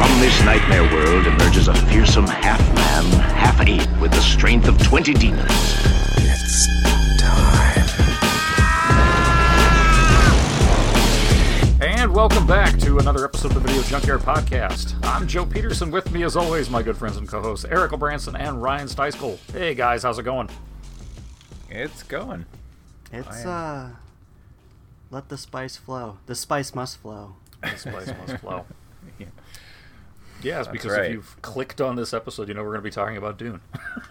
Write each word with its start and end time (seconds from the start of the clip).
From 0.00 0.18
this 0.18 0.42
nightmare 0.46 0.82
world 0.84 1.26
emerges 1.26 1.68
a 1.68 1.74
fearsome 1.74 2.26
half-man, 2.26 3.04
half-ape 3.34 4.00
with 4.00 4.10
the 4.10 4.22
strength 4.22 4.66
of 4.66 4.82
20 4.82 5.12
demons. 5.12 5.44
It's 6.16 6.66
time. 7.20 7.86
And 11.82 12.14
welcome 12.14 12.46
back 12.46 12.78
to 12.78 12.96
another 12.96 13.26
episode 13.26 13.48
of 13.48 13.54
the 13.56 13.60
Video 13.60 13.82
Junkyard 13.82 14.22
Podcast. 14.22 14.94
I'm 15.04 15.28
Joe 15.28 15.44
Peterson. 15.44 15.90
With 15.90 16.10
me, 16.12 16.22
as 16.22 16.34
always, 16.34 16.70
my 16.70 16.82
good 16.82 16.96
friends 16.96 17.18
and 17.18 17.28
co-hosts 17.28 17.66
Eric 17.66 17.92
Branson 17.98 18.34
and 18.36 18.62
Ryan 18.62 18.88
Steiskell. 18.88 19.38
Hey 19.52 19.74
guys, 19.74 20.04
how's 20.04 20.18
it 20.18 20.22
going? 20.22 20.48
It's 21.68 22.02
going. 22.04 22.46
It's 23.12 23.44
uh 23.44 23.90
let 25.10 25.28
the 25.28 25.36
spice 25.36 25.76
flow. 25.76 26.16
The 26.24 26.34
spice 26.34 26.74
must 26.74 26.96
flow. 26.96 27.34
The 27.60 27.76
spice 27.76 28.14
must 28.18 28.38
flow. 28.38 28.64
Yeah. 29.18 29.26
Yes, 30.42 30.66
because 30.68 30.92
right. 30.92 31.06
if 31.06 31.12
you've 31.12 31.42
clicked 31.42 31.80
on 31.80 31.96
this 31.96 32.12
episode, 32.14 32.48
you 32.48 32.54
know 32.54 32.62
we're 32.62 32.70
going 32.70 32.80
to 32.80 32.82
be 32.82 32.90
talking 32.90 33.16
about 33.16 33.38
Dune. 33.38 33.60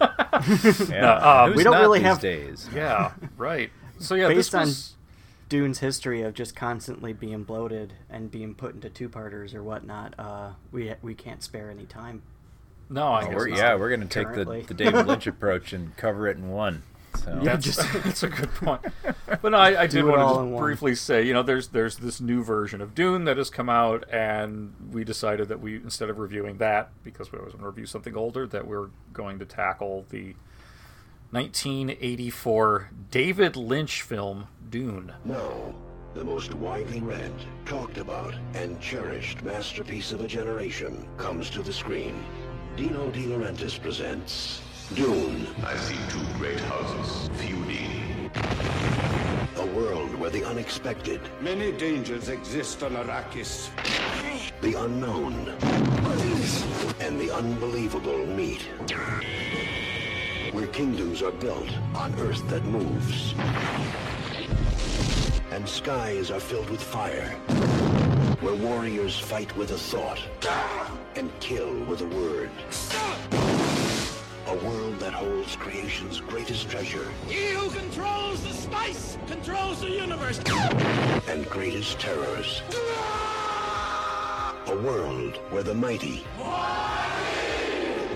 Yeah. 0.00 1.12
uh, 1.14 1.46
Who's 1.48 1.56
we 1.56 1.64
don't 1.64 1.80
really 1.80 2.00
have- 2.02 2.20
days. 2.20 2.68
yeah, 2.74 3.12
right. 3.36 3.70
So 3.98 4.14
yeah, 4.14 4.28
Based 4.28 4.52
this 4.52 4.54
on 4.54 4.60
was 4.66 4.94
Dune's 5.48 5.80
history 5.80 6.22
of 6.22 6.32
just 6.34 6.56
constantly 6.56 7.12
being 7.12 7.42
bloated 7.44 7.92
and 8.08 8.30
being 8.30 8.54
put 8.54 8.74
into 8.74 8.88
two 8.88 9.08
parters 9.08 9.54
or 9.54 9.62
whatnot, 9.62 10.14
uh 10.18 10.50
we 10.72 10.94
we 11.02 11.14
can't 11.14 11.42
spare 11.42 11.70
any 11.70 11.84
time. 11.84 12.22
no, 12.88 13.08
I 13.08 13.22
Oh, 13.24 13.26
guess 13.26 13.34
we're, 13.34 13.48
not. 13.48 13.58
yeah, 13.58 13.74
we're 13.74 13.90
gonna 13.90 14.06
take 14.06 14.32
the, 14.32 14.64
the 14.66 14.74
David 14.74 15.06
Lynch 15.06 15.26
approach 15.26 15.72
and 15.72 15.94
cover 15.96 16.26
it 16.28 16.36
in 16.38 16.48
one. 16.50 16.82
So 17.16 17.30
Yeah. 17.30 17.40
That's, 17.56 17.64
just- 17.64 17.92
that's 18.04 18.22
a 18.22 18.28
good 18.28 18.50
point. 18.54 18.80
But 19.42 19.52
no, 19.52 19.58
I, 19.58 19.82
I 19.82 19.86
did 19.86 20.04
want 20.04 20.16
to 20.18 20.22
in 20.22 20.28
just 20.28 20.38
one. 20.52 20.60
briefly 20.62 20.94
say, 20.96 21.22
you 21.22 21.32
know, 21.32 21.42
there's 21.42 21.68
there's 21.68 21.96
this 21.96 22.20
new 22.20 22.42
version 22.44 22.80
of 22.82 22.94
Dune 22.94 23.24
that 23.24 23.36
has 23.38 23.48
come 23.48 23.70
out, 23.70 24.04
and 24.12 24.74
we 24.92 25.02
decided 25.04 25.48
that 25.48 25.60
we 25.60 25.76
instead 25.76 26.10
of 26.10 26.18
reviewing 26.18 26.58
that 26.58 26.90
because 27.04 27.30
we 27.32 27.38
always 27.38 27.54
want 27.54 27.62
to 27.62 27.68
review 27.68 27.86
something 27.86 28.16
older, 28.16 28.46
that 28.48 28.66
we're 28.66 28.88
going 29.14 29.38
to 29.38 29.46
tackle 29.46 30.04
the 30.10 30.34
1984 31.30 32.90
David 33.10 33.56
Lynch 33.56 34.02
film 34.02 34.48
Dune. 34.68 35.12
Now, 35.24 35.74
the 36.14 36.24
most 36.24 36.52
widely 36.54 37.00
read, 37.00 37.32
talked 37.64 37.98
about, 37.98 38.34
and 38.54 38.80
cherished 38.80 39.42
masterpiece 39.42 40.12
of 40.12 40.20
a 40.22 40.26
generation 40.26 41.08
comes 41.16 41.48
to 41.50 41.62
the 41.62 41.72
screen. 41.72 42.22
Dino 42.76 43.10
De 43.10 43.20
Laurentiis 43.26 43.80
presents 43.80 44.60
Dune, 44.94 45.46
I 45.64 45.76
see 45.76 45.96
two 46.08 46.24
great 46.36 46.58
houses 46.60 47.30
feuding. 47.34 48.28
a 49.56 49.66
world 49.66 50.12
where 50.16 50.30
the 50.30 50.44
unexpected, 50.44 51.20
Many 51.40 51.70
dangers 51.70 52.28
exist 52.28 52.82
on 52.82 52.96
Arrakis. 52.96 53.70
the 54.60 54.74
unknown, 54.74 55.48
and 56.98 57.20
the 57.20 57.30
unbelievable 57.32 58.26
meet. 58.26 58.62
Where 60.52 60.66
kingdoms 60.66 61.22
are 61.22 61.30
built 61.32 61.70
on 61.94 62.12
earth 62.18 62.48
that 62.48 62.64
moves. 62.64 63.34
And 65.52 65.68
skies 65.68 66.32
are 66.32 66.40
filled 66.40 66.68
with 66.68 66.82
fire. 66.82 67.30
Where 68.40 68.56
warriors 68.56 69.16
fight 69.16 69.56
with 69.56 69.70
a 69.70 69.78
thought 69.78 70.20
and 71.14 71.30
kill 71.38 71.72
with 71.84 72.00
a 72.00 72.06
word. 72.06 72.50
A 74.50 74.54
world 74.66 74.98
that 74.98 75.12
holds 75.12 75.54
creation's 75.54 76.20
greatest 76.20 76.68
treasure 76.68 77.06
He 77.28 77.50
who 77.54 77.70
controls 77.70 78.42
the 78.42 78.52
spice 78.52 79.16
controls 79.28 79.80
the 79.80 79.90
universe. 79.90 80.40
and 81.28 81.48
greatest 81.48 82.00
terrors. 82.00 82.60
A 84.66 84.76
world 84.82 85.36
where 85.50 85.62
the 85.62 85.74
mighty, 85.74 86.24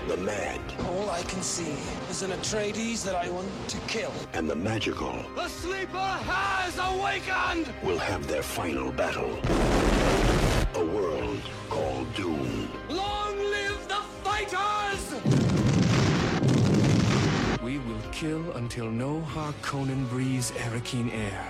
the 0.09 0.17
mad, 0.17 0.59
All 0.89 1.09
I 1.09 1.21
can 1.23 1.41
see 1.41 1.77
is 2.09 2.21
an 2.21 2.31
Atreides 2.31 3.03
that 3.05 3.15
I 3.15 3.29
want 3.29 3.47
to 3.69 3.77
kill. 3.87 4.11
and 4.33 4.49
the 4.49 4.55
magical 4.55 5.15
The 5.35 5.47
sleeper 5.47 5.97
has 5.97 6.77
awakened! 6.77 7.73
will 7.81 7.97
have 7.99 8.27
their 8.27 8.43
final 8.43 8.91
battle. 8.91 9.31
A 10.75 10.83
world 10.85 11.39
called 11.69 12.13
Doom. 12.13 12.67
Long 12.89 13.37
live 13.37 13.87
the 13.87 14.01
fighters! 14.23 14.84
We 17.75 17.81
will 17.91 18.01
kill 18.13 18.53
until 18.53 18.89
no 18.89 19.19
Harkonnen 19.33 20.07
breathes 20.07 20.51
Arrakeen 20.51 21.11
air. 21.13 21.45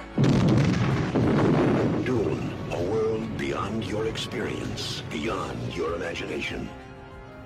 Dune, 2.03 2.51
a 2.71 2.81
world 2.81 3.37
beyond 3.37 3.83
your 3.83 4.07
experience, 4.07 5.03
beyond 5.11 5.75
your 5.75 5.93
imagination. 5.93 6.67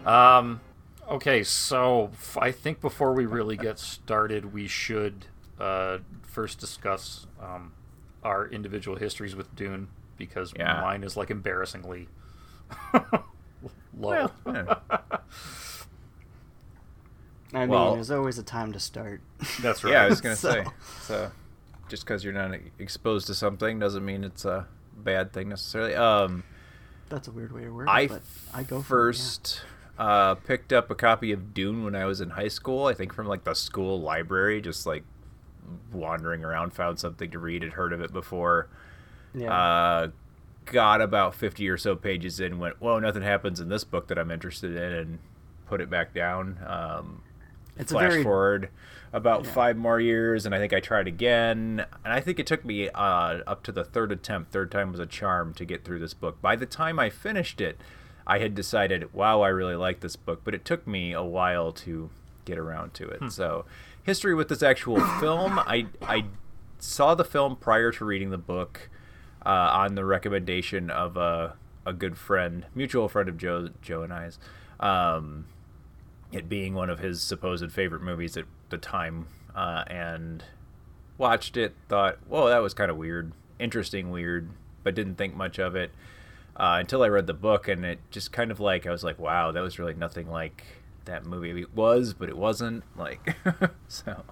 Um, 0.05 0.61
okay, 1.09 1.43
so 1.43 2.11
I 2.37 2.51
think 2.53 2.79
before 2.79 3.11
we 3.11 3.25
really 3.25 3.57
get 3.57 3.79
started, 3.79 4.53
we 4.53 4.69
should 4.69 5.25
uh, 5.59 5.97
first 6.21 6.59
discuss 6.59 7.27
um, 7.41 7.73
our 8.23 8.47
individual 8.47 8.95
histories 8.95 9.35
with 9.35 9.53
Dune 9.57 9.89
because 10.15 10.53
Yeah. 10.57 10.79
mine 10.79 11.03
is 11.03 11.17
like 11.17 11.29
embarrassingly 11.31 12.07
low. 12.93 13.19
Well, 13.93 14.31
yeah. 14.47 14.75
I 17.53 17.61
mean, 17.61 17.69
Well- 17.69 17.95
there's 17.95 18.11
always 18.11 18.37
a 18.37 18.43
time 18.43 18.71
to 18.73 18.79
start. 18.79 19.21
That's 19.61 19.83
right. 19.83 19.91
yeah, 19.93 20.03
I 20.03 20.07
was 20.09 20.21
gonna 20.21 20.35
So- 20.35 20.51
say. 20.51 20.65
So, 21.01 21.31
just 21.87 22.03
because 22.05 22.23
you're 22.23 22.33
not 22.33 22.51
exposed 22.77 23.27
to 23.27 23.33
something 23.33 23.79
doesn't 23.79 24.05
mean 24.05 24.23
it's 24.23 24.45
a 24.45 24.67
bad 24.95 25.33
thing 25.33 25.49
necessarily. 25.49 25.95
Um, 25.95 26.43
That's 27.09 27.27
a 27.27 27.31
weird 27.31 27.51
way 27.51 27.63
to 27.63 27.69
word 27.71 27.87
it, 27.87 27.91
I 27.91 28.07
but 28.07 28.21
I 28.53 28.63
go 28.63 28.81
for 28.81 29.09
it, 29.09 29.15
yeah. 29.15 29.19
first 29.21 29.61
uh, 29.97 30.35
picked 30.35 30.71
up 30.71 30.91
a 30.91 30.95
copy 30.95 31.31
of 31.31 31.53
Dune 31.53 31.83
when 31.83 31.95
I 31.95 32.05
was 32.05 32.21
in 32.21 32.29
high 32.31 32.47
school. 32.47 32.85
I 32.85 32.93
think 32.93 33.11
from 33.13 33.27
like 33.27 33.43
the 33.43 33.53
school 33.55 33.99
library, 33.99 34.61
just 34.61 34.85
like 34.85 35.03
wandering 35.91 36.43
around, 36.43 36.73
found 36.73 36.99
something 36.99 37.31
to 37.31 37.39
read. 37.39 37.63
Had 37.63 37.73
heard 37.73 37.93
of 37.93 38.01
it 38.01 38.13
before. 38.13 38.67
Yeah. 39.33 39.51
Uh, 39.53 40.07
got 40.65 41.01
about 41.01 41.33
fifty 41.35 41.67
or 41.69 41.77
so 41.77 41.95
pages 41.95 42.39
in, 42.39 42.59
went, 42.59 42.79
"Whoa, 42.81 42.99
nothing 42.99 43.23
happens 43.23 43.59
in 43.59 43.69
this 43.69 43.83
book 43.83 44.07
that 44.07 44.17
I'm 44.19 44.31
interested 44.31 44.75
in," 44.75 44.91
and 44.93 45.19
put 45.67 45.81
it 45.81 45.89
back 45.89 46.13
down. 46.13 46.59
Um, 46.65 47.23
it's 47.79 47.91
a 47.91 47.95
flash 47.95 48.11
very 48.11 48.23
forward 48.23 48.69
about 49.11 49.45
Yeah. 49.45 49.51
five 49.51 49.77
more 49.77 49.99
years, 49.99 50.45
and 50.45 50.53
I 50.53 50.59
think 50.59 50.71
I 50.73 50.79
tried 50.79 51.07
again, 51.07 51.83
and 52.05 52.13
I 52.13 52.19
think 52.19 52.37
it 52.39 52.45
took 52.45 52.63
me 52.63 52.89
uh, 52.89 53.39
up 53.47 53.63
to 53.63 53.71
the 53.71 53.83
third 53.83 54.11
attempt. 54.11 54.51
Third 54.51 54.69
time 54.71 54.91
was 54.91 54.99
a 54.99 55.07
charm 55.07 55.53
to 55.55 55.65
get 55.65 55.83
through 55.83 55.99
this 55.99 56.13
book. 56.13 56.39
By 56.41 56.55
the 56.55 56.67
time 56.67 56.99
I 56.99 57.09
finished 57.09 57.59
it, 57.59 57.79
I 58.27 58.37
had 58.37 58.53
decided, 58.53 59.11
wow, 59.11 59.41
I 59.41 59.47
really 59.47 59.75
like 59.75 60.01
this 60.01 60.15
book, 60.15 60.41
but 60.43 60.53
it 60.53 60.63
took 60.63 60.85
me 60.85 61.13
a 61.13 61.23
while 61.23 61.71
to 61.71 62.11
get 62.45 62.59
around 62.59 62.93
to 62.95 63.07
it. 63.09 63.31
So, 63.31 63.65
history 64.03 64.35
with 64.35 64.49
this 64.49 64.61
actual 64.61 64.99
film, 65.19 65.57
I 65.57 65.87
I 66.03 66.25
saw 66.77 67.15
the 67.15 67.25
film 67.25 67.55
prior 67.55 67.91
to 67.93 68.05
reading 68.05 68.29
the 68.29 68.37
book 68.37 68.89
uh, 69.45 69.49
on 69.49 69.95
the 69.95 70.05
recommendation 70.05 70.91
of 70.91 71.17
a 71.17 71.55
a 71.85 71.93
good 71.93 72.15
friend, 72.17 72.67
mutual 72.75 73.09
friend 73.09 73.27
of 73.27 73.37
Joe 73.37 73.69
Joe 73.81 74.03
and 74.03 74.13
I's. 74.13 74.37
Um, 74.79 75.45
it 76.31 76.47
being 76.47 76.73
one 76.73 76.89
of 76.89 76.99
his 76.99 77.21
supposed 77.21 77.71
favorite 77.71 78.01
movies 78.01 78.37
at 78.37 78.45
the 78.69 78.77
time, 78.77 79.27
uh, 79.55 79.83
and 79.87 80.43
watched 81.17 81.57
it, 81.57 81.75
thought, 81.87 82.17
whoa, 82.27 82.49
that 82.49 82.59
was 82.59 82.73
kind 82.73 82.91
of 82.91 82.97
weird, 82.97 83.31
interesting, 83.57 84.09
weird, 84.11 84.49
but 84.83 84.95
didn't 84.95 85.15
think 85.15 85.35
much 85.35 85.59
of 85.59 85.75
it 85.75 85.91
uh, 86.59 86.77
until 86.79 87.03
I 87.03 87.07
read 87.07 87.25
the 87.25 87.33
book, 87.33 87.67
and 87.67 87.85
it 87.85 87.99
just 88.11 88.31
kind 88.31 88.51
of 88.51 88.59
like 88.59 88.85
I 88.85 88.91
was 88.91 89.03
like, 89.03 89.17
wow, 89.17 89.51
that 89.51 89.61
was 89.61 89.79
really 89.79 89.93
nothing 89.93 90.29
like 90.29 90.63
that 91.05 91.25
movie 91.25 91.61
it 91.61 91.73
was, 91.73 92.13
but 92.13 92.29
it 92.29 92.37
wasn't 92.37 92.83
like 92.97 93.35
so. 93.87 94.23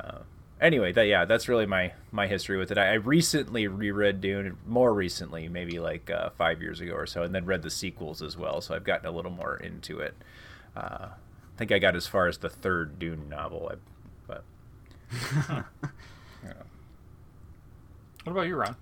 Uh, 0.00 0.18
anyway, 0.60 0.90
that 0.92 1.06
yeah, 1.06 1.24
that's 1.24 1.48
really 1.48 1.66
my 1.66 1.92
my 2.10 2.26
history 2.26 2.58
with 2.58 2.72
it. 2.72 2.78
I, 2.78 2.90
I 2.90 2.94
recently 2.94 3.68
reread 3.68 4.20
Dune, 4.20 4.56
more 4.66 4.92
recently, 4.92 5.48
maybe 5.48 5.78
like 5.78 6.10
uh, 6.10 6.30
five 6.30 6.60
years 6.60 6.80
ago 6.80 6.94
or 6.94 7.06
so, 7.06 7.22
and 7.22 7.32
then 7.32 7.44
read 7.44 7.62
the 7.62 7.70
sequels 7.70 8.22
as 8.22 8.36
well. 8.36 8.60
So 8.60 8.74
I've 8.74 8.84
gotten 8.84 9.06
a 9.06 9.12
little 9.12 9.30
more 9.30 9.56
into 9.56 10.00
it. 10.00 10.14
Uh, 10.76 11.08
think 11.62 11.70
I 11.70 11.78
got 11.78 11.94
as 11.94 12.08
far 12.08 12.26
as 12.26 12.38
the 12.38 12.48
third 12.48 12.98
Dune 12.98 13.28
novel, 13.28 13.70
I, 13.72 13.76
but 14.26 14.44
What 18.24 18.32
about 18.32 18.48
you, 18.48 18.56
Ron? 18.56 18.76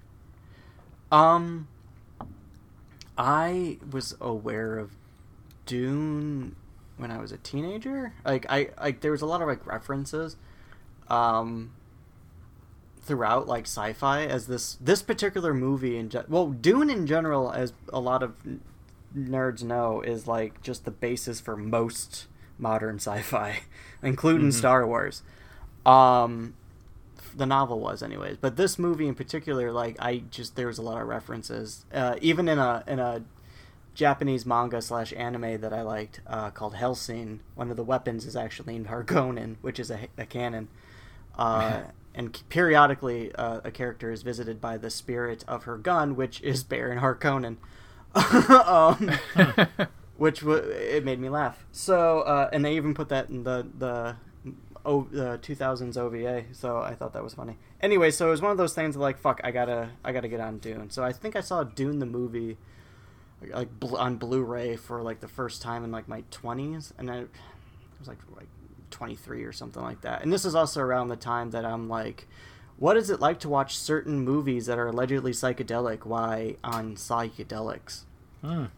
Um, 1.13 1.69
I 3.19 3.77
was 3.91 4.17
aware 4.19 4.79
of 4.79 4.93
Dune 5.67 6.57
when 6.97 7.11
I 7.11 7.19
was 7.19 7.33
a 7.33 7.37
teenager. 7.37 8.15
Like 8.25 8.47
I 8.49 8.71
like 8.81 9.01
there 9.01 9.11
was 9.13 9.21
a 9.21 9.27
lot 9.27 9.43
of 9.43 9.49
like 9.49 9.67
references 9.67 10.37
um 11.09 11.73
throughout 13.03 13.47
like 13.47 13.65
sci-fi 13.65 14.25
as 14.25 14.47
this 14.47 14.79
this 14.81 15.03
particular 15.03 15.53
movie 15.53 15.99
in 15.99 16.09
ge- 16.09 16.29
well 16.29 16.49
Dune 16.49 16.89
in 16.89 17.07
general 17.07 17.51
as 17.53 17.73
a 17.93 17.99
lot 18.01 18.23
of 18.23 18.35
n- 18.47 18.61
nerds 19.15 19.63
know 19.65 20.01
is 20.01 20.27
like 20.27 20.63
just 20.63 20.85
the 20.85 20.91
basis 20.91 21.41
for 21.41 21.57
most 21.57 22.27
modern 22.61 22.97
sci-fi 23.01 23.61
including 24.03 24.49
Mhm. 24.49 24.53
Star 24.55 24.87
Wars. 24.87 25.23
Um 25.87 26.55
the 27.37 27.47
novel 27.47 27.79
was 27.79 28.03
anyways 28.03 28.37
but 28.39 28.57
this 28.57 28.77
movie 28.77 29.07
in 29.07 29.15
particular 29.15 29.71
like 29.71 29.97
i 30.01 30.21
just 30.33 30.57
there 30.57 30.67
was 30.67 30.79
a 30.79 30.83
lot 30.83 31.01
of 31.01 31.07
references 31.07 31.85
uh, 31.95 32.17
even 32.21 32.49
in 32.49 32.59
a 32.59 32.83
in 32.89 32.99
a 32.99 33.23
japanese 33.95 34.45
manga 34.45 34.83
slash 34.83 35.13
anime 35.17 35.61
that 35.61 35.73
i 35.73 35.81
liked 35.81 36.21
uh, 36.27 36.51
called 36.51 36.75
hellsing 36.75 37.39
one 37.55 37.71
of 37.71 37.77
the 37.77 37.85
weapons 37.85 38.25
is 38.27 38.35
actually 38.35 38.73
named 38.73 38.89
harkonnen 38.89 39.55
which 39.61 39.79
is 39.79 39.93
a, 39.93 40.09
a 40.19 40.27
cannon 40.27 40.67
uh, 41.39 41.83
and 42.17 42.43
periodically 42.49 43.33
uh, 43.37 43.61
a 43.63 43.71
character 43.71 44.11
is 44.11 44.23
visited 44.23 44.61
by 44.61 44.77
the 44.77 44.91
spirit 44.91 45.45
of 45.47 45.63
her 45.65 45.77
gun 45.79 46.17
which 46.17 46.41
is 46.43 46.65
baron 46.65 46.99
harkonnen 46.99 47.59
um, 48.67 49.09
which 50.21 50.41
w- 50.41 50.63
it 50.63 51.03
made 51.05 51.19
me 51.19 51.29
laugh 51.31 51.65
so 51.73 52.21
uh, 52.21 52.49
and 52.53 52.63
they 52.65 52.77
even 52.77 52.93
put 52.95 53.09
that 53.09 53.29
in 53.31 53.43
the 53.43 53.67
the 53.79 54.17
o- 54.85 55.09
uh, 55.15 55.37
2000s 55.39 55.97
OVA, 55.97 56.45
so 56.53 56.79
I 56.79 56.95
thought 56.95 57.13
that 57.13 57.23
was 57.23 57.35
funny. 57.35 57.59
Anyway, 57.81 58.11
so 58.11 58.29
it 58.29 58.31
was 58.31 58.43
one 58.43 58.51
of 58.51 58.59
those 58.59 58.75
things 58.75 58.97
like 58.97 59.19
fuck, 59.19 59.41
I 59.45 59.51
gotta 59.51 59.91
I 60.05 60.13
gotta 60.13 60.29
get 60.29 60.41
on 60.41 60.59
Dune. 60.59 60.91
So 60.91 61.03
I 61.03 61.13
think 61.13 61.37
I 61.37 61.41
saw 61.41 61.65
Dune 61.65 61.99
the 61.99 62.07
movie 62.07 62.57
like, 63.53 63.71
bl- 63.81 63.97
on 63.97 64.17
Blu-ray 64.17 64.77
for 64.77 65.03
like 65.03 65.21
the 65.21 65.29
first 65.29 65.63
time 65.63 65.85
in 65.85 65.91
like 65.91 66.09
my 66.09 66.23
20s, 66.31 66.93
and 66.99 67.11
I 67.11 67.17
it 67.19 67.29
was 67.99 68.09
like 68.09 68.19
like 68.37 68.49
23 68.91 69.45
or 69.45 69.53
something 69.53 69.83
like 69.83 70.01
that. 70.03 70.23
And 70.23 70.33
this 70.33 70.45
is 70.45 70.55
also 70.55 70.81
around 70.81 71.09
the 71.09 71.17
time 71.17 71.51
that 71.51 71.65
I'm 71.65 71.89
like. 71.89 72.27
What 72.79 72.97
is 72.97 73.11
it 73.11 73.21
like 73.21 73.41
to 73.41 73.49
watch 73.51 73.77
certain 73.77 74.21
movies 74.21 74.65
that 74.65 74.79
are 74.79 74.87
allegedly 74.89 75.33
psychedelic 75.33 76.07
Why 76.07 76.57
on 76.65 76.97
psychedelics? 76.97 78.05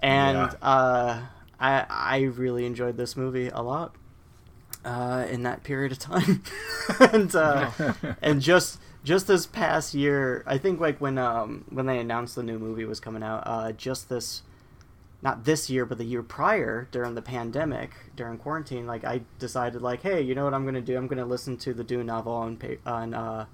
And 0.00 0.54
Yeah. 0.54 0.54
uh, 0.62 1.22
I 1.58 1.84
I 1.88 2.18
really 2.20 2.64
enjoyed 2.66 2.96
this 2.96 3.16
movie 3.16 3.48
a 3.48 3.60
lot 3.60 3.94
uh, 4.84 5.26
in 5.28 5.42
that 5.42 5.64
period 5.64 5.92
of 5.92 5.98
time, 5.98 6.42
and 7.00 7.34
uh, 7.34 7.70
and 8.22 8.40
just 8.40 8.80
just 9.04 9.26
this 9.26 9.46
past 9.46 9.94
year, 9.94 10.44
I 10.46 10.58
think 10.58 10.80
like 10.80 11.00
when 11.00 11.18
um 11.18 11.64
when 11.70 11.86
they 11.86 11.98
announced 11.98 12.36
the 12.36 12.42
new 12.42 12.58
movie 12.58 12.84
was 12.84 13.00
coming 13.00 13.22
out, 13.22 13.42
uh, 13.46 13.72
just 13.72 14.08
this. 14.08 14.42
Not 15.20 15.44
this 15.44 15.68
year, 15.68 15.84
but 15.84 15.98
the 15.98 16.04
year 16.04 16.22
prior, 16.22 16.86
during 16.92 17.14
the 17.16 17.22
pandemic, 17.22 17.90
during 18.14 18.38
quarantine, 18.38 18.86
like 18.86 19.04
I 19.04 19.22
decided, 19.40 19.82
like, 19.82 20.02
hey, 20.02 20.20
you 20.22 20.34
know 20.34 20.44
what 20.44 20.54
I'm 20.54 20.64
gonna 20.64 20.80
do? 20.80 20.96
I'm 20.96 21.08
gonna 21.08 21.24
listen 21.26 21.56
to 21.58 21.74
the 21.74 21.82
Dune 21.82 22.06
novel 22.06 22.32
on 22.34 22.58
on 22.86 23.14
uh, 23.14 23.46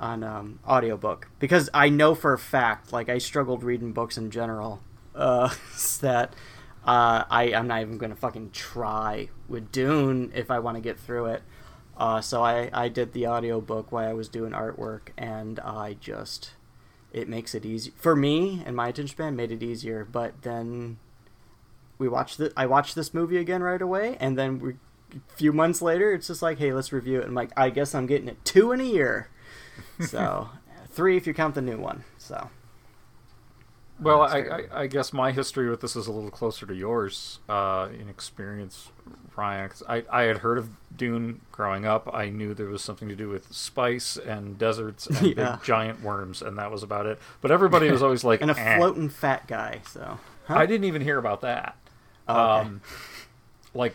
on 0.00 0.24
um, 0.24 0.58
audiobook 0.66 1.28
because 1.38 1.68
I 1.72 1.90
know 1.90 2.14
for 2.14 2.32
a 2.32 2.38
fact, 2.38 2.92
like 2.92 3.08
I 3.08 3.18
struggled 3.18 3.62
reading 3.62 3.92
books 3.92 4.16
in 4.16 4.30
general, 4.30 4.82
uh, 5.14 5.54
that 6.00 6.34
uh, 6.84 7.24
I 7.30 7.52
I'm 7.54 7.68
not 7.68 7.82
even 7.82 7.98
gonna 7.98 8.16
fucking 8.16 8.50
try 8.50 9.28
with 9.48 9.70
Dune 9.70 10.32
if 10.34 10.50
I 10.50 10.58
want 10.58 10.76
to 10.76 10.80
get 10.80 10.98
through 10.98 11.26
it. 11.26 11.42
Uh, 11.96 12.20
so 12.22 12.42
I 12.42 12.70
I 12.72 12.88
did 12.88 13.12
the 13.12 13.26
audiobook 13.26 13.92
while 13.92 14.08
I 14.08 14.14
was 14.14 14.28
doing 14.28 14.52
artwork, 14.52 15.10
and 15.18 15.60
I 15.60 15.96
just 16.00 16.52
it 17.12 17.28
makes 17.28 17.54
it 17.54 17.66
easy 17.66 17.92
for 17.96 18.14
me 18.14 18.62
and 18.64 18.76
my 18.76 18.88
attention 18.88 19.08
span 19.08 19.36
made 19.36 19.52
it 19.52 19.62
easier. 19.62 20.06
But 20.10 20.42
then 20.42 20.98
we 21.98 22.08
watched 22.08 22.38
the 22.38 22.52
I 22.56 22.66
watched 22.66 22.94
this 22.94 23.12
movie 23.12 23.36
again 23.36 23.62
right 23.62 23.82
away, 23.82 24.16
and 24.18 24.38
then 24.38 24.58
we, 24.58 24.72
a 25.12 25.34
few 25.36 25.52
months 25.52 25.82
later, 25.82 26.12
it's 26.12 26.28
just 26.28 26.40
like, 26.40 26.58
hey, 26.58 26.72
let's 26.72 26.92
review 26.92 27.18
it. 27.18 27.22
And 27.22 27.30
I'm 27.30 27.34
like, 27.34 27.52
I 27.56 27.68
guess 27.68 27.94
I'm 27.94 28.06
getting 28.06 28.28
it 28.28 28.42
two 28.44 28.72
in 28.72 28.80
a 28.80 28.84
year. 28.84 29.28
So 30.06 30.48
three 30.88 31.16
if 31.16 31.26
you 31.26 31.34
count 31.34 31.54
the 31.54 31.62
new 31.62 31.76
one. 31.78 32.04
So 32.18 32.48
Well, 34.00 34.22
I, 34.22 34.38
I, 34.38 34.80
I 34.82 34.86
guess 34.86 35.12
my 35.12 35.30
history 35.32 35.68
with 35.68 35.80
this 35.82 35.94
is 35.94 36.06
a 36.06 36.12
little 36.12 36.30
closer 36.30 36.64
to 36.66 36.74
yours 36.74 37.38
uh, 37.48 37.88
in 37.98 38.08
experience, 38.08 38.88
Ryan. 39.36 39.68
'cause 39.68 39.82
I, 39.88 40.04
I 40.10 40.22
had 40.22 40.38
heard 40.38 40.56
of 40.58 40.70
Dune 40.96 41.42
growing 41.52 41.84
up. 41.84 42.08
I 42.14 42.30
knew 42.30 42.54
there 42.54 42.66
was 42.68 42.82
something 42.82 43.08
to 43.08 43.16
do 43.16 43.28
with 43.28 43.52
spice 43.52 44.16
and 44.16 44.56
deserts 44.58 45.06
and 45.06 45.36
Yeah. 45.36 45.56
big 45.56 45.62
giant 45.64 46.02
worms, 46.02 46.40
and 46.40 46.56
that 46.58 46.70
was 46.70 46.82
about 46.82 47.04
it. 47.06 47.18
But 47.42 47.50
everybody 47.50 47.90
was 47.90 48.02
always 48.02 48.24
like, 48.24 48.40
and 48.42 48.50
a 48.50 48.58
"Eh." 48.58 48.76
floating 48.76 49.08
fat 49.10 49.46
guy. 49.46 49.82
So 49.86 50.18
huh? 50.46 50.54
I 50.54 50.64
didn't 50.66 50.84
even 50.84 51.02
hear 51.02 51.18
about 51.18 51.42
that. 51.42 51.76
Oh, 52.26 52.34
okay. 52.58 52.68
Um, 52.68 52.80
like 53.74 53.94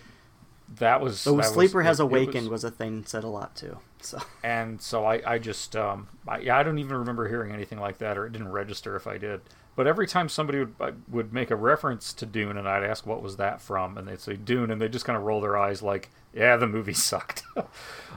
that 0.77 1.01
was. 1.01 1.19
So 1.19 1.31
that 1.31 1.37
was- 1.37 1.47
Sleeper 1.49 1.81
Has 1.83 1.99
it- 1.99 2.03
it 2.03 2.05
Awakened 2.05 2.49
was- 2.49 2.63
was, 2.63 2.65
a 2.65 2.71
thing 2.71 3.03
said 3.05 3.23
a 3.23 3.27
lot 3.29 3.55
too. 3.55 3.77
So 4.01 4.19
and 4.43 4.81
so 4.81 5.05
I, 5.05 5.21
I 5.33 5.39
just 5.39 5.75
um, 5.75 6.07
I, 6.27 6.39
yeah, 6.39 6.57
I 6.57 6.63
don't 6.63 6.77
even 6.79 6.97
remember 6.97 7.27
hearing 7.27 7.51
anything 7.51 7.79
like 7.79 7.97
that, 7.99 8.17
or 8.17 8.25
it 8.27 8.31
didn't 8.33 8.51
register 8.51 8.95
if 8.95 9.07
I 9.07 9.17
did. 9.17 9.41
But 9.75 9.87
every 9.87 10.07
time 10.07 10.29
somebody 10.29 10.59
would 10.59 10.75
uh, 10.79 10.91
would 11.09 11.33
make 11.33 11.51
a 11.51 11.55
reference 11.55 12.13
to 12.13 12.25
Dune, 12.25 12.57
and 12.57 12.67
I'd 12.67 12.83
ask 12.83 13.05
what 13.05 13.21
was 13.21 13.35
that 13.37 13.59
from, 13.61 13.97
and 13.97 14.07
they'd 14.07 14.21
say 14.21 14.35
Dune, 14.35 14.71
and 14.71 14.79
they 14.81 14.87
just 14.87 15.05
kind 15.05 15.17
of 15.17 15.23
roll 15.23 15.41
their 15.41 15.57
eyes 15.57 15.81
like, 15.81 16.11
yeah, 16.33 16.55
the 16.55 16.67
movie 16.67 16.93
sucked. 17.09 17.43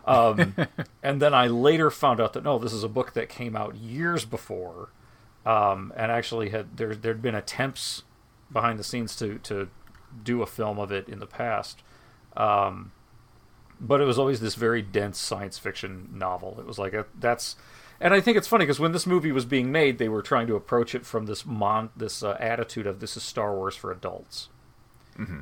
um, 0.07 0.55
and 1.03 1.21
then 1.23 1.35
I 1.35 1.47
later 1.49 1.91
found 1.91 2.21
out 2.21 2.33
that 2.35 2.45
no, 2.45 2.59
this 2.59 2.73
is 2.73 2.85
a 2.85 2.89
book 2.89 3.15
that 3.15 3.29
came 3.29 3.57
out 3.57 3.75
years 3.77 4.25
before, 4.25 4.91
um, 5.47 5.93
and 5.97 6.13
actually 6.13 6.51
had 6.51 6.77
there 6.77 6.95
there'd 6.95 7.23
been 7.23 7.35
attempts 7.35 8.03
behind 8.53 8.79
the 8.79 8.85
scenes 8.85 9.17
to 9.17 9.39
to 9.41 9.69
do 10.23 10.43
a 10.43 10.47
film 10.47 10.79
of 10.79 10.93
it 10.93 11.09
in 11.09 11.19
the 11.19 11.27
past. 11.27 11.83
Um, 12.37 12.93
but 13.81 14.01
it 14.01 14.05
was 14.05 14.19
always 14.19 14.41
this 14.41 14.55
very 14.55 14.83
dense 14.83 15.19
science 15.19 15.59
fiction 15.59 16.09
novel. 16.13 16.57
It 16.59 16.67
was 16.67 16.79
like 16.79 16.93
a, 16.95 17.07
that's, 17.19 17.57
and 18.01 18.13
I 18.13 18.21
think 18.21 18.37
it's 18.37 18.49
funny 18.49 18.65
because 18.65 18.81
when 18.81 18.93
this 18.93 19.07
movie 19.07 19.33
was 19.33 19.45
being 19.45 19.71
made, 19.73 19.99
they 19.99 20.09
were 20.09 20.23
trying 20.23 20.47
to 20.49 20.57
approach 20.57 20.95
it 20.95 21.05
from 21.07 21.27
this 21.27 21.45
mon 21.47 21.91
this 21.97 22.23
uh, 22.23 22.37
attitude 22.41 22.87
of 22.87 23.01
this 23.01 23.17
is 23.17 23.23
Star 23.23 23.55
Wars 23.55 23.77
for 23.77 23.91
adults, 23.93 24.49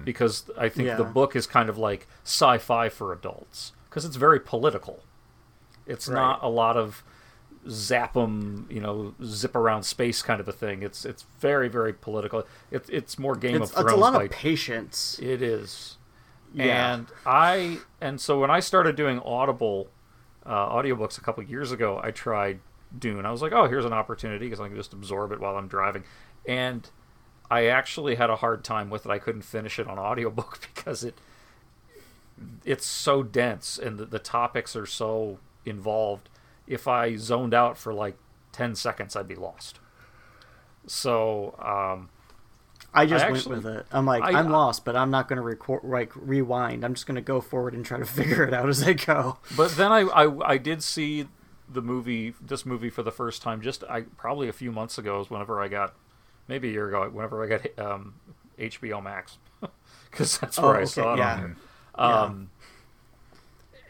because 0.05 0.51
I 0.57 0.69
think 0.71 0.97
the 0.97 1.05
book 1.05 1.37
is 1.37 1.47
kind 1.47 1.69
of 1.69 1.77
like 1.77 2.07
sci-fi 2.25 2.89
for 2.89 3.13
adults 3.13 3.73
because 3.89 4.05
it's 4.05 4.17
very 4.17 4.41
political. 4.41 5.03
It's 5.87 6.09
not 6.09 6.43
a 6.43 6.49
lot 6.49 6.77
of 6.77 7.03
zap 7.69 8.17
'em, 8.17 8.67
you 8.71 8.81
know, 8.81 9.15
zip 9.23 9.55
around 9.55 9.83
space 9.83 10.23
kind 10.23 10.41
of 10.41 10.49
a 10.49 10.53
thing. 10.53 10.83
It's 10.83 11.05
it's 11.05 11.25
very 11.41 11.69
very 11.69 11.93
political. 11.93 12.47
It's 12.71 12.89
it's 12.89 13.19
more 13.19 13.35
Game 13.37 13.63
it's, 13.63 13.71
of 13.71 13.77
Thrones. 13.77 13.91
it's 13.93 13.97
a 13.97 14.01
lot 14.01 14.13
by- 14.15 14.25
of 14.25 14.31
patience. 14.31 15.19
it 15.23 15.43
is. 15.43 15.96
Yeah. 16.55 16.95
And 16.95 17.07
I 17.25 17.79
and 18.01 18.21
so 18.21 18.41
when 18.41 18.51
I 18.51 18.61
started 18.61 18.97
doing 18.97 19.21
Audible 19.21 19.89
uh, 20.45 20.69
audiobooks 20.69 21.19
a 21.19 21.21
couple 21.21 21.43
years 21.43 21.73
ago, 21.73 22.01
I 22.03 22.11
tried 22.11 22.61
Dune. 22.97 23.27
I 23.27 23.31
was 23.31 23.43
like, 23.43 23.53
oh, 23.53 23.69
here's 23.69 23.85
an 23.85 23.93
opportunity 23.93 24.47
because 24.47 24.61
I 24.61 24.69
can 24.69 24.77
just 24.77 24.93
absorb 24.93 25.33
it 25.33 25.41
while 25.41 25.57
I'm 25.57 25.69
driving. 25.69 26.05
And 26.47 26.89
I 27.51 27.67
actually 27.67 28.15
had 28.15 28.31
a 28.31 28.37
hard 28.37 28.65
time 28.65 28.91
with 28.91 29.07
it. 29.07 29.11
I 29.11 29.19
couldn't 29.19 29.43
finish 29.43 29.79
it 29.79 29.87
on 29.87 29.99
audiobook 29.99 30.61
because 30.75 31.05
it 31.05 31.19
it's 32.65 32.85
so 32.85 33.23
dense 33.23 33.79
and 33.79 33.99
the, 33.99 34.05
the 34.05 34.19
topics 34.19 34.77
are 34.77 34.87
so 34.87 35.39
involved. 35.65 36.29
If 36.67 36.87
I 36.87 37.17
zoned 37.17 37.55
out 37.55 37.79
for 37.79 37.95
like 37.95 38.17
10 38.53 38.75
seconds, 38.75 39.17
I'd 39.17 39.29
be 39.29 39.35
lost. 39.35 39.81
So, 40.87 41.55
um, 41.59 42.11
I 42.95 43.05
just 43.07 43.25
actually- 43.25 43.53
went 43.55 43.65
with 43.65 43.77
it. 43.77 43.87
I'm 43.93 44.07
like, 44.07 44.23
I- 44.23 44.33
I, 44.33 44.41
am 44.41 44.51
lost, 44.51 44.85
but 44.85 44.97
I'm 44.97 45.11
not 45.11 45.29
going 45.29 45.37
to 45.37 45.43
record 45.43 45.85
like 45.85 46.13
rewind. 46.15 46.85
I'm 46.85 46.95
just 46.95 47.07
going 47.07 47.17
to 47.17 47.21
go 47.21 47.41
forward 47.41 47.75
and 47.75 47.85
try 47.85 47.99
to 47.99 48.05
figure 48.21 48.45
it 48.45 48.55
out 48.55 48.69
as 48.69 48.83
I 48.83 48.95
go. 48.95 49.39
But 49.57 49.73
then 49.77 49.93
I, 49.93 50.01
I 50.01 50.53
I 50.53 50.59
did 50.59 50.83
see 50.83 51.27
the 51.69 51.83
movie 51.83 52.33
this 52.41 52.65
movie 52.65 52.89
for 52.91 53.03
the 53.03 53.11
first 53.13 53.43
time 53.43 53.61
just 53.61 53.83
I 53.85 54.03
probably 54.17 54.49
a 54.49 54.53
few 54.53 54.71
months 54.73 54.99
ago 54.99 55.21
is 55.21 55.29
whenever 55.29 55.61
I 55.61 55.67
got 55.69 55.95
maybe 56.49 56.69
a 56.69 56.73
year 56.73 56.89
ago 56.89 57.09
whenever 57.11 57.43
I 57.45 57.49
got 57.59 57.79
um, 57.85 58.15
HBO 58.59 59.03
Max 59.03 59.39
because 60.11 60.39
that's 60.39 60.59
where 60.59 60.77
Oh, 60.77 60.81
I 60.81 60.85
saw 60.85 61.15
it 61.15 61.19
yeah. 61.19 61.49
on. 61.97 62.25
Um, 62.25 62.51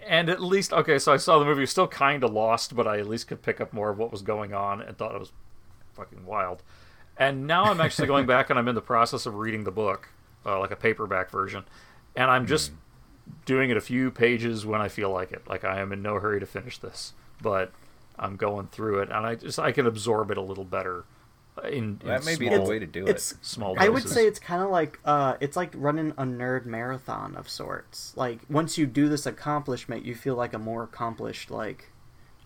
and 0.06 0.28
at 0.30 0.40
least 0.40 0.72
okay, 0.72 0.98
so 0.98 1.12
I 1.12 1.16
saw 1.16 1.38
the 1.38 1.44
movie 1.44 1.66
still 1.66 1.88
kind 1.88 2.24
of 2.24 2.32
lost, 2.32 2.74
but 2.74 2.86
I 2.86 2.98
at 2.98 3.08
least 3.08 3.28
could 3.28 3.42
pick 3.42 3.60
up 3.60 3.72
more 3.72 3.90
of 3.90 3.98
what 3.98 4.10
was 4.10 4.22
going 4.22 4.54
on 4.54 4.80
and 4.80 4.96
thought 4.96 5.14
it 5.14 5.18
was 5.20 5.32
fucking 5.94 6.24
wild. 6.24 6.62
And 7.18 7.46
now 7.46 7.64
I'm 7.64 7.80
actually 7.80 8.08
going 8.08 8.26
back 8.26 8.50
and 8.50 8.58
I'm 8.58 8.68
in 8.68 8.74
the 8.74 8.82
process 8.82 9.24
of 9.26 9.34
reading 9.36 9.64
the 9.64 9.70
book, 9.70 10.10
uh, 10.44 10.58
like 10.60 10.70
a 10.70 10.76
paperback 10.76 11.30
version, 11.30 11.64
and 12.14 12.30
I'm 12.30 12.46
just 12.46 12.72
doing 13.44 13.70
it 13.70 13.76
a 13.76 13.80
few 13.80 14.10
pages 14.10 14.66
when 14.66 14.80
I 14.80 14.88
feel 14.88 15.10
like 15.10 15.32
it. 15.32 15.42
Like 15.48 15.64
I 15.64 15.80
am 15.80 15.92
in 15.92 16.02
no 16.02 16.20
hurry 16.20 16.40
to 16.40 16.46
finish 16.46 16.78
this, 16.78 17.14
but 17.40 17.72
I'm 18.18 18.36
going 18.36 18.66
through 18.68 19.00
it, 19.00 19.10
and 19.10 19.26
I 19.26 19.34
just 19.36 19.58
I 19.58 19.72
can 19.72 19.86
absorb 19.86 20.30
it 20.30 20.36
a 20.36 20.42
little 20.42 20.64
better. 20.64 21.04
In, 21.64 21.72
in 21.72 22.00
That 22.04 22.26
may 22.26 22.36
be 22.36 22.50
the 22.50 22.60
way 22.60 22.78
to 22.78 22.84
do 22.86 23.06
It's 23.06 23.32
it. 23.32 23.38
small. 23.40 23.76
I 23.78 23.88
would 23.88 24.06
say 24.06 24.26
it's 24.26 24.38
kind 24.38 24.62
of 24.62 24.68
like 24.68 24.98
uh, 25.06 25.36
it's 25.40 25.56
like 25.56 25.72
running 25.74 26.10
a 26.18 26.24
nerd 26.24 26.66
marathon 26.66 27.34
of 27.34 27.48
sorts. 27.48 28.12
Like 28.14 28.40
once 28.50 28.76
you 28.76 28.86
do 28.86 29.08
this 29.08 29.24
accomplishment, 29.24 30.04
you 30.04 30.14
feel 30.14 30.34
like 30.34 30.52
a 30.52 30.58
more 30.58 30.82
accomplished 30.82 31.50
like 31.50 31.92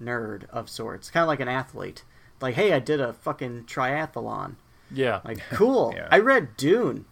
nerd 0.01 0.49
of 0.51 0.71
sorts. 0.71 1.11
Kind 1.11 1.23
of 1.23 1.29
like 1.29 1.41
an 1.41 1.49
athlete. 1.49 2.05
Like, 2.41 2.55
hey, 2.55 2.73
I 2.73 2.79
did 2.79 3.01
a 3.01 3.13
fucking 3.13 3.65
triathlon. 3.65 4.55
yeah. 4.91 5.21
Like, 5.25 5.41
cool. 5.53 5.93
Yeah. 5.97 6.09
I 6.11 6.19
read 6.19 6.57
Dune. 6.57 7.05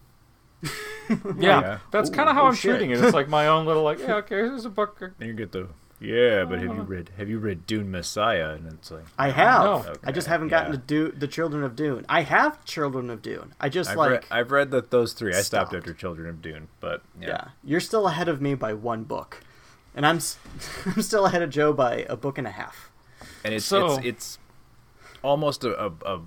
Yeah, 1.08 1.60
Yeah. 1.60 1.78
that's 1.90 2.10
kind 2.10 2.28
of 2.28 2.34
how 2.34 2.42
oh 2.42 2.46
I'm 2.48 2.54
shit. 2.54 2.72
shooting 2.72 2.90
it. 2.90 3.02
It's 3.02 3.14
like 3.14 3.30
my 3.30 3.46
own 3.46 3.64
little 3.64 3.82
like, 3.82 3.98
yeah, 3.98 4.16
okay, 4.16 4.36
here's 4.36 4.66
a 4.66 4.70
book. 4.70 5.00
And 5.00 5.14
you 5.26 5.32
get 5.32 5.52
the 5.52 5.68
yeah, 6.00 6.44
but 6.44 6.58
have 6.58 6.66
you 6.68 6.70
uh-huh. 6.72 6.82
read 6.84 7.10
have 7.16 7.28
you 7.28 7.38
read 7.38 7.66
Dune 7.66 7.90
Messiah? 7.90 8.50
And 8.50 8.66
it's 8.74 8.90
like 8.90 9.04
I 9.18 9.30
have. 9.30 9.62
No. 9.64 9.94
I 10.04 10.12
just 10.12 10.28
haven't 10.28 10.48
gotten 10.48 10.72
yeah. 10.72 10.78
to 10.78 10.84
do 10.84 11.10
the 11.10 11.26
Children 11.26 11.64
of 11.64 11.74
Dune. 11.74 12.04
I 12.08 12.22
have 12.22 12.64
Children 12.64 13.10
of 13.10 13.22
Dune. 13.22 13.54
I 13.58 13.68
just 13.68 13.90
I've, 13.90 13.96
like 13.96 14.10
read, 14.10 14.24
I've 14.30 14.50
read 14.52 14.70
that 14.70 14.90
those 14.90 15.12
three. 15.12 15.30
I 15.30 15.40
stopped 15.40 15.70
Stopped. 15.70 15.74
after 15.74 15.94
Children 15.94 16.28
of 16.28 16.42
Dune, 16.42 16.68
but 16.80 17.02
yeah. 17.20 17.28
yeah. 17.28 17.44
You're 17.64 17.80
still 17.80 18.06
ahead 18.06 18.28
of 18.28 18.40
me 18.40 18.54
by 18.54 18.74
one 18.74 19.04
book, 19.04 19.40
and 19.94 20.06
I'm 20.06 20.16
s- 20.16 20.38
I'm 20.86 21.02
still 21.02 21.26
ahead 21.26 21.42
of 21.42 21.50
Joe 21.50 21.72
by 21.72 22.06
a 22.08 22.16
book 22.16 22.38
and 22.38 22.46
a 22.46 22.52
half. 22.52 22.90
and 23.44 23.54
it's 23.54 23.64
So- 23.64 23.96
it's 23.96 24.04
it's 24.04 24.38
almost 25.22 25.64
a 25.64 25.86
a, 25.86 25.92
a, 26.04 26.20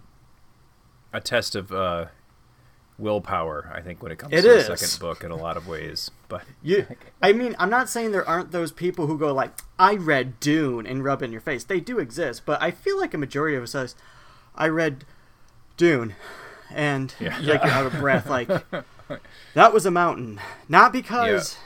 a 1.13 1.21
test 1.21 1.55
of 1.55 1.71
uh, 1.71 2.05
willpower. 2.97 3.71
I 3.73 3.81
think 3.81 4.01
when 4.03 4.11
it 4.11 4.17
comes 4.19 4.33
It 4.33 4.41
to 4.43 4.49
is. 4.57 4.67
the 4.67 4.77
second 4.77 4.99
book 4.99 5.23
in 5.23 5.31
a 5.31 5.35
lot 5.35 5.57
of 5.57 5.67
ways, 5.67 6.11
but 6.27 6.43
You, 6.61 6.85
I 7.21 7.33
mean, 7.33 7.55
I'm 7.59 7.69
not 7.69 7.89
saying 7.89 8.11
there 8.11 8.27
aren't 8.27 8.51
those 8.51 8.71
people 8.71 9.07
who 9.07 9.17
go 9.17 9.33
like, 9.33 9.51
"I 9.79 9.95
read 9.95 10.39
Dune" 10.39 10.85
and 10.85 11.03
rub 11.03 11.21
in 11.23 11.31
your 11.31 11.41
face. 11.41 11.63
They 11.63 11.79
do 11.79 11.99
exist, 11.99 12.43
but 12.45 12.61
I 12.61 12.71
feel 12.71 12.99
like 12.99 13.13
a 13.13 13.17
majority 13.17 13.55
of 13.57 13.63
us 13.63 13.71
says, 13.71 13.95
"I 14.55 14.67
read 14.67 15.05
Dune," 15.77 16.15
and 16.69 17.13
like 17.19 17.41
you're 17.63 17.65
out 17.67 17.85
of 17.87 17.93
breath. 17.93 18.29
Like 18.29 18.47
that 19.55 19.73
was 19.73 19.85
a 19.85 19.91
mountain, 19.91 20.39
not 20.69 20.93
because, 20.93 21.57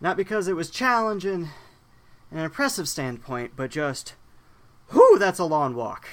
not 0.00 0.16
because 0.16 0.48
it 0.48 0.54
was 0.56 0.70
challenging, 0.70 1.50
and 2.30 2.38
an 2.38 2.44
impressive 2.46 2.88
standpoint, 2.88 3.52
but 3.56 3.70
just, 3.70 4.14
whoo, 4.92 5.18
that's 5.18 5.38
a 5.38 5.44
long 5.44 5.74
walk 5.74 6.06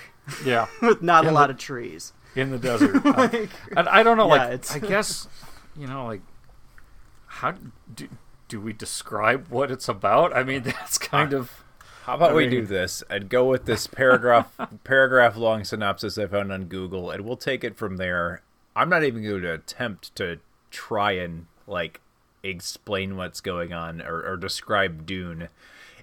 Yeah, 0.46 0.68
with 0.82 1.02
not 1.02 1.26
a 1.26 1.30
In 1.30 1.34
lot 1.34 1.50
of 1.50 1.58
trees. 1.58 2.14
in 2.36 2.52
the 2.52 2.58
desert. 2.58 2.96
Uh, 3.06 3.14
Like, 3.32 3.50
and 3.76 3.90
I 3.90 4.04
don't 4.04 4.18
know, 4.18 4.28
Yeah, 4.34 4.44
like, 4.46 4.54
it's- 4.54 4.76
I 4.76 4.80
guess, 4.80 5.28
you 5.76 5.88
know, 5.88 6.06
like, 6.06 6.22
how 7.28 7.54
do 7.94 8.08
do 8.48 8.60
we 8.60 8.74
describe 8.74 9.48
what 9.50 9.70
it's 9.70 9.88
about? 9.88 10.36
I 10.36 10.44
mean, 10.44 10.64
that's 10.66 10.98
kind 10.98 11.34
of 11.34 11.64
How 12.06 12.16
about 12.16 12.32
I 12.32 12.34
we 12.34 12.44
mean- 12.48 12.62
do 12.62 12.66
this 12.66 13.04
and 13.10 13.30
go 13.30 13.46
with 13.46 13.66
this 13.66 13.86
paragraph 13.88 14.48
paragraph 14.84 15.36
long 15.38 15.64
synopsis 15.64 16.18
I 16.18 16.26
found 16.28 16.52
on 16.52 16.66
Google, 16.66 17.12
and 17.12 17.24
we'll 17.26 17.38
take 17.38 17.64
it 17.64 17.78
from 17.78 17.98
there. 17.98 18.42
I'm 18.76 18.90
not 18.90 19.04
even 19.04 19.24
going 19.24 19.42
to 19.44 19.54
attempt 19.54 20.16
to 20.16 20.40
try 20.72 21.12
and 21.14 21.46
like 21.68 22.02
explain 22.42 23.18
what's 23.18 23.42
going 23.42 23.74
on 23.74 24.02
or, 24.02 24.24
or 24.26 24.38
describe 24.38 25.06
Dune. 25.06 25.50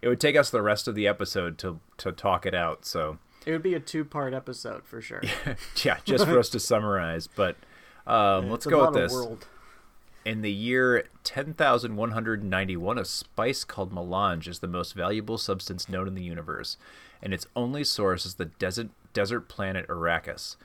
It 0.03 0.09
would 0.09 0.21
take 0.21 0.37
us 0.37 0.51
the 0.51 0.63
rest 0.63 0.89
of 0.89 0.95
the 0.95 1.07
episode 1.07 1.59
to 1.59 1.81
to 1.99 2.13
talk 2.13 2.47
it 2.47 2.55
out. 2.55 2.85
So 2.85 3.19
it 3.45 3.53
would 3.53 3.63
be 3.63 3.75
a 3.75 3.81
two-part 3.81 4.35
episode 4.35 4.85
for 4.85 5.01
sure. 5.01 5.23
yeah, 5.85 5.99
just 6.05 6.27
for 6.27 6.39
us 6.39 6.49
to 6.51 6.61
summarize. 6.61 7.27
But 7.27 7.57
um, 8.07 8.51
let's 8.51 8.67
go 8.67 8.87
with 8.87 8.95
this. 8.95 9.13
World. 9.13 9.47
In 10.25 10.43
the 10.43 10.53
year 10.53 11.05
10,191, 11.23 12.99
a 12.99 13.05
spice 13.05 13.63
called 13.63 13.93
melange 13.93 14.49
is 14.49 14.59
the 14.59 14.67
most 14.67 14.93
valuable 14.93 15.39
substance 15.39 15.89
known 15.89 16.09
in 16.09 16.17
the 16.17 16.23
universe, 16.23 16.77
and 17.23 17.33
its 17.33 17.47
only 17.55 17.85
source 17.85 18.27
is 18.27 18.35
the 18.35 18.47
desert, 18.47 18.89
desert 19.13 19.43
planet 19.43 19.87
Arrakis. 19.87 20.57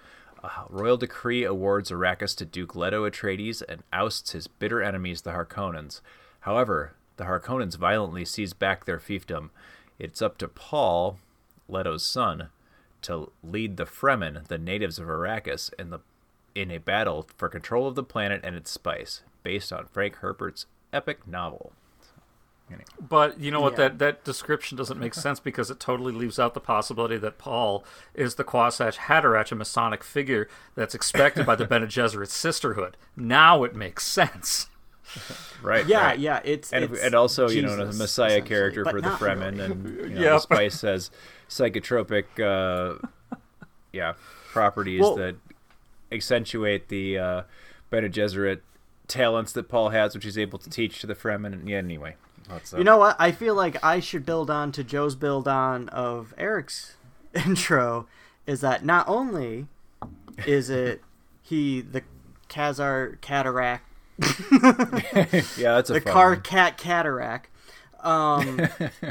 A 0.43 0.49
royal 0.67 0.97
decree 0.97 1.43
awards 1.43 1.91
Arrakis 1.91 2.35
to 2.37 2.45
Duke 2.45 2.75
Leto 2.75 3.07
Atreides 3.07 3.61
and 3.69 3.83
ousts 3.93 4.31
his 4.31 4.47
bitter 4.47 4.81
enemies, 4.81 5.21
the 5.21 5.29
Harkonnens. 5.29 6.01
However, 6.39 6.95
the 7.17 7.25
Harkonnens 7.25 7.77
violently 7.77 8.25
seize 8.25 8.53
back 8.53 8.85
their 8.85 8.99
fiefdom. 8.99 9.49
It's 9.99 10.21
up 10.21 10.37
to 10.39 10.47
Paul, 10.47 11.19
Leto's 11.67 12.03
son, 12.03 12.49
to 13.03 13.31
lead 13.43 13.77
the 13.77 13.85
Fremen, 13.85 14.47
the 14.47 14.57
natives 14.57 14.99
of 14.99 15.07
Arrakis, 15.07 15.71
in 15.79 15.89
the 15.89 15.99
in 16.53 16.69
a 16.69 16.79
battle 16.79 17.27
for 17.37 17.47
control 17.47 17.87
of 17.87 17.95
the 17.95 18.03
planet 18.03 18.41
and 18.43 18.55
its 18.55 18.69
spice, 18.69 19.21
based 19.41 19.71
on 19.71 19.85
Frank 19.85 20.17
Herbert's 20.17 20.65
epic 20.91 21.25
novel. 21.25 21.71
But 22.99 23.39
you 23.39 23.51
know 23.51 23.61
what? 23.61 23.73
Yeah. 23.73 23.89
That 23.89 23.99
that 23.99 24.23
description 24.23 24.77
doesn't 24.77 24.99
make 24.99 25.13
sense 25.13 25.39
because 25.39 25.69
it 25.71 25.79
totally 25.79 26.13
leaves 26.13 26.39
out 26.39 26.53
the 26.53 26.59
possibility 26.59 27.17
that 27.17 27.37
Paul 27.37 27.83
is 28.13 28.35
the 28.35 28.43
Kwisatz 28.43 28.97
Haderach, 28.97 29.51
a 29.51 29.55
Masonic 29.55 30.03
figure 30.03 30.47
that's 30.75 30.95
expected 30.95 31.45
by 31.45 31.55
the 31.55 31.65
Bene 31.67 31.87
Gesserit 31.87 32.29
Sisterhood. 32.29 32.97
Now 33.15 33.63
it 33.63 33.75
makes 33.75 34.05
sense. 34.05 34.67
Right. 35.63 35.85
Yeah, 35.85 36.03
right. 36.05 36.19
yeah, 36.19 36.39
it's 36.43 36.73
And, 36.73 36.85
it's 36.85 36.99
and 37.03 37.13
also, 37.13 37.47
you 37.47 37.61
know, 37.61 37.77
Jesus, 37.77 37.95
the 37.95 38.03
Messiah 38.03 38.41
character 38.41 38.83
for 38.83 38.99
the 38.99 39.09
Fremen, 39.09 39.57
really. 39.59 39.63
and 39.65 39.85
you 39.85 40.09
know, 40.15 40.21
Yeah. 40.21 40.29
the 40.31 40.39
spice 40.39 40.81
has 40.81 41.11
psychotropic, 41.47 42.25
uh, 42.39 42.97
yeah, 43.93 44.13
properties 44.51 45.01
Well- 45.01 45.17
that 45.17 45.35
accentuate 46.11 46.87
the 46.89 47.17
uh, 47.19 47.41
Bene 47.91 48.09
Gesserit 48.09 48.61
talents 49.07 49.51
that 49.53 49.69
Paul 49.69 49.89
has, 49.89 50.15
which 50.15 50.23
he's 50.23 50.37
able 50.37 50.57
to 50.57 50.69
teach 50.69 50.99
to 51.01 51.07
the 51.07 51.13
Fremen. 51.13 51.53
And 51.53 51.69
yeah, 51.69 51.77
anyway, 51.77 52.15
let's, 52.49 52.73
uh, 52.73 52.77
You 52.79 52.83
know 52.83 52.97
what? 52.97 53.15
I 53.19 53.31
feel 53.31 53.53
like 53.53 53.83
I 53.83 53.99
should 53.99 54.25
build 54.25 54.49
on 54.49 54.71
to 54.71 54.83
Joe's 54.83 55.13
build 55.15 55.47
on 55.47 55.89
of 55.89 56.33
Eric's 56.39 56.95
intro. 57.35 58.07
Is 58.47 58.61
that 58.61 58.83
not 58.83 59.07
only 59.07 59.67
is 60.47 60.71
it 60.71 61.03
he 61.43 61.81
the 61.81 62.01
Khazar 62.49 63.21
cataract 63.21 63.85
yeah, 65.57 65.75
that's 65.75 65.89
a 65.89 65.93
the 65.93 66.01
car 66.01 66.31
one. 66.31 66.41
cat 66.41 66.77
cataract. 66.77 67.47
Um, 68.01 68.59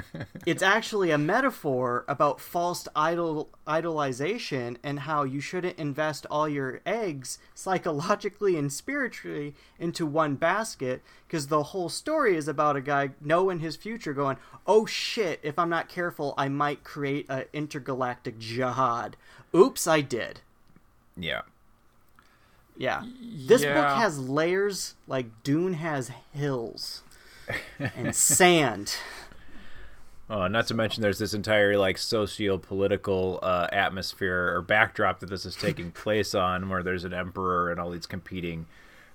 it's 0.47 0.65
actually 0.65 1.13
a 1.13 1.19
metaphor 1.19 2.05
about 2.09 2.41
false 2.41 2.89
idol 2.97 3.49
idolization 3.67 4.79
and 4.83 5.01
how 5.01 5.23
you 5.23 5.41
shouldn't 5.41 5.79
invest 5.79 6.27
all 6.29 6.49
your 6.49 6.81
eggs 6.85 7.39
psychologically 7.55 8.57
and 8.57 8.73
spiritually 8.73 9.55
into 9.79 10.05
one 10.05 10.35
basket 10.35 11.03
because 11.27 11.47
the 11.47 11.63
whole 11.65 11.89
story 11.89 12.37
is 12.37 12.49
about 12.49 12.75
a 12.75 12.81
guy 12.81 13.11
knowing 13.21 13.61
his 13.61 13.77
future 13.77 14.13
going 14.13 14.37
oh 14.67 14.87
shit 14.87 15.39
if 15.45 15.57
i'm 15.57 15.71
not 15.71 15.89
careful 15.89 16.35
i 16.37 16.49
might 16.49 16.83
create 16.83 17.27
an 17.29 17.45
intergalactic 17.53 18.41
jihad 18.41 19.17
oops 19.55 19.87
i 19.87 20.01
did 20.01 20.41
Yeah. 21.17 21.43
Yeah 22.81 23.03
this 23.47 23.63
book 23.63 23.87
has 23.99 24.19
layers 24.19 24.95
like 25.07 25.27
dune 25.45 25.75
has 25.75 26.11
hills 26.33 27.03
and 27.79 28.15
sand 28.17 28.97
Uh, 30.29 30.47
not 30.57 30.65
to 30.69 30.75
mention, 30.75 31.03
there's 31.03 31.19
this 31.19 31.35
entire 31.35 31.77
like 31.77 31.99
socio-political 31.99 33.41
uh, 33.43 33.67
atmosphere 33.73 34.55
or 34.55 34.63
backdrop 34.63 35.19
that 35.21 35.29
this 35.29 35.45
is 35.45 35.57
taking 35.57 35.91
place 36.05 36.35
on, 36.37 36.69
where 36.69 36.85
there's 36.85 37.03
an 37.05 37.13
emperor 37.13 37.71
and 37.73 37.81
all 37.81 37.91
these 37.91 38.07
competing 38.07 38.67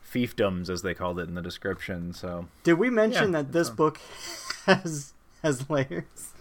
fiefdoms, 0.06 0.70
as 0.70 0.82
they 0.82 0.94
called 0.94 1.18
it 1.20 1.30
in 1.30 1.34
the 1.36 1.42
description. 1.42 2.12
So 2.14 2.48
Did 2.64 2.74
we 2.74 2.90
mention 2.90 3.32
Yeah, 3.32 3.44
that 3.44 3.54
this 3.54 3.70
book 3.70 4.00
has 4.66 5.14
has 5.42 5.70
layers? 5.70 6.34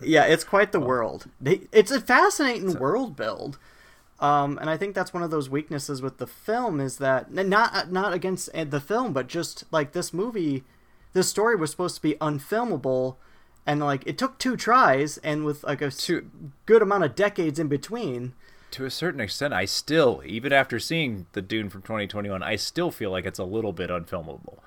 yeah, 0.00 0.24
it's 0.24 0.44
quite 0.44 0.70
the 0.70 0.78
world. 0.80 1.26
They, 1.40 1.62
it's 1.72 1.90
a 1.90 2.00
fascinating 2.00 2.78
world 2.78 3.16
build, 3.16 3.58
um, 4.18 4.58
and 4.58 4.70
I 4.70 4.76
think 4.76 4.94
that's 4.94 5.12
one 5.12 5.22
of 5.22 5.30
those 5.30 5.50
weaknesses 5.50 6.00
with 6.00 6.18
the 6.18 6.26
film 6.26 6.80
is 6.80 6.98
that 6.98 7.32
not 7.32 7.92
not 7.92 8.12
against 8.12 8.48
uh, 8.54 8.64
the 8.64 8.80
film, 8.80 9.12
but 9.12 9.26
just 9.26 9.64
like 9.70 9.92
this 9.92 10.12
movie, 10.12 10.64
this 11.12 11.28
story 11.28 11.56
was 11.56 11.70
supposed 11.70 11.96
to 11.96 12.02
be 12.02 12.14
unfilmable, 12.14 13.16
and 13.66 13.80
like 13.80 14.02
it 14.06 14.16
took 14.16 14.38
two 14.38 14.56
tries, 14.56 15.18
and 15.18 15.44
with 15.44 15.64
like 15.64 15.82
a 15.82 15.90
Two- 15.90 16.30
good 16.64 16.80
amount 16.82 17.04
of 17.04 17.14
decades 17.14 17.58
in 17.58 17.68
between. 17.68 18.32
to 18.70 18.84
a 18.84 18.90
certain 18.90 19.20
extent, 19.20 19.52
I 19.52 19.64
still, 19.66 20.22
even 20.24 20.52
after 20.52 20.78
seeing 20.78 21.26
the 21.32 21.42
Dune 21.42 21.68
from 21.68 21.82
2021, 21.82 22.42
I 22.42 22.56
still 22.56 22.90
feel 22.90 23.10
like 23.10 23.26
it's 23.26 23.38
a 23.38 23.44
little 23.44 23.72
bit 23.72 23.90
unfilmable. 23.90 24.58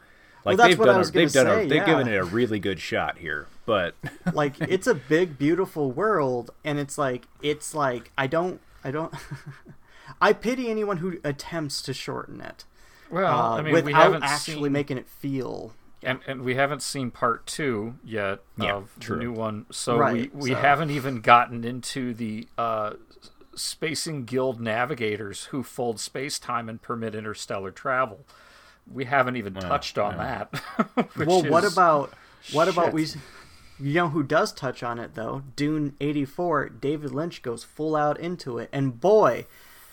Like 0.46 0.58
that's 0.58 0.70
they've 0.70 0.86
done, 0.86 1.02
a, 1.02 1.04
they've 1.06 1.34
gonna 1.34 1.50
done, 1.50 1.58
say, 1.60 1.66
a, 1.66 1.68
they've 1.70 1.78
yeah. 1.78 1.86
given 1.86 2.08
it 2.08 2.16
a 2.18 2.24
really 2.24 2.60
good 2.60 2.80
shot 2.80 3.18
here, 3.18 3.48
but 3.66 3.96
like 4.34 4.60
it's 4.62 4.88
a 4.88 4.96
big 4.96 5.38
beautiful 5.38 5.92
world 5.92 6.52
and 6.64 6.80
it's 6.80 6.98
like 6.98 7.28
it's 7.42 7.76
like 7.76 8.12
i 8.18 8.26
don't 8.26 8.62
i 8.84 8.92
don't 8.92 9.14
i 10.22 10.34
pity 10.34 10.70
anyone 10.70 10.98
who 10.98 11.18
attempts 11.24 11.82
to 11.82 11.94
shorten 11.94 12.42
it 12.42 12.66
Well, 13.10 13.26
uh, 13.54 13.58
I 13.58 13.62
mean, 13.62 13.74
without 13.74 13.86
we 13.86 13.94
haven't 13.94 14.24
actually 14.24 14.64
seen, 14.68 14.72
making 14.74 14.98
it 14.98 15.08
feel 15.08 15.74
and 16.02 16.20
and 16.28 16.42
we 16.44 16.56
haven't 16.56 16.82
seen 16.82 17.12
part 17.12 17.46
two 17.46 17.96
yet 18.04 18.40
Yeah, 18.58 18.76
of 18.76 18.92
true. 19.00 19.18
the 19.18 19.24
new 19.24 19.34
one, 19.34 19.66
so 19.72 19.98
Right, 19.98 20.34
we 20.34 20.40
we 20.42 20.50
so- 20.52 20.56
haven't 20.56 20.92
even 20.92 21.20
gotten 21.22 21.64
into 21.66 22.14
the 22.14 22.48
uh, 22.58 22.94
spacing 23.56 24.24
guild 24.26 24.62
navigators 24.62 25.46
who 25.46 25.62
fold 25.64 26.00
space 26.00 26.40
time 26.40 26.70
and 26.70 26.82
permit 26.82 27.16
interstellar 27.16 27.72
travel. 27.72 28.26
We 28.92 29.06
haven't 29.06 29.36
even 29.36 29.54
touched 29.56 29.98
on 29.98 30.18
that. 30.18 30.56
which 31.16 31.28
well 31.28 31.44
what 31.44 31.66
about 31.66 32.14
what 32.54 32.68
about 32.70 32.94
we 32.94 33.08
you 33.80 33.94
know 33.94 34.10
who 34.10 34.24
does 34.24 34.52
touch 34.52 34.84
on 34.84 35.00
it 35.00 35.16
though 35.16 35.44
dune 35.56 35.96
84 36.02 36.70
david 36.70 37.12
lynch 37.12 37.42
goes 37.42 37.64
full 37.64 37.96
out 37.96 38.20
into 38.20 38.58
it 38.58 38.70
and 38.74 39.00
boy 39.00 39.46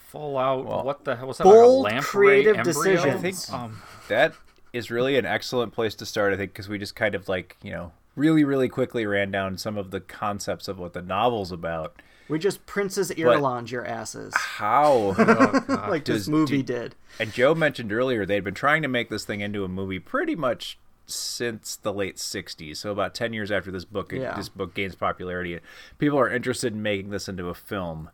full 0.08 0.38
out? 0.38 0.64
Well, 0.64 0.84
what 0.84 1.04
the 1.04 1.16
hell 1.16 1.26
was 1.28 1.38
that? 1.38 1.44
bold, 1.44 1.84
like 1.84 1.92
a 1.92 1.94
lamprey 1.96 2.26
creative 2.42 2.56
embryo? 2.58 2.74
decisions. 2.96 3.14
I 3.14 3.18
think 3.18 3.52
Um, 3.52 3.82
that 4.08 4.34
is 4.72 4.90
really 4.90 5.16
an 5.18 5.26
excellent 5.26 5.72
place 5.72 5.94
to 5.96 6.06
start. 6.06 6.32
I 6.32 6.36
think 6.36 6.52
because 6.52 6.68
we 6.68 6.78
just 6.78 6.94
kind 6.94 7.14
of 7.14 7.28
like 7.28 7.56
you 7.62 7.72
know 7.72 7.92
really, 8.14 8.44
really 8.44 8.68
quickly 8.68 9.04
ran 9.04 9.30
down 9.30 9.58
some 9.58 9.76
of 9.76 9.90
the 9.90 10.00
concepts 10.00 10.68
of 10.68 10.78
what 10.78 10.92
the 10.94 11.02
novel's 11.02 11.50
about. 11.52 12.00
We 12.28 12.38
just 12.38 12.66
Princess 12.66 13.10
Irulan 13.12 13.70
your 13.70 13.84
asses, 13.84 14.32
How? 14.36 15.14
like 15.88 16.04
Does- 16.04 16.20
this 16.22 16.28
movie 16.28 16.62
do- 16.62 16.74
did. 16.74 16.94
and 17.20 17.32
Joe 17.32 17.54
mentioned 17.54 17.92
earlier 17.92 18.24
they'd 18.24 18.44
been 18.44 18.54
trying 18.54 18.82
to 18.82 18.88
make 18.88 19.10
this 19.10 19.24
thing 19.24 19.40
into 19.40 19.64
a 19.64 19.68
movie 19.68 19.98
pretty 19.98 20.34
much 20.36 20.78
since 21.06 21.76
the 21.76 21.92
late 21.92 22.16
60s 22.16 22.76
so 22.78 22.90
about 22.90 23.14
10 23.14 23.32
years 23.32 23.50
after 23.50 23.70
this 23.70 23.84
book 23.84 24.12
Yeah. 24.12 24.34
this 24.34 24.48
book 24.48 24.74
gains 24.74 24.94
popularity 24.94 25.58
people 25.98 26.18
are 26.18 26.28
interested 26.28 26.72
in 26.72 26.82
making 26.82 27.10
this 27.10 27.28
into 27.28 27.48
a 27.48 27.54
film 27.54 28.10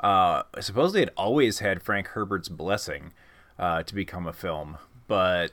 uh, 0.00 0.42
supposedly 0.60 1.02
it 1.02 1.12
always 1.16 1.60
had 1.60 1.82
frank 1.82 2.08
herbert's 2.08 2.48
blessing 2.48 3.12
uh, 3.58 3.82
to 3.82 3.94
become 3.94 4.26
a 4.26 4.32
film 4.32 4.76
but 5.08 5.52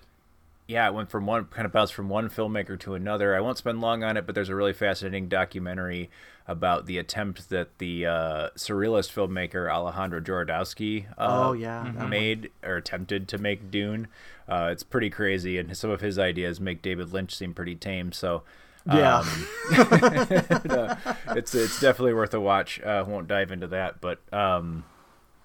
yeah, 0.67 0.87
it 0.87 0.93
went 0.93 1.09
from 1.09 1.25
one 1.25 1.45
kind 1.45 1.65
of 1.65 1.73
bounced 1.73 1.93
from 1.93 2.07
one 2.07 2.29
filmmaker 2.29 2.79
to 2.79 2.93
another. 2.93 3.35
I 3.35 3.41
won't 3.41 3.57
spend 3.57 3.81
long 3.81 4.05
on 4.05 4.15
it, 4.15 4.25
but 4.25 4.35
there's 4.35 4.47
a 4.47 4.55
really 4.55 4.71
fascinating 4.71 5.27
documentary 5.27 6.09
about 6.51 6.85
the 6.85 6.97
attempt 6.97 7.49
that 7.49 7.77
the 7.77 8.05
uh, 8.05 8.49
surrealist 8.55 9.11
filmmaker 9.13 9.71
Alejandro 9.71 10.19
Jodorowsky 10.19 11.05
uh, 11.17 11.47
Oh, 11.47 11.53
yeah, 11.53 11.83
made 12.09 12.51
or 12.63 12.75
attempted 12.75 13.27
to 13.29 13.37
make 13.37 13.71
Dune. 13.71 14.07
Uh, 14.47 14.69
it's 14.71 14.83
pretty 14.83 15.09
crazy, 15.09 15.57
and 15.57 15.75
some 15.77 15.89
of 15.89 16.01
his 16.01 16.19
ideas 16.19 16.59
make 16.59 16.81
David 16.81 17.13
Lynch 17.13 17.35
seem 17.35 17.53
pretty 17.53 17.75
tame. 17.75 18.11
So. 18.11 18.43
Yeah. 18.91 19.19
um, 19.19 19.47
it's 21.37 21.53
it's 21.53 21.79
definitely 21.79 22.13
worth 22.15 22.33
a 22.33 22.39
watch. 22.39 22.81
Uh, 22.81 23.05
won't 23.07 23.27
dive 23.27 23.51
into 23.51 23.67
that, 23.67 24.01
but 24.01 24.19
um, 24.33 24.83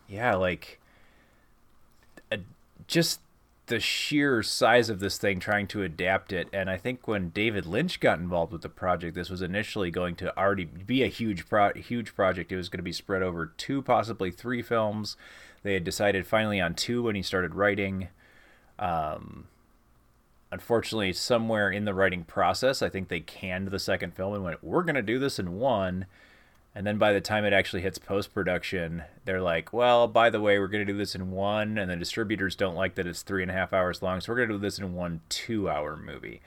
yeah, 0.09 0.37
like 0.37 0.81
uh, 2.33 2.39
just 2.87 3.21
the 3.67 3.81
sheer 3.81 4.43
size 4.43 4.89
of 4.89 5.01
this 5.01 5.19
thing 5.19 5.41
trying 5.41 5.67
to 5.67 5.83
adapt 5.83 6.33
it. 6.33 6.49
And 6.53 6.71
i 6.71 6.77
think 6.77 7.09
when 7.09 7.31
david 7.31 7.67
lynch 7.67 8.01
got 8.01 8.19
involved 8.19 8.53
with 8.53 8.63
the 8.63 8.69
project 8.69 9.15
this 9.15 9.31
was 9.31 9.43
initially 9.43 9.91
going 9.91 10.15
to 10.17 10.37
already 10.39 10.65
be 10.65 11.03
a 11.03 11.09
huge 11.09 11.49
pro- 11.49 11.75
huge 11.75 12.15
project. 12.15 12.53
It 12.53 12.57
was 12.57 12.69
going 12.69 12.79
to 12.79 12.85
be 12.85 12.93
spread 12.93 13.23
over 13.23 13.47
two 13.57 13.83
possibly 13.83 14.31
three 14.31 14.63
films. 14.63 15.17
They 15.63 15.75
had 15.75 15.85
decided 15.85 16.27
finally 16.27 16.61
on 16.61 16.75
two 16.75 17.03
when 17.03 17.17
he 17.17 17.23
started 17.23 17.55
writing. 17.55 18.09
Um, 18.79 19.49
unfortunately 20.53 21.13
somewhere 21.13 21.71
in 21.71 21.85
the 21.85 21.95
writing 21.95 22.23
process 22.25 22.81
i 22.81 22.89
think 22.89 23.09
they 23.09 23.21
canned 23.21 23.69
the 23.69 23.79
second 23.79 24.15
film 24.15 24.35
and 24.35 24.45
went 24.45 24.63
we're 24.63 24.85
going 24.85 24.95
to 24.95 25.03
do 25.03 25.19
this 25.19 25.39
in 25.39 25.59
one 25.59 26.07
and 26.77 26.87
then 26.87 26.99
by 26.99 27.15
the 27.15 27.23
time 27.23 27.47
it 27.47 27.55
actually 27.55 27.81
hits 27.81 27.99
post 27.99 28.35
production, 28.35 29.03
they're 29.25 29.41
like, 29.41 29.73
well, 29.73 30.07
by 30.07 30.29
the 30.29 30.41
way, 30.43 30.59
we're 30.59 30.69
going 30.69 30.87
to 30.87 30.93
do 30.93 30.97
this 30.99 31.15
in 31.15 31.31
one. 31.31 31.79
And 31.79 31.91
the 31.91 31.97
distributors 31.97 32.55
don't 32.55 32.75
like 32.75 32.97
that 32.97 33.07
it's 33.07 33.23
three 33.23 33.41
and 33.41 33.51
a 33.51 33.55
half 33.55 33.73
hours 33.73 34.03
long. 34.03 34.21
So 34.21 34.31
we're 34.31 34.37
going 34.37 34.51
to 34.51 34.55
do 34.57 34.61
this 34.61 34.79
in 34.79 34.93
one 34.95 35.23
two 35.31 35.71
hour 35.71 35.97
movie. 35.97 36.43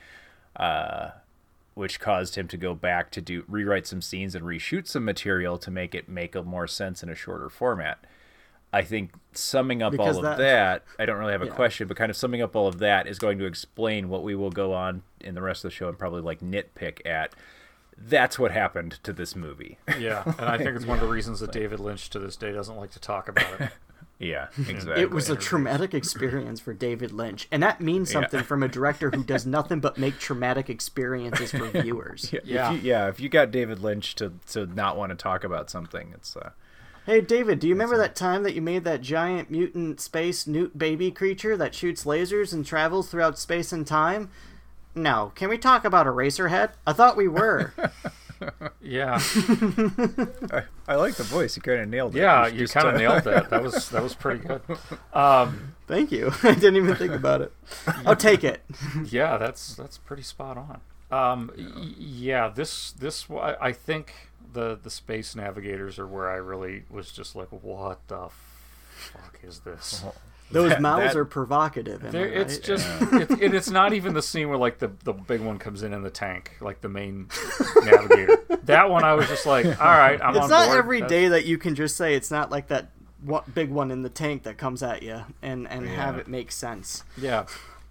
Uh, 0.55 1.09
which 1.73 1.99
caused 1.99 2.35
him 2.35 2.47
to 2.47 2.57
go 2.57 2.73
back 2.75 3.09
to 3.09 3.21
do 3.21 3.43
rewrite 3.47 3.87
some 3.87 4.01
scenes 4.01 4.35
and 4.35 4.45
reshoot 4.45 4.85
some 4.85 5.03
material 5.05 5.57
to 5.57 5.71
make 5.71 5.95
it 5.95 6.07
make 6.09 6.35
a 6.35 6.43
more 6.43 6.67
sense 6.67 7.01
in 7.01 7.09
a 7.09 7.15
shorter 7.15 7.49
format. 7.49 7.97
I 8.71 8.83
think 8.83 9.13
summing 9.31 9.81
up 9.81 9.93
Because 9.93 10.17
all 10.17 10.25
of 10.25 10.37
that- 10.37 10.43
that, 10.43 10.83
I 10.99 11.05
don't 11.07 11.17
really 11.17 11.31
have 11.31 11.41
a 11.41 11.45
Yeah. 11.45 11.53
question, 11.53 11.87
but 11.87 11.97
kind 11.97 12.09
of 12.11 12.15
summing 12.17 12.41
up 12.41 12.55
all 12.55 12.67
of 12.67 12.77
that 12.79 13.07
is 13.07 13.17
going 13.17 13.39
to 13.39 13.45
explain 13.45 14.09
what 14.09 14.21
we 14.23 14.35
will 14.35 14.51
go 14.51 14.73
on 14.73 15.01
in 15.21 15.33
the 15.33 15.41
rest 15.41 15.63
of 15.65 15.71
the 15.71 15.75
show 15.75 15.87
and 15.89 15.97
probably 15.97 16.21
like 16.21 16.41
nitpick 16.41 17.03
at. 17.05 17.33
That's 18.01 18.39
what 18.39 18.51
happened 18.51 18.99
to 19.03 19.11
this 19.13 19.35
movie. 19.35 19.77
Yeah, 19.99 20.23
and 20.25 20.47
I 20.47 20.57
think 20.57 20.75
it's 20.75 20.85
one 20.85 20.97
of 20.99 21.03
the 21.05 21.11
reasons 21.11 21.39
that 21.41 21.51
David 21.51 21.79
Lynch 21.79 22.09
to 22.11 22.19
this 22.19 22.35
day 22.35 22.51
doesn't 22.51 22.75
like 22.77 22.91
to 22.91 22.99
talk 22.99 23.27
about 23.29 23.59
it. 23.61 23.69
Yeah, 24.21 24.47
exactly. 24.67 25.01
It 25.01 25.11
was 25.11 25.29
a 25.29 25.35
traumatic 25.37 25.93
experience 25.93 26.59
for 26.59 26.73
David 26.73 27.13
Lynch, 27.13 27.47
and 27.53 27.63
that 27.63 27.79
means 27.79 28.09
Yeah. 28.11 28.19
something 28.19 28.43
from 28.43 28.63
a 28.63 28.67
director 28.67 29.11
who 29.11 29.23
does 29.23 29.45
nothing 29.45 29.79
but 29.79 29.97
make 29.97 30.19
traumatic 30.19 30.69
experiences 30.69 31.51
for 31.51 31.69
viewers. 31.69 32.33
yeah. 32.33 32.39
Yeah. 32.43 32.73
If 32.73 32.83
you, 32.83 32.89
yeah, 32.89 33.07
if 33.07 33.19
you 33.21 33.29
got 33.29 33.49
David 33.49 33.79
Lynch 33.79 34.15
to 34.15 34.33
to 34.51 34.65
not 34.65 34.97
want 34.97 35.11
to 35.11 35.15
talk 35.15 35.45
about 35.45 35.69
something, 35.69 36.11
it's 36.13 36.35
uh, 36.35 36.49
Hey, 37.05 37.21
David, 37.21 37.59
do 37.59 37.69
you 37.69 37.73
remember 37.73 37.97
that 37.97 38.13
time 38.13 38.43
that 38.43 38.53
you 38.55 38.61
made 38.61 38.83
that 38.83 38.99
giant 39.01 39.49
mutant 39.49 40.01
space 40.01 40.45
newt 40.45 40.77
baby 40.77 41.11
creature 41.11 41.55
that 41.55 41.73
shoots 41.73 42.03
lasers 42.03 42.51
and 42.51 42.65
travels 42.65 43.09
throughout 43.09 43.39
space 43.39 43.71
and 43.71 43.87
time? 43.87 44.29
No. 44.95 45.31
Can 45.35 45.49
we 45.49 45.57
talk 45.57 45.85
about 45.85 46.05
Eraserhead? 46.05 46.71
I 46.85 46.93
thought 46.93 47.17
we 47.17 47.27
were. 47.27 47.73
Yeah, 48.81 49.19
I, 50.49 50.63
I 50.87 50.95
like 50.95 51.15
the 51.15 51.23
voice. 51.25 51.57
You 51.57 51.61
kind 51.61 51.81
of 51.81 51.89
nailed 51.89 52.15
it. 52.15 52.19
yeah, 52.19 52.47
you 52.47 52.69
kind 52.69 52.87
of 52.87 52.95
uh, 52.95 52.97
nailed 52.97 53.23
that. 53.25 53.49
That 53.49 53.61
was 53.61 53.89
that 53.89 54.01
was 54.01 54.15
pretty 54.15 54.47
good. 54.47 54.61
Um, 55.13 55.75
Thank 55.87 56.09
you. 56.13 56.31
I 56.43 56.53
didn't 56.53 56.77
even 56.77 56.95
think 56.95 57.11
about 57.11 57.41
it. 57.41 57.51
I'll 58.05 58.15
take 58.15 58.45
it. 58.45 58.63
yeah, 59.03 59.35
that's 59.37 59.75
that's 59.75 59.97
pretty 59.97 60.23
spot 60.23 60.57
on. 60.57 60.79
Um, 61.11 61.51
y- 61.57 61.65
yeah, 61.97 62.47
this 62.47 62.93
this 62.93 63.29
I 63.29 63.57
I 63.59 63.71
think 63.73 64.13
the 64.53 64.79
the 64.81 64.89
space 64.89 65.35
navigators 65.35 65.99
are 65.99 66.07
where 66.07 66.29
I 66.29 66.35
really 66.37 66.83
was 66.89 67.11
just 67.11 67.35
like, 67.35 67.49
what 67.49 68.07
the 68.07 68.29
fuck 68.95 69.37
is 69.43 69.59
this? 69.59 70.01
Those 70.51 70.69
That- 70.71 70.81
mouths 70.81 71.13
that- 71.13 71.19
are 71.19 71.25
provocative. 71.25 72.03
Am 72.03 72.11
There, 72.11 72.25
I 72.25 72.41
it's 72.41 72.55
right? 72.55 72.63
just 72.63 72.87
it's, 73.13 73.31
it, 73.41 73.53
it's 73.53 73.69
not 73.69 73.93
even 73.93 74.13
the 74.13 74.21
scene 74.21 74.49
where 74.49 74.57
like 74.57 74.79
the 74.79 74.91
the 75.03 75.13
big 75.13 75.41
one 75.41 75.59
comes 75.59 75.83
in 75.83 75.93
in 75.93 76.01
the 76.01 76.09
tank, 76.09 76.53
like 76.59 76.81
the 76.81 76.89
main 76.89 77.29
navigator. 77.83 78.37
That 78.63 78.89
one 78.89 79.03
I 79.03 79.13
was 79.13 79.27
just 79.27 79.45
like, 79.45 79.65
all 79.81 79.87
right, 79.87 80.19
I'm 80.21 80.35
It's 80.35 80.45
on 80.45 80.49
not 80.49 80.65
board. 80.67 80.77
every 80.79 81.01
That's- 81.01 81.09
day 81.11 81.27
that 81.29 81.45
you 81.45 81.57
can 81.57 81.75
just 81.75 81.95
say 81.97 82.15
it's 82.15 82.31
not 82.31 82.49
like 82.51 82.67
that 82.69 82.89
one, 83.23 83.43
big 83.53 83.69
one 83.69 83.91
in 83.91 84.01
the 84.01 84.09
tank 84.09 84.43
that 84.43 84.57
comes 84.57 84.81
at 84.81 85.03
you 85.03 85.21
and 85.41 85.67
and 85.67 85.87
have 85.87 86.17
it 86.17 86.27
make 86.27 86.51
sense. 86.51 87.03
Yeah, 87.17 87.45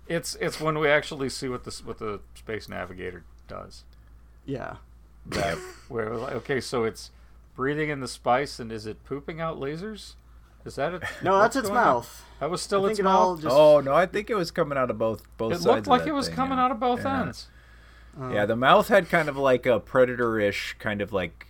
it's 0.08 0.34
it's 0.40 0.60
when 0.60 0.78
we 0.78 0.88
actually 0.88 1.28
see 1.28 1.48
what 1.48 1.64
this 1.64 1.84
what 1.84 1.98
the 1.98 2.20
space 2.34 2.68
navigator 2.68 3.24
does. 3.46 3.84
Yeah. 4.46 4.76
That 5.26 5.58
where 5.88 6.16
like, 6.16 6.32
okay, 6.32 6.60
so 6.60 6.84
it's 6.84 7.10
breathing 7.54 7.90
in 7.90 8.00
the 8.00 8.08
spice, 8.08 8.58
and 8.58 8.72
is 8.72 8.86
it 8.86 9.04
pooping 9.04 9.40
out 9.40 9.60
lasers? 9.60 10.14
Is 10.68 10.76
that 10.76 10.94
it? 10.94 11.02
No, 11.22 11.38
that's 11.40 11.56
its 11.56 11.68
mouth. 11.70 12.24
That 12.40 12.50
was 12.50 12.62
still 12.62 12.86
I 12.86 12.90
its 12.90 13.00
it 13.00 13.02
mouth. 13.02 13.42
just 13.42 13.54
Oh 13.56 13.80
no, 13.80 13.92
I 13.94 14.06
think 14.06 14.30
it 14.30 14.34
was 14.36 14.50
coming 14.52 14.78
out 14.78 14.90
of 14.90 14.98
both 14.98 15.22
both 15.36 15.52
It 15.52 15.56
sides. 15.56 15.66
looked 15.66 15.80
of 15.80 15.86
like 15.88 16.02
that 16.02 16.08
it 16.10 16.12
was 16.12 16.26
thing, 16.28 16.36
coming 16.36 16.58
yeah. 16.58 16.64
out 16.64 16.70
of 16.70 16.78
both 16.80 17.02
Yeah. 17.02 17.22
ends. 17.22 17.48
Oh. 18.20 18.30
Yeah, 18.32 18.46
the 18.46 18.54
mouth 18.56 18.88
had 18.88 19.08
kind 19.08 19.28
of 19.28 19.36
like 19.36 19.66
a 19.66 19.80
predator-ish 19.80 20.76
kind 20.78 21.00
of 21.02 21.12
like 21.12 21.46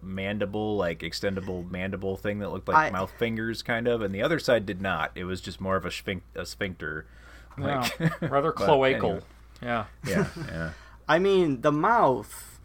mandible, 0.00 0.76
like 0.76 1.00
extendable 1.00 1.70
mandible 1.70 2.16
thing 2.16 2.38
that 2.40 2.50
looked 2.50 2.68
like 2.68 2.76
I- 2.76 2.90
mouth 2.90 3.12
fingers, 3.18 3.62
kind 3.62 3.86
of, 3.86 4.02
and 4.02 4.14
the 4.14 4.22
other 4.22 4.38
side 4.38 4.66
did 4.66 4.80
not. 4.80 5.12
It 5.14 5.24
was 5.24 5.40
just 5.40 5.60
more 5.60 5.76
of 5.76 5.84
a, 5.84 5.90
sphinx- 5.90 6.24
a 6.34 6.44
sphincter. 6.46 7.06
Yeah, 7.58 7.88
Like, 8.00 8.20
rather 8.30 8.52
cloacal. 8.56 8.94
anyway. 8.94 9.20
Yeah. 9.62 9.84
yeah, 10.06 10.26
yeah. 10.48 10.70
I 11.08 11.18
mean, 11.18 11.60
the 11.60 11.72
mouth 11.72 12.58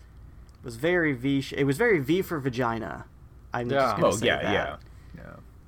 was 0.64 0.76
very 0.78 1.14
V. 1.14 1.46
It 1.56 1.66
was 1.66 1.78
very 1.78 2.00
V 2.00 2.22
for 2.22 2.40
vagina. 2.40 3.06
I'm 3.54 3.70
Yeah. 3.70 3.78
just 3.80 3.96
gonna 3.96 4.08
Oh 4.08 4.12
say 4.12 4.26
yeah, 4.28 4.42
that. 4.42 4.80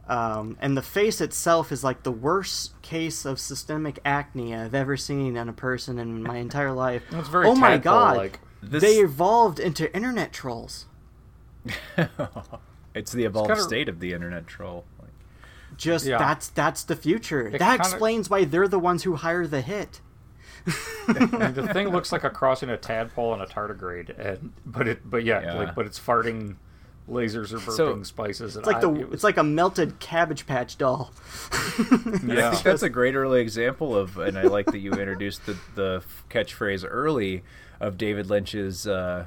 Yeah, 0.10 0.28
yeah. 0.30 0.34
Um, 0.40 0.58
and 0.60 0.76
the 0.76 0.82
face 0.82 1.22
itself 1.22 1.72
is 1.72 1.84
like 1.84 2.04
the 2.04 2.12
worst 2.12 2.80
case 2.82 3.26
of 3.26 3.40
systemic 3.40 4.00
acne 4.04 4.56
I've 4.56 4.74
ever 4.76 4.98
seen 4.98 5.38
in 5.38 5.48
a 5.50 5.54
person 5.54 6.00
in 6.00 6.24
my 6.24 6.38
entire 6.38 6.72
life. 6.72 7.04
It's 7.12 7.30
very 7.30 7.48
oh 7.48 7.56
my 7.56 7.78
god! 7.78 8.18
like- 8.18 8.40
This- 8.62 8.82
They 8.84 8.96
evolved 8.98 9.60
into 9.60 9.94
internet 9.96 10.34
trolls. 10.34 10.86
It's 12.96 13.12
the 13.12 13.24
evolved 13.24 13.50
kinda- 13.50 13.64
state 13.64 13.88
of 13.88 14.00
the 14.00 14.14
internet 14.14 14.48
troll. 14.48 14.84
Like, 15.00 15.12
Just 15.78 16.06
Yeah. 16.06 16.18
that's 16.18 16.50
that's 16.50 16.84
the 16.84 16.96
future. 16.96 17.48
It 17.48 17.60
that 17.60 17.60
kinda- 17.60 17.84
explains 17.84 18.30
why 18.30 18.46
they're 18.46 18.68
the 18.68 18.80
ones 18.80 19.04
who 19.04 19.16
hire 19.16 19.46
the 19.48 19.62
hit. 19.62 20.02
I 21.08 21.14
mean, 21.14 21.54
the 21.54 21.68
thing 21.74 21.90
looks 21.90 22.12
like 22.12 22.24
a 22.24 22.30
crossing 22.30 22.70
a 22.70 22.78
tadpole 22.78 23.32
and 23.34 23.42
a 23.42 23.46
tardigrade, 23.46 24.10
and 24.20 24.52
but 24.66 24.88
it 24.88 25.08
but 25.10 25.24
yeah, 25.24 25.42
Yeah. 25.42 25.54
like 25.54 25.76
but 25.76 25.86
it's 25.86 26.00
farting 26.00 26.56
lasers 27.10 27.52
or 27.54 27.58
burping 27.60 27.72
So- 27.76 28.04
spices. 28.04 28.56
And 28.56 28.62
It's 28.62 28.68
like 28.68 28.78
I, 28.78 28.82
the 28.82 28.94
it 28.94 29.06
was- 29.10 29.14
it's 29.16 29.24
like 29.24 29.38
a 29.38 29.44
melted 29.44 30.00
Cabbage 30.00 30.46
Patch 30.46 30.78
doll. 30.78 31.12
I 31.52 31.88
yeah. 32.26 32.52
think 32.52 32.64
that's 32.64 32.84
a 32.84 32.90
great 32.90 33.16
early 33.16 33.42
example 33.42 33.96
of, 33.96 34.18
and 34.18 34.38
I 34.38 34.44
like 34.44 34.68
that 34.68 34.80
you 34.80 34.92
introduced 34.94 35.46
the 35.46 35.58
the 35.76 36.04
catchphrase 36.30 36.86
early 36.90 37.44
of 37.80 37.98
David 37.98 38.30
Lynch's 38.30 38.88
uh, 38.88 39.26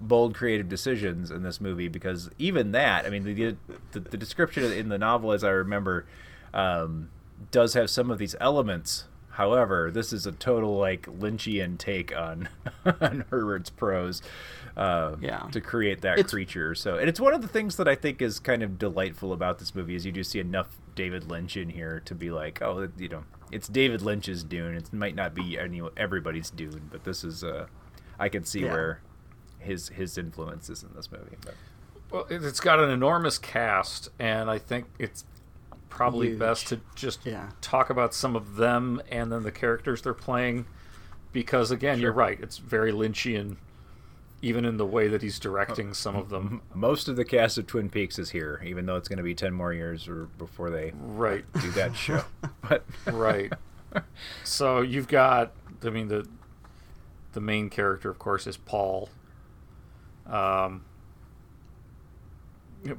bold 0.00 0.34
creative 0.34 0.68
decisions 0.68 1.30
in 1.30 1.42
this 1.42 1.60
movie 1.60 1.88
because 1.88 2.28
even 2.38 2.72
that, 2.72 3.06
I 3.06 3.10
mean, 3.10 3.24
the 3.24 3.56
the, 3.92 4.00
the 4.00 4.16
description 4.16 4.64
in 4.72 4.88
the 4.88 4.98
novel, 4.98 5.32
as 5.32 5.42
I 5.44 5.50
remember, 5.50 6.06
um, 6.52 7.10
does 7.50 7.74
have 7.74 7.88
some 7.90 8.10
of 8.10 8.18
these 8.18 8.34
elements. 8.40 9.04
However, 9.30 9.90
this 9.90 10.12
is 10.14 10.26
a 10.26 10.32
total 10.32 10.78
like 10.78 11.02
Lynchian 11.06 11.76
take 11.78 12.16
on 12.16 12.48
on 13.00 13.24
Herbert's 13.30 13.68
prose. 13.70 14.22
Uh, 14.76 15.16
Yeah. 15.20 15.38
to 15.52 15.60
create 15.60 16.02
that 16.02 16.18
It's- 16.18 16.30
creature. 16.30 16.74
So, 16.74 16.98
and 16.98 17.08
it's 17.08 17.18
one 17.18 17.32
of 17.32 17.40
the 17.40 17.48
things 17.48 17.76
that 17.76 17.88
I 17.88 17.94
think 17.94 18.20
is 18.20 18.38
kind 18.38 18.62
of 18.62 18.78
delightful 18.78 19.32
about 19.32 19.58
this 19.58 19.74
movie 19.74 19.94
is 19.94 20.04
you 20.04 20.12
do 20.12 20.22
see 20.22 20.38
enough 20.38 20.76
David 20.94 21.30
Lynch 21.30 21.56
in 21.56 21.70
here 21.70 22.00
to 22.00 22.14
be 22.14 22.30
like, 22.30 22.60
oh, 22.60 22.86
you 22.98 23.08
know, 23.08 23.24
it's 23.50 23.68
David 23.68 24.02
Lynch's 24.02 24.44
Dune. 24.44 24.74
It 24.74 24.92
might 24.92 25.14
not 25.14 25.34
be 25.34 25.58
any 25.58 25.80
everybody's 25.96 26.50
Dune, 26.50 26.88
but 26.90 27.04
this 27.04 27.24
is 27.24 27.42
uh, 27.42 27.68
I 28.18 28.28
can 28.28 28.44
see 28.44 28.64
Yeah. 28.64 28.72
where 28.72 29.00
his 29.58 29.88
his 29.88 30.18
influence 30.18 30.68
is 30.68 30.82
in 30.82 30.90
this 30.94 31.10
movie. 31.10 31.36
But 31.42 31.54
Well, 32.10 32.26
it- 32.28 32.44
it's 32.44 32.60
got 32.60 32.78
an 32.78 32.90
enormous 32.90 33.38
cast, 33.38 34.10
and 34.18 34.50
I 34.50 34.58
think 34.58 34.86
it's 34.98 35.24
probably 35.88 36.28
Huge. 36.28 36.38
best 36.38 36.66
to 36.68 36.80
just 36.94 37.24
Yeah. 37.24 37.48
talk 37.62 37.88
about 37.88 38.12
some 38.12 38.36
of 38.36 38.56
them 38.56 39.00
and 39.10 39.32
then 39.32 39.42
the 39.42 39.50
characters 39.52 40.02
they're 40.02 40.12
playing, 40.12 40.66
because 41.32 41.70
again, 41.70 41.98
you're 41.98 42.12
right. 42.12 42.38
It's 42.42 42.58
very 42.58 42.92
Lynchian 42.92 43.56
even 44.46 44.64
in 44.64 44.76
the 44.76 44.86
way 44.86 45.08
that 45.08 45.22
he's 45.22 45.38
directing 45.38 45.92
some 45.94 46.14
of 46.16 46.28
them. 46.28 46.62
Most 46.74 47.08
of 47.08 47.16
the 47.16 47.24
cast 47.24 47.58
of 47.58 47.66
Twin 47.66 47.90
Peaks 47.90 48.18
is 48.18 48.30
here, 48.30 48.62
even 48.64 48.86
though 48.86 48.96
it's 48.96 49.08
going 49.08 49.16
to 49.18 49.22
be 49.22 49.34
ten 49.34 49.52
more 49.52 49.72
years 49.72 50.06
or 50.08 50.26
before 50.38 50.70
they 50.70 50.92
Right. 50.94 51.44
do 51.60 51.70
that 51.72 51.96
show. 51.96 52.22
but 52.68 52.84
right. 53.06 53.52
So 54.44 54.82
you've 54.82 55.08
got, 55.08 55.52
I 55.82 55.88
mean, 55.88 56.08
the 56.08 56.28
the 57.32 57.40
main 57.40 57.70
character, 57.70 58.10
of 58.10 58.18
course, 58.18 58.46
is 58.46 58.58
Paul. 58.58 59.08
Um, 60.26 60.84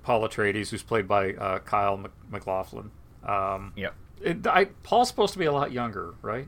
Paul 0.02 0.28
Atreides, 0.28 0.70
who's 0.70 0.82
played 0.84 1.08
by 1.08 1.34
uh, 1.34 1.60
Kyle 1.60 1.98
Mc- 1.98 2.12
MacLachlan. 2.32 2.90
Um, 3.24 3.74
Yep. 3.76 3.94
it, 4.22 4.48
I, 4.48 4.66
Paul's 4.84 5.08
supposed 5.10 5.34
to 5.34 5.40
be 5.40 5.46
a 5.46 5.52
lot 5.52 5.72
younger, 5.72 6.16
right? 6.24 6.48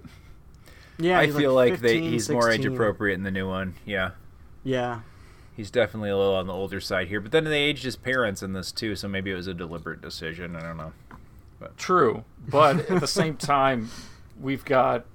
Yeah, 0.97 1.19
I 1.19 1.29
feel 1.29 1.53
like, 1.53 1.79
they, 1.79 1.93
15, 1.95 2.11
he's 2.11 2.29
more 2.29 2.49
age 2.49 2.65
appropriate 2.65 3.15
in 3.15 3.23
the 3.23 3.31
new 3.31 3.47
one. 3.47 3.75
Yeah. 3.85 4.11
Yeah. 4.63 5.01
He's 5.55 5.71
definitely 5.71 6.09
a 6.09 6.17
little 6.17 6.35
on 6.35 6.47
the 6.47 6.53
older 6.53 6.79
side 6.79 7.09
here, 7.09 7.19
but 7.19 7.31
then 7.31 7.43
they 7.43 7.61
aged 7.61 7.83
his 7.83 7.95
parents 7.95 8.41
in 8.41 8.53
this 8.53 8.71
too, 8.71 8.95
so 8.95 9.07
maybe 9.07 9.31
it 9.31 9.35
was 9.35 9.47
a 9.47 9.53
deliberate 9.53 10.01
decision. 10.01 10.55
I 10.55 10.61
don't 10.61 10.77
know. 10.77 10.93
True, 11.77 12.23
but 12.47 12.89
at 12.89 13.01
the 13.01 13.07
same 13.21 13.35
time, 13.35 13.89
we've 14.39 14.63
got 14.63 15.05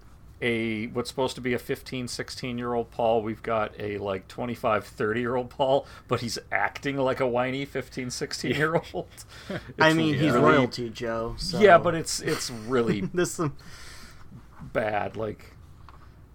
a 0.43 0.89
what's 0.89 1.09
supposed 1.09 1.35
to 1.37 1.41
be 1.41 1.55
a 1.55 1.59
15, 1.59 2.09
16 2.09 2.59
year 2.59 2.75
old 2.75 2.91
Paul. 2.91 3.23
We've 3.23 3.43
got 3.43 3.73
a 3.79 3.97
like 3.99 4.29
25, 4.29 4.85
30 4.85 5.21
year 5.21 5.37
old 5.37 5.49
Paul, 5.49 5.87
but 6.09 6.21
he's 6.21 6.39
acting 6.53 6.99
like 6.99 7.21
a 7.21 7.27
whiny 7.27 7.65
15, 7.65 8.11
16 8.11 8.51
year 8.55 8.83
old. 8.93 9.09
I 9.79 9.95
mean, 9.95 10.15
he's 10.15 10.35
royalty, 10.35 10.91
Joe. 10.91 11.37
So. 11.39 11.59
Yeah, 11.59 11.79
but 11.79 11.95
it's 11.95 12.21
it's 12.21 12.51
really 12.51 13.01
this 13.15 13.41
bad. 14.61 15.17
Like, 15.17 15.53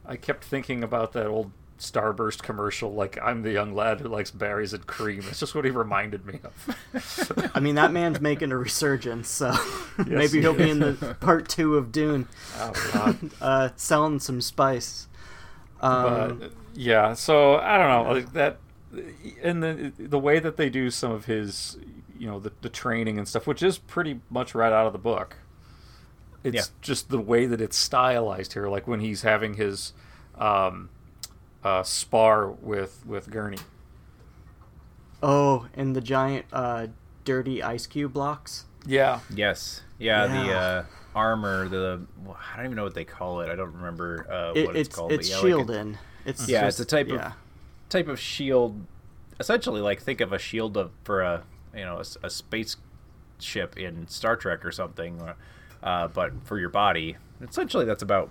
I 0.06 0.16
kept 0.16 0.44
thinking 0.44 0.84
about 0.84 1.14
that 1.14 1.28
old 1.28 1.52
Starburst 1.80 2.42
commercial. 2.44 2.94
Like, 2.94 3.18
I'm 3.24 3.42
the 3.42 3.52
young 3.52 3.74
lad 3.74 4.02
who 4.02 4.08
likes 4.10 4.32
berries 4.32 4.74
and 4.74 4.86
cream. 4.86 5.20
It's 5.30 5.40
just 5.40 5.56
what 5.56 5.66
he 5.66 5.72
reminded 5.72 6.26
me 6.26 6.40
of. 6.44 7.52
I 7.56 7.60
mean, 7.60 7.76
that 7.76 7.92
man's 7.92 8.20
making 8.22 8.52
a 8.52 8.58
resurgence, 8.58 9.30
so 9.30 9.48
Yes, 9.98 10.08
maybe 10.08 10.34
he 10.34 10.42
he'll 10.42 10.54
be 10.54 10.70
in 10.70 10.80
the 10.80 11.16
part 11.20 11.48
two 11.50 11.78
of 11.78 11.92
Dune, 11.92 12.28
Oh 12.58 13.16
uh, 13.42 13.70
selling 13.76 14.20
some 14.20 14.42
spice. 14.42 15.08
Um, 15.82 16.40
but 16.40 16.52
yeah, 16.74 17.14
so 17.14 17.56
I 17.56 17.78
don't 17.78 17.88
know 18.06 18.12
like 18.14 18.34
that, 18.34 18.58
and 19.42 19.64
the 19.64 19.94
the 19.98 20.20
way 20.20 20.40
that 20.40 20.58
they 20.58 20.70
do 20.70 20.92
some 20.92 21.12
of 21.12 21.26
his, 21.26 21.78
you 22.18 22.28
know, 22.28 22.40
the, 22.40 22.52
the 22.62 22.70
training 22.70 23.18
and 23.18 23.28
stuff, 23.28 23.48
which 23.48 23.64
is 23.64 23.78
pretty 23.78 24.20
much 24.30 24.54
right 24.54 24.74
out 24.74 24.86
of 24.88 24.94
the 24.94 25.00
book. 25.00 25.38
It's 26.44 26.56
Yeah. 26.56 26.64
just 26.82 27.10
the 27.10 27.20
way 27.20 27.46
that 27.46 27.62
it's 27.62 27.78
stylized 27.78 28.54
here, 28.54 28.68
like 28.68 28.88
when 28.88 29.00
he's 29.00 29.22
having 29.22 29.54
his 29.56 29.94
um, 30.38 30.90
uh, 31.64 31.84
spar 31.84 32.48
with 32.50 33.06
with 33.06 33.30
Gurney. 33.30 33.58
oh, 35.22 35.68
and 35.74 35.96
the 35.96 36.02
giant 36.02 36.46
uh, 36.54 36.88
dirty 37.26 37.62
ice 37.62 37.88
cube 37.88 38.14
blocks. 38.14 38.66
Yeah, 38.86 39.20
Yes. 39.34 39.82
Yeah, 39.98 40.28
the 40.28 40.54
uh, 40.54 40.86
armor, 41.14 41.68
the 41.68 42.02
well, 42.24 42.38
I 42.54 42.56
don't 42.56 42.66
even 42.68 42.78
know 42.78 42.86
what 42.86 42.94
they 42.94 43.04
call 43.04 43.42
it. 43.42 43.50
I 43.50 43.56
don't 43.56 43.74
remember 43.74 44.26
uh, 44.32 44.54
It, 44.56 44.66
what 44.68 44.76
it's, 44.78 44.88
it's 44.88 44.96
called. 44.96 45.12
it's 45.12 45.30
but 45.30 45.36
yeah, 45.50 45.56
like 45.56 45.68
a- 45.70 45.74
It's 46.26 46.48
yeah, 46.48 46.62
just, 46.62 46.80
it's 46.80 46.92
a 46.92 46.96
type 46.96 47.10
yeah. 47.10 47.28
of 47.28 47.34
type 47.90 48.08
of 48.08 48.18
shield. 48.20 48.86
Essentially, 49.40 49.82
like 49.82 50.02
think 50.02 50.22
of 50.22 50.32
a 50.32 50.40
shield 50.40 50.78
of, 50.78 50.92
for 51.04 51.22
a 51.22 51.44
you 51.76 51.84
know 51.84 52.02
a, 52.24 52.30
space 52.30 52.78
ship 53.40 53.78
in 53.78 54.08
Star 54.08 54.38
Trek 54.38 54.64
or 54.66 54.72
something, 54.72 55.22
uh, 55.84 56.08
but 56.08 56.32
for 56.46 56.58
your 56.58 56.70
body. 56.70 57.18
Essentially, 57.42 57.84
that's 57.84 58.04
about 58.04 58.30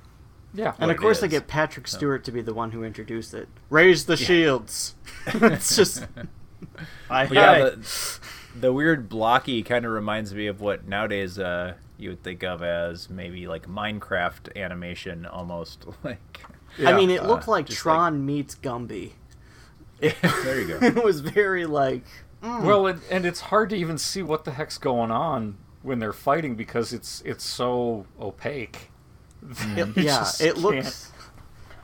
yeah, 0.54 0.74
And 0.78 0.90
of 0.90 0.96
course, 0.96 1.20
they 1.20 1.28
get 1.28 1.46
Patrick 1.46 1.86
Stewart 1.88 2.24
to 2.24 2.32
be 2.32 2.40
the 2.40 2.54
one 2.54 2.70
who 2.72 2.82
introduced 2.84 3.34
it. 3.34 3.48
Raise 3.70 4.06
the 4.06 4.16
shields. 4.16 4.94
it's 5.26 5.76
just. 5.76 6.06
I 7.10 7.26
But 7.26 7.34
yeah, 7.34 7.50
I- 7.52 7.60
the, 7.70 8.18
the 8.60 8.72
weird 8.72 9.08
blocky 9.08 9.62
kind 9.62 9.84
of 9.84 9.92
reminds 9.92 10.34
me 10.34 10.46
of 10.46 10.60
what 10.60 10.86
nowadays 10.88 11.38
uh, 11.38 11.74
you 11.96 12.10
would 12.10 12.22
think 12.22 12.42
of 12.42 12.62
as 12.62 13.08
maybe 13.10 13.46
like 13.46 13.68
Minecraft 13.68 14.56
animation, 14.56 15.26
almost 15.26 15.84
like. 16.04 16.40
I 16.84 16.92
mean, 16.94 17.10
it 17.10 17.22
uh, 17.22 17.26
looked 17.28 17.48
like 17.48 17.66
just 17.66 17.78
Tron 17.78 18.24
meets 18.24 18.54
Gumby. 18.54 19.12
there 20.00 20.60
you 20.60 20.68
go. 20.68 20.86
It 20.86 21.02
was 21.04 21.20
very 21.20 21.66
like. 21.66 22.04
mm. 22.42 22.62
Well, 22.62 22.86
and, 22.86 23.00
and 23.10 23.26
it's 23.26 23.40
hard 23.40 23.70
to 23.70 23.76
even 23.76 23.98
see 23.98 24.22
what 24.22 24.44
the 24.44 24.52
heck's 24.52 24.78
going 24.78 25.10
on 25.10 25.58
when 25.82 25.98
they're 25.98 26.12
fighting 26.12 26.54
because 26.54 26.92
it's 26.92 27.20
it's 27.24 27.44
so 27.44 28.06
opaque. 28.20 28.90
It- 29.76 29.96
yeah, 29.96 30.02
just 30.18 30.40
it 30.40 30.54
can't- 30.54 30.58
looks. 30.58 31.12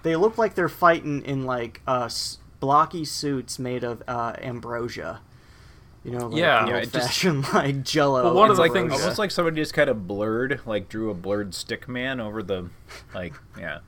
They 0.02 0.16
look 0.16 0.36
like 0.36 0.54
they're 0.54 0.68
fighting 0.68 1.22
in 1.24 1.44
like 1.44 1.80
uh, 1.86 2.10
blocky 2.60 3.04
suits 3.06 3.58
made 3.58 3.84
of 3.84 4.02
uh, 4.06 4.34
ambrosia. 4.40 5.20
You 6.04 6.10
know, 6.12 6.26
like 6.26 6.38
Yeah. 6.38 6.64
the 6.66 6.70
Yeah, 6.72 6.76
it 6.76 6.82
just- 6.84 6.94
old-fashioned 6.96 7.44
like 7.54 7.82
Jello. 7.82 8.24
Well, 8.24 8.34
one 8.34 8.50
of 8.50 8.56
the 8.58 8.68
things- 8.68 8.92
almost 8.92 9.18
like 9.18 9.30
somebody 9.30 9.56
just 9.56 9.72
kind 9.72 9.88
of 9.88 10.06
blurred, 10.06 10.60
like 10.66 10.88
drew 10.90 11.10
a 11.10 11.14
blurred 11.14 11.54
stick 11.54 11.88
man 11.88 12.20
over 12.20 12.42
the, 12.42 12.68
like 13.14 13.32
yeah. 13.58 13.78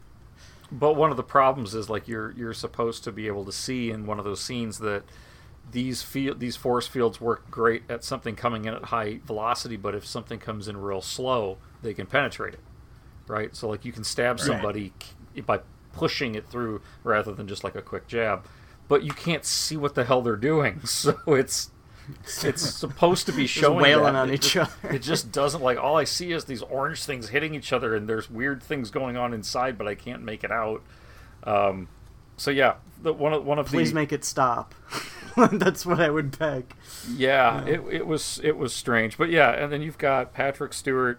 But 0.73 0.95
one 0.95 1.11
of 1.11 1.17
the 1.19 1.23
problems 1.23 1.75
is 1.75 1.91
like 1.91 2.09
you're 2.09 2.33
you're 2.33 2.55
supposed 2.55 3.05
to 3.05 3.13
be 3.13 3.27
able 3.27 3.45
to 3.45 3.53
see 3.53 3.91
in 3.91 4.07
one 4.07 4.19
of 4.19 4.25
those 4.25 4.41
scenes 4.41 4.79
that 4.79 5.03
these 5.71 6.03
field 6.03 6.41
these 6.41 6.57
force 6.57 6.87
fields 6.87 7.21
work 7.21 7.51
great 7.51 7.83
at 7.91 8.03
something 8.05 8.35
coming 8.37 8.65
in 8.65 8.73
at 8.75 8.85
high 8.87 9.21
velocity, 9.27 9.77
but 9.77 9.95
if 9.95 10.07
something 10.07 10.39
comes 10.39 10.67
in 10.67 10.77
real 10.79 11.03
slow, 11.03 11.59
they 11.83 11.93
can 11.93 12.07
penetrate 12.07 12.55
it. 12.55 12.61
Right? 13.27 13.55
So 13.57 13.69
like 13.69 13.85
you 13.85 13.93
can 13.93 14.05
stab 14.05 14.39
somebody 14.41 14.93
k- 14.99 15.41
by 15.43 15.61
pushing 15.93 16.35
it 16.35 16.47
through 16.49 16.81
rather 17.05 17.33
than 17.33 17.49
just 17.49 17.65
like 17.65 17.75
a 17.75 17.83
quick 17.83 18.07
jab. 18.07 18.47
But 18.89 19.03
you 19.03 19.11
can't 19.11 19.45
see 19.45 19.77
what 19.77 19.95
the 19.95 20.05
hell 20.05 20.23
they're 20.23 20.37
doing. 20.37 20.81
So 20.87 21.17
it's 21.27 21.71
it's 22.45 22.63
supposed 22.63 23.27
to 23.27 23.33
be 23.33 23.47
showing 23.49 23.81
wailing 23.83 24.13
that. 24.13 24.21
on 24.21 24.31
It 24.31 24.35
each 24.35 24.53
just- 24.53 24.71
other. 24.85 24.95
It 24.95 25.01
just 25.03 25.33
doesn't 25.33 25.61
like 25.63 25.77
all 25.77 25.97
I 25.97 26.05
see 26.05 26.31
is 26.31 26.45
these 26.45 26.63
orange 26.63 27.03
things 27.05 27.31
hitting 27.31 27.55
each 27.55 27.73
other, 27.73 27.97
and 27.97 28.09
there's 28.09 28.31
weird 28.31 28.63
things 28.63 28.91
going 28.91 29.17
on 29.17 29.35
inside, 29.35 29.77
but 29.77 29.89
I 29.89 29.97
can't 29.97 30.23
make 30.23 30.45
it 30.45 30.53
out. 30.53 30.83
Um, 31.43 31.89
so 32.37 32.53
yeah, 32.53 32.75
the, 33.03 33.13
one 33.13 33.33
of 33.33 33.45
one 33.45 33.59
of 33.59 33.67
Please 33.67 33.89
the 33.91 33.97
make 33.97 34.13
it 34.13 34.25
stop. 34.25 34.73
That's 35.37 35.85
what 35.85 35.99
I 36.01 36.09
would 36.09 36.39
beg. 36.39 36.75
yeah, 37.13 37.65
it, 37.65 37.81
it 37.91 38.07
was 38.07 38.41
it 38.45 38.57
was 38.57 38.73
strange, 38.73 39.19
but 39.19 39.29
yeah, 39.29 39.51
and 39.51 39.73
then 39.73 39.83
you've 39.83 39.99
got 39.99 40.33
Patrick 40.33 40.73
Stewart 40.75 41.19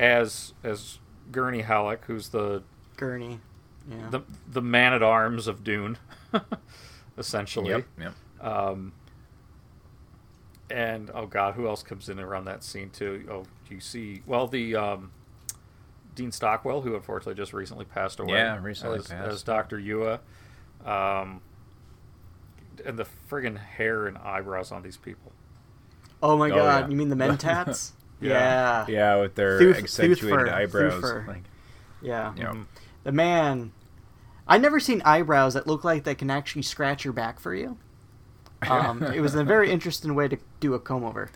as 0.00 0.52
as 0.64 0.98
Gurney 1.32 1.62
Halleck, 1.62 2.04
who's 2.06 2.28
the 2.28 2.62
Gurney. 2.96 3.40
Yeah. 3.90 4.08
the 4.10 4.20
the 4.48 4.62
man 4.62 4.92
at 4.94 5.02
arms 5.02 5.46
of 5.46 5.62
Dune, 5.64 5.98
essentially. 7.18 7.70
Yep. 7.70 7.86
Yep. 8.00 8.14
Um, 8.40 8.92
and 10.70 11.10
oh 11.14 11.26
god, 11.26 11.54
who 11.54 11.66
else 11.68 11.82
comes 11.82 12.08
in 12.08 12.18
around 12.18 12.46
that 12.46 12.62
scene 12.64 12.90
too? 12.90 13.26
Oh, 13.30 13.44
you 13.68 13.80
see, 13.80 14.22
well 14.26 14.46
the 14.46 14.74
um, 14.76 15.10
Dean 16.14 16.32
Stockwell, 16.32 16.80
who 16.82 16.94
unfortunately 16.94 17.34
just 17.34 17.52
recently 17.52 17.84
passed 17.84 18.20
away. 18.20 18.32
Yeah, 18.38 18.58
recently 18.62 18.98
as, 18.98 19.08
passed. 19.08 19.30
as 19.32 19.42
Doctor 19.42 19.78
Yueh. 19.78 20.18
Um, 20.86 21.40
and 22.84 22.98
the 22.98 23.06
friggin' 23.30 23.56
hair 23.58 24.06
and 24.06 24.18
eyebrows 24.18 24.72
on 24.72 24.82
these 24.82 24.96
people. 24.96 25.32
oh 26.22 26.36
my 26.36 26.50
Oh, 26.50 26.54
god, 26.54 26.84
yeah. 26.84 26.88
you 26.88 26.96
mean 26.96 27.08
the 27.08 27.16
Mentats? 27.16 27.92
Yeah. 28.20 28.30
yeah. 28.30 28.86
Yeah, 28.88 29.20
with 29.20 29.34
their 29.34 29.58
Thoof- 29.58 29.78
accentuated 29.78 30.46
Thufir, 30.46 30.52
eyebrows. 30.52 31.02
Thufir. 31.02 31.26
Like, 31.26 31.44
Yeah. 32.02 32.32
yeah. 32.36 32.54
The 33.04 33.12
man. 33.12 33.72
I 34.46 34.58
never 34.58 34.78
seen 34.80 35.00
eyebrows 35.04 35.54
that 35.54 35.66
look 35.66 35.84
like 35.84 36.04
they 36.04 36.14
can 36.14 36.30
actually 36.30 36.62
scratch 36.62 37.04
your 37.04 37.12
back 37.14 37.40
for 37.40 37.54
you. 37.54 37.78
Um, 38.70 39.02
it 39.02 39.20
was 39.20 39.34
a 39.34 39.44
very 39.44 39.70
interesting 39.70 40.14
way 40.14 40.26
to 40.26 40.38
do 40.58 40.72
a 40.72 40.78
comb 40.80 41.04
over. 41.04 41.28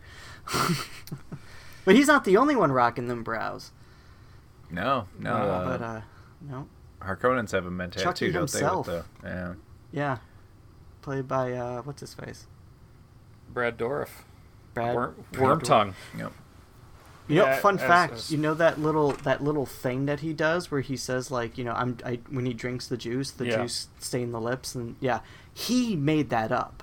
but 1.84 1.94
he's 1.94 2.06
not 2.06 2.24
the 2.24 2.38
only 2.38 2.56
one 2.56 2.72
rocking 2.72 3.08
them 3.08 3.22
brows. 3.22 3.70
No, 4.70 5.08
no. 5.18 5.30
No, 5.36 5.44
uh, 5.44 5.64
but 5.78 5.84
uh, 5.84 6.00
no, 6.40 6.68
Harkonnens 7.02 7.52
have 7.52 7.66
a 7.66 7.70
men 7.70 7.90
Chucky 7.90 8.04
tattoo, 8.04 8.26
don't 8.32 8.40
himself. 8.42 8.86
they? 8.86 8.92
With 8.94 9.04
the, 9.22 9.28
yeah. 9.28 9.54
yeah, 9.92 10.18
played 11.02 11.28
by 11.28 11.52
uh, 11.52 11.82
what's 11.82 12.00
his 12.00 12.14
face? 12.14 12.46
Brad 13.52 13.76
Dourif. 13.76 14.08
Brad. 14.72 14.94
Worm, 14.94 15.24
worm 15.38 15.60
Dourif. 15.60 15.64
tongue. 15.64 15.94
Yep. 16.16 16.32
You 17.28 17.36
know, 17.36 17.44
Yeah, 17.44 17.60
fun 17.60 17.74
as- 17.76 17.80
fact. 17.82 18.12
as- 18.14 18.30
You 18.32 18.38
know 18.38 18.54
that 18.54 18.80
little 18.80 19.12
that 19.12 19.42
little 19.44 19.66
thing 19.66 20.06
that 20.06 20.20
he 20.20 20.32
does 20.32 20.70
where 20.70 20.80
he 20.80 20.96
says 20.96 21.30
like, 21.30 21.56
you 21.58 21.64
know, 21.64 21.72
I'm 21.72 21.98
I 22.04 22.20
when 22.30 22.46
he 22.46 22.54
drinks 22.54 22.88
the 22.88 22.96
juice, 22.96 23.30
the 23.30 23.46
Yeah. 23.46 23.62
juice 23.62 23.88
stain 23.98 24.32
the 24.32 24.40
lips, 24.40 24.74
and 24.74 24.96
yeah, 25.00 25.20
he 25.52 25.94
made 25.94 26.30
that 26.30 26.50
up. 26.50 26.82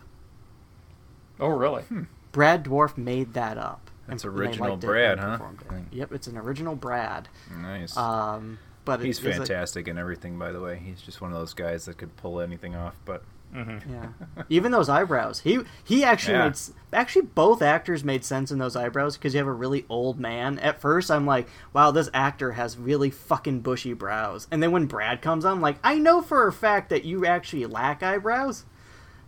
Oh, 1.39 1.47
really? 1.49 1.83
Brad 2.31 2.65
Dourif 2.65 2.97
made 2.97 3.33
that 3.33 3.57
up. 3.57 3.89
That's 4.07 4.23
and 4.23 4.37
original 4.37 4.69
liked 4.71 4.83
it 4.83 4.87
Brad, 4.87 5.19
huh? 5.19 5.39
it. 5.71 5.83
Yep, 5.91 6.11
it's 6.13 6.27
an 6.27 6.37
original 6.37 6.75
Brad. 6.75 7.27
Nice. 7.59 7.97
Um, 7.97 8.59
but 8.85 9.01
He's 9.01 9.19
is 9.19 9.25
a- 9.25 9.31
fantastic 9.37 9.87
in 9.87 9.97
everything, 9.97 10.37
by 10.37 10.51
the 10.51 10.61
way. 10.61 10.77
He's 10.77 11.01
just 11.01 11.21
one 11.21 11.31
of 11.31 11.37
those 11.39 11.53
guys 11.55 11.85
that 11.85 11.97
could 11.97 12.15
pull 12.17 12.39
anything 12.39 12.75
off. 12.75 12.95
But 13.03 13.23
Yeah, 13.55 14.07
even 14.49 14.71
those 14.71 14.89
eyebrows. 14.89 15.39
He 15.41 15.59
he 15.83 16.03
actually 16.03 16.33
Yeah. 16.37 16.45
made 16.49 16.57
actually 16.93 17.23
both 17.23 17.61
actors 17.61 18.03
made 18.03 18.23
sense 18.25 18.51
in 18.51 18.57
those 18.59 18.75
eyebrows 18.75 19.17
because 19.17 19.33
you 19.33 19.37
have 19.39 19.47
a 19.47 19.51
really 19.53 19.85
old 19.89 20.19
man. 20.19 20.59
At 20.59 20.81
first, 20.81 21.09
I'm 21.09 21.25
like, 21.25 21.47
wow, 21.73 21.91
this 21.91 22.09
actor 22.13 22.53
has 22.53 22.77
really 22.77 23.09
fucking 23.09 23.61
bushy 23.61 23.93
brows. 23.93 24.47
And 24.51 24.61
then 24.63 24.71
when 24.71 24.85
Brad 24.85 25.21
comes 25.21 25.45
on, 25.45 25.53
I'm 25.53 25.61
like, 25.61 25.77
I 25.83 25.97
know 25.97 26.21
for 26.21 26.47
a 26.47 26.53
fact 26.53 26.89
that 26.89 27.05
you 27.05 27.25
actually 27.25 27.65
lack 27.65 28.03
eyebrows. 28.03 28.65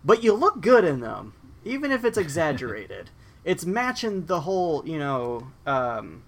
but 0.03 0.23
you 0.23 0.33
look 0.33 0.61
good 0.61 0.85
in 0.85 0.99
them, 1.01 1.33
even 1.65 1.91
if 1.91 2.05
it's 2.05 2.17
exaggerated. 2.17 3.09
it's 3.45 3.65
matching 3.65 4.25
the 4.27 4.41
whole, 4.41 4.85
you 4.87 4.97
know, 4.99 5.47
um, 5.65 6.23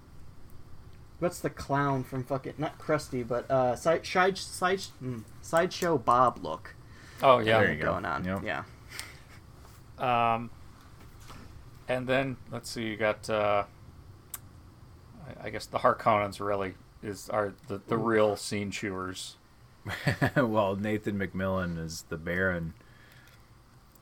what's 1.18 1.40
the 1.40 1.50
clown 1.50 2.02
from 2.04 2.24
fucking 2.24 2.54
not 2.58 2.78
Krusty, 2.78 3.26
but 3.26 3.50
uh, 3.50 3.76
side 3.76 4.04
side 4.06 4.36
side 4.38 4.80
mm, 5.02 5.22
sideshow 5.42 5.96
Bob 5.98 6.42
look 6.42 6.74
Oh 7.22 7.38
yeah. 7.38 7.58
There 7.60 7.72
you 7.72 7.78
go. 7.78 7.92
going 7.92 8.04
on. 8.04 8.24
Yep. 8.24 8.42
Yeah. 8.44 8.62
Um, 9.98 10.50
and 11.88 12.06
then 12.06 12.36
let's 12.50 12.70
see, 12.70 12.84
you 12.86 12.96
got. 12.96 13.28
Uh, 13.28 13.64
I, 15.42 15.46
I 15.46 15.50
guess 15.50 15.66
the 15.66 15.78
Harkonnens 15.78 16.40
really 16.40 16.74
is 17.02 17.28
are 17.30 17.52
the, 17.68 17.80
the 17.88 17.96
real 17.96 18.36
scene 18.36 18.70
chewers. 18.70 19.36
well, 20.36 20.76
Nathan 20.76 21.18
McMillan 21.18 21.78
is 21.82 22.04
the 22.08 22.16
Baron. 22.16 22.74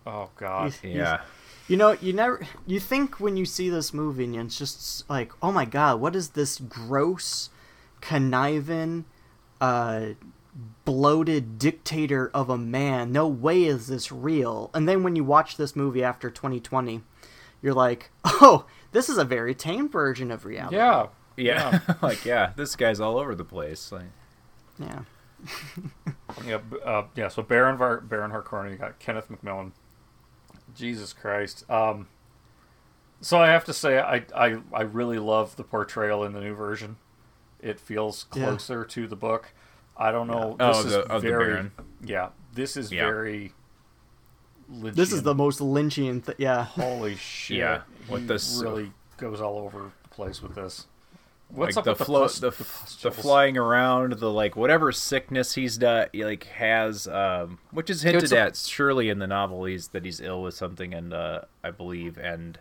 Oh 0.06 0.30
God. 0.36 0.72
He's- 0.82 0.96
Yeah. 0.96 1.20
You 1.68 1.76
know, 1.76 1.92
you 2.00 2.14
never 2.14 2.46
you 2.66 2.80
think 2.80 3.20
when 3.20 3.36
you 3.36 3.44
see 3.44 3.68
this 3.68 3.92
movie 3.92 4.24
and 4.24 4.36
it's 4.36 4.56
just 4.56 5.08
like, 5.10 5.32
oh 5.42 5.52
my 5.52 5.66
god, 5.66 6.00
what 6.00 6.16
is 6.16 6.30
this 6.30 6.58
gross, 6.58 7.50
conniving, 8.00 9.04
uh, 9.60 10.06
bloated 10.84 11.58
dictator 11.58 12.30
of 12.34 12.50
a 12.50 12.58
man? 12.58 13.12
No 13.12 13.26
way 13.28 13.64
is 13.64 13.86
this 13.86 14.10
real. 14.10 14.70
And 14.74 14.88
then 14.88 15.02
when 15.02 15.16
you 15.16 15.24
watch 15.24 15.56
this 15.56 15.76
movie 15.76 16.02
after 16.02 16.30
2020, 16.30 17.02
you're 17.62 17.74
like, 17.74 18.10
oh, 18.24 18.66
this 18.92 19.08
is 19.08 19.18
a 19.18 19.24
very 19.24 19.54
tame 19.54 19.88
version 19.88 20.30
of 20.30 20.44
reality. 20.44 20.76
Yeah. 20.76 21.06
Yeah. 21.36 21.80
like, 22.02 22.24
yeah, 22.24 22.52
this 22.56 22.74
guy's 22.76 23.00
all 23.00 23.18
over 23.18 23.34
the 23.34 23.44
place. 23.44 23.92
Like, 23.92 24.02
Yeah. 24.78 25.02
Yeah. 26.44 26.58
Uh, 26.84 27.04
yeah. 27.14 27.28
So 27.28 27.42
Baron 27.42 27.76
Var- 27.76 28.00
Baron 28.00 28.32
Harkonnen, 28.32 28.70
you 28.72 28.76
got 28.76 28.98
Kenneth 28.98 29.28
McMillan. 29.28 29.72
Jesus 30.74 31.12
Christ. 31.12 31.68
Um. 31.70 32.08
So 33.20 33.38
I 33.38 33.48
have 33.48 33.64
to 33.64 33.72
say, 33.72 33.98
I 33.98 34.24
I 34.36 34.56
I 34.72 34.82
really 34.82 35.18
love 35.18 35.56
the 35.56 35.64
portrayal 35.64 36.24
in 36.24 36.32
the 36.32 36.40
new 36.40 36.54
version. 36.54 36.96
It 37.60 37.78
feels 37.80 38.26
Yeah. 38.34 38.44
closer 38.46 38.84
to 38.84 39.06
the 39.06 39.16
book. 39.16 39.52
I 39.98 40.12
don't 40.12 40.26
know. 40.28 40.56
Oh, 40.60 40.68
This 40.68 40.86
is 40.86 40.92
the- 40.92 41.00
of 41.12 41.22
the 41.22 41.28
very. 41.28 41.44
Baron. 41.54 41.72
Yeah. 42.04 42.28
This 42.54 42.76
is 42.76 42.92
Yeah. 42.92 43.06
very. 43.06 43.52
This 44.70 45.12
is 45.12 45.22
the 45.22 45.34
most 45.34 45.60
Lynchian 45.60 46.24
th- 46.24 46.36
yeah. 46.38 46.64
Holy 46.64 47.16
shit! 47.16 47.56
Yeah, 47.58 47.82
he 48.08 48.16
this- 48.18 48.60
really 48.62 48.92
goes 49.16 49.40
all 49.40 49.58
over 49.58 49.90
the 50.02 50.08
place 50.10 50.42
with 50.42 50.54
this. 50.54 50.86
What's 51.50 51.76
like 51.76 51.80
up 51.80 51.84
the 51.84 51.90
with 51.92 51.98
the 52.00 52.04
flo- 52.04 52.22
pus- 52.24 52.38
the, 52.40 52.50
the 52.50 52.56
f- 52.60 52.98
the 53.02 53.10
flying 53.10 53.56
around, 53.56 54.12
the 54.18 54.30
like 54.30 54.54
whatever 54.56 54.92
sickness 54.92 55.54
he's 55.54 55.78
done, 55.78 56.08
like 56.14 56.44
has, 56.44 57.08
um, 57.08 57.58
which 57.70 57.88
is 57.88 58.02
hinted 58.02 58.30
a- 58.34 58.38
at 58.40 58.56
surely 58.56 59.08
in 59.08 59.18
the 59.18 59.26
novel. 59.26 59.64
He's 59.64 59.88
that 59.88 60.04
he's 60.04 60.20
ill 60.20 60.42
with 60.42 60.52
something, 60.54 60.92
and 60.92 61.14
uh, 61.14 61.40
I 61.64 61.70
believe, 61.70 62.18
and 62.18 62.58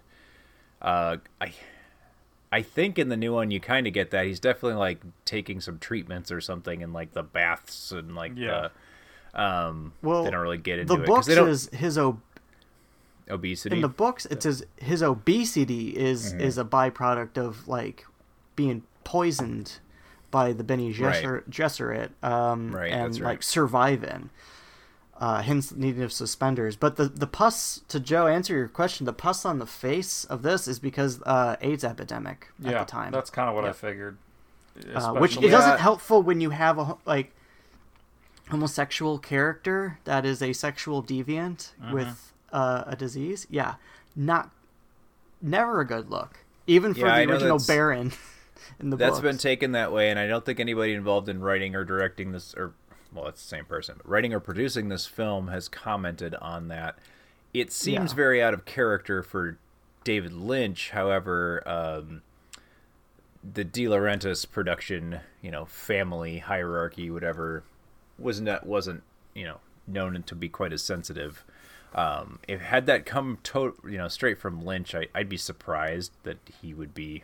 uh, 0.81 1.17
I, 1.41 1.53
I 2.51 2.61
think 2.61 2.97
in 2.97 3.09
the 3.09 3.17
new 3.17 3.33
one 3.33 3.51
you 3.51 3.59
kind 3.59 3.87
of 3.87 3.93
get 3.93 4.11
that 4.11 4.25
he's 4.25 4.39
definitely 4.39 4.77
like 4.79 5.01
taking 5.25 5.59
some 5.59 5.79
treatments 5.79 6.31
or 6.31 6.39
something, 6.41 6.81
and 6.83 6.93
like 6.93 7.13
the 7.13 7.23
baths 7.23 7.91
and 7.91 8.15
like 8.15 8.33
Yeah. 8.37 8.69
the, 9.33 9.41
um, 9.41 9.93
Well, 10.01 10.23
they 10.23 10.31
don't 10.31 10.39
really 10.41 10.57
get 10.57 10.79
into 10.79 10.95
the 10.95 11.01
it 11.01 11.05
'cause 11.05 11.15
books 11.15 11.27
they 11.27 11.35
don't 11.35 11.49
is 11.49 11.69
his 11.73 11.97
ob- 11.97 12.21
obesity. 13.29 13.75
in 13.75 13.81
the 13.81 13.89
books 13.89 14.25
it 14.27 14.41
says 14.43 14.65
his 14.77 15.03
obesity 15.03 15.89
is 15.97 16.31
Mm-hmm. 16.31 16.41
is 16.41 16.57
a 16.57 16.63
byproduct 16.63 17.37
of 17.37 17.67
like 17.67 18.05
being 18.55 18.83
poisoned 19.03 19.79
by 20.31 20.53
the 20.53 20.63
Bene 20.63 20.93
Gesser- 20.93 21.43
Gesserit 21.49 22.09
um, 22.23 22.73
Right, 22.75 22.91
and 22.91 23.05
that's 23.05 23.19
right. 23.19 23.29
like 23.31 23.43
surviving. 23.43 24.29
Uh, 25.19 25.41
hence 25.41 25.71
needing 25.73 26.03
of 26.03 26.11
suspenders. 26.13 26.75
But 26.75 26.95
the 26.95 27.05
the 27.05 27.25
pus 27.25 27.81
to 27.87 27.99
Joe 27.99 28.27
answer 28.27 28.55
your 28.55 28.67
question, 28.67 29.05
the 29.07 29.13
pus 29.13 29.45
on 29.45 29.57
the 29.57 29.65
face 29.65 30.25
of 30.25 30.43
this 30.43 30.67
is 30.67 30.77
because 30.77 31.21
uh, 31.23 31.55
AIDS 31.59 31.83
epidemic 31.83 32.49
at 32.63 32.71
yeah, 32.71 32.79
the 32.79 32.85
time. 32.85 33.11
that's 33.11 33.31
kind 33.31 33.49
of 33.49 33.55
what 33.55 33.65
I 33.65 33.71
figured. 33.73 34.17
uh, 34.93 35.13
which 35.13 35.31
Especially- 35.31 35.47
it 35.47 35.51
doesn't 35.51 35.79
helpful 35.79 36.21
when 36.21 36.39
you 36.39 36.51
have 36.51 36.77
a 36.77 36.97
like 37.05 37.31
homosexual 38.49 39.17
character 39.17 39.99
that 40.05 40.25
is 40.25 40.41
a 40.41 40.53
sexual 40.53 41.03
deviant 41.03 41.71
Mm-hmm. 41.81 41.93
with 41.93 42.33
uh, 42.53 42.83
a 42.87 42.95
disease. 42.95 43.45
Yeah, 43.49 43.75
not 44.15 44.51
never 45.41 45.81
a 45.81 45.85
good 45.85 46.09
look, 46.09 46.39
even 46.65 46.93
for 46.93 47.01
Yeah, 47.07 47.19
the 47.19 47.25
know 47.25 47.33
original 47.33 47.59
Baron 47.67 48.13
in 48.79 48.89
the 48.91 48.95
That's 48.97 49.15
books. 49.15 49.21
been 49.23 49.37
taken 49.37 49.71
that 49.73 49.91
way, 49.91 50.09
and 50.09 50.19
I 50.19 50.27
don't 50.27 50.45
think 50.45 50.59
anybody 50.59 50.93
involved 50.93 51.27
in 51.27 51.41
writing 51.41 51.75
or 51.75 51.83
directing 51.83 52.31
this, 52.31 52.53
or 52.55 52.73
well, 53.13 53.27
it's 53.27 53.41
the 53.41 53.47
same 53.47 53.65
person, 53.65 53.95
but 53.97 54.09
writing 54.09 54.33
or 54.33 54.39
producing 54.39 54.89
this 54.89 55.05
film 55.05 55.47
has 55.47 55.67
commented 55.69 56.35
on 56.35 56.67
that. 56.67 56.97
It 57.53 57.71
seems 57.71 58.11
Yeah. 58.11 58.15
very 58.15 58.43
out 58.43 58.53
of 58.53 58.65
character 58.65 59.23
for 59.23 59.57
David 60.03 60.33
Lynch. 60.33 60.91
However, 60.91 61.63
um, 61.67 62.21
the 63.43 63.63
De 63.63 63.85
Laurentiis 63.85 64.49
production, 64.49 65.19
you 65.41 65.51
know, 65.51 65.65
family 65.65 66.39
hierarchy, 66.39 67.09
whatever, 67.09 67.63
was 68.19 68.41
not 68.41 68.65
wasn't 68.65 69.03
you 69.33 69.45
know 69.45 69.59
known 69.87 70.21
to 70.23 70.35
be 70.35 70.49
quite 70.49 70.73
as 70.73 70.81
sensitive. 70.83 71.43
Um, 71.95 72.39
if 72.47 72.59
had 72.61 72.85
that 72.87 73.05
come 73.05 73.37
to 73.43 73.75
you 73.85 73.97
know 73.97 74.07
straight 74.07 74.37
from 74.37 74.65
Lynch, 74.65 74.93
I, 74.93 75.07
I'd 75.15 75.29
be 75.29 75.37
surprised 75.37 76.11
that 76.23 76.37
he 76.61 76.73
would 76.73 76.93
be 76.93 77.23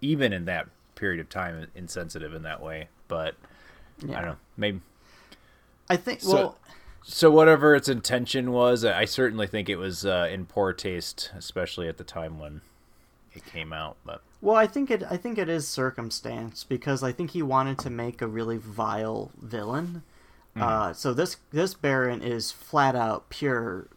even 0.00 0.32
in 0.32 0.46
that 0.46 0.68
period 0.94 1.20
of 1.20 1.28
time 1.28 1.66
insensitive 1.74 2.34
in 2.34 2.42
that 2.42 2.60
way. 2.60 2.88
But 3.06 3.34
I 4.02 4.06
don't 4.06 4.24
know, 4.24 4.36
maybe. 4.56 4.80
I 5.90 5.96
think. 5.96 6.20
So- 6.22 6.34
Well, 6.34 6.56
So 7.02 7.30
whatever 7.30 7.74
its 7.74 7.88
intention 7.88 8.52
was, 8.52 8.84
I 8.84 9.06
certainly 9.06 9.46
think 9.46 9.68
it 9.68 9.76
was 9.76 10.04
uh, 10.04 10.28
in 10.30 10.44
poor 10.46 10.72
taste, 10.72 11.30
especially 11.36 11.88
at 11.88 11.96
the 11.96 12.04
time 12.04 12.38
when 12.38 12.60
it 13.34 13.44
came 13.46 13.72
out. 13.72 13.96
But 14.04 14.20
well, 14.40 14.56
I 14.56 14.66
think 14.66 14.90
it. 14.90 15.02
I 15.10 15.16
think 15.16 15.38
it 15.38 15.48
is 15.48 15.66
circumstance 15.66 16.62
because 16.62 17.02
I 17.02 17.10
think 17.12 17.30
he 17.30 17.42
wanted 17.42 17.78
to 17.80 17.90
make 17.90 18.20
a 18.22 18.26
really 18.26 18.58
vile 18.58 19.30
villain. 19.40 20.02
Mm-hmm. 20.56 20.62
Uh, 20.62 20.92
so 20.92 21.14
this 21.14 21.36
this 21.52 21.74
Baron 21.74 22.22
is 22.22 22.52
flat 22.52 22.94
out 22.94 23.30
pure 23.30 23.88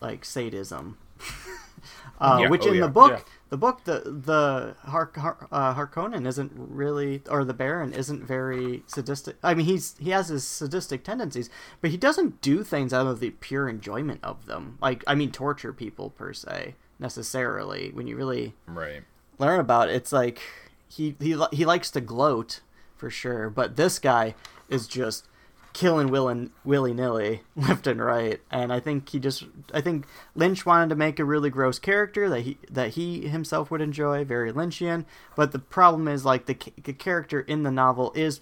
like 0.00 0.24
sadism. 0.24 0.96
uh, 2.20 2.38
Yeah, 2.40 2.48
which 2.48 2.64
oh 2.66 2.68
in 2.68 2.74
yeah, 2.74 2.80
the 2.82 2.88
book, 2.88 3.10
yeah. 3.12 3.20
The 3.50 3.56
book, 3.56 3.84
the 3.84 4.00
the 4.04 4.74
uh, 4.84 5.74
Harkonnen 5.74 6.26
isn't 6.26 6.52
really, 6.56 7.22
or 7.28 7.44
the 7.44 7.54
Baron 7.54 7.92
isn't 7.92 8.24
very 8.24 8.82
sadistic. 8.86 9.36
I 9.42 9.54
mean, 9.54 9.66
he's 9.66 9.96
he 9.98 10.10
has 10.10 10.28
his 10.28 10.46
sadistic 10.46 11.04
tendencies, 11.04 11.50
but 11.80 11.90
he 11.90 11.96
doesn't 11.96 12.40
do 12.40 12.64
things 12.64 12.92
out 12.92 13.06
of 13.06 13.20
the 13.20 13.30
pure 13.30 13.68
enjoyment 13.68 14.20
of 14.22 14.46
them. 14.46 14.78
Like, 14.80 15.04
I 15.06 15.14
mean, 15.14 15.30
torture 15.30 15.72
people 15.72 16.10
per 16.10 16.32
se 16.32 16.74
necessarily. 16.98 17.90
When 17.92 18.06
you 18.06 18.16
really 18.16 18.54
right, 18.66 19.02
learn 19.38 19.60
about 19.60 19.88
it, 19.88 19.96
it's 19.96 20.12
like 20.12 20.40
he 20.88 21.14
he 21.20 21.36
he 21.52 21.64
likes 21.64 21.90
to 21.92 22.00
gloat 22.00 22.60
for 22.96 23.10
sure, 23.10 23.50
but 23.50 23.76
this 23.76 23.98
guy 23.98 24.34
is 24.68 24.88
just 24.88 25.28
killing 25.74 26.08
willy 26.08 26.48
willy 26.64 26.94
nilly 26.94 27.42
left 27.56 27.86
and 27.86 28.02
right, 28.02 28.40
and 28.50 28.72
I 28.72 28.80
think 28.80 29.10
he 29.10 29.18
just 29.18 29.44
I 29.74 29.82
think 29.82 30.06
Lynch 30.34 30.64
wanted 30.64 30.88
to 30.88 30.94
make 30.94 31.18
a 31.18 31.24
really 31.24 31.50
gross 31.50 31.78
character 31.78 32.30
that 32.30 32.40
he 32.40 32.56
that 32.70 32.90
he 32.94 33.28
himself 33.28 33.70
would 33.70 33.82
enjoy, 33.82 34.24
very 34.24 34.50
Lynchian. 34.50 35.04
But 35.36 35.52
the 35.52 35.58
problem 35.58 36.08
is 36.08 36.24
like 36.24 36.46
the, 36.46 36.56
the 36.82 36.94
character 36.94 37.40
in 37.40 37.64
the 37.64 37.70
novel 37.70 38.12
is 38.14 38.40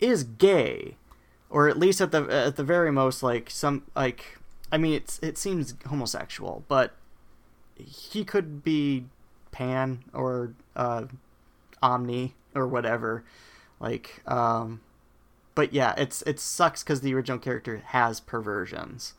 is 0.00 0.24
gay, 0.24 0.96
or 1.48 1.68
at 1.68 1.78
least 1.78 2.00
at 2.00 2.10
the 2.10 2.24
at 2.28 2.56
the 2.56 2.64
very 2.64 2.90
most 2.90 3.22
like 3.22 3.50
some 3.50 3.84
like 3.94 4.38
I 4.72 4.78
mean 4.78 4.94
it's 4.94 5.20
it 5.20 5.38
seems 5.38 5.74
homosexual, 5.86 6.64
but 6.66 6.94
he 7.76 8.24
could 8.24 8.64
be 8.64 9.04
pan 9.52 10.02
or 10.12 10.54
uh, 10.74 11.04
omni 11.82 12.34
or 12.54 12.66
whatever. 12.66 13.22
Like 13.78 14.22
um 14.26 14.80
but 15.54 15.72
yeah 15.72 15.94
it's 15.96 16.22
it 16.22 16.38
sucks 16.40 16.82
because 16.82 17.00
the 17.00 17.14
original 17.14 17.38
character 17.38 17.82
has 17.86 18.20
perversions 18.20 19.14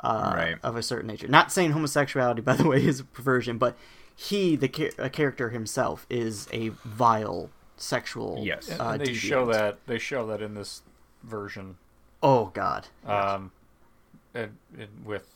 uh, 0.00 0.32
Right. 0.36 0.56
of 0.62 0.76
a 0.76 0.82
certain 0.82 1.06
nature 1.08 1.28
not 1.28 1.50
saying 1.52 1.72
homosexuality 1.72 2.40
by 2.42 2.54
the 2.54 2.66
way 2.68 2.84
is 2.84 3.00
a 3.00 3.04
perversion 3.04 3.58
but 3.58 3.76
he 4.14 4.56
the 4.56 4.68
cha- 4.68 4.90
a 4.98 5.10
character 5.10 5.50
himself 5.50 6.06
is 6.10 6.48
a 6.52 6.68
vile 6.84 7.50
sexual 7.76 8.42
Yes. 8.44 8.70
Uh, 8.70 8.90
and 8.92 9.00
they 9.02 9.12
show 9.14 9.46
that 9.46 9.78
they 9.86 9.98
show 9.98 10.26
that 10.28 10.40
in 10.42 10.54
this 10.54 10.82
version, 11.22 11.76
oh 12.22 12.46
god 12.54 12.86
um, 13.04 13.50
and, 14.34 14.56
and 14.78 14.88
with 15.04 15.28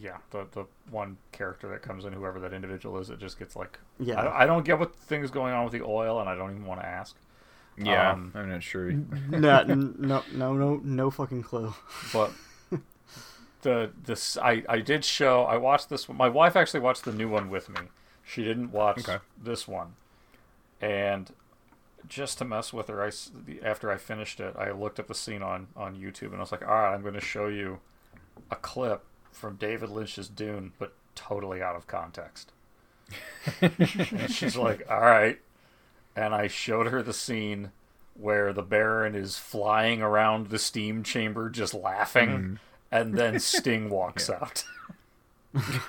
yeah, 0.00 0.18
the 0.30 0.46
the 0.52 0.64
one 0.90 1.16
character 1.32 1.68
that 1.70 1.82
comes 1.82 2.04
in, 2.04 2.12
whoever 2.12 2.38
that 2.40 2.52
individual 2.52 2.98
is, 2.98 3.10
it 3.10 3.18
just 3.18 3.38
gets 3.38 3.56
like 3.56 3.78
Yeah. 3.98 4.20
I, 4.20 4.44
I 4.44 4.46
don't 4.46 4.64
get 4.64 4.78
what 4.78 4.94
things 4.94 5.30
going 5.30 5.52
on 5.52 5.64
with 5.64 5.72
the 5.72 5.82
oil, 5.84 6.20
and 6.20 6.28
I 6.28 6.34
don't 6.36 6.50
even 6.50 6.66
want 6.66 6.80
to 6.80 6.86
ask. 6.86 7.16
Yeah, 7.80 8.12
Um, 8.12 8.32
I'm 8.34 8.50
not 8.50 8.62
sure. 8.62 8.90
no, 8.92 9.62
no 9.64 10.22
no 10.32 10.52
no 10.52 10.80
no 10.82 11.10
fucking 11.10 11.42
clue 11.42 11.74
but 12.12 12.32
the 13.62 13.90
this 14.04 14.36
I 14.38 14.62
I 14.68 14.80
did 14.80 15.04
show 15.04 15.42
I 15.44 15.56
watched 15.56 15.88
this 15.88 16.08
one. 16.08 16.16
My 16.18 16.28
wife 16.28 16.56
actually 16.56 16.80
watched 16.80 17.04
the 17.04 17.12
new 17.12 17.28
one 17.28 17.50
with 17.50 17.68
me. 17.68 17.80
She 18.24 18.44
didn't 18.44 18.72
watch 18.72 19.08
Okay. 19.08 19.18
this 19.42 19.66
one, 19.66 19.94
and 20.80 21.32
just 22.06 22.38
to 22.38 22.44
mess 22.44 22.72
with 22.72 22.88
her, 22.88 23.02
I 23.04 23.10
after 23.64 23.90
I 23.90 23.96
finished 23.96 24.38
it, 24.40 24.54
I 24.56 24.70
looked 24.70 25.00
up 25.00 25.08
the 25.08 25.14
scene 25.14 25.42
on 25.42 25.68
on 25.76 25.96
YouTube 25.96 26.28
and 26.28 26.36
I 26.36 26.40
was 26.40 26.52
like, 26.52 26.62
all 26.62 26.74
right, 26.74 26.94
I'm 26.94 27.02
going 27.02 27.14
to 27.14 27.20
show 27.20 27.48
you 27.48 27.80
a 28.50 28.56
clip 28.56 29.04
from 29.32 29.56
David 29.56 29.90
Lynch's 29.90 30.28
Dune, 30.28 30.72
but 30.78 30.92
totally 31.14 31.60
out 31.62 31.74
of 31.76 31.86
context. 31.86 32.52
and 33.62 34.30
she's 34.30 34.56
like, 34.56 34.86
"All 34.90 35.00
right," 35.00 35.40
and 36.18 36.34
I 36.34 36.48
showed 36.48 36.88
her 36.88 37.02
the 37.02 37.12
scene 37.12 37.70
where 38.14 38.52
the 38.52 38.62
Baron 38.62 39.14
is 39.14 39.38
flying 39.38 40.02
around 40.02 40.48
the 40.48 40.58
steam 40.58 41.02
chamber, 41.04 41.48
just 41.48 41.72
laughing, 41.74 42.58
and 42.90 43.14
then 43.14 43.38
Sting 43.54 43.88
walks 43.90 44.28
out. 44.28 44.64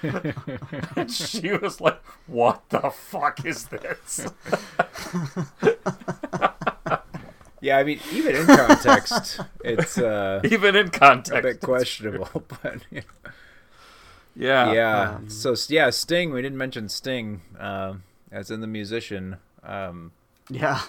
and 0.04 1.12
she 1.12 1.52
was 1.54 1.82
like, 1.82 2.00
"What 2.28 2.62
the 2.70 2.92
fuck 2.92 3.44
is 3.46 3.66
this?" 3.66 4.28
Yeah, 7.62 7.78
I 7.78 7.84
mean, 7.84 8.00
even 8.14 8.36
in 8.38 8.46
context, 8.46 9.42
it's 9.66 9.98
uh, 9.98 10.40
Even 10.46 10.78
in 10.78 10.90
context, 10.92 11.32
a 11.32 11.42
bit 11.42 11.46
it's- 11.58 11.66
questionable. 11.66 12.46
But 12.64 12.78
you 12.90 13.02
know. 13.02 13.32
Yeah. 14.36 14.72
yeah, 14.72 15.10
Um, 15.16 15.30
so 15.30 15.54
yeah, 15.68 15.90
Sting. 15.90 16.32
We 16.32 16.42
didn't 16.42 16.58
mention 16.58 16.88
Sting, 16.88 17.42
um, 17.60 18.04
as 18.32 18.50
in 18.50 18.62
the 18.62 18.68
musician, 18.68 19.38
um, 19.64 20.14
Yeah. 20.50 20.82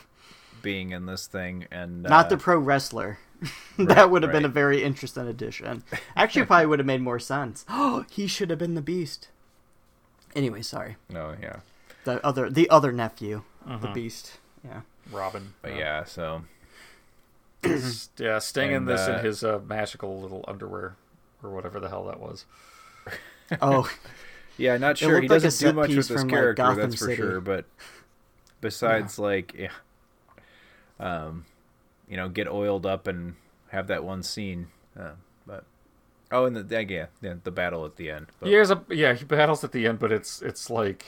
being 0.63 0.91
in 0.91 1.07
this 1.07 1.27
thing, 1.27 1.67
and 1.71 2.03
Not 2.03 2.27
uh, 2.27 2.29
the 2.31 2.37
pro 2.37 2.59
wrestler. 2.59 3.19
that 3.79 4.11
would 4.11 4.23
have 4.23 4.33
been 4.33 4.45
a 4.45 4.49
very 4.49 4.83
interesting 4.83 5.27
addition. 5.27 5.83
Actually, 6.15 6.45
probably 6.45 6.67
would 6.67 6.79
have 6.79 6.87
made 6.87 7.01
more 7.01 7.19
sense. 7.19 7.65
Oh, 7.69 8.05
he 8.11 8.27
should 8.27 8.51
have 8.51 8.59
been 8.59 8.75
the 8.75 8.83
Beast. 8.83 9.29
Anyway, 10.37 10.63
sorry. 10.63 10.97
No, 11.09 11.35
yeah, 11.41 11.57
The 12.05 12.25
other, 12.25 12.49
the 12.51 12.69
other 12.71 12.93
nephew, 12.93 13.43
the 13.67 13.89
Mhm. 13.89 13.95
Beast. 13.95 14.39
Yeah. 14.65 14.81
Robin. 15.11 15.55
but 15.63 15.75
yeah, 15.77 16.05
so 16.05 16.43
yeah, 18.19 18.39
Sting 18.39 18.73
in 18.73 18.85
this 18.85 19.09
uh, 19.09 19.13
in 19.19 19.25
his 19.25 19.43
uh, 19.43 19.59
magical 19.67 20.21
little 20.21 20.45
underwear 20.47 20.97
or 21.43 21.51
whatever 21.51 21.81
the 21.81 21.89
hell 21.89 22.05
that 22.07 22.21
was. 22.21 22.45
Oh, 23.61 23.91
yeah, 24.57 24.77
not 24.77 24.93
It 24.93 24.99
sure. 24.99 25.21
He 25.21 25.29
like 25.29 25.43
doesn't 25.43 25.67
do 25.69 25.75
much 25.75 25.89
with 25.89 25.97
piece 25.97 26.09
this 26.09 26.21
from, 26.21 26.29
like, 26.29 26.35
character, 26.37 26.63
Gotham 26.63 26.81
that's 26.91 26.95
for 26.97 27.05
City. 27.07 27.17
sure. 27.17 27.41
But 27.41 27.65
besides, 28.61 29.19
like, 29.19 29.55
yeah, 29.55 29.71
um, 30.99 31.45
you 32.09 32.17
know, 32.17 32.29
get 32.29 32.49
oiled 32.49 32.87
up 32.87 33.07
and 33.07 33.35
have 33.71 33.87
that 33.89 34.05
one 34.05 34.23
scene, 34.23 34.69
uh, 34.99 35.13
but 35.47 35.65
oh, 36.31 36.45
and 36.45 36.57
the 36.57 36.85
yeah, 36.91 37.07
yeah, 37.23 37.35
the 37.43 37.51
battle 37.51 37.85
at 37.85 37.97
the 37.97 38.11
end. 38.11 38.27
But, 38.39 38.49
He 38.49 38.57
a 38.71 38.83
yeah, 38.89 39.15
he 39.15 39.25
battles 39.25 39.65
at 39.65 39.73
the 39.73 39.87
end, 39.87 39.99
but 39.99 40.13
it's 40.13 40.43
it's 40.43 40.71
like 40.71 41.05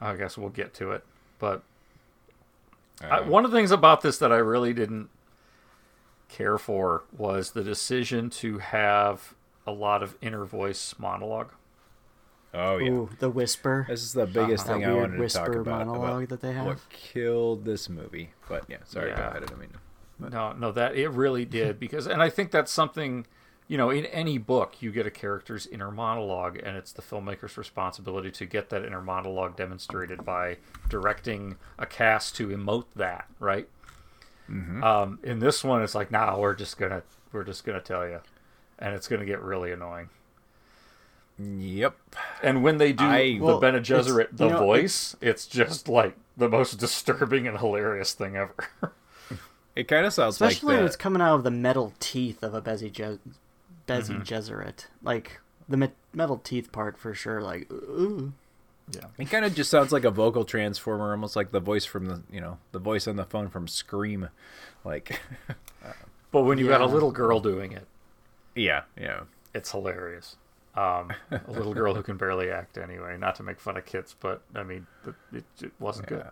I 0.00 0.16
guess 0.16 0.38
we'll 0.38 0.48
get 0.50 0.74
to 0.74 0.92
it. 0.92 1.04
But 1.38 1.62
I, 3.00 3.18
uh, 3.18 3.28
one 3.28 3.44
of 3.44 3.50
the 3.50 3.56
things 3.56 3.70
about 3.70 4.00
this 4.00 4.18
that 4.18 4.32
I 4.32 4.36
really 4.36 4.72
didn't 4.72 5.08
care 6.28 6.58
for 6.58 7.04
was 7.16 7.52
the 7.52 7.64
decision 7.64 8.30
to 8.30 8.58
have 8.58 9.34
a 9.66 9.72
lot 9.72 10.02
of 10.02 10.16
inner 10.20 10.44
voice 10.44 10.94
monologue. 10.98 11.52
Oh 12.54 12.78
yeah. 12.78 12.90
ooh, 12.90 13.10
the 13.18 13.28
whisper. 13.30 13.86
This 13.88 14.02
is 14.02 14.12
the 14.12 14.26
biggest 14.26 14.66
That 14.66 14.74
thing 14.74 14.84
I 14.84 14.88
weird 14.92 15.12
wanted 15.12 15.28
to 15.28 15.34
talk 15.34 15.46
whisper 15.48 15.60
about. 15.60 15.86
monologue 15.86 16.22
about 16.24 16.28
that 16.28 16.40
they 16.40 16.52
have. 16.52 16.66
What 16.66 16.78
killed 16.90 17.64
this 17.64 17.88
movie? 17.88 18.30
But 18.48 18.64
yeah, 18.68 18.78
sorry, 18.84 19.08
go 19.10 19.14
ahead. 19.16 19.36
I 19.36 19.40
didn't 19.40 19.58
mean. 19.58 19.70
to- 19.70 20.30
No, 20.30 20.52
no, 20.52 20.72
that 20.72 20.96
it 20.96 21.08
really 21.10 21.44
did 21.44 21.78
because, 21.84 22.06
and 22.06 22.22
I 22.22 22.28
think 22.30 22.50
that's 22.50 22.72
something, 22.72 23.26
you 23.68 23.76
know, 23.76 23.90
in 23.90 24.06
any 24.06 24.38
book 24.38 24.80
you 24.80 24.90
get 24.90 25.06
a 25.06 25.10
character's 25.10 25.66
inner 25.66 25.90
monologue, 25.90 26.58
and 26.62 26.76
it's 26.76 26.92
the 26.92 27.02
filmmaker's 27.02 27.56
responsibility 27.58 28.30
to 28.32 28.46
get 28.46 28.70
that 28.70 28.84
inner 28.84 29.02
monologue 29.02 29.56
demonstrated 29.56 30.24
by 30.24 30.56
directing 30.88 31.56
a 31.78 31.86
cast 31.86 32.34
to 32.36 32.48
emote 32.48 32.86
that, 32.96 33.26
right? 33.38 33.68
Um, 34.82 35.18
in 35.22 35.40
this 35.40 35.62
one, 35.62 35.82
it's 35.82 35.94
like, 35.94 36.10
nah, 36.10 36.38
we're 36.38 36.54
just 36.54 36.78
gonna, 36.78 37.02
we're 37.32 37.44
just 37.44 37.64
gonna 37.64 37.82
tell 37.82 38.08
you, 38.08 38.20
and 38.78 38.94
it's 38.94 39.06
gonna 39.06 39.26
get 39.26 39.42
really 39.42 39.72
annoying. 39.72 40.08
Yep. 41.38 41.96
And 42.42 42.62
when 42.62 42.78
they 42.78 42.92
do 42.92 43.04
I- 43.04 43.22
the 43.34 43.38
Well, 43.40 43.60
Bene 43.60 43.78
Gesserit, 43.80 44.28
the 44.36 44.46
you 44.46 44.50
know, 44.52 44.58
voice, 44.58 45.14
it's 45.20 45.46
just 45.46 45.88
like 45.88 46.16
the 46.36 46.48
most 46.48 46.78
disturbing 46.78 47.46
and 47.46 47.58
hilarious 47.58 48.12
thing 48.12 48.36
ever. 48.36 48.54
It 49.76 49.86
kind 49.86 50.04
of 50.04 50.12
sounds 50.12 50.34
Especially 50.34 50.66
like 50.66 50.74
when 50.74 50.76
that. 50.82 50.86
it's 50.86 50.96
coming 50.96 51.22
out 51.22 51.36
of 51.36 51.44
the 51.44 51.52
metal 51.52 51.92
teeth 52.00 52.42
of 52.42 52.52
a 52.52 52.60
Bezzy, 52.60 52.90
Je- 52.90 53.20
Bezzy 53.86 54.10
Mm-hmm. 54.16 54.22
Gesserit. 54.22 54.86
Like, 55.04 55.38
the 55.68 55.76
me- 55.76 55.92
metal 56.12 56.38
teeth 56.42 56.72
part 56.72 56.98
for 56.98 57.14
sure. 57.14 57.40
Like, 57.40 57.70
ooh. 57.70 58.32
Yeah. 58.90 59.02
It 59.18 59.26
kind 59.30 59.44
of 59.44 59.54
just 59.54 59.70
sounds 59.70 59.92
like 59.92 60.02
a 60.02 60.10
vocal 60.10 60.44
transformer, 60.44 61.12
almost 61.12 61.36
like 61.36 61.52
the 61.52 61.60
voice 61.60 61.84
from 61.84 62.06
the, 62.06 62.22
you 62.28 62.40
know, 62.40 62.58
the 62.72 62.80
voice 62.80 63.06
on 63.06 63.14
the 63.14 63.24
phone 63.24 63.50
from 63.50 63.68
Scream. 63.68 64.30
Like, 64.84 65.20
but 66.32 66.42
when 66.42 66.58
you 66.58 66.66
got 66.66 66.80
a 66.80 66.86
little 66.86 67.12
girl 67.12 67.38
doing 67.38 67.70
it, 67.70 67.86
yeah, 68.56 68.82
yeah. 69.00 69.20
it's 69.54 69.70
hilarious. 69.70 70.34
Um, 70.74 71.12
a 71.30 71.50
little 71.50 71.74
girl 71.74 71.94
who 71.94 72.02
can 72.04 72.16
barely 72.16 72.50
act 72.50 72.78
anyway. 72.78 73.16
Not 73.18 73.34
to 73.36 73.42
make 73.42 73.58
fun 73.58 73.76
of 73.76 73.84
kids, 73.84 74.14
but 74.18 74.42
I 74.54 74.62
mean, 74.62 74.86
it, 75.32 75.44
it 75.60 75.72
wasn't 75.78 76.08
good. 76.08 76.26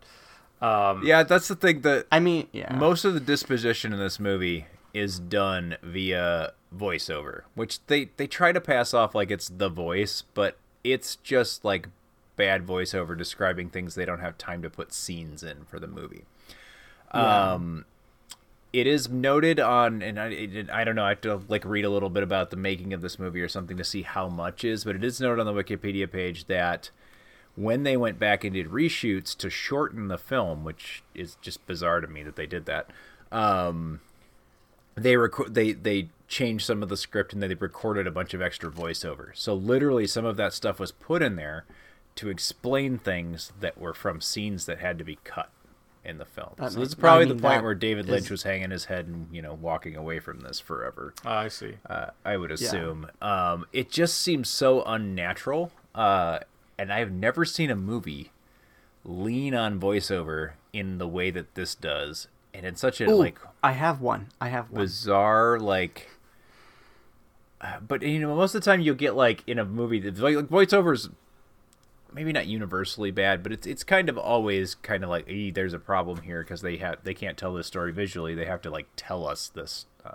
Um, 0.61 1.03
Yeah, 1.05 1.22
that's 1.22 1.49
the 1.49 1.57
thing 1.57 1.83
that 1.83 2.07
I 2.11 2.20
mean, 2.20 2.49
yeah. 2.53 2.75
most 2.75 3.05
of 3.05 3.14
the 3.14 3.20
disposition 3.20 3.92
in 3.92 3.99
this 3.99 4.18
movie 4.20 4.66
is 4.94 5.18
done 5.18 5.77
via 5.83 6.53
voiceover, 6.75 7.42
which 7.55 7.85
they 7.87 8.11
they 8.16 8.27
try 8.27 8.53
to 8.53 8.61
pass 8.61 8.94
off 8.94 9.14
like 9.14 9.31
it's 9.31 9.49
the 9.49 9.68
voice, 9.68 10.22
but 10.35 10.57
it's 10.85 11.16
just 11.16 11.64
like 11.64 11.88
bad 12.37 12.66
voiceover 12.66 13.16
describing 13.16 13.68
things 13.68 13.94
they 13.94 14.05
don't 14.05 14.20
have 14.20 14.38
time 14.38 14.62
to 14.62 14.70
put 14.70 14.92
scenes 14.92 15.42
in 15.42 15.64
for 15.64 15.79
the 15.81 15.87
movie. 15.87 16.25
Um 17.12 17.85
it 18.77 18.87
is 18.87 19.09
noted 19.09 19.59
on 19.59 20.03
and 20.03 20.21
I 20.21 20.29
it, 20.29 20.71
I 20.71 20.85
don't 20.85 20.97
know, 20.97 21.05
I 21.05 21.11
have 21.11 21.23
to 21.23 21.41
like 21.49 21.65
read 21.65 21.87
a 21.87 21.91
little 21.91 22.11
bit 22.11 22.23
about 22.23 22.51
the 22.51 22.59
making 22.59 22.93
of 22.93 23.01
this 23.01 23.19
movie 23.19 23.41
or 23.41 23.49
something 23.49 23.79
to 23.79 23.85
see 23.85 24.03
how 24.03 24.29
much 24.29 24.65
is, 24.65 24.85
but 24.85 24.95
it 24.95 25.03
is 25.03 25.19
noted 25.19 25.41
on 25.41 25.47
the 25.47 25.62
Wikipedia 25.62 26.11
page 26.11 26.45
that 26.45 26.91
when 27.57 27.85
they 27.85 27.97
went 27.97 28.19
back 28.19 28.45
and 28.45 28.53
did 28.53 28.69
reshoots 28.69 29.35
to 29.39 29.49
shorten 29.49 30.09
the 30.09 30.19
film, 30.19 30.62
which 30.62 31.03
is 31.15 31.39
just 31.41 31.67
bizarre 31.67 32.03
to 32.03 32.07
me 32.07 32.23
that 32.23 32.37
they 32.37 32.45
did 32.45 32.67
that. 32.67 32.91
Um, 33.33 34.01
they 34.95 35.17
record 35.17 35.55
they 35.55 35.73
they 35.73 36.11
changed 36.29 36.67
some 36.67 36.83
of 36.83 36.91
the 36.91 36.99
script 36.99 37.33
and 37.33 37.43
they 37.43 37.55
recorded 37.55 38.07
a 38.07 38.11
bunch 38.11 38.35
of 38.35 38.43
extra 38.43 38.71
voiceover. 38.71 39.31
So 39.33 39.55
literally, 39.55 40.07
some 40.07 40.27
of 40.27 40.37
that 40.37 40.53
stuff 40.53 40.79
was 40.79 40.93
put 40.93 41.23
in 41.23 41.37
there 41.37 41.65
to 42.17 42.29
explain 42.29 42.99
things 42.99 43.53
that 43.59 43.79
were 43.79 43.95
from 43.95 44.21
scenes 44.21 44.67
that 44.67 44.81
had 44.81 44.99
to 44.99 45.05
be 45.05 45.19
cut 45.25 45.51
in 46.07 46.19
the 46.19 46.25
film. 46.25 46.51
That 46.57 46.73
so 46.73 46.79
ma- 46.79 46.81
this 46.85 46.88
is 46.90 46.95
probably 46.95 47.27
I 47.27 47.29
the 47.29 47.35
point 47.42 47.62
where 47.62 47.75
David 47.75 48.09
Lynch 48.09 48.25
is- 48.27 48.31
was 48.31 48.42
hanging 48.45 48.71
his 48.71 48.87
head 48.87 49.07
and 49.07 49.29
you 49.33 49.42
know 49.42 49.55
walking 49.55 49.97
away 49.97 50.21
from 50.21 50.40
this 50.40 50.61
forever. 50.61 51.12
I 51.25 51.49
see. 51.49 51.75
Uh, 51.88 52.07
I 52.25 52.37
would 52.37 52.51
assume. 52.51 53.09
Um, 53.21 53.66
it 53.73 53.90
just 53.90 54.21
seems 54.21 54.49
so 54.49 54.83
unnatural. 54.85 55.73
Uh, 55.95 56.38
and 56.79 56.92
I've 56.92 57.11
never 57.12 57.45
seen 57.45 57.71
a 57.71 57.77
movie 57.77 58.31
lean 59.05 59.55
on 59.55 59.81
voiceover 59.81 60.53
in 60.73 60.99
the 60.99 61.09
way 61.09 61.31
that 61.31 61.55
this 61.55 61.75
does, 61.75 62.29
and 62.53 62.66
in 62.66 62.77
such 62.77 63.01
a 63.01 63.09
Ooh, 63.11 63.14
like 63.16 63.38
I 63.62 63.73
have 63.73 64.01
one. 64.01 64.29
I 64.40 64.49
have 64.49 64.71
one. 64.71 64.83
bizarre 64.83 65.59
like. 65.59 66.11
Uh, 67.61 67.81
but 67.81 68.03
you 68.03 68.19
know, 68.21 68.35
most 68.37 68.55
of 68.55 68.61
the 68.62 68.64
time 68.71 68.81
you'll 68.81 68.95
get 68.95 69.16
like 69.16 69.42
in 69.47 69.59
a 69.59 69.64
movie 69.64 69.99
that 70.01 70.19
like, 70.19 70.37
like 70.37 70.47
voiceovers, 70.49 71.11
maybe 72.17 72.33
not 72.33 72.47
universally 72.47 73.11
bad, 73.13 73.43
but 73.45 73.53
it's 73.53 73.67
it's 73.67 73.85
kind 73.85 74.09
of 74.09 74.19
always 74.19 74.75
kind 74.75 75.05
of 75.05 75.11
like, 75.11 75.29
"Ee, 75.29 75.51
there's 75.53 75.75
a 75.75 75.79
problem 75.79 76.23
here 76.23 76.43
because 76.43 76.63
they 76.63 76.79
have 76.79 76.97
they 77.05 77.15
can't 77.15 77.37
tell 77.37 77.55
this 77.55 77.67
story 77.69 77.93
visually. 77.93 78.35
They 78.35 78.47
have 78.47 78.63
to 78.63 78.71
like 78.71 78.89
tell 78.97 79.29
us 79.29 79.49
this. 79.49 79.87
Um, 80.05 80.13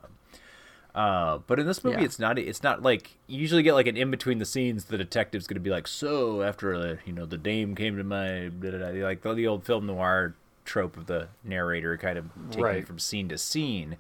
uh, 0.94 1.38
but 1.48 1.58
in 1.60 1.66
this 1.66 1.84
movie, 1.86 2.00
Yeah. 2.00 2.06
it's 2.06 2.20
not. 2.20 2.38
It's 2.38 2.64
not 2.64 2.82
like 2.82 3.18
you 3.28 3.40
usually 3.40 3.64
get 3.64 3.74
like 3.76 3.88
an 3.88 3.96
in 3.96 4.12
between 4.12 4.40
the 4.40 4.46
scenes. 4.46 4.86
The 4.86 4.98
detective's 4.98 5.48
going 5.48 5.56
to 5.56 5.62
be 5.62 5.70
like, 5.70 5.88
"So 5.88 6.42
after 6.42 6.74
uh, 6.76 6.96
you 7.06 7.14
know 7.14 7.26
the 7.26 7.38
dame 7.38 7.76
came 7.76 7.96
to 7.98 8.04
my 8.04 8.50
blah, 8.50 8.72
blah, 8.72 8.80
blah," 8.92 9.04
like 9.06 9.22
the, 9.22 9.34
the 9.34 9.48
old 9.48 9.64
film 9.64 9.86
noir 9.86 10.36
trope 10.66 10.98
of 10.98 11.06
the 11.06 11.28
narrator 11.44 11.96
kind 11.98 12.18
of 12.18 12.26
taking 12.50 12.64
Right. 12.64 12.78
it 12.80 12.88
from 12.88 13.00
scene 13.00 13.30
to 13.30 13.38
scene." 13.38 13.96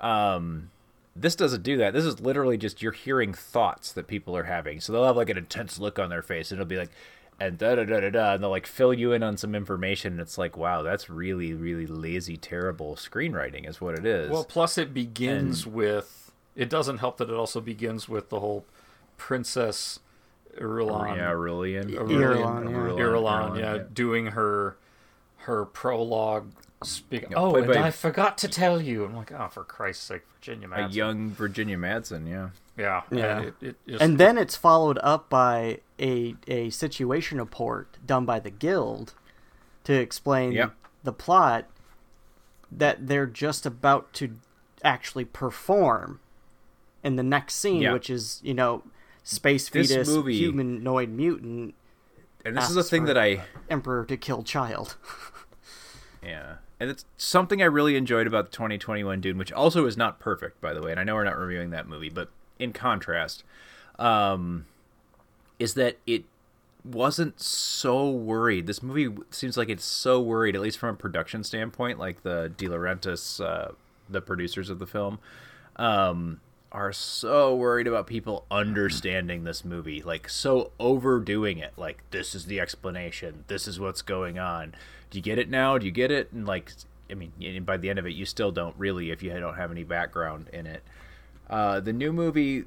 Um, 0.00 0.70
this 1.14 1.36
doesn't 1.36 1.62
do 1.62 1.76
that. 1.78 1.92
This 1.92 2.04
is 2.04 2.20
literally 2.20 2.56
just 2.56 2.82
you're 2.82 2.92
hearing 2.92 3.34
thoughts 3.34 3.92
that 3.92 4.06
people 4.06 4.36
are 4.36 4.44
having. 4.44 4.80
So 4.80 4.92
they'll 4.92 5.06
have 5.06 5.16
like 5.16 5.30
an 5.30 5.38
intense 5.38 5.78
look 5.78 5.98
on 5.98 6.10
their 6.10 6.22
face, 6.22 6.50
and 6.50 6.60
it'll 6.60 6.68
be 6.68 6.78
like, 6.78 6.90
and 7.40 7.58
da 7.58 7.74
da 7.74 7.84
da 7.84 8.00
da 8.00 8.10
da, 8.10 8.34
and 8.34 8.42
they'll 8.42 8.50
like 8.50 8.66
fill 8.66 8.94
you 8.94 9.12
in 9.12 9.22
on 9.22 9.36
some 9.36 9.54
information. 9.54 10.12
And 10.12 10.20
it's 10.20 10.38
like, 10.38 10.56
wow, 10.56 10.82
that's 10.82 11.10
really 11.10 11.54
really 11.54 11.86
lazy, 11.86 12.36
terrible 12.36 12.96
screenwriting, 12.96 13.68
is 13.68 13.80
what 13.80 13.98
it 13.98 14.06
is. 14.06 14.30
Well, 14.30 14.44
plus 14.44 14.78
it 14.78 14.94
begins 14.94 15.66
with. 15.66 16.32
It 16.54 16.68
doesn't 16.68 16.98
help 16.98 17.16
that 17.16 17.30
it 17.30 17.34
also 17.34 17.60
begins 17.60 18.08
with 18.08 18.28
the 18.28 18.40
whole 18.40 18.66
princess 19.16 20.00
Irulan. 20.58 21.12
Oh, 21.12 21.14
yeah, 21.14 21.30
Aurelian. 21.30 21.90
Irulan, 21.90 22.08
Irulan. 22.08 22.68
Irulan, 22.68 22.98
Irulan, 22.98 23.58
yeah, 23.58 23.74
yeah. 23.74 23.82
doing 23.92 24.26
her 24.28 24.76
her 25.38 25.64
prologue. 25.64 26.52
Speak. 26.84 27.22
Yeah, 27.30 27.36
oh, 27.36 27.54
and 27.56 27.66
by- 27.66 27.82
I 27.82 27.90
forgot 27.90 28.38
to 28.38 28.48
tell 28.48 28.80
you. 28.80 29.04
I'm 29.04 29.14
like, 29.16 29.32
oh, 29.32 29.48
for 29.48 29.64
Christ's 29.64 30.04
sake, 30.04 30.22
Virginia 30.38 30.68
a 30.72 30.88
young 30.88 31.30
Virginia 31.30 31.76
Madsen, 31.76 32.28
yeah. 32.28 32.50
yeah, 32.76 33.02
Yeah. 33.10 33.36
and 33.38 33.46
it, 33.46 33.54
it 33.60 33.76
just, 33.88 34.02
and 34.02 34.18
then 34.18 34.38
it's 34.38 34.56
followed 34.56 34.98
up 35.02 35.28
by 35.30 35.80
a 36.00 36.34
a 36.48 36.70
situation 36.70 37.38
report 37.38 37.98
done 38.04 38.24
by 38.24 38.40
the 38.40 38.50
guild 38.50 39.14
to 39.84 39.92
explain 39.94 40.52
Yep. 40.52 40.74
the 41.04 41.12
plot 41.12 41.66
that 42.70 43.06
they're 43.06 43.26
just 43.26 43.66
about 43.66 44.12
to 44.14 44.36
actually 44.84 45.24
perform 45.24 46.20
in 47.04 47.16
the 47.16 47.22
next 47.22 47.54
scene, 47.54 47.82
Yeah. 47.82 47.92
which 47.92 48.08
is 48.10 48.40
you 48.42 48.54
know 48.54 48.82
space 49.22 49.68
This 49.68 49.90
fetus 49.90 50.08
movie- 50.08 50.36
humanoid 50.38 51.08
mutant 51.10 51.74
And 52.44 52.56
this 52.56 52.68
is 52.68 52.74
the 52.74 52.82
thing 52.82 53.04
that 53.04 53.16
I 53.16 53.44
emperor 53.70 54.04
to 54.06 54.16
kill 54.16 54.42
child. 54.42 54.96
Yeah. 56.24 56.56
And 56.82 56.90
it's 56.90 57.04
something 57.16 57.62
I 57.62 57.66
really 57.66 57.94
enjoyed 57.94 58.26
about 58.26 58.46
the 58.46 58.56
2021 58.56 59.20
Dune, 59.20 59.38
which 59.38 59.52
also 59.52 59.86
is 59.86 59.96
not 59.96 60.18
perfect, 60.18 60.60
by 60.60 60.74
the 60.74 60.82
way. 60.82 60.90
And 60.90 60.98
I 60.98 61.04
know 61.04 61.14
we're 61.14 61.22
not 61.22 61.38
reviewing 61.38 61.70
that 61.70 61.86
movie, 61.86 62.08
but 62.08 62.28
in 62.58 62.72
contrast, 62.72 63.44
um, 64.00 64.66
is 65.60 65.74
that 65.74 65.98
it 66.08 66.24
wasn't 66.84 67.40
so 67.40 68.10
worried. 68.10 68.66
This 68.66 68.82
movie 68.82 69.14
seems 69.30 69.56
like 69.56 69.68
it's 69.68 69.84
so 69.84 70.20
worried, 70.20 70.56
at 70.56 70.60
least 70.60 70.76
from 70.76 70.96
a 70.96 70.98
production 70.98 71.44
standpoint, 71.44 72.00
like 72.00 72.24
the 72.24 72.52
De 72.56 72.66
Laurentiis, 72.66 73.40
uh, 73.40 73.74
the 74.10 74.20
producers 74.20 74.68
of 74.68 74.80
the 74.80 74.86
film, 74.88 75.20
um, 75.76 76.40
are 76.72 76.92
so 76.92 77.54
worried 77.54 77.86
about 77.86 78.08
people 78.08 78.44
understanding 78.50 79.44
this 79.44 79.64
movie, 79.64 80.02
like 80.02 80.28
so 80.28 80.72
overdoing 80.80 81.58
it. 81.58 81.74
Like 81.76 82.02
this 82.10 82.34
is 82.34 82.46
the 82.46 82.58
explanation. 82.58 83.44
This 83.46 83.68
is 83.68 83.78
what's 83.78 84.02
going 84.02 84.40
on. 84.40 84.74
Do 85.12 85.18
you 85.18 85.22
get 85.22 85.38
it 85.38 85.48
now? 85.50 85.76
Do 85.78 85.84
you 85.86 85.92
get 85.92 86.10
it? 86.10 86.32
And 86.32 86.46
like, 86.46 86.72
I 87.10 87.14
mean, 87.14 87.62
by 87.64 87.76
the 87.76 87.90
end 87.90 87.98
of 87.98 88.06
it, 88.06 88.14
you 88.14 88.24
still 88.24 88.50
don't 88.50 88.74
really 88.78 89.10
if 89.10 89.22
you 89.22 89.30
don't 89.38 89.56
have 89.56 89.70
any 89.70 89.84
background 89.84 90.48
in 90.52 90.66
it. 90.66 90.82
Uh, 91.50 91.80
the 91.80 91.92
new 91.92 92.12
movie 92.12 92.64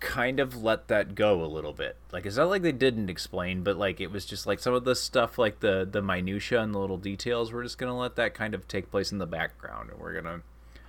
kind 0.00 0.38
of 0.38 0.62
let 0.62 0.86
that 0.88 1.14
go 1.14 1.42
a 1.42 1.46
little 1.46 1.72
bit. 1.72 1.96
Like 2.12 2.26
it's 2.26 2.36
not 2.36 2.50
like 2.50 2.62
they 2.62 2.70
didn't 2.72 3.08
explain, 3.10 3.62
but 3.62 3.76
like 3.78 4.00
it 4.00 4.12
was 4.12 4.24
just 4.26 4.46
like 4.46 4.58
some 4.60 4.74
of 4.74 4.84
the 4.84 4.94
stuff, 4.94 5.38
like 5.38 5.60
the 5.60 5.88
the 5.90 6.02
minutia 6.02 6.60
and 6.60 6.74
the 6.74 6.78
little 6.78 6.98
details. 6.98 7.52
We're 7.52 7.62
just 7.62 7.78
gonna 7.78 7.98
let 7.98 8.14
that 8.16 8.34
kind 8.34 8.54
of 8.54 8.68
take 8.68 8.90
place 8.90 9.10
in 9.10 9.18
the 9.18 9.26
background, 9.26 9.90
and 9.90 9.98
we're 9.98 10.12
gonna 10.20 10.42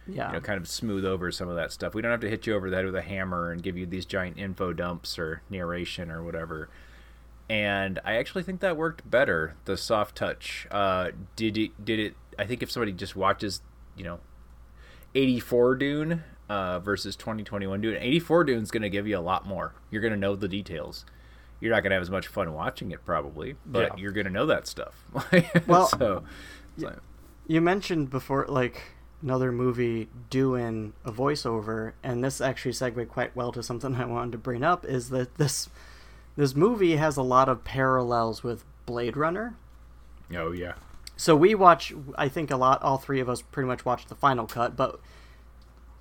Yeah. 0.08 0.28
you 0.28 0.34
know, 0.34 0.42
kind 0.42 0.60
of 0.60 0.68
smooth 0.68 1.06
over 1.06 1.32
some 1.32 1.48
of 1.48 1.56
that 1.56 1.72
stuff. 1.72 1.96
We 1.96 2.02
don't 2.02 2.12
have 2.12 2.20
to 2.22 2.30
hit 2.30 2.46
you 2.46 2.54
over 2.56 2.70
the 2.70 2.76
head 2.76 2.86
with 2.86 2.96
a 2.96 3.02
hammer 3.02 3.52
and 3.52 3.64
give 3.64 3.78
you 3.78 3.86
these 3.86 4.06
giant 4.06 4.38
info 4.38 4.74
dumps 4.74 5.18
or 5.18 5.42
narration 5.50 6.12
or 6.12 6.22
whatever. 6.22 6.68
And 7.50 8.00
I 8.06 8.16
actually 8.16 8.44
think 8.44 8.60
that 8.62 8.78
worked 8.78 9.10
better. 9.10 9.56
The 9.66 9.76
soft 9.76 10.16
touch. 10.16 10.68
Uh, 10.70 11.10
did 11.36 11.58
it? 11.58 11.84
Did 11.84 12.00
it? 12.00 12.16
I 12.38 12.46
think 12.46 12.62
if 12.62 12.70
somebody 12.72 12.92
just 12.92 13.16
watches, 13.16 13.62
you 13.98 14.04
know, 14.04 14.20
84 15.16 15.76
Dune 15.76 16.24
uh, 16.48 16.80
versus 16.80 17.16
2021 17.16 17.82
Dune, 17.82 17.98
84 18.00 18.44
Dune's 18.46 18.72
going 18.72 18.84
to 18.84 18.90
give 18.90 19.08
you 19.08 19.18
a 19.18 19.20
lot 19.20 19.48
more. 19.48 19.74
You're 19.90 20.02
going 20.02 20.14
to 20.14 20.20
know 20.20 20.36
the 20.36 20.48
details. 20.48 21.06
You're 21.60 21.72
not 21.74 21.82
going 21.82 21.90
to 21.90 21.96
have 21.96 22.02
as 22.04 22.10
much 22.12 22.28
fun 22.28 22.54
watching 22.54 22.92
it 22.92 23.04
probably, 23.06 23.56
but 23.66 23.80
Yeah. 23.82 23.96
you're 24.02 24.12
going 24.14 24.28
to 24.28 24.32
know 24.32 24.46
that 24.46 24.68
stuff. 24.68 25.04
Well, 25.68 25.88
so, 25.88 26.24
so 26.78 27.00
You 27.48 27.60
mentioned 27.60 28.10
before, 28.10 28.46
like 28.48 28.82
another 29.22 29.52
movie 29.52 30.08
doing 30.30 30.94
a 31.04 31.12
voiceover, 31.12 31.94
and 32.02 32.24
this 32.24 32.40
actually 32.40 32.72
segued 32.72 33.10
quite 33.10 33.36
well 33.36 33.52
to 33.52 33.62
something 33.64 33.96
I 33.98 34.06
wanted 34.06 34.32
to 34.34 34.38
bring 34.38 34.64
up. 34.64 34.86
Is 34.86 35.10
that 35.10 35.36
this 35.36 35.70
this 36.40 36.56
movie 36.56 36.96
has 36.96 37.18
a 37.18 37.22
lot 37.22 37.50
of 37.50 37.66
parallels 37.66 38.44
with 38.44 38.64
Blade 38.86 39.18
Runner. 39.18 39.58
oh 40.34 40.52
yeah, 40.52 40.76
So 41.18 41.36
we 41.36 41.54
watch. 41.54 41.92
I 42.18 42.30
think 42.30 42.50
a 42.50 42.56
lot. 42.56 42.82
All 42.82 42.98
three 42.98 43.20
of 43.20 43.28
us 43.28 43.42
pretty 43.42 43.68
much 43.68 43.84
watched 43.84 44.08
the 44.08 44.16
final 44.16 44.48
cut, 44.48 44.78
but 44.78 45.02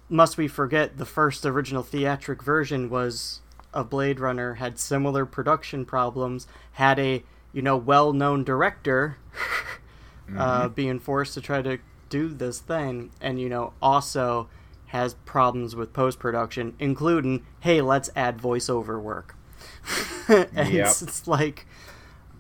must 0.08 0.38
we 0.38 0.46
forget 0.46 0.96
the 0.96 1.04
first 1.04 1.44
original 1.44 1.82
theatric 1.82 2.40
version 2.40 2.88
was 2.88 3.40
of 3.74 3.90
Blade 3.90 4.20
Runner 4.20 4.54
had 4.54 4.78
similar 4.78 5.26
production 5.26 5.84
problems, 5.84 6.46
had 6.74 7.00
a 7.00 7.24
you 7.52 7.60
know 7.60 7.76
well 7.76 8.12
known 8.12 8.44
director 8.44 9.18
uh, 10.38 10.68
being 10.68 11.00
forced 11.00 11.34
to 11.34 11.40
try 11.40 11.62
to 11.62 11.78
do 12.10 12.28
this 12.28 12.60
thing, 12.60 13.10
and 13.20 13.40
you 13.40 13.48
know 13.48 13.72
also 13.82 14.48
has 14.86 15.14
problems 15.14 15.74
with 15.74 15.92
post 15.92 16.20
production, 16.20 16.76
including 16.78 17.44
hey 17.58 17.80
let's 17.80 18.08
add 18.14 18.38
voiceover 18.38 19.02
work. 19.02 19.34
and 20.28 20.72
Yep. 20.72 20.86
it's, 20.86 21.02
it's 21.02 21.26
like 21.28 21.66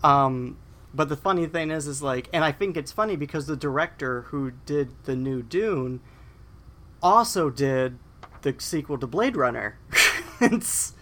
um 0.04 0.56
but 0.94 1.08
the 1.08 1.16
funny 1.16 1.46
thing 1.46 1.70
is 1.70 1.86
is 1.86 2.02
like 2.02 2.28
and 2.32 2.44
i 2.44 2.52
think 2.52 2.76
it's 2.76 2.92
funny 2.92 3.16
because 3.16 3.46
the 3.46 3.56
director 3.56 4.22
who 4.22 4.52
did 4.66 4.90
the 5.04 5.16
new 5.16 5.42
dune 5.42 6.00
also 7.02 7.50
did 7.50 7.98
the 8.42 8.54
sequel 8.58 8.98
to 8.98 9.06
blade 9.06 9.36
runner 9.36 9.78
it's 10.40 10.94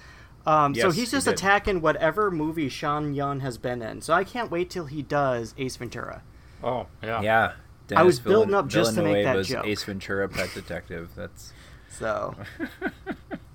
um 0.47 0.75
so 0.75 0.91
he's 0.91 1.11
just 1.11 1.27
did. 1.27 1.35
attacking 1.35 1.81
whatever 1.81 2.31
movie 2.31 2.69
sean 2.69 3.13
Young 3.15 3.41
has 3.41 3.59
been 3.59 3.83
in 3.83 4.01
so 4.01 4.15
i 4.15 4.25
can't 4.25 4.51
wait 4.51 4.71
till 4.71 4.87
he 4.87 5.03
does 5.03 5.55
ace 5.59 5.77
ventura 5.77 6.23
Oh, 6.65 6.87
yeah. 7.03 7.21
Yeah. 7.21 7.53
I 7.95 8.03
was 8.03 8.19
Denis 8.19 8.33
building 8.33 8.55
up 8.55 8.67
just 8.67 8.95
to 8.95 9.03
make 9.03 9.25
that 9.25 9.37
Villanueva's 9.37 9.49
joke. 9.49 9.67
Ace 9.67 9.85
Ventura 9.85 10.27
Pet 10.29 10.51
Detective. 10.55 11.11
That's 11.15 11.53
so 11.91 12.35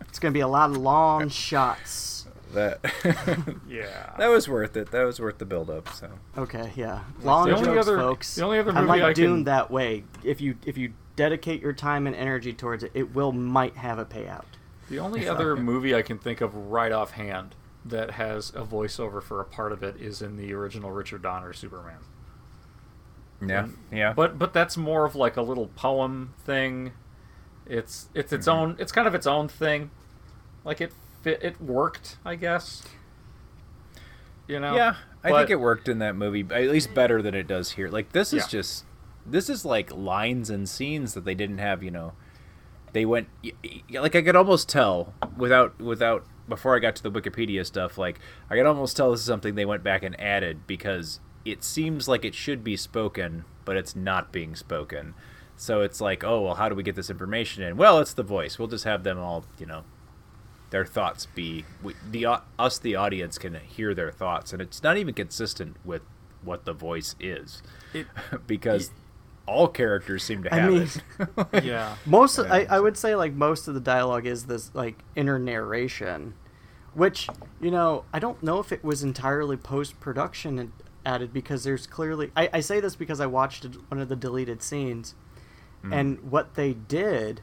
it's 0.07 0.19
gonna 0.19 0.31
be 0.31 0.39
a 0.41 0.47
lot 0.47 0.69
of 0.69 0.77
long 0.77 1.27
shots 1.47 2.20
that. 2.53 2.79
Yeah. 3.67 4.13
that 4.17 4.27
was 4.27 4.47
worth 4.49 4.75
it. 4.75 4.91
That 4.91 5.03
was 5.03 5.19
worth 5.19 5.37
the 5.37 5.45
build 5.45 5.69
up. 5.69 5.89
So 5.89 6.09
okay 6.37 6.71
yeah 6.75 7.01
long 7.23 7.47
the 7.47 7.55
only 7.55 7.65
jokes 7.65 7.87
other- 7.87 7.97
folks 7.97 8.35
the 8.35 8.43
only 8.43 8.59
other 8.59 8.71
I 8.71 8.81
movie 8.81 8.87
like 8.87 9.01
I 9.01 9.13
dune 9.13 9.37
can- 9.37 9.43
that 9.45 9.71
way 9.71 10.03
if 10.23 10.41
you 10.41 10.55
if 10.65 10.77
you 10.77 10.93
dedicate 11.15 11.61
your 11.61 11.73
time 11.73 12.07
and 12.07 12.15
energy 12.15 12.53
towards 12.53 12.83
it 12.83 12.91
it 12.93 13.13
will 13.13 13.31
might 13.31 13.75
have 13.77 13.99
a 13.99 14.05
payout 14.05 14.45
The 14.89 14.99
only 14.99 15.27
other 15.27 15.55
movie 15.55 15.95
I 15.95 16.01
can 16.01 16.17
think 16.17 16.41
of 16.41 16.53
right 16.55 16.91
offhand 16.91 17.55
that 17.85 18.11
has 18.11 18.49
a 18.51 18.61
voiceover 18.63 19.21
for 19.21 19.39
a 19.41 19.45
part 19.45 19.71
of 19.71 19.83
it 19.83 19.95
is 19.97 20.21
in 20.21 20.37
the 20.37 20.53
original 20.53 20.91
Richard 20.91 21.21
Donner 21.23 21.53
Superman. 21.53 21.99
yeah, 23.45 23.67
yeah. 23.91 24.13
But 24.13 24.37
but 24.37 24.53
that's 24.53 24.77
more 24.77 25.05
of 25.05 25.15
like 25.15 25.35
a 25.37 25.41
little 25.41 25.67
poem 25.67 26.33
thing. 26.45 26.91
It's 27.65 28.09
it's 28.13 28.31
its 28.33 28.47
mm-hmm. 28.47 28.59
own 28.59 28.75
it's 28.79 28.91
kind 28.91 29.07
of 29.07 29.15
its 29.15 29.25
own 29.27 29.47
thing. 29.47 29.89
Like 30.63 30.79
it 30.81 30.93
fit 31.21 31.41
it 31.43 31.61
worked, 31.61 32.17
I 32.25 32.35
guess. 32.35 32.83
You 34.47 34.59
know. 34.59 34.75
yeah, 34.75 34.95
I 35.23 35.29
But- 35.29 35.37
think 35.37 35.49
it 35.51 35.59
worked 35.59 35.87
in 35.87 35.99
that 35.99 36.15
movie, 36.15 36.45
at 36.51 36.69
least 36.69 36.93
better 36.93 37.21
than 37.21 37.33
it 37.33 37.47
does 37.47 37.71
here. 37.71 37.87
Like 37.89 38.11
this 38.11 38.33
is 38.33 38.43
Yeah. 38.43 38.59
just 38.59 38.85
this 39.25 39.49
is 39.49 39.63
like 39.63 39.91
lines 39.95 40.49
and 40.49 40.67
scenes 40.67 41.13
that 41.13 41.23
they 41.25 41.35
didn't 41.35 41.59
have. 41.59 41.83
You 41.83 41.91
know, 41.91 42.13
they 42.91 43.05
went 43.05 43.29
like 43.91 44.15
I 44.15 44.21
could 44.21 44.35
almost 44.35 44.67
tell 44.67 45.13
without 45.37 45.79
without 45.79 46.25
before 46.49 46.75
I 46.75 46.79
got 46.79 46.95
to 46.97 47.03
the 47.03 47.11
Wikipedia 47.11 47.65
stuff. 47.65 47.97
Like 47.97 48.19
I 48.49 48.55
could 48.57 48.65
almost 48.65 48.97
tell 48.97 49.11
this 49.11 49.21
is 49.21 49.25
something 49.25 49.55
they 49.55 49.65
went 49.65 49.83
back 49.83 50.03
and 50.03 50.19
added 50.19 50.67
because 50.67 51.19
it 51.45 51.63
seems 51.63 52.07
like 52.07 52.25
it 52.25 52.35
should 52.35 52.63
be 52.63 52.75
spoken, 52.75 53.45
but 53.63 53.77
it's 53.77 53.95
not 53.95 54.31
being 54.33 54.55
spoken. 54.55 55.13
So 55.55 55.81
it's 55.81 56.01
like, 56.01 56.23
oh 56.25 56.41
well, 56.41 56.55
how 56.55 56.67
do 56.67 56.75
we 56.75 56.83
get 56.83 56.95
this 56.95 57.09
information 57.09 57.63
in? 57.63 57.77
Well, 57.77 57.99
it's 57.99 58.13
the 58.13 58.23
voice. 58.23 58.59
We'll 58.59 58.67
just 58.67 58.83
have 58.83 59.03
them 59.03 59.17
all, 59.19 59.45
you 59.59 59.65
know, 59.67 59.83
their 60.71 60.85
thoughts 60.85 61.27
be 61.27 61.63
we, 61.83 61.93
the 62.09 62.25
au- 62.25 62.41
us 62.57 62.79
the 62.79 62.95
audience 62.95 63.37
can 63.37 63.53
hear 63.55 63.93
their 63.93 64.11
thoughts, 64.11 64.51
and 64.53 64.61
it's 64.61 64.81
not 64.81 64.97
even 64.97 65.13
consistent 65.13 65.75
with 65.85 66.01
what 66.43 66.65
the 66.65 66.73
voice 66.73 67.15
is, 67.19 67.61
It- 67.93 68.07
because 68.47 68.89
all 69.45 69.67
characters 69.67 70.23
seem 70.23 70.43
to 70.43 70.53
I 70.53 70.57
have 70.59 70.71
mean- 70.71 70.89
it. 71.53 71.63
Yeah. 71.63 71.95
most 72.05 72.39
I, 72.39 72.65
I 72.69 72.79
would 72.79 72.97
say 72.97 73.15
like 73.15 73.33
most 73.33 73.67
of 73.67 73.73
the 73.73 73.79
dialogue 73.79 74.25
is 74.25 74.45
this 74.45 74.73
like 74.73 74.99
inner 75.15 75.37
narration 75.39 76.35
which 76.93 77.27
you 77.59 77.71
know 77.71 78.03
i 78.13 78.19
don't 78.19 78.41
know 78.43 78.59
if 78.59 78.71
it 78.71 78.83
was 78.83 79.01
entirely 79.01 79.57
post-production 79.57 80.71
added 81.05 81.33
because 81.33 81.63
there's 81.63 81.87
clearly 81.87 82.31
i, 82.35 82.49
I 82.53 82.59
say 82.59 82.79
this 82.79 82.95
because 82.95 83.19
i 83.19 83.25
watched 83.25 83.65
one 83.87 83.99
of 83.99 84.09
the 84.09 84.15
deleted 84.15 84.61
scenes 84.61 85.15
mm. 85.83 85.93
and 85.93 86.19
what 86.31 86.53
they 86.55 86.73
did 86.73 87.41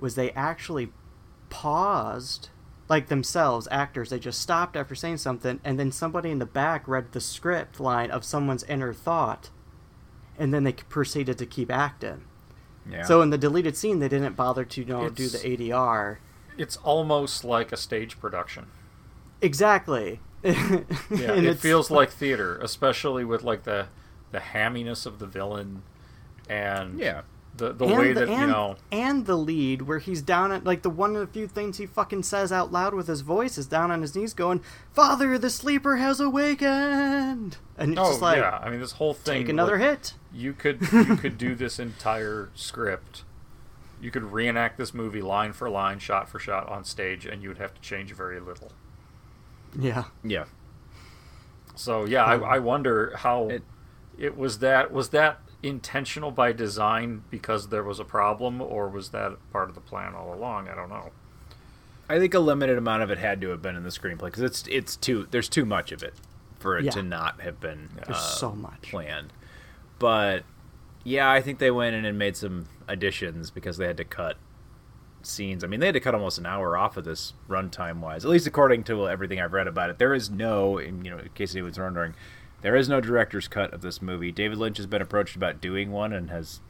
was 0.00 0.14
they 0.16 0.30
actually 0.32 0.90
paused 1.48 2.50
like 2.88 3.08
themselves 3.08 3.68
actors 3.70 4.10
they 4.10 4.18
just 4.18 4.40
stopped 4.40 4.76
after 4.76 4.94
saying 4.94 5.16
something 5.16 5.60
and 5.62 5.78
then 5.78 5.92
somebody 5.92 6.30
in 6.30 6.38
the 6.38 6.46
back 6.46 6.86
read 6.88 7.12
the 7.12 7.20
script 7.20 7.80
line 7.80 8.10
of 8.10 8.24
someone's 8.24 8.64
inner 8.64 8.92
thought 8.92 9.50
and 10.38 10.54
then 10.54 10.64
they 10.64 10.72
proceeded 10.72 11.36
to 11.36 11.46
keep 11.46 11.70
acting 11.70 12.24
yeah. 12.90 13.04
so 13.04 13.22
in 13.22 13.30
the 13.30 13.38
deleted 13.38 13.76
scene, 13.76 13.98
they 13.98 14.08
didn't 14.08 14.34
bother 14.34 14.64
to 14.64 14.80
you 14.80 14.86
know 14.86 15.08
do 15.08 15.28
the 15.28 15.38
ADR. 15.38 16.18
It's 16.56 16.76
almost 16.78 17.44
like 17.44 17.72
a 17.72 17.76
stage 17.76 18.18
production. 18.20 18.66
Exactly. 19.40 20.20
Yeah, 20.44 21.32
And 21.32 21.46
it 21.46 21.58
feels 21.58 21.90
like 21.90 22.10
theater, 22.10 22.58
especially 22.58 23.24
with 23.24 23.42
like 23.42 23.64
the 23.64 23.88
the 24.30 24.38
hamminess 24.38 25.06
of 25.06 25.18
the 25.18 25.26
villain 25.26 25.82
and 26.48 26.98
yeah, 26.98 27.22
the 27.58 27.72
the 27.72 27.84
and 27.84 27.98
way 27.98 28.12
the, 28.12 28.20
that 28.20 28.28
and, 28.28 28.40
you 28.40 28.46
know 28.46 28.76
and 28.90 29.26
the 29.26 29.36
lead 29.36 29.82
where 29.82 29.98
he's 29.98 30.22
down 30.22 30.50
at 30.52 30.64
like 30.64 30.82
the 30.82 30.90
one 30.90 31.14
of 31.14 31.20
the 31.20 31.26
few 31.32 31.46
things 31.46 31.76
he 31.78 31.86
fucking 31.86 32.22
says 32.22 32.50
out 32.50 32.72
loud 32.72 32.94
with 32.94 33.06
his 33.06 33.20
voice 33.20 33.58
is 33.58 33.66
down 33.66 33.90
on 33.90 34.00
his 34.00 34.14
knees 34.16 34.32
going, 34.32 34.62
"Father, 34.92 35.36
the 35.38 35.50
sleeper 35.50 35.96
has 35.96 36.20
awakened," 36.20 37.58
and 37.76 37.92
it's 37.92 38.00
oh 38.00 38.10
just 38.10 38.22
like 38.22 38.38
yeah, 38.38 38.58
I 38.62 38.70
mean 38.70 38.80
this 38.80 38.92
whole 38.92 39.14
thing. 39.14 39.42
take 39.42 39.48
another 39.50 39.78
like, 39.78 39.88
hit. 39.88 40.14
You 40.32 40.52
could 40.54 40.80
you 40.92 41.16
could 41.16 41.36
do 41.36 41.54
this 41.54 41.78
entire 41.78 42.50
script. 42.54 43.24
You 44.00 44.10
could 44.10 44.32
reenact 44.32 44.78
this 44.78 44.94
movie 44.94 45.22
line 45.22 45.52
for 45.52 45.68
line, 45.68 45.98
shot 45.98 46.28
for 46.28 46.38
shot 46.38 46.68
on 46.68 46.84
stage, 46.84 47.26
and 47.26 47.42
you 47.42 47.48
would 47.48 47.58
have 47.58 47.74
to 47.74 47.80
change 47.80 48.12
very 48.12 48.38
little. 48.40 48.70
Yeah. 49.78 50.04
yeah. 50.22 50.44
So 51.74 52.04
yeah, 52.04 52.24
I, 52.24 52.36
I 52.36 52.58
wonder 52.58 53.12
how 53.16 53.48
It- 53.48 53.62
it, 54.16 54.36
was 54.36 54.58
that 54.60 54.92
was 54.92 55.10
that 55.10 55.40
intentional 55.62 56.30
by 56.30 56.52
design 56.52 57.22
because 57.30 57.68
there 57.68 57.82
was 57.82 57.98
a 57.98 58.04
problem, 58.04 58.60
or 58.60 58.88
was 58.88 59.10
that 59.10 59.36
part 59.52 59.68
of 59.68 59.74
the 59.74 59.80
plan 59.80 60.14
all 60.14 60.32
along? 60.32 60.68
I 60.68 60.74
don't 60.74 60.88
know. 60.88 61.10
I 62.08 62.18
think 62.18 62.32
a 62.34 62.38
limited 62.38 62.78
amount 62.78 63.02
of 63.02 63.10
it 63.10 63.18
had 63.18 63.40
to 63.42 63.48
have 63.50 63.60
been 63.60 63.76
in 63.76 63.82
the 63.82 63.90
screenplay 63.90 64.26
because 64.26 64.42
it's 64.42 64.66
it's 64.68 64.96
too 64.96 65.26
there's 65.30 65.48
too 65.48 65.64
much 65.66 65.92
of 65.92 66.02
it 66.02 66.14
for 66.58 66.78
it 66.78 66.84
Yeah. 66.86 66.90
to 66.92 67.02
not 67.02 67.40
have 67.42 67.60
been 67.60 67.90
There's 68.06 68.16
uh, 68.16 68.20
so 68.20 68.52
much. 68.54 68.82
planned. 68.82 69.32
But 69.98 70.44
yeah, 71.04 71.30
I 71.30 71.40
think 71.42 71.58
they 71.58 71.70
went 71.70 71.94
in 71.96 72.04
and 72.04 72.18
made 72.18 72.36
some 72.36 72.66
additions 72.88 73.50
because 73.50 73.76
they 73.76 73.86
had 73.86 73.96
to 73.98 74.04
cut 74.04 74.36
scenes. 75.22 75.62
I 75.62 75.66
mean, 75.66 75.80
they 75.80 75.86
had 75.86 75.92
to 75.94 76.00
cut 76.00 76.14
almost 76.14 76.38
an 76.38 76.46
hour 76.46 76.76
off 76.76 76.96
of 76.96 77.04
this 77.04 77.34
runtime 77.48 77.98
wise, 78.00 78.24
at 78.24 78.30
least 78.30 78.46
according 78.46 78.84
to 78.84 79.08
everything 79.08 79.40
I've 79.40 79.52
read 79.52 79.66
about 79.66 79.90
it. 79.90 79.98
There 79.98 80.14
is 80.14 80.30
no, 80.30 80.78
in, 80.78 81.04
you 81.04 81.10
know, 81.10 81.18
in 81.18 81.28
case 81.34 81.54
anyone's 81.54 81.78
wondering, 81.78 82.14
there 82.62 82.76
is 82.76 82.88
no 82.88 83.00
director's 83.00 83.48
cut 83.48 83.72
of 83.72 83.80
this 83.82 84.00
movie. 84.02 84.32
David 84.32 84.58
Lynch 84.58 84.76
has 84.78 84.86
been 84.86 85.02
approached 85.02 85.36
about 85.36 85.60
doing 85.60 85.90
one 85.92 86.12
and 86.12 86.30
has 86.30 86.60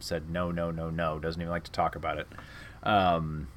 said 0.00 0.28
no, 0.30 0.50
no, 0.50 0.70
no, 0.70 0.90
no. 0.90 1.18
Doesn't 1.18 1.40
even 1.40 1.50
like 1.50 1.64
to 1.64 1.70
talk 1.72 1.94
about 1.96 2.18
it. 2.18 2.26
Um, 2.82 3.48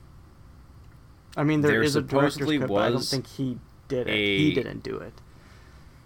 I 1.36 1.44
mean, 1.44 1.62
there 1.62 1.72
There 1.72 1.84
is 1.84 1.96
a 1.96 2.02
director's 2.02 2.48
cut, 2.60 2.68
but 2.68 2.76
I 2.76 2.90
don't 2.92 3.02
think 3.04 3.28
he 3.28 3.58
did 3.88 4.08
it. 4.08 4.12
a- 4.12 4.38
He 4.38 4.54
didn't 4.54 4.84
do 4.84 4.98
it. 4.98 5.14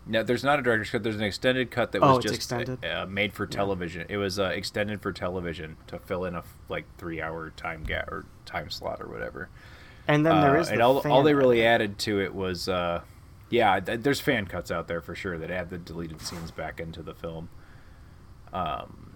No, 0.08 0.24
there's 0.24 0.44
not 0.44 0.58
a 0.58 0.64
director's 0.64 0.90
cut. 0.90 1.04
There's 1.04 1.18
an 1.18 1.22
extended 1.24 1.70
cut 1.70 1.92
that 1.92 2.02
Oh, 2.02 2.16
was 2.16 2.24
just 2.24 2.34
extended? 2.36 2.84
Uh, 2.84 3.06
made 3.06 3.32
for 3.34 3.46
television. 3.46 4.08
It 4.10 4.18
was 4.18 4.40
uh, 4.40 4.46
extended 4.46 5.02
for 5.04 5.12
television 5.12 5.78
to 5.88 6.00
fill 6.00 6.26
in 6.26 6.34
a 6.34 6.44
like 6.68 6.86
three 6.98 7.22
hour 7.22 7.52
time 7.56 7.84
gap 7.84 8.08
or 8.12 8.26
time 8.46 8.72
slot 8.72 9.02
or 9.02 9.08
whatever. 9.08 9.50
And 10.08 10.26
then 10.26 10.42
there 10.42 10.56
is 10.58 10.60
Uh, 10.60 10.62
is 10.62 10.70
and 10.72 10.80
the 10.80 10.84
all, 10.86 11.08
all 11.12 11.22
they 11.22 11.36
really 11.36 11.64
added 11.64 12.00
to 12.00 12.20
it 12.22 12.34
was, 12.34 12.68
uh, 12.68 13.02
yeah, 13.50 13.80
th- 13.80 14.02
there's 14.02 14.20
fan 14.20 14.46
cuts 14.46 14.72
out 14.72 14.88
there 14.88 15.02
for 15.02 15.16
sure 15.16 15.38
that 15.38 15.52
add 15.52 15.70
the 15.70 15.78
deleted 15.78 16.22
scenes 16.22 16.52
back 16.52 16.80
into 16.80 17.02
the 17.02 17.14
film. 17.14 17.50
Um, 18.54 19.14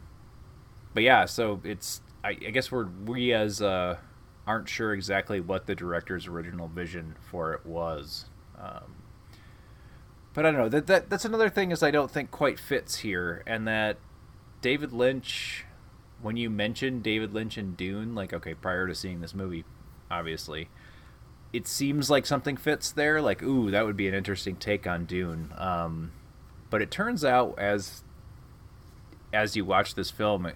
but 0.93 1.03
yeah, 1.03 1.25
so 1.25 1.61
it's 1.63 2.01
I, 2.23 2.29
I 2.29 2.33
guess 2.51 2.71
we're 2.71 2.87
we 3.05 3.33
as 3.33 3.61
uh, 3.61 3.97
aren't 4.47 4.69
sure 4.69 4.93
exactly 4.93 5.39
what 5.39 5.65
the 5.65 5.75
director's 5.75 6.27
original 6.27 6.67
vision 6.67 7.15
for 7.29 7.53
it 7.53 7.65
was. 7.65 8.25
Um, 8.59 8.95
but 10.33 10.45
I 10.45 10.51
don't 10.51 10.59
know 10.59 10.69
that, 10.69 10.87
that 10.87 11.09
that's 11.09 11.25
another 11.25 11.49
thing 11.49 11.71
is 11.71 11.83
I 11.83 11.91
don't 11.91 12.09
think 12.09 12.31
quite 12.31 12.59
fits 12.59 12.97
here, 12.97 13.43
and 13.45 13.67
that 13.67 13.97
David 14.61 14.93
Lynch, 14.93 15.65
when 16.21 16.37
you 16.37 16.49
mention 16.49 17.01
David 17.01 17.33
Lynch 17.33 17.57
and 17.57 17.77
Dune, 17.77 18.15
like 18.15 18.33
okay, 18.33 18.53
prior 18.53 18.87
to 18.87 18.95
seeing 18.95 19.21
this 19.21 19.35
movie, 19.35 19.65
obviously, 20.09 20.69
it 21.53 21.67
seems 21.67 22.09
like 22.09 22.25
something 22.25 22.57
fits 22.57 22.91
there. 22.91 23.21
Like 23.21 23.41
ooh, 23.43 23.71
that 23.71 23.85
would 23.85 23.95
be 23.95 24.07
an 24.07 24.13
interesting 24.13 24.55
take 24.55 24.85
on 24.87 25.05
Dune. 25.05 25.53
Um, 25.57 26.11
but 26.69 26.81
it 26.81 26.91
turns 26.91 27.23
out 27.23 27.57
as 27.57 28.03
as 29.31 29.55
you 29.55 29.63
watch 29.65 29.95
this 29.95 30.11
film, 30.11 30.45
it, 30.45 30.55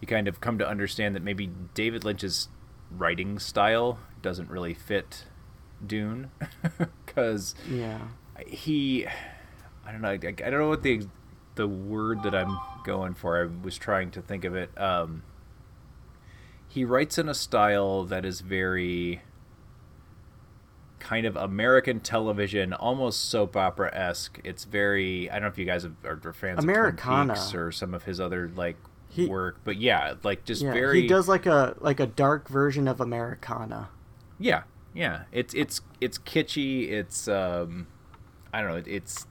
you 0.00 0.06
kind 0.08 0.28
of 0.28 0.40
come 0.40 0.58
to 0.58 0.68
understand 0.68 1.14
that 1.14 1.22
maybe 1.22 1.50
David 1.74 2.04
Lynch's 2.04 2.48
writing 2.90 3.38
style 3.38 3.98
doesn't 4.20 4.50
really 4.50 4.74
fit 4.74 5.24
Dune 5.84 6.30
because 7.06 7.54
Yeah. 7.70 8.00
he 8.46 9.06
I 9.86 9.92
don't 9.92 10.02
know 10.02 10.10
I, 10.10 10.14
I 10.14 10.18
don't 10.50 10.58
know 10.60 10.68
what 10.68 10.82
the 10.82 11.06
the 11.54 11.66
word 11.66 12.22
that 12.22 12.34
I'm 12.34 12.58
going 12.84 13.14
for 13.14 13.42
I 13.42 13.48
was 13.64 13.76
trying 13.78 14.10
to 14.12 14.22
think 14.22 14.44
of 14.44 14.54
it 14.54 14.70
um 14.78 15.22
he 16.68 16.84
writes 16.84 17.18
in 17.18 17.28
a 17.28 17.34
style 17.34 18.04
that 18.04 18.24
is 18.24 18.40
very 18.40 19.22
kind 21.02 21.26
of 21.26 21.34
American 21.36 21.98
television 21.98 22.72
almost 22.72 23.28
soap 23.28 23.56
opera 23.56 23.90
esque 23.92 24.38
it's 24.44 24.62
very 24.64 25.28
I 25.28 25.34
don't 25.34 25.42
know 25.42 25.48
if 25.48 25.58
you 25.58 25.64
guys 25.64 25.82
have, 25.82 25.94
are, 26.04 26.32
fans 26.32 26.62
Americana. 26.62 27.32
of 27.32 27.36
Twin 27.36 27.36
Peaks 27.36 27.54
or 27.56 27.72
some 27.72 27.92
of 27.92 28.04
his 28.04 28.20
other 28.20 28.48
like 28.54 28.76
He- 29.08 29.26
work 29.26 29.58
but 29.64 29.76
yeah 29.78 30.14
like 30.22 30.44
just 30.44 30.62
Yeah, 30.62 30.72
very 30.72 31.02
he 31.02 31.06
does 31.08 31.28
like 31.28 31.44
a 31.46 31.74
like 31.80 31.98
a 31.98 32.06
dark 32.06 32.48
version 32.48 32.86
of 32.86 33.00
Americana. 33.00 33.88
yeah, 34.38 34.62
yeah. 34.94 35.22
It's 35.32 35.52
it's 35.54 35.80
it's 36.00 36.18
kitschy. 36.18 36.90
It's 36.90 37.26
um, 37.26 37.88
I 38.52 38.60
don't 38.60 38.70
know. 38.70 38.76
it- 38.76 38.86
It's 38.88 39.26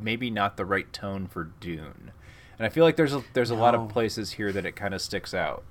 maybe 0.00 0.30
not 0.30 0.56
the 0.56 0.64
right 0.64 0.92
tone 0.92 1.26
for 1.26 1.44
Dune, 1.60 2.12
and 2.58 2.66
I 2.66 2.68
feel 2.68 2.84
like 2.84 2.96
there's 2.96 3.14
a 3.14 3.22
there's 3.32 3.50
a 3.50 3.54
lot 3.54 3.74
of 3.74 3.88
places 3.88 4.32
here 4.32 4.52
that 4.52 4.64
it 4.64 4.76
kind 4.76 4.94
of 4.94 5.00
sticks 5.02 5.34
out 5.34 5.64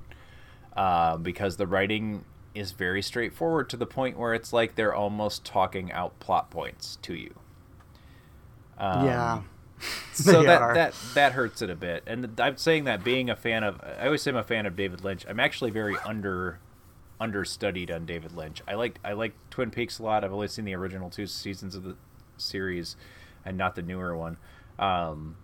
uh, 0.76 1.18
because 1.18 1.58
the 1.58 1.68
writing 1.68 2.26
is 2.60 2.72
very 2.72 3.02
straightforward 3.02 3.70
to 3.70 3.78
the 3.78 3.86
point 3.86 4.18
where 4.18 4.34
it's 4.34 4.54
like 4.54 4.76
they're 4.76 4.94
almost 4.94 5.46
talking 5.46 5.92
out 5.92 6.20
plot 6.20 6.52
points 6.52 6.98
to 7.02 7.16
you. 7.16 7.34
Um, 8.78 9.06
yeah. 9.06 9.42
so 10.14 10.44
that 10.44 10.62
are. 10.62 10.74
that 10.74 10.94
that 11.14 11.32
hurts 11.34 11.62
it 11.62 11.70
a 11.70 11.76
bit 11.76 12.04
and 12.06 12.38
i'm 12.42 12.58
saying 12.58 12.84
that 12.84 13.02
being 13.02 13.30
a 13.30 13.36
fan 13.36 13.64
of 13.64 13.80
i 13.82 14.08
always 14.08 14.22
say 14.22 14.30
i'm 14.30 14.36
a 14.36 14.44
fan 14.44 14.66
of 14.66 14.76
david 14.76 15.06
lynch 15.06 15.26
i'm 15.30 15.40
actually 15.40 15.72
very 15.72 15.96
under 16.06 16.60
understudied 17.18 17.90
on 17.90 18.06
david 18.06 18.34
lynch 18.34 18.62
i 18.68 18.74
like 18.74 19.00
i 19.06 19.14
like 19.14 19.34
twin 19.50 19.72
peaks 19.72 19.98
a 19.98 20.04
lot 20.04 20.24
i've 20.24 20.34
only 20.34 20.50
seen 20.50 20.66
the 20.66 20.74
original 20.74 21.10
two 21.10 21.26
seasons 21.26 21.76
of 21.76 21.84
the 21.84 21.96
series 22.36 22.98
and 23.46 23.58
not 23.58 23.76
the 23.76 23.82
newer 23.82 24.18
one 24.18 24.36
um 24.80 25.38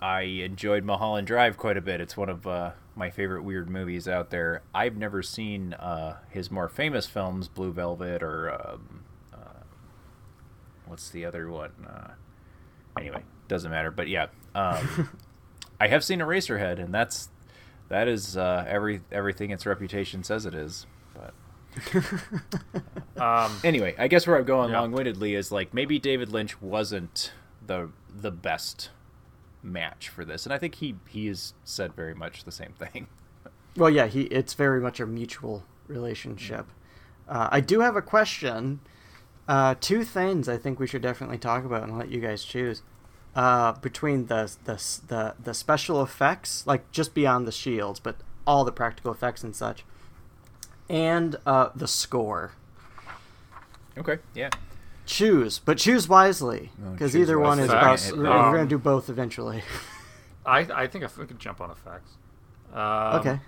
i 0.00 0.22
enjoyed 0.22 0.82
mulholland 0.82 1.26
drive 1.26 1.58
quite 1.58 1.76
a 1.76 1.82
bit 1.82 2.00
it's 2.00 2.16
one 2.16 2.30
of 2.30 2.46
uh, 2.46 2.70
my 2.94 3.08
favorite 3.10 3.42
weird 3.42 3.68
movies 3.70 4.06
out 4.06 4.30
there 4.30 4.62
i've 4.74 4.96
never 4.96 5.22
seen 5.22 5.72
uh, 5.74 6.16
his 6.30 6.50
more 6.50 6.68
famous 6.68 7.06
films 7.06 7.48
blue 7.48 7.72
velvet 7.72 8.22
or 8.22 8.50
um, 8.52 9.04
uh, 9.32 9.62
what's 10.86 11.10
the 11.10 11.24
other 11.24 11.48
one 11.50 11.72
uh, 11.88 12.10
anyway 12.98 13.22
doesn't 13.48 13.70
matter 13.70 13.90
but 13.90 14.08
yeah 14.08 14.26
um, 14.54 15.08
i 15.80 15.88
have 15.88 16.04
seen 16.04 16.18
eraserhead 16.20 16.78
and 16.82 16.92
that's 16.94 17.28
that 17.88 18.08
is 18.08 18.36
uh, 18.36 18.64
every 18.68 19.00
everything 19.10 19.50
its 19.50 19.64
reputation 19.66 20.22
says 20.22 20.44
it 20.46 20.54
is 20.54 20.86
but 21.14 21.34
Um, 23.22 23.52
anyway 23.62 23.94
i 23.98 24.08
guess 24.08 24.26
where 24.26 24.36
i'm 24.36 24.44
going 24.44 24.70
Yeah. 24.70 24.80
long-windedly 24.80 25.34
is 25.34 25.52
like 25.52 25.72
maybe 25.72 25.98
david 25.98 26.30
lynch 26.30 26.60
wasn't 26.60 27.32
the 27.64 27.90
the 28.14 28.30
best 28.32 28.90
match 29.62 30.08
for 30.08 30.24
this 30.24 30.44
and 30.44 30.52
i 30.52 30.58
think 30.58 30.76
he 30.76 30.94
he 31.08 31.26
has 31.26 31.54
said 31.64 31.92
very 31.94 32.14
much 32.14 32.44
the 32.44 32.52
same 32.52 32.72
thing 32.72 33.06
Well, 33.74 33.88
yeah, 33.88 34.06
he 34.06 34.24
it's 34.24 34.52
very 34.52 34.80
much 34.82 35.00
a 35.00 35.06
mutual 35.06 35.64
relationship. 35.88 36.66
Uh, 37.26 37.48
I 37.50 37.60
do 37.62 37.80
have 37.80 37.96
a 37.96 38.02
question. 38.02 38.80
Uh, 39.48 39.76
two 39.80 40.04
things 40.04 40.46
I 40.46 40.58
think 40.58 40.78
we 40.78 40.86
should 40.86 41.00
definitely 41.00 41.38
talk 41.38 41.64
about 41.64 41.84
and 41.84 41.96
let 41.96 42.10
you 42.10 42.20
guys 42.20 42.44
choose. 42.44 42.82
Uh, 43.34 43.72
between 43.72 44.26
the, 44.26 44.54
the 44.64 44.74
the 45.08 45.34
the 45.42 45.54
special 45.54 46.02
effects, 46.02 46.66
like 46.66 46.90
just 46.92 47.14
beyond 47.14 47.48
the 47.48 47.52
shields, 47.52 47.98
but 47.98 48.16
all 48.46 48.62
the 48.62 48.72
practical 48.72 49.10
effects 49.10 49.42
and 49.42 49.56
such, 49.56 49.86
and 50.90 51.36
uh, 51.46 51.70
the 51.74 51.88
score. 51.88 52.52
okay 53.96 54.18
yeah 54.34 54.50
Choose, 55.12 55.58
but 55.58 55.76
choose 55.76 56.08
wisely, 56.08 56.70
because 56.92 57.12
choose 57.12 57.20
either 57.22 57.38
one 57.38 57.58
is 57.58 57.68
wisely. 57.68 58.18
about. 58.18 58.30
We're, 58.30 58.32
Um, 58.38 58.46
we're 58.50 58.56
gonna 58.56 58.68
do 58.68 58.78
both 58.78 59.10
eventually. 59.10 59.62
I 60.46 60.60
I 60.60 60.86
think 60.86 61.04
if 61.04 61.18
we 61.18 61.26
could 61.26 61.38
jump 61.38 61.60
on 61.60 61.70
effects. 61.70 62.12
Um, 62.72 63.20
okay. 63.20 63.40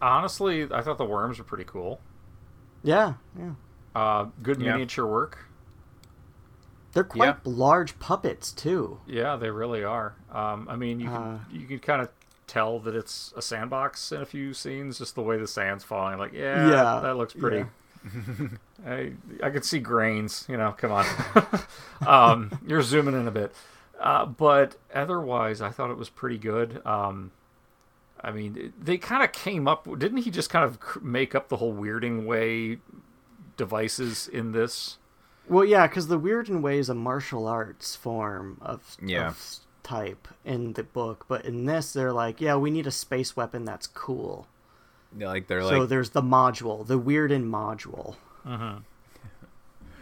Honestly, 0.00 0.68
I 0.70 0.82
thought 0.82 0.98
the 0.98 1.04
worms 1.06 1.38
were 1.38 1.44
pretty 1.44 1.64
cool. 1.64 2.00
Yeah, 2.82 3.14
yeah. 3.38 3.52
Uh, 3.94 4.26
good 4.42 4.60
Yeah. 4.60 4.72
miniature 4.72 5.06
work. 5.06 5.38
They're 6.92 7.04
quite 7.04 7.26
Yeah. 7.28 7.36
large 7.44 7.98
puppets 7.98 8.52
too. 8.52 9.00
Yeah, 9.06 9.36
they 9.36 9.48
really 9.50 9.82
are. 9.84 10.16
Um, 10.30 10.66
I 10.68 10.76
mean, 10.76 11.00
you 11.00 11.06
can 11.08 11.16
Uh. 11.22 11.38
you 11.50 11.66
can 11.66 11.78
kind 11.78 12.02
of 12.02 12.10
tell 12.46 12.78
that 12.80 12.94
it's 12.94 13.32
a 13.36 13.40
sandbox 13.40 14.12
in 14.12 14.20
a 14.20 14.26
few 14.26 14.52
scenes, 14.52 14.98
just 14.98 15.14
the 15.14 15.22
way 15.22 15.38
the 15.38 15.46
sand's 15.46 15.84
falling. 15.84 16.18
Like, 16.18 16.32
yeah, 16.34 16.68
Yeah, 16.68 17.00
that 17.00 17.16
looks 17.16 17.32
pretty. 17.32 17.64
Yeah. 18.04 18.48
I 18.86 19.12
I 19.42 19.50
could 19.50 19.64
see 19.64 19.78
grains. 19.78 20.46
You 20.48 20.56
know, 20.56 20.72
come 20.76 20.92
on. 20.92 21.06
um, 22.06 22.58
you're 22.66 22.82
zooming 22.82 23.14
in 23.14 23.28
a 23.28 23.30
bit, 23.30 23.54
uh, 24.00 24.26
but 24.26 24.76
otherwise, 24.94 25.60
I 25.60 25.70
thought 25.70 25.90
it 25.90 25.96
was 25.96 26.08
pretty 26.08 26.38
good. 26.38 26.84
Um, 26.86 27.32
I 28.20 28.30
mean, 28.30 28.72
they 28.80 28.98
kind 28.98 29.22
of 29.22 29.32
came 29.32 29.66
up. 29.66 29.84
Didn't 29.98 30.18
he 30.18 30.30
just 30.30 30.50
kind 30.50 30.64
of 30.64 31.02
make 31.02 31.34
up 31.34 31.48
the 31.48 31.56
whole 31.56 31.74
weirding 31.74 32.24
way 32.26 32.78
devices 33.56 34.28
in 34.28 34.52
this? 34.52 34.98
Well, 35.48 35.64
yeah, 35.64 35.86
because 35.86 36.06
the 36.06 36.20
weirding 36.20 36.60
Way 36.62 36.78
is 36.78 36.88
a 36.88 36.94
martial 36.94 37.48
arts 37.48 37.96
form 37.96 38.58
of, 38.60 38.96
Yeah. 39.02 39.28
of 39.28 39.56
type 39.82 40.28
in 40.44 40.74
the 40.74 40.84
book, 40.84 41.24
but 41.28 41.44
in 41.44 41.64
this, 41.66 41.92
they're 41.92 42.12
like, 42.12 42.40
yeah, 42.40 42.54
we 42.56 42.70
need 42.70 42.86
a 42.86 42.92
space 42.92 43.36
weapon 43.36 43.64
that's 43.64 43.88
cool. 43.88 44.46
Yeah, 45.18 45.28
like 45.28 45.46
they're 45.46 45.62
so 45.62 45.80
like 45.80 45.88
there's 45.88 46.10
the 46.10 46.22
module, 46.22 46.86
the 46.86 46.98
Weird 46.98 47.30
and 47.32 47.52
module. 47.52 48.16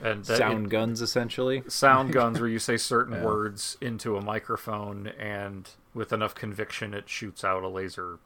And 0.02 0.24
that, 0.24 0.38
sound 0.38 0.66
it- 0.66 0.70
guns 0.70 1.02
essentially 1.02 1.62
sound 1.68 2.12
guns 2.14 2.40
where 2.40 2.48
you 2.48 2.58
say 2.58 2.76
certain 2.78 3.14
Yeah. 3.16 3.24
words 3.24 3.76
into 3.82 4.16
a 4.16 4.22
microphone 4.22 5.08
and 5.08 5.68
with 5.92 6.12
enough 6.12 6.34
conviction 6.34 6.94
it 6.94 7.08
shoots 7.08 7.44
out 7.44 7.62
a 7.64 7.68
laser 7.68 8.18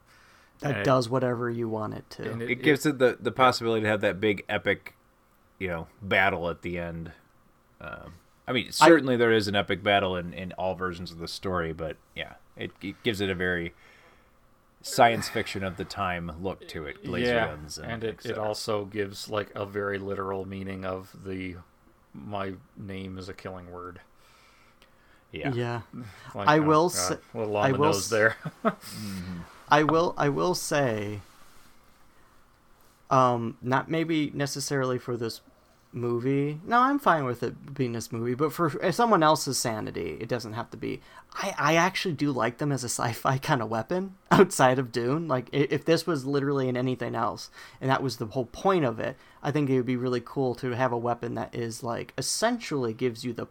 That 0.61 0.70
And 0.70 0.78
it- 0.80 0.85
does 0.85 1.09
whatever 1.09 1.51
you 1.51 1.68
want 1.68 1.95
it 1.95 2.09
to. 2.11 2.30
and 2.30 2.43
it 2.43 2.62
gives 2.62 2.87
it 2.87 2.99
the 2.99 3.16
the 3.20 3.32
possibility 3.32 3.82
to 3.82 3.89
have 3.89 4.03
that 4.03 4.20
big 4.20 4.45
epic, 4.49 4.95
you 5.59 5.66
know, 5.68 5.89
battle 6.01 6.49
at 6.49 6.62
the 6.62 6.78
end. 6.78 7.11
Um, 7.80 8.14
I 8.47 8.53
mean, 8.53 8.70
certainly 8.70 9.16
there 9.16 9.32
is 9.32 9.49
an 9.49 9.57
epic 9.57 9.82
battle 9.82 10.16
in 10.16 10.32
in 10.32 10.53
all 10.53 10.76
versions 10.76 11.11
of 11.11 11.18
the 11.18 11.26
story, 11.28 11.72
but 11.72 11.97
yeah, 12.14 12.35
it, 12.57 12.70
it 12.80 13.03
gives 13.03 13.20
it 13.20 13.28
a 13.30 13.35
very 13.35 13.74
science 14.87 15.28
fiction 15.28 15.64
of 15.64 15.76
the 15.78 15.85
time 15.85 16.30
look 16.43 16.66
to 16.68 16.85
it. 16.85 17.05
Laser 17.07 17.32
yeah, 17.35 17.47
guns 17.49 17.78
and, 17.78 17.91
and 17.93 18.05
it, 18.05 18.24
it 18.26 18.39
also 18.39 18.85
gives 18.85 19.28
like 19.30 19.51
a 19.55 19.64
very 19.64 19.99
literal 19.99 20.45
meaning 20.47 20.85
of 20.85 21.14
the 21.24 21.57
my 22.12 22.53
name 22.76 23.18
is 23.18 23.28
a 23.28 23.35
killing 23.35 23.72
word. 23.72 24.01
yeah. 25.32 25.53
Yeah. 25.55 25.80
Like, 26.35 26.49
I 26.49 26.59
oh, 26.59 26.62
will 26.62 26.89
God, 26.89 26.93
say- 26.99 27.18
a 27.35 27.39
little 27.39 27.57
on 27.57 27.64
I 27.66 27.72
the 27.72 27.78
will 27.78 27.87
nose 27.93 28.05
s- 28.05 28.11
there. 28.11 28.37
I 29.68 29.82
will 29.85 30.14
I 30.18 30.28
will 30.28 30.55
say 30.55 31.20
um 33.11 33.57
not 33.62 33.91
maybe 33.91 34.30
necessarily 34.35 34.99
for 34.99 35.16
this 35.16 35.41
movie. 35.95 36.61
No, 36.66 36.80
I'm 36.80 36.99
fine 36.99 37.24
with 37.24 37.42
it 37.42 37.74
being 37.74 37.92
this 37.92 38.12
movie, 38.12 38.34
but 38.34 38.53
for 38.53 38.70
someone 38.92 39.22
else's 39.22 39.59
sanity, 39.59 40.18
it 40.20 40.28
doesn't 40.28 40.55
have 40.55 40.70
to 40.70 40.76
be. 40.76 41.01
I 41.34 41.55
I 41.59 41.74
actually 41.76 42.14
do 42.14 42.32
like 42.32 42.59
them 42.59 42.72
as 42.72 42.84
a 42.84 42.88
sci-fi 42.88 43.38
kind 43.38 43.62
of 43.62 43.70
weapon 43.70 44.16
outside 44.30 44.78
of 44.78 44.92
Dune. 44.92 45.28
Like 45.28 45.49
if 45.53 45.84
this 45.84 46.07
was 46.07 46.26
literally 46.26 46.68
in 46.68 46.76
anything 46.76 47.14
else 47.14 47.51
and 47.80 47.90
that 47.90 48.03
was 48.03 48.16
the 48.16 48.26
whole 48.26 48.47
point 48.47 48.84
of 48.84 48.99
it, 48.99 49.16
I 49.42 49.51
think 49.51 49.70
it 49.70 49.76
would 49.76 49.86
be 49.86 49.97
really 49.97 50.22
cool 50.24 50.55
to 50.57 50.72
have 50.72 50.92
a 50.92 50.99
weapon 50.99 51.34
that 51.34 51.55
is 51.55 51.82
like 51.82 52.12
essentially 52.18 52.92
gives 52.92 53.24
you 53.24 53.32
the 53.32 53.47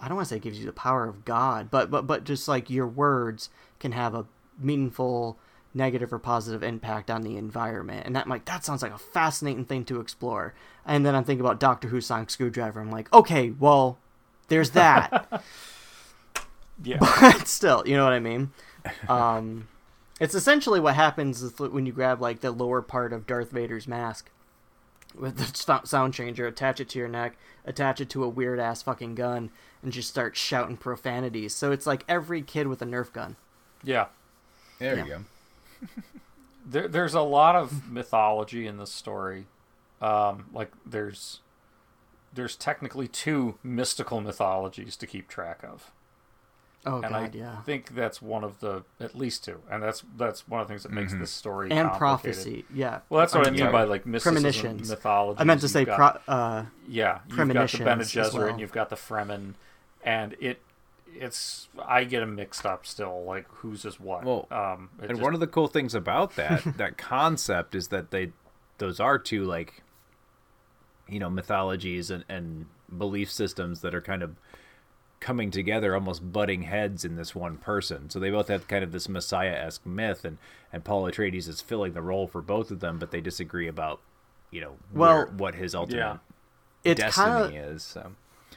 I 0.00 0.08
don't 0.08 0.16
want 0.16 0.28
to 0.28 0.34
say 0.34 0.40
gives 0.40 0.58
you 0.58 0.66
the 0.66 0.72
power 0.72 1.06
of 1.06 1.24
God, 1.24 1.70
but 1.70 1.90
but 1.90 2.06
but 2.06 2.24
just 2.24 2.48
like 2.48 2.70
your 2.70 2.88
words 2.88 3.50
can 3.78 3.92
have 3.92 4.14
a 4.14 4.26
meaningful 4.58 5.38
negative 5.74 6.12
or 6.12 6.18
positive 6.18 6.62
impact 6.62 7.10
on 7.10 7.22
the 7.22 7.36
environment, 7.36 8.06
and 8.06 8.14
that 8.16 8.28
like 8.28 8.44
that 8.46 8.64
sounds 8.64 8.82
like 8.82 8.92
a 8.92 8.98
fascinating 8.98 9.64
thing 9.64 9.84
to 9.86 10.00
explore. 10.00 10.54
And 10.84 11.04
then 11.06 11.14
I'm 11.14 11.24
thinking 11.24 11.40
about 11.44 11.60
Doctor 11.60 11.88
Who 11.88 12.00
sonic 12.00 12.30
screwdriver. 12.30 12.80
I'm 12.80 12.90
like, 12.90 13.12
okay, 13.12 13.50
well, 13.50 13.98
there's 14.48 14.70
that, 14.70 15.42
yeah. 16.82 16.98
but 17.00 17.46
still, 17.48 17.82
you 17.86 17.96
know 17.96 18.04
what 18.04 18.12
I 18.12 18.18
mean. 18.20 18.50
Um, 19.08 19.68
it's 20.20 20.34
essentially 20.34 20.80
what 20.80 20.94
happens 20.94 21.42
with- 21.42 21.72
when 21.72 21.86
you 21.86 21.92
grab 21.92 22.20
like 22.20 22.40
the 22.40 22.50
lower 22.50 22.82
part 22.82 23.12
of 23.12 23.26
Darth 23.26 23.50
Vader's 23.50 23.86
mask 23.88 24.30
with 25.14 25.36
the 25.36 25.84
sound 25.86 26.14
changer, 26.14 26.46
attach 26.46 26.80
it 26.80 26.88
to 26.90 26.98
your 26.98 27.08
neck, 27.08 27.36
attach 27.66 28.00
it 28.00 28.08
to 28.10 28.24
a 28.24 28.28
weird 28.28 28.58
ass 28.58 28.82
fucking 28.82 29.14
gun, 29.14 29.50
and 29.82 29.92
just 29.92 30.08
start 30.08 30.36
shouting 30.36 30.76
profanities. 30.76 31.54
So 31.54 31.70
it's 31.70 31.86
like 31.86 32.04
every 32.08 32.40
kid 32.42 32.66
with 32.66 32.80
a 32.82 32.86
Nerf 32.86 33.12
gun. 33.12 33.36
yeah. 33.82 34.06
There 34.78 34.96
Yeah. 34.96 35.04
you 35.04 35.10
go. 35.10 35.24
There, 36.66 36.88
there's 36.88 37.14
a 37.14 37.20
lot 37.22 37.56
of 37.56 37.90
mythology 37.90 38.66
in 38.66 38.76
this 38.78 38.92
story. 38.92 39.46
Um, 40.00 40.46
like 40.52 40.72
there's 40.84 41.40
there's 42.34 42.56
technically 42.56 43.08
two 43.08 43.58
mystical 43.62 44.20
mythologies 44.20 44.96
to 44.96 45.06
keep 45.06 45.28
track 45.28 45.62
of, 45.62 45.92
Oh 46.84 46.94
and 46.96 47.02
god, 47.10 47.12
I 47.12 47.30
yeah. 47.38 47.60
think 47.62 47.94
that's 47.94 48.20
one 48.20 48.42
of 48.42 48.58
the 48.60 48.82
at 48.98 49.14
least 49.16 49.44
two, 49.44 49.60
and 49.70 49.80
that's 49.82 50.02
that's 50.16 50.48
one 50.48 50.60
of 50.60 50.66
the 50.66 50.72
things 50.72 50.82
that 50.82 50.90
makes 50.92 51.14
this 51.14 51.30
story 51.30 51.70
And 51.70 51.92
prophecy, 51.92 52.64
yeah. 52.74 53.00
Well, 53.08 53.20
that's 53.20 53.34
what 53.34 53.44
I 53.44 53.48
I'm 53.48 53.52
mean 53.54 53.60
sorry. 53.60 53.72
by 53.72 53.84
like 53.84 54.06
mysticism, 54.06 54.34
premonitions. 54.42 54.90
mythology. 54.90 55.40
I 55.40 55.44
meant 55.44 55.60
to 55.60 55.68
say 55.68 55.80
you've 55.80 55.88
pro- 55.90 55.96
got, 55.98 56.22
uh, 56.26 56.64
yeah, 56.88 57.20
you've 57.28 57.36
got 57.36 57.70
the 57.70 57.78
Bene 57.78 58.02
Gesserit, 58.02 58.34
well. 58.34 58.46
and 58.48 58.58
you've 58.60 58.72
got 58.72 58.90
the 58.90 58.96
Fremen, 58.96 59.54
and 60.02 60.34
it 60.40 60.60
it's 61.14 61.68
I 61.86 62.04
get 62.04 62.20
them 62.20 62.34
mixed 62.36 62.64
up 62.66 62.86
still. 62.86 63.24
Like 63.24 63.46
whose 63.48 63.84
is 63.84 63.98
what? 64.00 64.24
Well, 64.24 64.46
um, 64.50 64.90
And 65.00 65.10
just- 65.10 65.20
one 65.22 65.34
of 65.34 65.40
the 65.40 65.46
cool 65.46 65.68
things 65.68 65.94
about 65.94 66.36
that 66.36 66.62
that 66.78 66.96
concept 66.98 67.74
is 67.74 67.88
that 67.88 68.10
they 68.10 68.32
those 68.78 68.98
are 69.00 69.18
two 69.18 69.44
like 69.44 69.82
you 71.08 71.18
know 71.18 71.30
mythologies 71.30 72.10
and, 72.10 72.24
and 72.28 72.66
belief 72.96 73.30
systems 73.30 73.80
that 73.80 73.94
are 73.94 74.00
kind 74.00 74.22
of 74.22 74.36
coming 75.20 75.50
together 75.52 75.94
almost 75.94 76.32
butting 76.32 76.62
heads 76.62 77.04
in 77.04 77.14
this 77.16 77.32
one 77.34 77.56
person 77.56 78.10
so 78.10 78.18
they 78.18 78.30
both 78.30 78.48
have 78.48 78.66
kind 78.66 78.82
of 78.82 78.90
this 78.90 79.08
messiah-esque 79.08 79.86
myth 79.86 80.24
and 80.24 80.36
and 80.72 80.82
paul 80.84 81.04
atreides 81.04 81.46
is 81.48 81.60
filling 81.60 81.92
the 81.92 82.02
role 82.02 82.26
for 82.26 82.42
both 82.42 82.70
of 82.72 82.80
them 82.80 82.98
but 82.98 83.12
they 83.12 83.20
disagree 83.20 83.68
about 83.68 84.00
you 84.50 84.60
know 84.60 84.74
Well, 84.92 85.14
where, 85.18 85.26
what 85.26 85.54
his 85.54 85.74
ultimate 85.76 85.98
yeah. 86.00 86.16
it's 86.82 87.00
destiny 87.00 87.26
kind 87.26 87.44
of. 87.56 87.72
is 87.76 87.82
so 87.84 88.12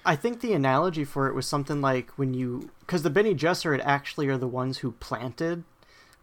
I 0.05 0.15
think 0.15 0.41
the 0.41 0.53
analogy 0.53 1.03
for 1.03 1.27
it 1.27 1.33
was 1.33 1.47
something 1.47 1.81
like 1.81 2.11
when 2.11 2.33
you, 2.33 2.69
because 2.81 3.03
the 3.03 3.09
Bene 3.09 3.33
Gesserit 3.33 3.81
actually 3.83 4.27
are 4.27 4.37
the 4.37 4.47
ones 4.47 4.79
who 4.79 4.91
planted 4.93 5.63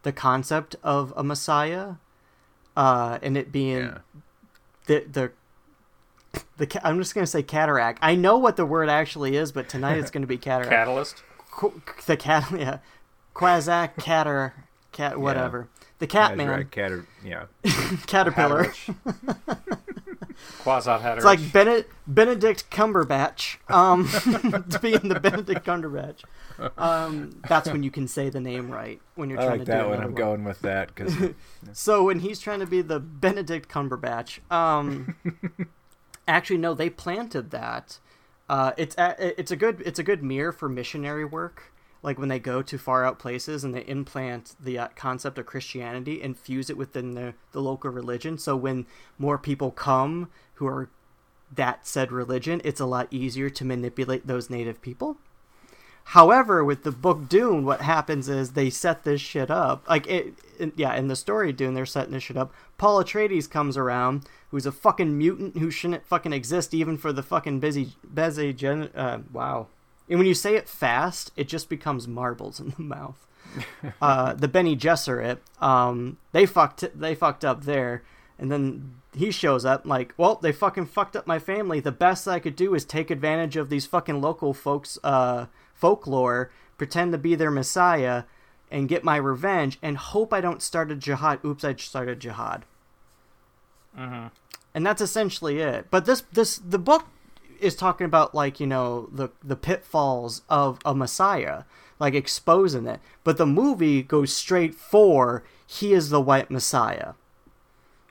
the 0.03 0.11
concept 0.11 0.75
of 0.83 1.13
a 1.15 1.23
Messiah, 1.23 1.95
uh, 2.75 3.19
and 3.21 3.37
it 3.37 3.51
being 3.51 3.77
yeah 3.77 3.97
the 4.85 5.05
the 5.11 5.31
the 6.57 6.87
I'm 6.87 6.97
just 6.97 7.13
gonna 7.15 7.27
say 7.27 7.43
cataract. 7.43 7.99
I 8.01 8.15
know 8.15 8.37
what 8.37 8.57
the 8.57 8.65
word 8.65 8.89
actually 8.89 9.35
is, 9.35 9.51
but 9.51 9.69
tonight 9.69 9.97
it's 9.97 10.11
gonna 10.11 10.27
be 10.27 10.37
cataract. 10.37 10.71
catalyst. 10.71 11.23
Qu- 11.51 11.81
the 12.05 12.17
cat, 12.17 12.51
yeah, 12.57 12.79
Quasac, 13.35 13.97
catter, 13.97 14.53
cat, 14.91 15.19
whatever. 15.19 15.69
The 15.99 16.07
cat 16.07 16.35
man, 16.35 16.47
Azrak, 16.47 16.71
Cater- 16.71 17.07
yeah 17.23 17.45
caterpillar. 18.07 18.73
Quasar 20.63 21.01
Hatter. 21.01 21.17
It's 21.17 21.25
like 21.25 21.51
Bene- 21.51 21.85
Benedict 22.07 22.69
Cumberbatch. 22.69 23.57
Um, 23.69 24.07
to 24.69 24.79
be 24.79 24.93
in 24.93 25.09
the 25.09 25.19
Benedict 25.19 25.65
Cumberbatch. 25.65 26.23
Um, 26.77 27.41
that's 27.47 27.69
when 27.69 27.83
you 27.83 27.91
can 27.91 28.07
say 28.07 28.29
the 28.29 28.39
name 28.39 28.69
right 28.69 29.01
when 29.15 29.29
you're 29.29 29.39
i 29.39 29.45
trying 29.45 29.59
like 29.59 29.65
to 29.65 29.71
do 29.71 29.77
that 29.77 29.89
one 29.89 30.01
i'm 30.01 30.13
going 30.13 30.43
with 30.43 30.61
that 30.61 30.93
because 30.93 31.31
So 31.73 32.03
when 32.03 32.19
he's 32.19 32.39
trying 32.39 32.59
to 32.59 32.67
be 32.67 32.81
the 32.81 32.99
Benedict 32.99 33.69
Cumberbatch, 33.69 34.39
um, 34.51 35.15
actually 36.27 36.57
no, 36.57 36.73
they 36.73 36.89
planted 36.89 37.51
that. 37.51 37.99
Uh, 38.49 38.71
it's 38.77 38.95
a, 38.97 39.39
it's 39.39 39.51
a 39.51 39.55
good 39.55 39.81
it's 39.85 39.99
a 39.99 40.03
good 40.03 40.21
mirror 40.21 40.51
for 40.51 40.69
missionary 40.69 41.25
work. 41.25 41.72
Like 42.03 42.19
when 42.19 42.29
they 42.29 42.39
go 42.39 42.61
to 42.61 42.77
far 42.77 43.05
out 43.05 43.17
places 43.17 43.63
and 43.63 43.73
they 43.73 43.81
implant 43.81 44.55
the 44.59 44.77
uh, 44.77 44.87
concept 44.95 45.37
of 45.37 45.45
Christianity 45.45 46.21
and 46.21 46.37
fuse 46.37 46.69
it 46.69 46.77
within 46.77 47.15
the 47.15 47.33
the 47.53 47.61
local 47.61 47.89
religion. 47.89 48.37
So 48.37 48.55
when 48.55 48.85
more 49.17 49.37
people 49.37 49.71
come 49.71 50.29
who 50.55 50.67
are 50.67 50.89
that 51.55 51.87
said 51.87 52.11
religion, 52.11 52.61
it's 52.63 52.81
a 52.81 52.85
lot 52.85 53.07
easier 53.09 53.49
to 53.49 53.65
manipulate 53.65 54.27
those 54.27 54.49
native 54.49 54.81
people. 54.81 55.17
However, 56.07 56.63
with 56.63 56.83
the 56.83 56.91
book 56.91 57.29
Dune, 57.29 57.63
what 57.63 57.81
happens 57.81 58.27
is 58.27 58.51
they 58.51 58.69
set 58.69 59.03
this 59.03 59.21
shit 59.21 59.49
up. 59.49 59.87
Like 59.87 60.05
it, 60.07 60.33
in- 60.59 60.73
yeah, 60.75 60.93
in 60.95 61.07
the 61.07 61.15
story 61.15 61.53
Dune, 61.53 61.73
they're 61.73 61.85
setting 61.85 62.13
this 62.13 62.23
shit 62.23 62.37
up. 62.37 62.53
Paul 62.77 63.01
Atreides 63.01 63.49
comes 63.49 63.77
around, 63.77 64.25
who's 64.51 64.65
a 64.65 64.71
fucking 64.71 65.17
mutant 65.17 65.57
who 65.57 65.71
shouldn't 65.71 66.05
fucking 66.05 66.33
exist 66.33 66.73
even 66.73 66.97
for 66.97 67.13
the 67.13 67.23
fucking 67.23 67.61
busy, 67.61 67.93
busy 68.13 68.51
gen. 68.51 68.89
Uh, 68.93 69.19
wow. 69.31 69.67
And 70.13 70.19
when 70.19 70.27
you 70.27 70.35
say 70.35 70.55
it 70.55 70.69
fast, 70.69 71.31
it 71.35 71.47
just 71.47 71.69
becomes 71.69 72.07
marbles 72.07 72.59
in 72.59 72.69
the 72.77 72.83
mouth. 72.83 73.25
uh, 73.99 74.35
the 74.35 74.47
Bene 74.47 74.75
Gesserit, 74.75 75.39
um, 75.59 76.17
they 76.33 76.45
fucked, 76.45 76.85
they 76.93 77.15
fucked 77.15 77.43
up 77.43 77.63
there, 77.63 78.03
and 78.37 78.51
then 78.51 78.93
he 79.15 79.31
shows 79.31 79.65
up 79.65 79.87
like, 79.87 80.13
well, 80.15 80.35
they 80.35 80.51
fucking 80.51 80.85
fucked 80.85 81.15
up 81.15 81.25
my 81.25 81.39
family. 81.39 81.79
The 81.79 81.91
best 81.91 82.27
I 82.27 82.37
could 82.37 82.55
do 82.55 82.75
is 82.75 82.85
take 82.85 83.09
advantage 83.09 83.57
of 83.57 83.69
these 83.69 83.87
fucking 83.87 84.21
local 84.21 84.53
folks' 84.53 84.99
uh, 85.03 85.47
folklore, 85.73 86.51
pretend 86.77 87.11
to 87.13 87.17
be 87.17 87.33
their 87.33 87.49
messiah, 87.49 88.25
and 88.69 88.87
get 88.87 89.03
my 89.03 89.15
revenge, 89.15 89.79
and 89.81 89.97
hope 89.97 90.31
I 90.31 90.41
don't 90.41 90.61
start 90.61 90.91
a 90.91 90.95
jihad. 90.95 91.39
Oops, 91.43 91.63
I 91.63 91.73
started 91.73 92.19
jihad. 92.19 92.65
And 94.75 94.85
that's 94.85 95.01
essentially 95.01 95.57
it. 95.57 95.87
But 95.89 96.05
this 96.05 96.21
this 96.31 96.59
the 96.59 96.77
book 96.77 97.07
is 97.63 97.75
talking 97.75 98.05
about 98.05 98.35
like 98.35 98.59
you 98.59 98.67
know 98.67 99.09
the 99.11 99.29
the 99.43 99.55
pitfalls 99.55 100.41
of 100.49 100.79
a 100.85 100.93
messiah, 100.93 101.63
like 101.99 102.13
exposing 102.13 102.87
it. 102.87 102.99
But 103.23 103.37
the 103.37 103.45
movie 103.45 104.03
goes 104.03 104.33
straight 104.33 104.75
for 104.75 105.43
he 105.65 105.93
is 105.93 106.09
the 106.09 106.21
white 106.21 106.51
messiah. 106.51 107.13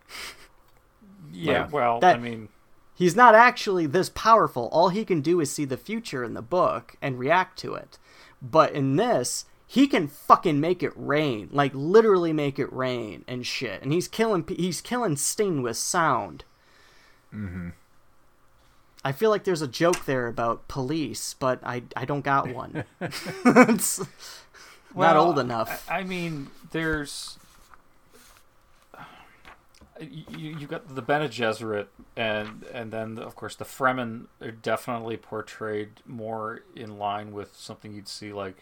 yeah. 1.32 1.62
like, 1.64 1.72
well, 1.72 2.00
that- 2.00 2.16
I 2.16 2.18
mean, 2.18 2.48
He's 2.94 3.16
not 3.16 3.34
actually 3.34 3.86
this 3.86 4.10
powerful. 4.10 4.68
All 4.70 4.90
he 4.90 5.04
can 5.04 5.22
do 5.22 5.40
is 5.40 5.50
see 5.50 5.64
the 5.64 5.76
future 5.76 6.22
in 6.22 6.34
the 6.34 6.42
book 6.42 6.94
and 7.02 7.18
react 7.18 7.58
to 7.60 7.74
it. 7.74 7.98
But 8.40 8.72
in 8.74 8.94
this, 8.94 9.46
he 9.66 9.86
can 9.88 10.06
fucking 10.06 10.60
make 10.60 10.82
it 10.82 10.92
rain, 10.94 11.48
like 11.50 11.72
literally 11.74 12.32
make 12.32 12.58
it 12.58 12.72
rain 12.72 13.24
and 13.26 13.46
shit. 13.46 13.82
And 13.82 13.92
he's 13.92 14.06
killing 14.06 14.44
he's 14.46 14.80
killing 14.80 15.16
Sting 15.16 15.62
with 15.62 15.78
sound. 15.78 16.44
Mm-hmm. 17.34 17.70
I 19.04 19.12
feel 19.12 19.30
like 19.30 19.44
there's 19.44 19.62
a 19.62 19.68
joke 19.68 20.04
there 20.04 20.26
about 20.28 20.68
police, 20.68 21.34
but 21.38 21.60
I 21.64 21.82
I 21.96 22.04
don't 22.04 22.22
got 22.24 22.48
one. 22.54 22.84
it's 23.00 24.00
not 24.94 25.16
old 25.16 25.38
enough. 25.38 25.88
I, 25.90 26.00
I 26.00 26.04
mean, 26.04 26.48
there's 26.70 27.38
you, 30.00 30.56
you 30.58 30.66
got 30.66 30.94
the 30.94 31.02
Bene 31.02 31.28
Gesserit, 31.28 31.86
and 32.16 32.64
and 32.72 32.90
then 32.92 33.18
of 33.18 33.36
course 33.36 33.54
the 33.54 33.64
Fremen 33.64 34.26
are 34.40 34.50
definitely 34.50 35.16
portrayed 35.16 36.00
more 36.06 36.62
in 36.74 36.98
line 36.98 37.32
with 37.32 37.54
something 37.56 37.92
you'd 37.92 38.08
see 38.08 38.32
like, 38.32 38.56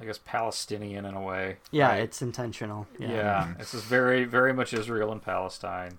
I 0.00 0.04
guess 0.04 0.18
Palestinian 0.24 1.04
in 1.04 1.14
a 1.14 1.20
way. 1.20 1.58
yeah, 1.70 1.88
right? 1.88 2.02
it's 2.02 2.22
intentional. 2.22 2.86
yeah, 2.98 3.08
Yeah. 3.10 3.54
this 3.58 3.74
is 3.74 3.82
very 3.82 4.24
very 4.24 4.52
much 4.52 4.72
Israel 4.72 5.12
and 5.12 5.22
Palestine, 5.22 5.98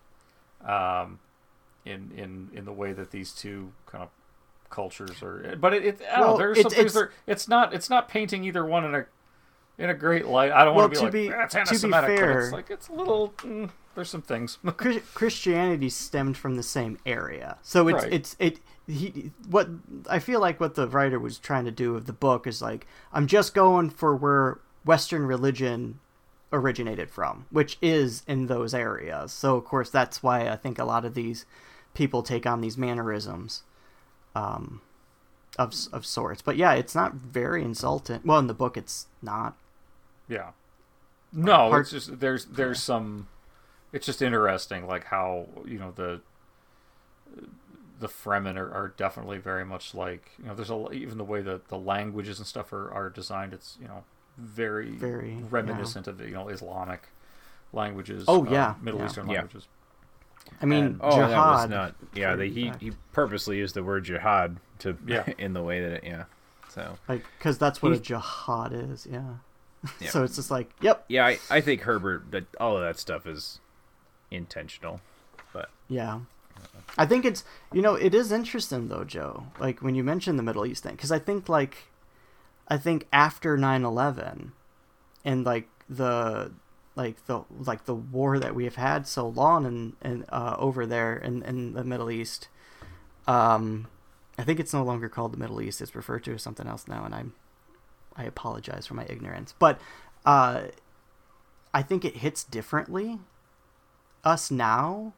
um, 0.65 1.19
in 1.85 2.11
in 2.15 2.49
in 2.53 2.65
the 2.65 2.71
way 2.73 2.93
that 2.93 3.11
these 3.11 3.31
two 3.31 3.71
kind 3.85 4.03
of 4.03 4.09
cultures 4.69 5.21
are. 5.23 5.55
But 5.59 5.73
it, 5.73 5.85
it 5.85 6.01
I 6.11 6.19
don't 6.19 6.31
know, 6.31 6.37
there's 6.37 6.57
it- 6.57 6.63
some 6.63 6.71
things 6.71 6.95
it's- 6.95 7.13
It's 7.27 7.47
not 7.47 7.73
it's 7.73 7.89
not 7.89 8.09
painting 8.09 8.43
either 8.43 8.65
one 8.65 8.83
in 8.85 8.95
a 8.95 9.05
in 9.77 9.89
a 9.89 9.93
great 9.93 10.25
light. 10.25 10.51
I 10.51 10.63
don't 10.65 10.75
Well, 10.75 10.85
want 10.85 10.95
to 10.95 11.05
to 11.05 11.11
be 11.11 11.23
be- 11.27 11.29
like, 11.35 11.51
that's 11.51 11.79
to 11.81 11.87
be 11.87 11.91
fair- 11.91 12.41
it's 12.45 12.51
like 12.53 12.69
it's 12.69 12.87
a 12.87 12.93
little. 12.93 13.29
Mm, 13.39 13.69
there's 13.93 14.09
some 14.09 14.21
things. 14.21 14.57
Christianity 15.13 15.89
stemmed 15.89 16.37
from 16.37 16.55
the 16.55 16.63
same 16.63 16.97
area, 17.05 17.57
so 17.61 17.87
it's 17.87 18.03
Right. 18.03 18.13
it's 18.13 18.35
it. 18.39 18.59
He 18.87 19.31
what 19.49 19.67
I 20.09 20.19
feel 20.19 20.39
like 20.39 20.59
what 20.59 20.75
the 20.75 20.87
writer 20.87 21.19
was 21.19 21.39
trying 21.39 21.65
to 21.65 21.71
do 21.71 21.93
with 21.93 22.05
the 22.05 22.13
book 22.13 22.45
is 22.47 22.61
like 22.61 22.87
I'm 23.13 23.27
just 23.27 23.53
going 23.53 23.89
for 23.89 24.15
where 24.15 24.59
Western 24.85 25.25
religion 25.25 25.99
originated 26.53 27.09
from, 27.09 27.45
which 27.49 27.77
is 27.81 28.23
in 28.27 28.45
those 28.47 28.73
areas. 28.73 29.31
So 29.33 29.55
of 29.57 29.65
course 29.65 29.89
that's 29.89 30.21
why 30.23 30.47
I 30.49 30.55
think 30.55 30.77
a 30.79 30.85
lot 30.85 31.03
of 31.03 31.15
these 31.15 31.45
people 31.95 32.21
take 32.21 32.45
on 32.45 32.61
these 32.61 32.77
mannerisms, 32.77 33.63
um, 34.35 34.81
of 35.57 35.73
of 35.91 36.05
sorts. 36.05 36.41
But 36.43 36.57
yeah, 36.57 36.73
it's 36.73 36.93
not 36.93 37.13
very 37.15 37.63
insulting. 37.63 38.21
Well, 38.23 38.37
in 38.37 38.47
the 38.47 38.53
book, 38.53 38.77
it's 38.77 39.07
not. 39.21 39.55
Yeah. 40.27 40.51
No, 41.33 41.69
Hard- 41.69 41.81
it's 41.81 41.91
just 41.91 42.19
there's 42.19 42.45
there's 42.45 42.81
some. 42.81 43.27
It's 43.91 44.05
just 44.05 44.21
interesting, 44.21 44.85
like 44.85 45.05
how 45.05 45.47
you 45.65 45.79
know 45.79 45.91
the 45.95 46.21
the 47.99 48.07
Fremen 48.07 48.57
are, 48.57 48.71
are 48.71 48.93
definitely 48.97 49.37
very 49.37 49.65
much 49.65 49.95
like 49.95 50.31
you 50.37 50.45
know. 50.45 50.55
There's 50.55 50.69
a 50.69 50.91
even 50.91 51.17
the 51.17 51.23
way 51.23 51.41
that 51.41 51.69
the 51.69 51.77
languages 51.77 52.37
and 52.37 52.47
stuff 52.47 52.71
are, 52.73 52.91
are 52.91 53.09
designed. 53.09 53.53
It's 53.53 53.77
you 53.81 53.87
know 53.87 54.03
very 54.37 54.91
Very, 54.91 55.37
reminiscent 55.49 56.07
of 56.07 56.19
you 56.21 56.31
know 56.31 56.49
Islamic 56.49 57.07
languages. 57.71 58.25
Oh, 58.27 58.45
uh, 58.45 58.49
yeah, 58.51 58.75
Middle 58.81 58.99
yeah. 58.99 59.05
Eastern 59.05 59.27
Yeah. 59.29 59.33
languages. 59.39 59.67
I 60.61 60.65
mean, 60.65 60.83
And- 60.85 60.99
Oh, 61.01 61.11
jihad. 61.11 61.31
that 61.31 61.37
was 61.37 61.69
not. 61.69 61.95
Yeah, 62.13 62.31
for 62.31 62.37
they, 62.37 62.49
he 62.49 62.71
he 62.79 62.91
purposely 63.13 63.57
used 63.57 63.75
the 63.75 63.83
word 63.83 64.05
jihad 64.05 64.57
to 64.79 64.97
Yeah. 65.05 65.25
in 65.37 65.53
the 65.53 65.63
way 65.63 65.81
that 65.81 65.91
it. 65.93 66.03
Yeah. 66.03 66.25
So 66.69 66.97
like 67.07 67.23
because 67.37 67.57
that's 67.57 67.81
what 67.81 67.91
a 67.93 67.99
jihad 67.99 68.73
is. 68.73 69.07
Yeah. 69.09 69.35
Yeah. 69.99 70.09
so 70.09 70.23
it's 70.23 70.35
just 70.35 70.49
like, 70.49 70.71
yep, 70.81 71.05
yeah, 71.07 71.27
I, 71.27 71.37
I 71.51 71.61
think 71.61 71.81
Herbert 71.81 72.31
that 72.31 72.45
all 72.59 72.75
of 72.75 72.81
that 72.81 72.97
stuff 72.97 73.27
is 73.27 73.59
intentional, 74.31 74.99
but 75.53 75.69
Yeah. 75.87 76.21
I 76.97 77.05
think 77.05 77.23
it's 77.25 77.43
you 77.71 77.81
know 77.83 77.93
it 77.95 78.15
is 78.15 78.31
interesting 78.31 78.87
though 78.87 79.03
Joe 79.03 79.47
like 79.59 79.81
when 79.81 79.93
you 79.93 80.03
mention 80.03 80.37
the 80.37 80.43
Middle 80.43 80.65
East 80.65 80.81
thing 80.83 80.93
because 80.95 81.11
I 81.11 81.19
think 81.19 81.47
like 81.49 81.89
I 82.67 82.77
think 82.77 83.05
after 83.13 83.57
9/11 83.57 84.51
and 85.23 85.45
like 85.45 85.67
the 85.89 86.51
like 86.95 87.25
the 87.25 87.43
like 87.49 87.85
the 87.85 87.95
war 87.95 88.39
that 88.39 88.55
we 88.55 88.63
have 88.65 88.75
had 88.75 89.07
so 89.07 89.27
long 89.27 89.65
and 89.65 89.93
and 90.01 90.25
uh, 90.29 90.55
over 90.57 90.85
there 90.85 91.15
in 91.17 91.43
in 91.43 91.73
the 91.73 91.83
Middle 91.83 92.09
East 92.11 92.47
um 93.27 93.87
I 94.37 94.43
think 94.43 94.59
it's 94.59 94.73
no 94.73 94.83
longer 94.83 95.09
called 95.09 95.33
the 95.33 95.37
Middle 95.37 95.61
East 95.61 95.81
it's 95.81 95.95
referred 95.95 96.23
to 96.25 96.33
as 96.33 96.41
something 96.41 96.67
else 96.67 96.87
now 96.87 97.03
and 97.05 97.13
I'm 97.13 97.33
I 98.15 98.23
apologize 98.23 98.85
for 98.87 98.93
my 98.93 99.05
ignorance 99.09 99.53
but 99.59 99.79
uh 100.25 100.65
I 101.73 101.81
think 101.81 102.05
it 102.05 102.17
hits 102.17 102.43
differently 102.43 103.19
us 104.23 104.49
now 104.49 105.13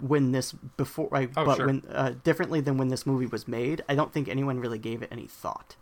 when 0.00 0.32
this 0.32 0.52
before 0.76 1.08
like 1.12 1.30
Oh, 1.36 1.44
but 1.44 1.56
sure. 1.56 1.66
when 1.66 1.82
uh, 1.90 2.14
differently 2.24 2.60
than 2.60 2.78
when 2.78 2.88
this 2.88 3.04
movie 3.06 3.26
was 3.26 3.46
made 3.46 3.82
i 3.88 3.94
don't 3.94 4.12
think 4.14 4.28
anyone 4.28 4.58
really 4.58 4.78
gave 4.78 5.02
it 5.02 5.08
any 5.12 5.26
thought 5.26 5.76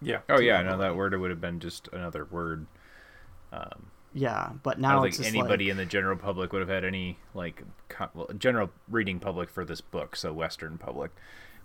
Yeah. 0.00 0.20
oh 0.30 0.40
yeah, 0.40 0.62
no, 0.62 0.78
that 0.78 0.96
word 0.96 1.18
would 1.18 1.30
have 1.30 1.40
been 1.40 1.60
just 1.60 1.88
another 1.92 2.24
word. 2.24 2.66
Um, 3.52 3.90
yeah 4.14 4.50
but 4.62 4.78
now 4.78 4.90
I 4.90 4.94
don't 4.96 5.06
it's 5.08 5.16
think 5.16 5.26
just 5.26 5.36
anybody 5.36 5.64
like, 5.66 5.70
in 5.72 5.76
the 5.78 5.84
general 5.86 6.16
public 6.16 6.52
would 6.52 6.60
have 6.60 6.68
had 6.68 6.84
any 6.84 7.18
like 7.34 7.62
co- 7.88 8.10
well, 8.14 8.28
general 8.38 8.70
reading 8.88 9.18
public 9.20 9.48
for 9.50 9.64
this 9.64 9.80
book, 9.80 10.16
so 10.16 10.32
Western 10.32 10.76
public 10.78 11.10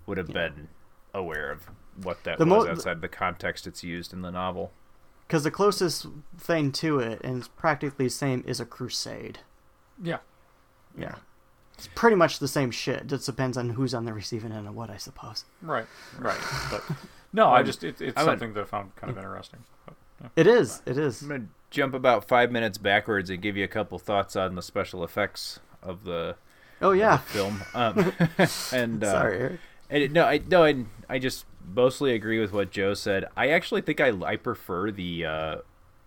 would 0.06 0.18
have 0.18 0.28
been 0.28 0.70
aware 1.14 1.52
of 1.52 1.68
what 2.04 2.24
that 2.24 2.38
The 2.38 2.46
was 2.46 2.66
mo- 2.66 2.72
outside 2.72 3.02
the 3.02 3.08
context 3.08 3.68
it's 3.68 3.84
used 3.84 4.14
in 4.14 4.22
the 4.22 4.32
novel. 4.32 4.72
because 5.28 5.44
the 5.44 5.52
closest 5.52 6.08
thing 6.38 6.72
to 6.74 7.00
it 7.00 7.20
and 7.24 7.40
it's 7.40 7.48
practically 7.50 8.06
the 8.06 8.12
same 8.12 8.44
is 8.48 8.60
a 8.60 8.66
crusade 8.66 9.40
Yeah. 10.02 10.20
yeah 10.98 11.16
it's 11.74 11.88
pretty 11.96 12.16
much 12.16 12.40
the 12.40 12.48
same 12.48 12.72
shit 12.72 13.02
It 13.02 13.08
just 13.08 13.26
depends 13.26 13.58
on 13.58 13.70
who's 13.72 13.94
on 13.94 14.06
the 14.06 14.14
receiving 14.14 14.52
end 14.52 14.68
of 14.68 14.76
what 14.76 14.90
i 14.90 14.98
suppose 14.98 15.44
Right. 15.62 15.86
Right. 16.20 16.40
But 16.72 16.84
no, 17.34 17.50
I 17.50 17.60
Um, 17.60 17.66
just 17.66 17.84
it, 17.84 18.00
it's 18.02 18.16
I 18.18 18.24
would- 18.24 18.30
something 18.32 18.54
that 18.54 18.62
I 18.62 18.66
found 18.66 18.96
kind 18.96 19.12
of 19.12 19.18
interesting. 19.18 19.60
But, 19.86 19.96
yeah. 20.22 20.30
it 20.36 20.48
is 20.48 20.82
it 20.86 20.98
is 20.98 21.22
I'm 21.24 21.28
gonna 21.30 21.48
jump 21.70 21.94
about 21.94 22.28
five 22.28 22.52
minutes 22.52 22.78
backwards 22.78 23.30
and 23.30 23.42
give 23.42 23.58
you 23.58 23.64
a 23.64 23.68
couple 23.70 24.00
thoughts 24.00 24.36
on 24.36 24.56
the 24.56 24.62
special 24.62 25.04
effects 25.04 25.60
of 25.82 26.04
the 26.04 26.36
oh 26.82 26.92
yeah 26.92 27.18
film. 27.18 27.64
Um, 27.74 28.14
and 28.72 29.04
uh, 29.04 29.12
sorry 29.12 29.60
And 29.90 30.14
no, 30.14 30.26
I 30.26 30.42
no, 30.48 30.64
I, 30.64 30.86
I 31.10 31.20
just 31.20 31.46
mostly 31.66 32.14
agree 32.14 32.40
with 32.40 32.54
what 32.54 32.72
Joe 32.72 32.94
said. 32.94 33.26
I 33.36 33.50
actually 33.50 33.82
think 33.82 34.00
I 34.00 34.10
I 34.22 34.36
prefer 34.36 34.92
the 34.92 35.26
uh, 35.26 35.56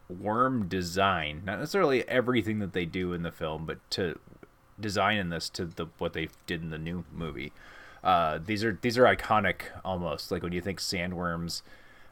worm 0.08 0.66
design, 0.68 1.42
not 1.44 1.58
necessarily 1.58 2.08
everything 2.08 2.58
that 2.58 2.72
they 2.72 2.84
do 2.84 3.12
in 3.12 3.22
the 3.22 3.32
film, 3.32 3.66
but 3.66 3.78
to 3.90 4.18
design 4.78 5.18
in 5.18 5.28
this 5.28 5.48
to 5.50 5.66
the 5.66 5.86
what 5.98 6.12
they 6.12 6.28
did 6.46 6.62
in 6.62 6.70
the 6.70 6.78
new 6.78 7.04
movie. 7.12 7.52
Uh, 8.02 8.38
these 8.44 8.64
are 8.64 8.78
these 8.80 8.96
are 8.98 9.04
iconic 9.04 9.62
almost. 9.84 10.30
Like 10.30 10.42
when 10.42 10.52
you 10.52 10.60
think 10.60 10.80
sandworms, 10.80 11.62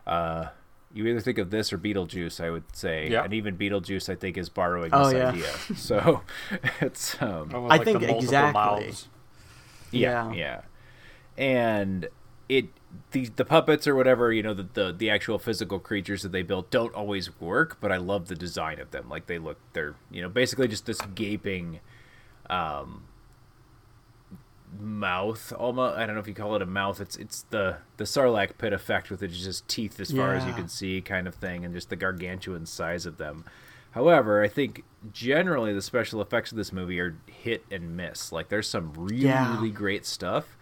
uh, 0.07 0.49
you 0.95 1.07
either 1.07 1.20
think 1.20 1.39
of 1.39 1.51
this 1.51 1.72
or 1.72 1.78
Beetlejuice. 1.78 2.43
I 2.43 2.51
would 2.51 2.64
say, 2.74 3.09
Yeah. 3.11 3.24
and 3.24 3.32
even 3.34 3.57
Beetlejuice, 3.57 4.09
I 4.09 4.14
think 4.14 4.36
is 4.39 4.49
borrowing 4.49 4.91
Oh, 4.93 5.05
this 5.05 5.14
yeah. 5.14 5.28
idea. 5.30 5.53
So 5.76 6.22
it's 6.80 7.20
um, 7.22 7.51
Oh, 7.53 7.62
with, 7.62 7.72
I 7.72 7.76
like, 7.76 7.84
think 7.84 8.03
exactly. 8.03 8.53
mouths. 8.53 9.09
yeah, 9.91 10.32
Yeah. 10.32 10.34
yeah. 10.34 10.61
And 11.36 12.09
it 12.49 12.66
the 13.11 13.26
the 13.36 13.45
puppets 13.45 13.86
or 13.86 13.95
whatever, 13.95 14.32
you 14.32 14.43
know, 14.43 14.55
the, 14.55 14.66
the 14.72 14.93
the 14.97 15.11
actual 15.11 15.39
physical 15.39 15.78
creatures 15.78 16.22
that 16.22 16.32
they 16.32 16.43
built 16.43 16.70
don't 16.70 16.95
always 16.95 17.39
work, 17.39 17.76
but 17.80 17.93
I 17.93 17.99
love 17.99 18.28
the 18.28 18.34
design 18.34 18.80
of 18.80 18.91
them. 18.91 19.09
Like 19.11 19.26
they 19.26 19.39
look 19.39 19.59
they're, 19.74 19.95
you 20.11 20.22
know, 20.22 20.28
basically 20.30 20.68
just 20.68 20.86
this 20.86 21.01
gaping 21.14 21.80
um 22.49 23.03
mouth 24.81 25.53
almost 25.57 25.97
I 25.97 26.07
don't 26.07 26.14
know 26.14 26.21
if 26.21 26.29
you 26.29 26.35
call 26.35 26.55
it 26.57 26.62
a 26.62 26.66
mouth. 26.66 27.01
It's 27.01 27.16
it's 27.16 27.43
the 27.51 27.79
the 27.97 28.05
Sarlacc 28.05 28.59
pit 28.59 28.73
effect 28.73 29.11
with 29.11 29.23
it 29.23 29.29
just 29.29 29.66
teeth 29.69 29.99
as 30.01 30.11
far 30.12 30.35
as 30.35 30.45
you 30.45 30.53
can 30.53 30.69
see 30.69 31.01
kind 31.01 31.27
of 31.27 31.35
thing 31.35 31.64
and 31.64 31.75
just 31.75 31.91
the 31.91 31.97
gargantuan 31.97 32.66
size 32.66 33.07
of 33.07 33.16
them. 33.19 33.45
However, 33.93 34.43
I 34.43 34.49
think 34.49 34.85
generally 35.12 35.73
the 35.73 35.83
special 35.83 36.21
effects 36.21 36.53
of 36.53 36.59
this 36.59 36.73
movie 36.73 37.01
are 37.01 37.16
hit 37.27 37.64
and 37.71 37.97
miss. 37.97 38.31
Like 38.33 38.49
there's 38.49 38.69
some 38.69 38.93
really 38.95 39.25
Yeah. 39.27 39.55
really 39.57 39.71
great 39.71 40.05
stuff. 40.05 40.57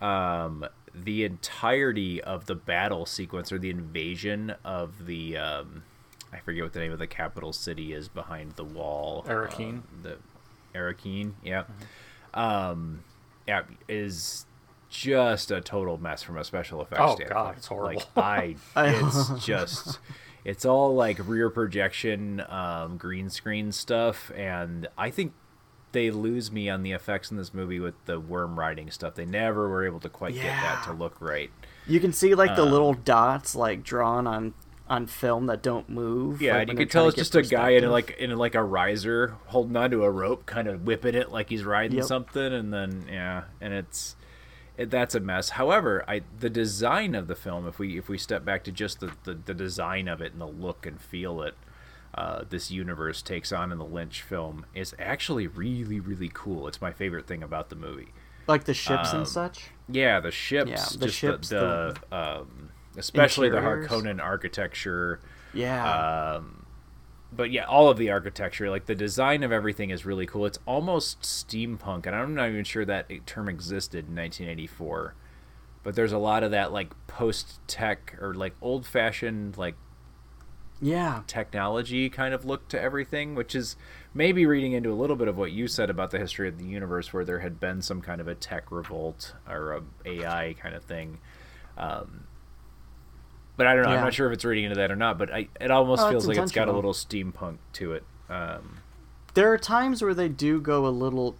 Um, 0.00 0.64
the 0.94 1.24
entirety 1.24 2.22
of 2.22 2.46
the 2.46 2.54
battle 2.54 3.06
sequence 3.06 3.50
or 3.52 3.58
the 3.58 3.70
invasion 3.70 4.54
of 4.64 5.06
the 5.06 5.36
um, 5.36 5.82
I 6.32 6.38
forget 6.38 6.62
what 6.64 6.72
the 6.72 6.80
name 6.80 6.92
of 6.92 6.98
the 6.98 7.06
capital 7.06 7.52
city 7.52 7.92
is 7.92 8.08
behind 8.08 8.52
the 8.52 8.64
wall. 8.64 9.24
Arrakeen. 9.28 9.68
Um, 9.68 9.84
the 10.02 10.16
Arrakeen, 10.74 11.32
yeah. 11.44 11.64
Um, 12.34 13.04
yeah, 13.04 13.11
is 13.88 14.46
just 14.88 15.50
a 15.50 15.60
total 15.60 15.98
mess 15.98 16.22
from 16.22 16.36
a 16.36 16.44
special 16.44 16.82
effects 16.82 17.00
Oh, 17.02 17.14
standpoint. 17.14 17.30
God, 17.30 17.54
it's 17.56 17.66
horrible. 17.66 18.02
Like 18.14 18.24
I, 18.24 18.56
it's 18.76 19.44
just, 19.44 19.98
it's 20.44 20.64
all 20.64 20.94
like 20.94 21.18
rear 21.26 21.48
projection, 21.50 22.42
um, 22.48 22.96
green 22.98 23.30
screen 23.30 23.72
stuff, 23.72 24.30
and 24.36 24.88
I 24.98 25.10
think 25.10 25.32
they 25.92 26.10
lose 26.10 26.50
me 26.50 26.68
on 26.70 26.82
the 26.82 26.92
effects 26.92 27.30
in 27.30 27.36
this 27.36 27.52
movie 27.52 27.78
with 27.78 27.94
the 28.06 28.18
worm 28.18 28.58
riding 28.58 28.90
stuff. 28.90 29.14
They 29.14 29.26
never 29.26 29.68
were 29.68 29.84
able 29.86 30.00
to 30.00 30.08
quite 30.08 30.34
get 30.34 30.44
that 30.44 30.84
to 30.86 30.92
look 30.92 31.20
right. 31.20 31.50
you 31.86 32.00
can 32.00 32.12
see 32.12 32.34
like 32.34 32.50
Um, 32.50 32.56
the 32.56 32.64
little 32.64 32.94
dots 32.94 33.54
like 33.54 33.82
drawn 33.82 34.26
on 34.26 34.54
on 34.88 35.06
film 35.06 35.46
that 35.46 35.62
don't 35.62 35.88
move 35.88 36.40
Yeah, 36.42 36.54
like, 36.54 36.62
and 36.62 36.70
you 36.70 36.76
could 36.76 36.90
tell 36.90 37.08
it's 37.08 37.16
just 37.16 37.34
a 37.34 37.42
guy 37.42 37.70
in 37.70 37.88
like 37.90 38.10
in 38.18 38.36
like 38.36 38.54
a 38.54 38.62
riser 38.62 39.36
holding 39.46 39.76
onto 39.76 40.02
a 40.04 40.10
rope, 40.10 40.44
kind 40.46 40.68
of 40.68 40.82
whipping 40.82 41.14
it 41.14 41.30
like 41.30 41.48
he's 41.48 41.64
riding 41.64 41.98
Yep. 41.98 42.06
something, 42.06 42.52
and 42.52 42.72
then 42.72 43.04
yeah, 43.10 43.44
and 43.60 43.72
it's 43.72 44.16
it, 44.76 44.90
that's 44.90 45.14
a 45.14 45.20
mess. 45.20 45.50
However, 45.50 46.04
I 46.08 46.22
the 46.38 46.50
design 46.50 47.14
of 47.14 47.26
the 47.28 47.34
film, 47.36 47.66
if 47.66 47.78
we 47.78 47.96
if 47.98 48.08
we 48.08 48.18
step 48.18 48.44
back 48.44 48.64
to 48.64 48.72
just 48.72 49.00
the 49.00 49.12
the, 49.24 49.34
the 49.34 49.54
design 49.54 50.08
of 50.08 50.20
it 50.20 50.32
and 50.32 50.40
the 50.40 50.46
look 50.46 50.84
and 50.86 51.00
feel 51.00 51.42
it, 51.42 51.54
uh, 52.14 52.44
this 52.48 52.70
universe 52.70 53.22
takes 53.22 53.52
on 53.52 53.70
in 53.72 53.78
the 53.78 53.84
Lynch 53.84 54.22
film 54.22 54.66
is 54.74 54.94
actually 54.98 55.46
really 55.46 56.00
really 56.00 56.30
cool. 56.32 56.66
It's 56.68 56.80
my 56.80 56.92
favorite 56.92 57.26
thing 57.26 57.42
about 57.42 57.68
the 57.70 57.76
movie. 57.76 58.08
like 58.48 58.64
the 58.64 58.74
ships 58.74 59.12
um, 59.12 59.20
and 59.20 59.28
such 59.28 59.68
Yeah, 59.88 60.20
the 60.20 60.30
ships, 60.32 60.70
Yeah, 60.70 60.86
the 60.98 61.06
just 61.06 61.18
ships, 61.18 61.48
the, 61.50 61.96
the, 62.10 62.16
um, 62.16 62.61
especially 62.96 63.48
Interiors. 63.48 63.88
the 63.88 63.94
Harkonnen 63.94 64.22
architecture. 64.22 65.20
yeah 65.52 66.36
Um, 66.36 66.62
but 67.34 67.50
yeah, 67.50 67.64
all 67.64 67.88
of 67.88 67.96
the 67.96 68.10
architecture, 68.10 68.68
like 68.68 68.86
the 68.86 68.94
design 68.94 69.42
of 69.42 69.50
everything, 69.52 69.90
is 69.90 70.04
really 70.04 70.26
cool. 70.26 70.44
It's 70.44 70.58
almost 70.66 71.22
steampunk, 71.22 72.06
and 72.06 72.14
I'm 72.14 72.34
not 72.34 72.50
even 72.50 72.64
sure 72.64 72.84
that 72.84 73.08
term 73.26 73.48
existed 73.48 74.06
in 74.08 74.14
1984. 74.14 75.14
But 75.82 75.94
there's 75.96 76.12
a 76.12 76.18
lot 76.18 76.44
of 76.44 76.50
that 76.50 76.72
like 76.72 76.94
post-tech 77.06 78.16
or 78.20 78.34
like 78.34 78.54
old-fashioned 78.62 79.56
like 79.56 79.74
yeah 80.80 81.22
technology 81.26 82.08
kind 82.08 82.34
of 82.34 82.44
look 82.44 82.68
to 82.68 82.80
everything, 82.80 83.34
which 83.34 83.54
is 83.54 83.76
maybe 84.12 84.44
reading 84.44 84.72
into 84.72 84.92
a 84.92 84.94
little 84.94 85.16
bit 85.16 85.28
of 85.28 85.36
what 85.38 85.52
you 85.52 85.66
said 85.66 85.88
about 85.88 86.10
the 86.10 86.18
history 86.18 86.48
of 86.48 86.58
the 86.58 86.66
universe, 86.66 87.12
where 87.12 87.24
there 87.24 87.40
had 87.40 87.58
been 87.58 87.80
some 87.80 88.02
kind 88.02 88.20
of 88.20 88.28
a 88.28 88.34
tech 88.34 88.70
revolt 88.70 89.34
or 89.48 89.72
a 89.72 89.82
AI 90.04 90.54
kind 90.60 90.74
of 90.74 90.84
thing. 90.84 91.18
Um, 91.78 92.24
but 93.56 93.66
I 93.66 93.74
don't 93.74 93.84
know. 93.84 93.90
Yeah. 93.90 93.98
I'm 93.98 94.04
not 94.04 94.14
sure 94.14 94.26
if 94.28 94.32
it's 94.32 94.44
reading 94.44 94.64
into 94.64 94.76
that 94.76 94.90
or 94.90 94.96
not. 94.96 95.18
But 95.18 95.32
I, 95.32 95.48
it 95.60 95.70
almost 95.70 96.02
Oh, 96.02 96.10
feels 96.10 96.26
like 96.26 96.38
it's 96.38 96.52
got 96.52 96.68
a 96.68 96.72
little 96.72 96.92
steampunk 96.92 97.58
to 97.74 97.92
it. 97.92 98.04
Um, 98.28 98.78
there 99.34 99.52
are 99.52 99.58
times 99.58 100.02
where 100.02 100.14
they 100.14 100.28
do 100.28 100.60
go 100.60 100.86
a 100.86 100.88
little 100.90 101.36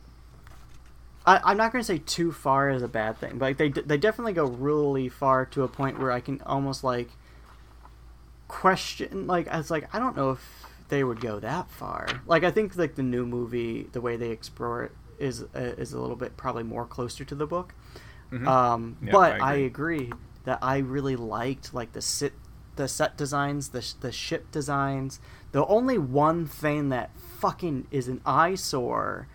I, 1.24 1.40
I'm 1.44 1.56
not 1.56 1.72
going 1.72 1.80
to 1.82 1.86
say 1.86 1.98
too 1.98 2.32
far 2.32 2.70
is 2.70 2.82
a 2.82 2.88
bad 2.88 3.18
thing, 3.18 3.38
but 3.38 3.44
like 3.46 3.56
they 3.56 3.68
they 3.68 3.96
definitely 3.96 4.32
go 4.32 4.46
really 4.46 5.08
far 5.08 5.46
to 5.46 5.62
a 5.62 5.68
point 5.68 5.98
where 5.98 6.10
I 6.10 6.20
can 6.20 6.40
almost 6.42 6.82
like 6.82 7.10
question 8.48 9.26
like 9.26 9.48
I 9.48 9.56
was 9.56 9.70
like 9.70 9.94
I 9.94 9.98
don't 9.98 10.16
know 10.16 10.32
if 10.32 10.64
they 10.88 11.04
would 11.04 11.20
go 11.20 11.38
that 11.40 11.70
far. 11.70 12.06
Like 12.26 12.44
I 12.44 12.50
think 12.50 12.76
like 12.76 12.96
the 12.96 13.02
new 13.02 13.24
movie, 13.24 13.88
the 13.92 14.00
way 14.00 14.16
they 14.16 14.30
explore 14.30 14.84
it 14.84 14.92
is 15.18 15.42
uh, 15.42 15.58
is 15.78 15.92
a 15.92 16.00
little 16.00 16.16
bit 16.16 16.36
probably 16.36 16.64
more 16.64 16.84
closer 16.86 17.24
to 17.24 17.34
the 17.34 17.46
book. 17.46 17.74
Um, 18.46 18.96
Yep, 19.02 19.12
but 19.12 19.32
I 19.40 19.52
I 19.52 19.54
agree. 19.56 20.12
Agree. 20.42 20.52
that 20.52 20.58
I 20.62 20.78
really 20.78 21.16
liked 21.16 21.72
like 21.74 21.92
the 21.92 22.02
sit 22.02 22.32
the 22.76 22.88
set 22.88 23.16
designs, 23.18 23.68
the 23.70 23.82
sh- 23.82 23.92
the 24.00 24.12
ship 24.12 24.50
designs. 24.50 25.20
The 25.52 25.64
only 25.66 25.98
one 25.98 26.46
thing 26.46 26.88
that 26.88 27.10
fucking 27.38 27.86
is 27.90 28.08
an 28.08 28.22
eyesore, 28.24 29.28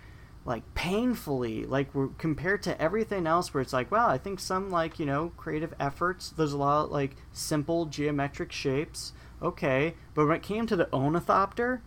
like 0.44 0.64
painfully, 0.74 1.66
like 1.66 1.94
we're, 1.94 2.08
compared 2.18 2.64
to 2.64 2.82
everything 2.82 3.28
else, 3.28 3.54
where 3.54 3.62
it's 3.62 3.74
like, 3.74 3.92
wow, 3.92 4.08
I 4.10 4.18
think 4.18 4.40
some 4.40 4.72
like 4.72 4.98
you 5.00 5.06
know 5.06 5.32
creative 5.38 5.74
efforts. 5.80 6.32
There's 6.32 6.54
a 6.54 6.58
lot 6.58 6.86
of, 6.86 6.92
like 6.92 7.16
simple 7.32 7.86
geometric 7.86 8.52
shapes. 8.52 9.14
Okay, 9.42 9.94
but 10.16 10.26
when 10.26 10.38
it 10.38 10.42
came 10.44 10.66
to 10.66 10.76
the 10.76 10.92
Ornithopter, 10.92 11.84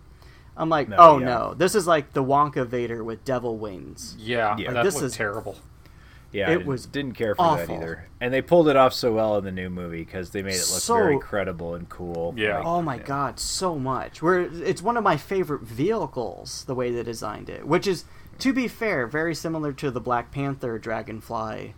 I'm 0.56 0.68
like, 0.68 0.88
No, 0.88 0.96
oh 0.98 1.18
yeah. 1.18 1.24
no, 1.26 1.54
this 1.54 1.74
is 1.74 1.84
like 1.88 2.12
the 2.12 2.22
Wonkavator 2.22 3.04
with 3.04 3.24
devil 3.24 3.56
wings. 3.58 4.14
Yeah, 4.20 4.56
Yeah. 4.56 4.72
that 4.72 4.84
This 4.84 5.02
is- 5.02 5.14
terrible. 5.16 5.56
Yeah, 6.32 6.44
It 6.48 6.50
I 6.50 6.56
didn't- 6.58 6.66
was 6.66 6.86
didn't 6.86 7.12
care 7.14 7.34
for 7.34 7.56
that 7.56 7.68
either. 7.70 8.06
And 8.20 8.32
they 8.32 8.42
pulled 8.42 8.68
it 8.68 8.76
off 8.76 8.92
so 8.92 9.12
well 9.12 9.36
in 9.38 9.44
the 9.44 9.50
new 9.52 9.70
movie 9.70 10.04
because 10.04 10.30
they 10.30 10.42
made 10.42 10.54
it 10.54 10.68
look 10.72 10.80
So- 10.82 10.94
very 10.94 11.18
credible 11.18 11.74
and 11.74 11.88
cool. 11.88 12.34
Yeah. 12.36 12.58
Like, 12.58 12.66
Oh 12.66 12.82
my 12.82 12.98
god, 12.98 13.40
so 13.40 13.78
much. 13.78 14.22
Where 14.22 14.40
it's 14.40 14.82
one 14.82 14.96
of 14.96 15.04
my 15.04 15.16
favorite 15.16 15.62
vehicles, 15.62 16.64
the 16.64 16.74
way 16.74 16.90
they 16.90 17.02
designed 17.02 17.48
it, 17.48 17.66
which 17.66 17.86
is, 17.86 18.04
to 18.38 18.52
be 18.52 18.68
fair, 18.68 19.06
very 19.06 19.34
similar 19.34 19.72
to 19.74 19.90
the 19.90 20.00
Black 20.00 20.30
Panther 20.30 20.78
Dragonfly, 20.78 21.74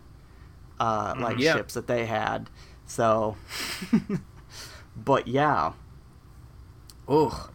uh, 0.79 1.15
like 1.19 1.39
Yeah. 1.39 1.53
ships 1.55 1.73
that 1.73 1.87
they 1.87 2.05
had. 2.05 2.49
So, 2.85 3.37
but 4.95 5.27
yeah, 5.27 5.73
ugh, 7.07 7.49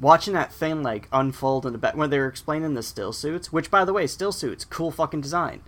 watching 0.00 0.34
that 0.34 0.52
thing 0.52 0.82
like 0.82 1.08
unfold 1.12 1.64
in 1.66 1.72
the 1.72 1.78
back 1.78 1.96
when 1.96 2.10
they 2.10 2.18
were 2.18 2.26
explaining 2.26 2.74
the 2.74 2.82
still 2.82 3.12
suits, 3.12 3.52
which 3.52 3.70
by 3.70 3.84
the 3.84 3.92
way, 3.92 4.06
still 4.06 4.32
suits, 4.32 4.64
cool 4.64 4.90
fucking 4.90 5.20
design. 5.20 5.62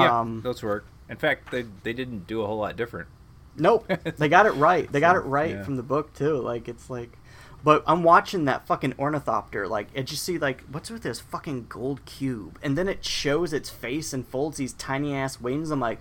Yeah, 0.00 0.20
Um, 0.20 0.40
those 0.42 0.62
work. 0.62 0.86
In 1.08 1.16
fact, 1.16 1.50
they 1.50 1.64
they 1.82 1.92
didn't 1.92 2.26
do 2.26 2.42
a 2.42 2.46
whole 2.46 2.58
lot 2.58 2.76
different. 2.76 3.08
Nope. 3.56 3.90
They 4.18 4.28
got 4.28 4.46
it 4.46 4.52
right. 4.52 4.90
They 4.90 5.00
got 5.00 5.16
it 5.16 5.20
right 5.20 5.50
yeah. 5.50 5.62
from 5.62 5.76
the 5.76 5.82
book 5.82 6.14
too. 6.14 6.38
Like 6.38 6.68
it's 6.68 6.90
like 6.90 7.18
but 7.62 7.82
I'm 7.86 8.02
watching 8.02 8.44
that 8.44 8.66
fucking 8.66 8.94
ornithopter, 8.98 9.66
like 9.66 9.88
it 9.94 10.02
just 10.04 10.22
see 10.22 10.38
like 10.38 10.62
what's 10.70 10.90
with 10.90 11.02
this 11.02 11.20
fucking 11.20 11.66
gold 11.68 12.04
cube? 12.04 12.58
And 12.62 12.76
then 12.76 12.88
it 12.88 13.04
shows 13.04 13.52
its 13.52 13.70
face 13.70 14.12
and 14.12 14.26
folds 14.26 14.58
these 14.58 14.74
tiny 14.74 15.14
ass 15.14 15.40
wings. 15.40 15.70
I'm 15.70 15.80
like 15.80 16.00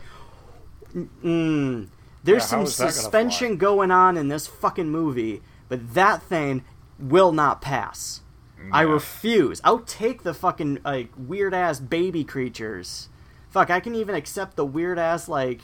mm, 0.95 1.87
there's 2.23 2.43
Yeah, 2.43 2.47
some 2.47 2.61
is 2.61 2.77
that 2.77 2.83
gonna 2.83 2.91
suspension 2.91 3.57
going 3.57 3.91
on 3.91 4.17
in 4.17 4.27
this 4.27 4.47
fucking 4.47 4.89
movie, 4.89 5.41
but 5.69 5.93
that 5.93 6.23
thing 6.23 6.63
will 6.99 7.31
not 7.31 7.61
pass. 7.61 8.21
I 8.71 8.81
refuse. 8.83 9.59
I'll 9.65 9.79
take 9.79 10.23
the 10.23 10.33
fucking 10.33 10.79
like 10.85 11.09
weird 11.17 11.53
ass 11.53 11.79
baby 11.79 12.23
creatures. 12.23 13.09
Fuck, 13.53 13.69
I 13.69 13.79
can 13.79 13.93
even 13.93 14.15
accept 14.15 14.55
the 14.55 14.65
weird 14.65 14.97
ass 14.97 15.27
like 15.29 15.61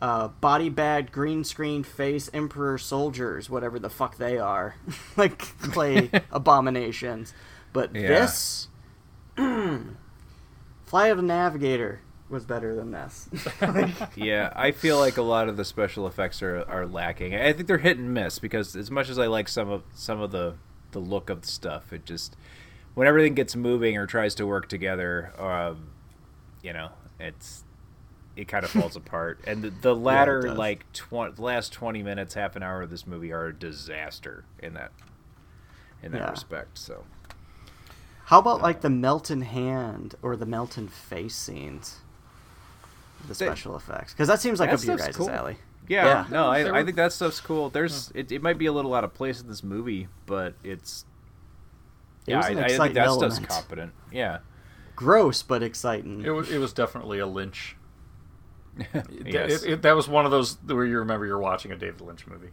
uh, 0.00 0.28
body 0.28 0.68
bag, 0.68 1.10
green 1.10 1.42
screen 1.42 1.82
face, 1.82 2.30
emperor 2.32 2.78
soldiers, 2.78 3.50
whatever 3.50 3.80
the 3.80 3.90
fuck 3.90 4.18
they 4.18 4.38
are, 4.38 4.76
like 5.16 5.38
clay 5.58 6.10
abominations. 6.30 7.34
But 7.72 7.92
Yeah. 7.92 8.06
this, 8.08 8.68
Flight 10.86 11.10
of 11.10 11.16
the 11.16 11.22
Navigator 11.24 12.02
was 12.28 12.44
better 12.44 12.74
than 12.76 12.92
this. 12.92 13.28
yeah, 14.16 14.52
I 14.54 14.70
feel 14.70 14.98
like 14.98 15.16
a 15.16 15.22
lot 15.22 15.48
of 15.48 15.56
the 15.56 15.64
special 15.64 16.06
effects 16.06 16.40
are, 16.40 16.62
are 16.68 16.86
lacking. 16.86 17.34
I 17.34 17.52
think 17.52 17.66
they're 17.66 17.78
hit 17.78 17.98
and 17.98 18.14
miss 18.14 18.38
because 18.38 18.76
as 18.76 18.92
much 18.92 19.08
as 19.08 19.18
I 19.18 19.26
like 19.26 19.48
some 19.48 19.68
of 19.70 19.82
some 19.92 20.20
of 20.20 20.30
the 20.30 20.54
the 20.92 21.00
look 21.00 21.30
of 21.30 21.42
the 21.42 21.48
stuff, 21.48 21.92
it 21.92 22.04
just 22.06 22.36
when 22.94 23.08
everything 23.08 23.34
gets 23.34 23.56
moving 23.56 23.96
or 23.96 24.06
tries 24.06 24.36
to 24.36 24.46
work 24.46 24.68
together, 24.68 25.32
um, 25.36 25.88
you 26.62 26.72
know, 26.72 26.90
it's 27.20 27.64
it 28.36 28.48
kind 28.48 28.64
of 28.64 28.70
falls 28.70 28.96
apart. 28.96 29.38
And 29.46 29.62
the, 29.62 29.70
the 29.70 29.94
latter 29.94 30.42
does. 30.42 30.58
like 30.58 30.90
tw- 30.92 31.34
the 31.34 31.42
last 31.42 31.72
twenty 31.72 32.02
minutes, 32.02 32.34
half 32.34 32.56
an 32.56 32.62
hour 32.62 32.82
of 32.82 32.90
this 32.90 33.06
movie 33.06 33.32
are 33.32 33.46
a 33.46 33.54
disaster 33.54 34.44
in 34.60 34.74
that 34.74 34.92
in 36.02 36.12
that 36.12 36.18
Yeah. 36.22 36.30
respect. 36.30 36.76
So 36.78 37.04
How 38.26 38.38
about 38.40 38.60
like 38.62 38.80
the 38.80 38.90
Melton 38.90 39.42
hand 39.42 40.14
or 40.22 40.36
the 40.36 40.46
Melton 40.46 40.88
face 40.88 41.36
scenes? 41.36 41.98
The 43.22 43.28
They- 43.34 43.46
special 43.46 43.76
effects, 43.76 44.12
because 44.12 44.28
that 44.28 44.40
seems 44.40 44.60
like 44.60 44.70
That 44.70 44.80
up 44.80 44.84
your 44.84 44.98
stuff's 44.98 45.16
guys' 45.16 45.16
cool. 45.16 45.30
alley. 45.30 45.56
Yeah, 45.88 46.04
Yeah. 46.06 46.26
no, 46.30 46.46
I, 46.48 46.80
I 46.80 46.84
think 46.84 46.96
that 46.96 47.12
stuff's 47.12 47.40
cool. 47.40 47.68
There's 47.70 48.10
it, 48.14 48.32
it 48.32 48.42
might 48.42 48.58
be 48.58 48.66
a 48.66 48.72
little 48.72 48.94
out 48.94 49.04
of 49.04 49.14
place 49.14 49.40
in 49.40 49.48
this 49.48 49.62
movie, 49.62 50.08
but 50.26 50.54
it's 50.64 51.04
It 52.26 52.32
yeah, 52.32 52.36
was 52.38 52.46
I, 52.46 52.48
I 52.48 52.54
think 52.54 52.68
exciting 52.70 52.94
that 52.94 53.10
stuff's 53.12 53.38
competent. 53.38 53.92
Yeah, 54.10 54.38
Gross 54.96 55.42
but 55.42 55.62
exciting. 55.62 56.22
It 56.24 56.30
was, 56.30 56.50
it 56.50 56.58
was 56.58 56.72
definitely 56.72 57.18
a 57.18 57.26
Lynch. 57.26 57.76
yes, 59.24 59.62
It- 59.62 59.70
it- 59.72 59.82
that 59.82 59.94
was 59.94 60.08
one 60.08 60.24
of 60.24 60.30
those 60.30 60.56
where 60.66 60.84
you 60.84 60.98
remember 60.98 61.26
you're 61.26 61.38
watching 61.38 61.70
a 61.72 61.76
David 61.76 62.00
Lynch 62.00 62.26
movie. 62.26 62.48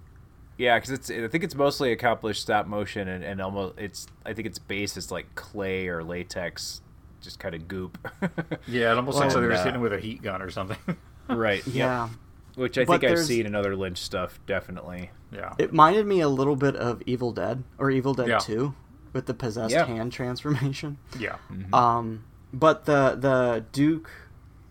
yeah, 0.58 0.78
because 0.78 0.92
it's 0.92 1.10
I 1.10 1.28
think 1.28 1.44
it's 1.44 1.56
mostly 1.56 1.92
accomplished 1.92 2.42
stop 2.44 2.68
motion 2.68 3.08
and, 3.08 3.24
and 3.24 3.42
almost 3.42 3.78
it's 3.80 4.08
I 4.26 4.34
think 4.34 4.48
its 4.48 4.60
base 4.60 4.98
is 4.98 5.12
like 5.12 5.34
clay 5.36 5.88
or 5.88 6.04
latex, 6.04 6.82
just 7.22 7.40
kind 7.40 7.56
of 7.56 7.68
goop. 7.68 7.98
Yeah, 8.68 8.92
it 8.92 8.98
almost 8.98 9.18
looks 9.18 9.34
like 9.34 9.36
Well, 9.36 9.42
they 9.42 9.48
were 9.48 9.54
uh, 9.54 9.64
hitting 9.64 9.82
with 9.82 9.94
a 9.94 10.00
heat 10.00 10.22
gun 10.22 10.42
or 10.42 10.52
something. 10.52 10.78
right. 11.28 11.66
yep. 11.66 11.76
yeah. 11.76 12.10
Which 12.56 12.78
I 12.78 12.84
But 12.86 13.00
think 13.02 13.14
I've 13.14 13.26
seen 13.26 13.46
in 13.46 13.56
other 13.56 13.76
Lynch 13.78 13.98
stuff, 14.00 14.40
definitely. 14.46 15.10
yeah. 15.32 15.54
It 15.58 15.72
reminded 15.72 16.06
me 16.06 16.20
a 16.20 16.28
little 16.30 16.58
bit 16.58 16.76
of 16.76 17.02
Evil 17.06 17.32
Dead 17.32 17.64
or 17.78 17.90
Evil 17.90 18.14
Dead 18.14 18.28
Yeah. 18.28 18.40
2 18.40 18.74
with 19.14 19.26
the 19.26 19.34
possessed 19.34 19.74
Yeah. 19.74 19.86
hand 19.86 20.12
transformation. 20.12 20.98
yeah. 21.18 21.38
Um, 21.74 22.26
but 22.54 22.86
the 22.86 23.16
the 23.20 23.66
Duke 23.72 24.10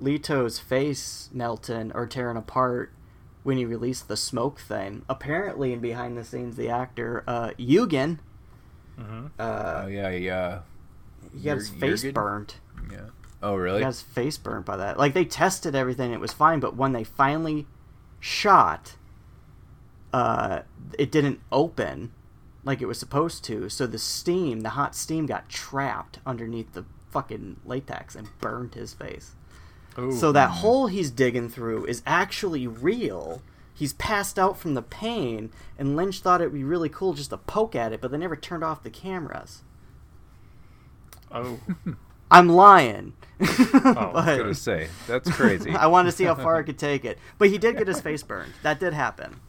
Leto's 0.00 0.58
face 0.58 1.28
melting 1.32 1.92
or 1.94 2.06
tearing 2.06 2.36
apart 2.36 2.92
when 3.42 3.56
he 3.56 3.64
released 3.64 4.08
the 4.08 4.16
smoke 4.16 4.60
thing. 4.60 5.02
Apparently, 5.08 5.72
in 5.72 5.80
behind 5.80 6.16
the 6.16 6.24
scenes, 6.24 6.56
the 6.56 6.68
actor 6.68 7.24
uh, 7.26 7.50
Eugen, 7.56 8.20
uh, 9.38 9.82
Oh 9.84 9.86
yeah, 9.86 10.10
yeah, 10.10 10.60
he 11.32 11.40
got 11.44 11.56
his 11.56 11.70
face 11.70 12.02
Jurgen? 12.02 12.14
burned. 12.14 12.54
yeah. 12.90 13.06
Oh 13.42 13.54
He 13.54 13.60
really? 13.60 13.80
got 13.80 13.86
his 13.88 14.02
face 14.02 14.36
burnt 14.36 14.66
by 14.66 14.76
that. 14.76 14.98
Like 14.98 15.14
they 15.14 15.24
tested 15.24 15.74
everything, 15.74 16.12
it 16.12 16.20
was 16.20 16.32
fine, 16.32 16.60
but 16.60 16.76
when 16.76 16.92
they 16.92 17.04
finally 17.04 17.66
shot, 18.18 18.96
uh, 20.12 20.60
it 20.98 21.10
didn't 21.10 21.40
open 21.50 22.12
like 22.64 22.82
it 22.82 22.86
was 22.86 22.98
supposed 22.98 23.42
to. 23.44 23.70
So 23.70 23.86
the 23.86 23.98
steam, 23.98 24.60
the 24.60 24.70
hot 24.70 24.94
steam, 24.94 25.24
got 25.24 25.48
trapped 25.48 26.18
underneath 26.26 26.74
the 26.74 26.84
fucking 27.10 27.56
latex 27.64 28.14
and 28.14 28.28
burned 28.40 28.74
his 28.74 28.94
face. 28.94 29.32
Ooh. 29.98 30.12
So 30.12 30.32
that 30.32 30.50
hole 30.50 30.86
he's 30.86 31.10
digging 31.10 31.48
through 31.48 31.86
is 31.86 32.02
actually 32.06 32.66
real. 32.66 33.42
He's 33.74 33.92
passed 33.94 34.38
out 34.38 34.58
from 34.58 34.74
the 34.74 34.82
pain, 34.82 35.50
and 35.78 35.96
Lynch 35.96 36.20
thought 36.20 36.40
it'd 36.40 36.52
be 36.52 36.62
really 36.64 36.88
cool 36.88 37.14
just 37.14 37.30
to 37.30 37.36
poke 37.38 37.74
at 37.74 37.92
it, 37.92 38.00
but 38.00 38.10
they 38.10 38.18
never 38.18 38.36
turned 38.36 38.62
off 38.62 38.82
the 38.82 38.90
cameras. 38.90 39.62
Oh. 41.32 41.58
I'm 42.30 42.48
lying. 42.48 43.14
Oh, 43.40 43.46
But- 43.82 43.84
I 43.84 44.12
was 44.30 44.38
gonna 44.38 44.54
say 44.54 44.88
that's 45.08 45.28
crazy. 45.30 45.70
I 45.74 45.86
wanted 45.88 46.10
to 46.10 46.16
see 46.16 46.24
how 46.24 46.34
far 46.36 46.56
I 46.56 46.62
could 46.62 46.78
take 46.78 47.04
it. 47.04 47.18
But 47.38 47.48
he 47.48 47.58
did 47.58 47.76
get 47.76 47.88
his 47.88 48.00
face 48.00 48.22
burned. 48.22 48.52
That 48.62 48.78
did 48.78 48.92
happen. 48.92 49.40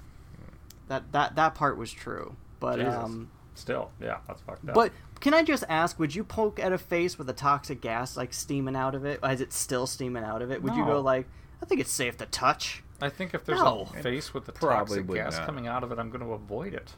That 0.88 1.12
that 1.12 1.36
that 1.36 1.53
part 1.55 1.78
was 1.78 1.91
true. 1.91 2.36
But 2.59 2.78
Jesus. 2.78 2.93
um 2.95 3.30
Still, 3.53 3.91
yeah, 4.01 4.18
that's 4.28 4.41
fucked 4.41 4.68
up. 4.70 4.74
but 4.76 4.91
can 5.22 5.34
I 5.34 5.43
just 5.43 5.63
ask, 5.69 5.97
would 5.99 6.13
you 6.13 6.24
poke 6.24 6.59
at 6.59 6.74
a 6.74 6.78
face 6.78 7.17
with 7.17 7.30
a 7.30 7.34
toxic 7.34 7.80
gas 7.82 8.17
like 8.17 8.34
steaming 8.34 8.76
out 8.76 8.95
of 8.95 9.05
it? 9.05 9.19
Is 9.24 9.39
it 9.41 9.53
still 9.53 9.88
steaming 9.88 10.24
out 10.24 10.41
of 10.41 10.51
it? 10.51 10.61
Would 10.61 10.76
you 10.76 10.84
go 10.86 10.99
like, 10.99 11.28
I 11.61 11.65
think 11.65 11.80
it's 11.80 11.91
safe 11.91 12.17
to 12.17 12.26
touch? 12.26 12.84
I 13.01 13.09
think 13.09 13.34
if 13.34 13.45
there's 13.45 13.59
No. 13.61 13.88
a 13.95 14.01
face 14.03 14.34
with 14.34 14.45
the 14.45 14.51
Probably 14.51 14.97
toxic 14.99 15.15
gas 15.15 15.38
not. 15.38 15.45
coming 15.45 15.67
out 15.67 15.84
of 15.84 15.91
it, 15.91 15.99
I'm 15.99 16.09
going 16.09 16.24
to 16.24 16.34
avoid 16.34 16.74
it. 16.74 16.95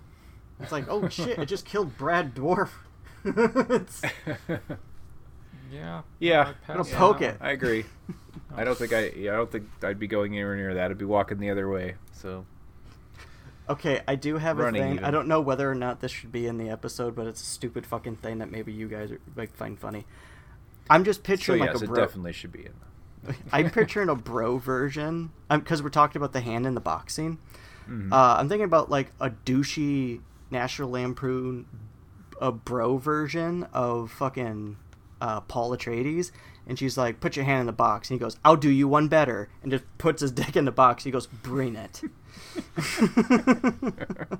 It's 0.59 0.71
like, 0.71 0.85
oh 0.89 1.07
shit, 1.09 1.37
it 1.39 1.45
just 1.45 1.65
killed 1.65 1.97
Brad 1.97 2.33
Dourif. 2.35 2.69
It's- 3.25 4.01
Yeah. 5.71 6.01
Yeah. 6.19 6.49
I'd 6.49 6.61
pass 6.61 6.69
It'll 6.87 6.93
on 6.93 6.99
poke 7.13 7.19
that 7.21 7.35
it. 7.35 7.37
I 7.41 7.51
agree. 7.51 7.85
I 8.55 8.63
don't 8.63 8.77
think 8.77 8.93
I. 8.93 9.07
Yeah, 9.15 9.33
I 9.33 9.35
don't 9.37 9.51
think 9.51 9.67
I'd 9.81 9.97
be 9.97 10.05
going 10.07 10.33
anywhere 10.33 10.55
near 10.55 10.73
that. 10.75 10.91
I'd 10.91 10.97
be 10.99 11.05
walking 11.05 11.39
the 11.39 11.49
other 11.49 11.67
way. 11.69 11.95
So 12.11 12.45
okay, 13.69 14.01
I 14.07 14.15
do 14.15 14.37
have 14.37 14.59
a 14.59 14.71
thing. 14.71 14.93
even. 14.93 15.05
I 15.05 15.11
don't 15.11 15.27
know 15.27 15.41
whether 15.41 15.69
or 15.69 15.75
not 15.75 16.01
this 16.01 16.11
should 16.11 16.31
be 16.31 16.47
in 16.47 16.57
the 16.57 16.69
episode, 16.69 17.15
but 17.15 17.27
it's 17.27 17.41
a 17.41 17.45
stupid 17.45 17.85
fucking 17.85 18.17
thing 18.17 18.39
that 18.39 18.51
maybe 18.51 18.71
you 18.71 18.87
guys 18.87 19.11
are, 19.11 19.19
like 19.35 19.55
find 19.55 19.79
funny. 19.79 20.05
I'm 20.89 21.03
just 21.03 21.19
so 21.19 21.23
picturing 21.23 21.63
yes, 21.63 21.73
like 21.75 21.81
a 21.81 21.85
it 21.85 21.87
bro. 21.87 21.95
definitely 21.95 22.33
should 22.33 22.51
be 22.51 22.65
in. 22.65 23.35
I'm 23.53 23.69
picturing 23.69 24.09
a 24.09 24.15
bro 24.15 24.57
version 24.57 25.31
because 25.49 25.81
we're 25.81 25.89
talking 25.89 26.19
about 26.19 26.33
the 26.33 26.41
hand 26.41 26.65
in 26.65 26.75
the 26.75 26.81
boxing. 26.81 27.39
Uh, 27.85 28.37
I'm 28.39 28.47
thinking 28.47 28.65
about 28.65 28.89
like 28.89 29.11
a 29.19 29.29
douchey 29.29 30.21
National 30.51 30.89
Lampoon, 30.89 31.65
a 32.39 32.51
bro 32.51 32.97
version 32.97 33.63
of 33.73 34.09
fucking 34.11 34.77
uh, 35.19 35.41
Paul 35.41 35.75
Atreides, 35.75 36.31
and 36.65 36.79
she's 36.79 36.97
like, 36.97 37.19
"Put 37.19 37.35
your 37.35 37.43
hand 37.45 37.61
in 37.61 37.65
the 37.65 37.73
box," 37.73 38.09
and 38.09 38.19
he 38.19 38.23
goes, 38.23 38.37
"I'll 38.45 38.55
do 38.55 38.69
you 38.69 38.87
one 38.87 39.09
better," 39.09 39.49
and 39.61 39.71
just 39.71 39.83
puts 39.97 40.21
his 40.21 40.31
dick 40.31 40.55
in 40.55 40.63
the 40.65 40.71
box. 40.71 41.03
He 41.03 41.11
goes, 41.11 41.27
"Bring 41.27 41.75
it." 41.75 42.01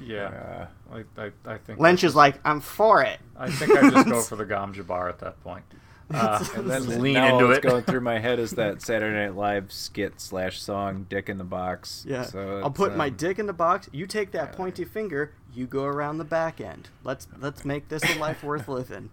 Yeah, 0.00 0.68
I, 0.92 1.04
I, 1.20 1.30
I 1.44 1.58
think 1.58 1.80
Lynch 1.80 2.04
is 2.04 2.14
like, 2.14 2.38
"I'm 2.44 2.60
for 2.60 3.02
it." 3.02 3.18
I 3.36 3.50
think 3.50 3.72
I 3.72 3.90
just 3.90 4.08
go 4.08 4.22
for 4.28 4.36
the 4.36 4.44
Gom 4.44 4.72
Jabbar 4.72 5.08
at 5.08 5.18
that 5.20 5.42
point. 5.42 5.64
Uh, 6.10 6.42
And 6.56 6.70
then 6.70 7.02
lean 7.02 7.12
now 7.12 7.34
into 7.34 7.48
what's 7.48 7.58
it. 7.58 7.62
going 7.62 7.82
through 7.82 8.00
my 8.00 8.18
head 8.18 8.38
is 8.38 8.52
that 8.52 8.80
Saturday 8.80 9.14
Night 9.26 9.36
Live 9.36 9.70
skit 9.70 10.22
slash 10.22 10.58
song 10.58 11.04
"Dick 11.06 11.28
in 11.28 11.36
the 11.36 11.44
Box." 11.44 12.06
Yeah, 12.08 12.22
so 12.22 12.60
I'll 12.60 12.68
it's, 12.68 12.76
put 12.78 12.96
my 12.96 13.08
um, 13.08 13.14
dick 13.16 13.38
in 13.38 13.44
the 13.44 13.52
box. 13.52 13.90
You 13.92 14.06
take 14.06 14.30
that 14.30 14.54
pointy 14.54 14.86
finger. 14.86 15.34
You 15.52 15.66
go 15.66 15.84
around 15.84 16.16
the 16.16 16.24
back 16.24 16.62
end. 16.62 16.88
Let's 17.04 17.28
let's 17.38 17.62
make 17.66 17.90
this 17.90 18.02
a 18.04 18.18
life 18.18 18.42
worth 18.42 18.68
living. 18.68 19.10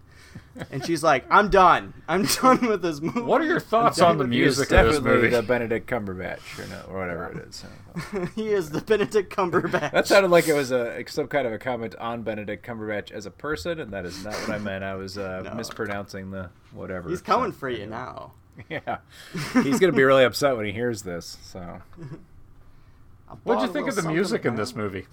And 0.70 0.84
she's 0.84 1.02
like, 1.02 1.24
"I'm 1.30 1.50
done. 1.50 1.92
I'm 2.08 2.24
done 2.24 2.66
with 2.66 2.82
this 2.82 3.00
movie." 3.00 3.20
What 3.20 3.40
are 3.40 3.44
your 3.44 3.60
thoughts 3.60 4.00
on 4.00 4.18
the 4.18 4.24
done 4.24 4.30
with 4.30 4.36
He 4.36 4.42
is 4.42 4.58
music 4.58 4.72
of 4.72 4.86
this 4.86 5.00
movie? 5.00 5.28
the 5.28 5.42
Benedict 5.42 5.88
Cumberbatch 5.88 6.58
or, 6.58 6.66
no, 6.68 6.82
or 6.88 6.98
whatever 7.00 7.30
it 7.32 7.48
is. 7.48 7.64
he 8.34 8.48
is 8.48 8.70
the 8.70 8.80
Benedict 8.80 9.34
Cumberbatch. 9.34 9.92
That 9.92 10.06
sounded 10.06 10.30
like 10.30 10.48
it 10.48 10.54
was 10.54 10.70
a 10.72 11.04
some 11.08 11.28
kind 11.28 11.46
of 11.46 11.52
a 11.52 11.58
comment 11.58 11.94
on 11.96 12.22
Benedict 12.22 12.64
Cumberbatch 12.66 13.10
as 13.10 13.26
a 13.26 13.30
person, 13.30 13.80
and 13.80 13.92
that 13.92 14.04
is 14.06 14.24
not 14.24 14.34
what 14.34 14.50
I 14.50 14.58
meant. 14.58 14.84
I 14.84 14.94
was 14.94 15.18
uh, 15.18 15.42
No. 15.44 15.54
mispronouncing 15.54 16.30
the 16.30 16.50
whatever. 16.72 17.08
He's 17.08 17.20
coming 17.22 17.52
so, 17.52 17.58
for 17.58 17.68
you 17.68 17.86
now. 17.86 18.32
Yeah, 18.70 18.98
he's 19.52 19.78
gonna 19.78 19.92
be 19.92 20.02
really 20.02 20.24
upset 20.24 20.56
when 20.56 20.64
he 20.64 20.72
hears 20.72 21.02
this. 21.02 21.36
So 21.42 21.82
What'd 23.44 23.62
you 23.66 23.72
think 23.72 23.86
of 23.86 23.96
the 23.96 24.08
music 24.08 24.46
in 24.46 24.56
this 24.56 24.74
movie? 24.74 25.06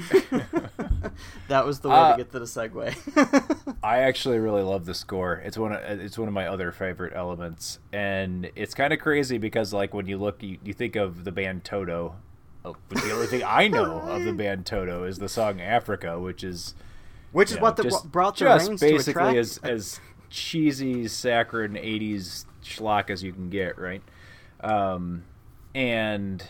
That 1.48 1.64
was 1.66 1.80
the 1.80 1.88
way 1.88 1.94
Uh, 1.96 2.12
to 2.12 2.16
get 2.18 2.32
to 2.32 2.38
the 2.38 2.44
segue. 2.44 3.76
I 3.82 3.98
actually 3.98 4.38
really 4.38 4.62
love 4.62 4.84
the 4.84 4.94
score. 4.94 5.34
It's 5.44 5.56
one 5.58 5.72
of 5.72 5.80
it's 5.82 6.18
one 6.18 6.28
of 6.28 6.34
my 6.34 6.46
other 6.46 6.70
favorite 6.72 7.12
elements, 7.16 7.78
and 7.92 8.50
it's 8.54 8.74
kind 8.74 8.92
of 8.92 9.00
crazy 9.00 9.38
because 9.38 9.72
like 9.72 9.94
when 9.94 10.06
you 10.06 10.18
look, 10.18 10.42
you, 10.42 10.58
you 10.62 10.72
think 10.72 10.94
of 10.96 11.24
the 11.24 11.32
band 11.32 11.64
Toto. 11.64 12.16
Oh, 12.64 12.76
but 12.88 13.02
the 13.02 13.12
only 13.12 13.26
thing 13.26 13.42
I 13.44 13.66
know 13.76 14.00
of 14.00 14.24
the 14.24 14.32
band 14.32 14.66
Toto 14.66 15.04
is 15.04 15.18
the 15.18 15.28
song 15.28 15.60
Africa, 15.60 16.20
which 16.20 16.44
is 16.44 16.74
Which 17.32 17.50
is 17.50 17.56
know, 17.56 17.62
what 17.62 17.76
the, 17.76 17.84
just, 17.84 18.12
brought 18.12 18.36
the 18.36 18.44
just 18.44 18.68
reins 18.68 18.80
to 18.80 18.86
a 18.86 18.90
basically 18.90 19.38
as 19.38 19.58
as 19.58 20.00
cheesy, 20.30 21.08
saccharine 21.08 21.74
'80s 21.74 22.44
schlock 22.62 23.10
as 23.10 23.22
you 23.22 23.32
can 23.32 23.48
get, 23.48 23.78
right? 23.78 24.02
Um, 24.60 25.24
and 25.74 26.44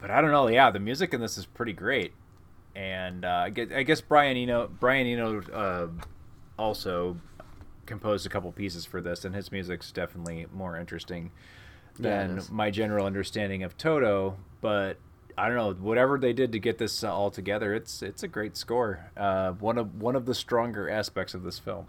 but 0.00 0.10
I 0.10 0.20
don't 0.20 0.30
know. 0.30 0.48
Yeah, 0.48 0.70
the 0.70 0.80
music 0.80 1.14
in 1.14 1.20
this 1.20 1.38
is 1.38 1.46
pretty 1.46 1.72
great, 1.72 2.12
and 2.74 3.24
uh, 3.24 3.44
I 3.46 3.50
guess, 3.50 3.68
I 3.74 3.82
guess 3.82 4.00
Brian 4.00 4.36
Eno 4.36 4.68
Brian 4.68 5.06
Eno 5.06 5.42
uh, 5.52 5.88
also 6.58 7.16
composed 7.86 8.26
a 8.26 8.28
couple 8.28 8.52
pieces 8.52 8.84
for 8.84 9.00
this, 9.00 9.24
and 9.24 9.34
his 9.34 9.50
music's 9.50 9.90
definitely 9.92 10.46
more 10.52 10.76
interesting 10.76 11.30
than 11.98 12.38
is. 12.38 12.50
my 12.50 12.70
general 12.70 13.06
understanding 13.06 13.62
of 13.62 13.76
Toto. 13.76 14.36
But 14.60 14.98
I 15.36 15.48
don't 15.48 15.56
know 15.56 15.72
whatever 15.72 16.18
they 16.18 16.32
did 16.32 16.52
to 16.52 16.58
get 16.58 16.78
this 16.78 17.04
uh, 17.04 17.14
all 17.14 17.30
together. 17.30 17.74
It's 17.74 18.02
it's 18.02 18.22
a 18.22 18.28
great 18.28 18.56
score. 18.56 19.10
Uh, 19.16 19.52
one 19.52 19.78
of 19.78 20.00
one 20.00 20.16
of 20.16 20.26
the 20.26 20.34
stronger 20.34 20.88
aspects 20.90 21.34
of 21.34 21.42
this 21.42 21.58
film. 21.58 21.86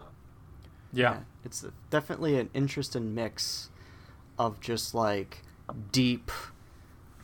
Yeah. 0.91 1.20
It's 1.45 1.66
definitely 1.89 2.39
an 2.39 2.49
interesting 2.53 3.14
mix 3.14 3.70
of 4.38 4.60
just 4.60 4.93
like 4.93 5.43
deep, 5.91 6.32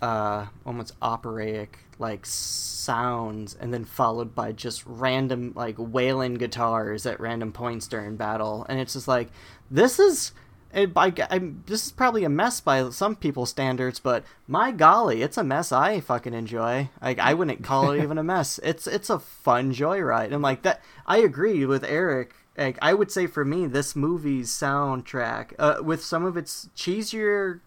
uh, 0.06 0.46
almost 0.68 0.94
operatic 1.02 1.80
like 1.98 2.26
sounds, 2.28 3.56
and 3.60 3.74
then 3.74 3.86
followed 3.86 4.36
by 4.36 4.52
just 4.52 4.86
random 4.86 5.52
like 5.56 5.76
wailing 5.80 6.36
guitars 6.36 7.08
at 7.08 7.20
random 7.20 7.52
points 7.52 7.88
during 7.88 8.16
battle, 8.16 8.68
and 8.70 8.80
it's 8.80 8.94
just 8.94 9.08
like 9.08 9.30
this 9.70 10.00
is. 10.00 10.32
It, 10.74 10.94
by, 10.94 11.14
I'm, 11.30 11.64
this 11.68 11.86
is 11.86 11.94
probably 11.94 12.26
a 12.26 12.30
mess 12.30 12.60
by 12.60 12.90
some 12.90 13.16
people's 13.16 13.50
standards, 13.50 14.02
but 14.02 14.26
my 14.46 14.72
golly, 14.72 15.22
it's 15.22 15.38
a 15.38 15.44
mess 15.44 15.72
I 15.72 16.02
fucking 16.02 16.34
enjoy. 16.34 16.90
Like 17.02 17.18
I 17.18 17.34
wouldn't 17.34 17.64
call 17.64 17.92
it 17.92 18.04
even 18.04 18.18
a 18.18 18.24
mess. 18.24 18.60
It's 18.64 18.86
it's 18.86 19.10
a 19.10 19.20
fun 19.20 19.74
joyride. 19.74 20.34
And 20.34 20.42
like 20.42 20.64
that, 20.64 20.82
I 21.08 21.20
agree 21.20 21.66
with 21.66 21.86
Eric. 21.86 22.34
Like 22.58 22.78
I 22.82 22.94
would 22.94 23.10
say 23.10 23.26
for 23.26 23.46
me, 23.46 23.68
this 23.68 23.96
movie's 23.96 24.52
soundtrack, 24.52 25.54
uh, 25.58 25.78
with 25.82 26.04
some 26.04 26.26
of 26.26 26.36
its 26.36 26.68
cheesier, 26.76 27.62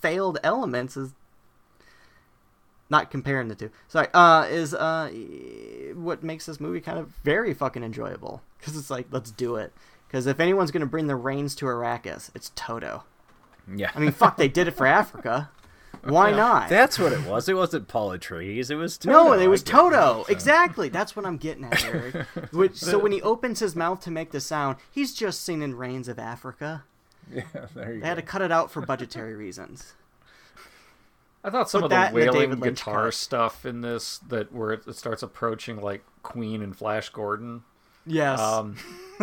failed 0.00 0.38
elements, 0.42 0.96
is 0.96 1.12
not 2.94 3.10
comparing 3.10 3.48
the 3.48 3.56
two. 3.56 3.70
Sorry, 3.88 4.06
uh, 4.14 4.46
is 4.48 4.72
uh, 4.72 5.08
what 5.94 6.22
makes 6.22 6.46
this 6.46 6.60
movie 6.60 6.80
kind 6.80 6.96
of 6.96 7.08
very 7.24 7.52
fucking 7.52 7.82
enjoyable 7.82 8.40
because 8.58 8.76
it's 8.76 8.88
like 8.88 9.06
let's 9.10 9.32
do 9.32 9.56
it. 9.56 9.72
Because 10.06 10.26
if 10.26 10.38
anyone's 10.38 10.70
gonna 10.70 10.86
bring 10.86 11.08
the 11.08 11.16
reins 11.16 11.56
to 11.56 11.66
Arrakis, 11.66 12.30
it's 12.36 12.52
Toto. 12.54 13.02
Yeah, 13.74 13.90
I 13.94 13.98
mean, 13.98 14.12
fuck, 14.12 14.36
they 14.36 14.46
did 14.46 14.68
it 14.68 14.72
for 14.72 14.86
Africa. 14.86 15.50
Why 16.04 16.30
not? 16.30 16.68
that's 16.68 16.98
what 16.98 17.12
it 17.12 17.26
was. 17.26 17.48
It 17.48 17.54
wasn't 17.54 17.88
Paul 17.88 18.10
Atreides. 18.10 18.70
It 18.70 18.76
was 18.76 18.96
Toto. 18.98 19.12
No, 19.12 19.32
it 19.32 19.48
was 19.48 19.62
Toto. 19.62 20.20
it, 20.20 20.26
so. 20.26 20.32
Exactly. 20.32 20.88
That's 20.88 21.16
what 21.16 21.24
I'm 21.24 21.38
getting 21.38 21.64
at, 21.64 21.84
Eric. 21.84 22.14
Which, 22.52 22.76
so 22.76 22.98
when 22.98 23.10
he 23.10 23.22
opens 23.22 23.60
his 23.60 23.74
mouth 23.74 24.00
to 24.02 24.10
make 24.10 24.30
the 24.30 24.40
sound, 24.40 24.76
he's 24.90 25.14
just 25.14 25.40
singing 25.40 25.74
"Rains 25.74 26.06
of 26.06 26.18
Africa." 26.18 26.84
Yeah, 27.32 27.42
there 27.74 27.94
you 27.94 28.00
They 28.00 28.06
had 28.06 28.16
to 28.16 28.22
cut 28.22 28.42
it 28.42 28.52
out 28.52 28.70
for 28.70 28.82
budgetary 28.82 29.34
reasons. 29.34 29.94
I 31.44 31.50
thought 31.50 31.68
some 31.68 31.82
Put 31.82 31.92
of 31.92 32.12
the 32.12 32.18
the 32.20 32.24
wailing 32.26 32.58
Lynch 32.58 32.78
guitar 32.78 33.12
stuff 33.12 33.66
in 33.66 33.82
this 33.82 34.18
that 34.28 34.52
where 34.52 34.72
it, 34.72 34.86
it 34.86 34.96
starts 34.96 35.22
approaching 35.22 35.80
like 35.80 36.02
Queen 36.22 36.62
and 36.62 36.74
Flash 36.74 37.10
Gordon. 37.10 37.62
Yes. 38.06 38.40
Um, 38.40 38.76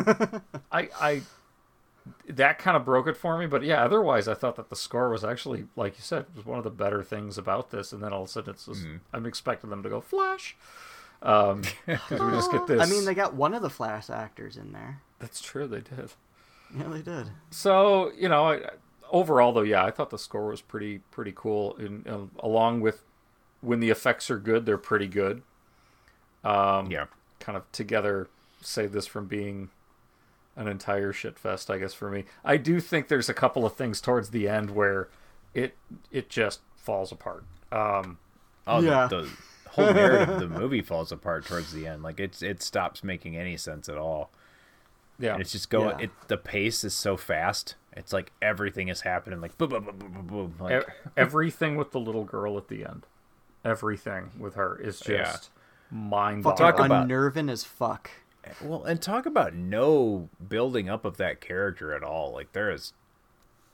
I 0.72 0.90
I 1.00 1.22
that 2.30 2.60
kind 2.60 2.78
of 2.78 2.86
broke 2.86 3.08
it 3.08 3.18
for 3.18 3.38
me, 3.38 3.48
but 3.48 3.64
yeah, 3.64 3.84
otherwise 3.84 4.28
I 4.28 4.34
thought 4.36 4.56
that 4.56 4.70
the 4.70 4.76
score 4.76 5.10
was 5.10 5.24
actually 5.24 5.66
like 5.76 5.98
you 5.98 6.04
said 6.04 6.26
was 6.36 6.46
one 6.46 6.58
of 6.58 6.64
the 6.64 6.70
better 6.70 7.04
things 7.04 7.38
about 7.38 7.72
this. 7.72 7.92
And 7.92 8.04
then 8.04 8.14
all 8.14 8.24
of 8.24 8.30
a 8.30 8.32
sudden 8.32 8.52
it's 8.52 8.66
just 8.66 8.84
Mm-hmm. 8.84 8.98
I'm 9.14 9.26
expecting 9.26 9.70
them 9.70 9.82
to 9.84 9.90
go 9.90 10.00
Flash. 10.00 10.56
Um, 11.24 11.64
we 11.88 11.96
just 12.18 12.52
get 12.52 12.68
this. 12.68 12.82
I 12.82 12.86
mean, 12.86 13.06
they 13.06 13.14
got 13.14 13.34
one 13.34 13.54
of 13.54 13.62
the 13.62 13.70
Flash 13.70 14.10
actors 14.10 14.58
in 14.58 14.72
there. 14.74 15.02
that's 15.20 15.42
true. 15.42 15.68
They 15.68 15.82
did. 15.82 16.12
Yeah, 16.78 16.88
they 16.88 17.02
did. 17.02 17.30
So 17.50 18.12
you 18.18 18.30
know, 18.30 18.50
I, 18.50 18.62
overall 19.12 19.54
though, 19.54 19.62
yeah, 19.62 19.84
I 19.86 19.92
thought 19.92 20.10
the 20.10 20.18
score 20.20 20.48
was 20.48 20.62
pretty 20.62 21.00
pretty 21.12 21.34
cool. 21.36 21.76
And 21.78 22.08
uh, 22.08 22.20
along 22.40 22.82
with 22.82 23.04
when 23.62 23.80
the 23.80 23.90
effects 23.92 24.32
are 24.32 24.40
good, 24.40 24.66
they're 24.66 24.78
pretty 24.78 25.08
good. 25.08 25.44
Um, 26.44 26.90
Yeah. 26.90 27.06
kind 27.40 27.56
of 27.58 27.72
together 27.72 28.28
save 28.62 28.92
this 28.92 29.08
from 29.08 29.26
being 29.28 29.70
an 30.56 30.68
entire 30.68 31.14
shit 31.14 31.38
fest. 31.40 31.70
I 31.72 31.78
guess 31.78 31.94
for 31.94 32.10
me, 32.10 32.26
I 32.44 32.58
do 32.58 32.80
think 32.80 33.08
there's 33.08 33.30
a 33.30 33.34
couple 33.34 33.66
of 33.66 33.74
things 33.76 34.02
towards 34.02 34.32
the 34.32 34.48
end 34.48 34.72
where 34.72 35.08
it 35.54 35.76
it 36.12 36.30
just 36.30 36.62
falls 36.76 37.12
apart. 37.12 37.44
Um, 37.72 38.18
Oh, 38.68 38.80
Yeah. 38.82 39.08
the, 39.08 39.22
the 39.64 39.70
whole 39.72 39.94
narrative 39.94 40.30
of 40.30 40.40
the 40.40 40.48
movie 40.60 40.82
falls 40.82 41.12
apart 41.12 41.46
towards 41.46 41.72
the 41.74 41.88
end. 41.88 42.04
Like 42.04 42.20
it's 42.20 42.42
it 42.42 42.62
stops 42.62 43.04
making 43.04 43.36
any 43.38 43.58
sense 43.58 43.88
at 43.90 43.98
all. 43.98 44.32
yeah, 45.20 45.34
And 45.34 45.42
it's 45.42 45.52
just 45.52 45.70
going. 45.70 45.98
Yeah. 46.00 46.06
It 46.06 46.12
the 46.28 46.38
pace 46.38 46.84
is 46.84 46.94
so 46.94 47.18
fast. 47.18 47.76
It's 47.98 48.14
like 48.14 48.32
everything 48.42 48.88
is 48.88 49.02
happening. 49.02 49.42
Like 49.42 49.58
boom, 49.58 49.70
boom, 49.70 49.84
boom, 49.86 49.98
boom, 49.98 50.12
boom, 50.14 50.28
boom. 50.28 50.56
Like 50.60 50.84
E- 50.88 50.92
everything 51.18 51.76
with 51.76 51.92
the 51.92 52.00
little 52.00 52.24
girl 52.24 52.58
at 52.58 52.68
the 52.70 52.86
end, 52.86 53.06
everything 53.66 54.32
with 54.40 54.56
her 54.56 54.78
is 54.80 55.00
just 55.00 55.50
Yeah. 55.92 55.98
mind 55.98 56.44
Fucking 56.44 56.58
Talk 56.58 56.74
boggling. 56.78 56.86
about- 56.88 57.04
unnerving 57.04 57.50
as 57.50 57.64
fuck. 57.64 58.10
well, 58.62 58.84
and 58.86 59.02
talk 59.02 59.26
about 59.26 59.54
no 59.54 60.30
building 60.48 60.90
up 60.90 61.06
of 61.06 61.18
that 61.18 61.42
character 61.42 61.94
at 61.94 62.02
all. 62.04 62.32
Like 62.34 62.54
there 62.54 62.72
is 62.72 62.94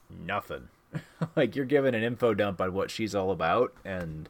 nothing. 0.10 0.70
like 1.36 1.56
you're 1.56 1.66
given 1.66 1.94
an 1.94 2.04
info 2.04 2.34
dump 2.34 2.60
on 2.62 2.74
what 2.74 2.90
she's 2.92 3.14
all 3.16 3.32
about, 3.32 3.74
and 3.86 4.30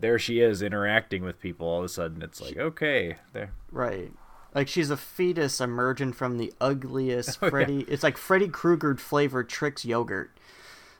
there 0.00 0.18
she 0.18 0.40
is 0.40 0.60
interacting 0.62 1.24
with 1.24 1.40
people. 1.40 1.66
All 1.66 1.78
of 1.78 1.84
a 1.84 1.88
sudden, 1.88 2.20
it's 2.22 2.40
like 2.40 2.56
okay, 2.56 3.16
there. 3.32 3.52
Right. 3.72 4.12
Like 4.58 4.66
she's 4.66 4.90
a 4.90 4.96
fetus 4.96 5.60
emerging 5.60 6.14
from 6.14 6.36
the 6.36 6.52
ugliest 6.60 7.38
Oh, 7.42 7.46
yeah. 7.46 7.50
Freddy. 7.50 7.80
It's 7.86 8.02
like 8.02 8.18
Freddy 8.18 8.48
Krueger 8.48 8.96
flavored 8.96 9.48
Trix 9.48 9.84
yogurt. 9.84 10.32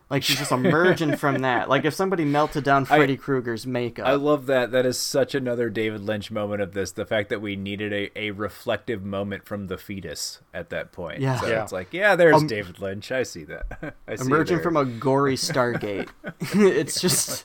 Like 0.09 0.23
she's 0.23 0.39
just 0.39 0.53
emerging 0.53 1.17
from 1.17 1.39
that. 1.43 1.69
Like 1.69 1.85
if 1.85 1.93
somebody 1.93 2.25
melted 2.25 2.63
down 2.63 2.85
Freddy 2.85 3.17
Krueger's 3.17 3.67
makeup. 3.67 4.07
I 4.07 4.13
love 4.15 4.47
that. 4.47 4.71
That 4.71 4.87
is 4.87 4.97
such 4.97 5.35
another 5.35 5.71
David 5.71 6.03
Lynch 6.03 6.31
moment 6.31 6.63
of 6.63 6.73
this. 6.73 6.93
The 6.93 7.05
fact 7.05 7.31
that 7.31 7.43
we 7.43 7.57
needed 7.57 7.93
a, 7.93 8.17
a 8.17 8.31
reflective 8.31 9.05
moment 9.05 9.45
from 9.45 9.67
the 9.67 9.77
fetus 9.77 10.39
at 10.55 10.71
that 10.71 10.93
point. 10.93 11.19
Yeah. 11.21 11.41
So 11.41 11.49
Yeah. 11.49 11.65
it's 11.65 11.73
like, 11.73 11.93
yeah, 11.93 12.15
there's 12.15 12.37
Um, 12.37 12.47
David 12.47 12.79
Lynch. 12.81 13.11
I 13.11 13.25
see 13.25 13.43
that. 13.47 13.97
I 14.07 14.15
see 14.15 14.25
emerging 14.25 14.61
from 14.63 14.77
a 14.77 14.85
gory 14.85 15.35
Stargate. 15.35 16.11
it's 16.55 17.01
just 17.01 17.45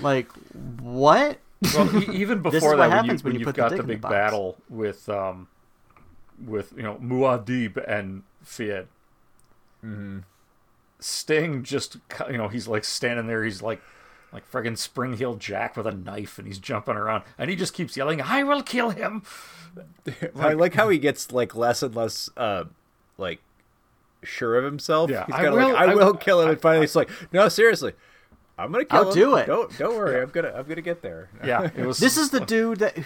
like 0.00 0.28
what? 0.80 1.38
Well, 1.74 2.10
even 2.14 2.42
before 2.42 2.76
that, 2.76 2.78
when, 2.78 2.90
you, 2.90 2.94
happens 2.96 3.24
when 3.24 3.32
when 3.34 3.40
you 3.40 3.46
you've 3.46 3.54
got 3.54 3.70
the 3.70 3.76
the 3.78 3.82
big 3.82 4.00
box. 4.00 4.12
battle 4.12 4.56
with, 4.68 5.08
um, 5.08 5.48
with 6.44 6.72
you 6.76 6.82
know 6.82 6.96
Muad'Dib 6.96 7.76
and 7.88 8.22
Feyd, 8.44 8.86
Mm-hmm. 9.84 10.18
Sting 11.00 11.62
just 11.62 11.98
you 12.30 12.38
know 12.38 12.48
he's 12.48 12.66
like 12.66 12.84
standing 12.84 13.26
there, 13.26 13.44
he's 13.44 13.60
like 13.60 13.82
like 14.32 14.50
friggin' 14.50 14.76
spring 14.78 15.12
heel 15.16 15.34
Jack 15.34 15.76
with 15.76 15.86
a 15.86 15.92
knife, 15.92 16.38
and 16.38 16.46
he's 16.46 16.58
jumping 16.58 16.96
around, 16.96 17.24
and 17.38 17.50
he 17.50 17.56
just 17.56 17.74
keeps 17.74 17.96
yelling, 17.96 18.22
"I 18.22 18.42
will 18.42 18.62
kill 18.62 18.90
him." 18.90 19.22
I 20.38 20.54
like 20.54 20.74
how 20.74 20.88
he 20.88 20.98
gets 20.98 21.30
like 21.32 21.54
less 21.54 21.82
and 21.82 21.94
less 21.94 22.30
uh 22.36 22.64
like 23.18 23.40
sure 24.22 24.56
of 24.56 24.64
himself. 24.64 25.10
Yeah, 25.10 25.26
He's 25.26 25.34
I 25.34 25.42
kind 25.42 25.48
of 25.48 25.54
like, 25.54 25.66
will- 25.66 25.76
I 25.76 25.84
I- 25.84 25.94
will 25.94 26.14
kill 26.14 26.40
him, 26.40 26.48
I- 26.48 26.52
and 26.52 26.60
finally 26.60 26.84
it's 26.84 26.96
like, 26.96 27.10
no, 27.32 27.48
seriously, 27.50 27.92
I'm 28.58 28.70
gonna 28.72 28.84
kill 28.84 28.98
I'll 29.00 29.08
him. 29.08 29.14
do 29.14 29.36
it. 29.36 29.46
Don't 29.46 29.78
don't 29.78 29.96
worry, 29.96 30.20
I'm 30.22 30.30
gonna 30.30 30.52
I'm 30.54 30.66
gonna 30.66 30.80
get 30.82 31.02
there. 31.02 31.28
Yeah, 31.44 31.70
it 31.76 31.84
was. 31.86 31.98
This 32.00 32.16
is 32.16 32.30
the 32.30 32.40
dude 32.40 32.78
that. 32.80 32.96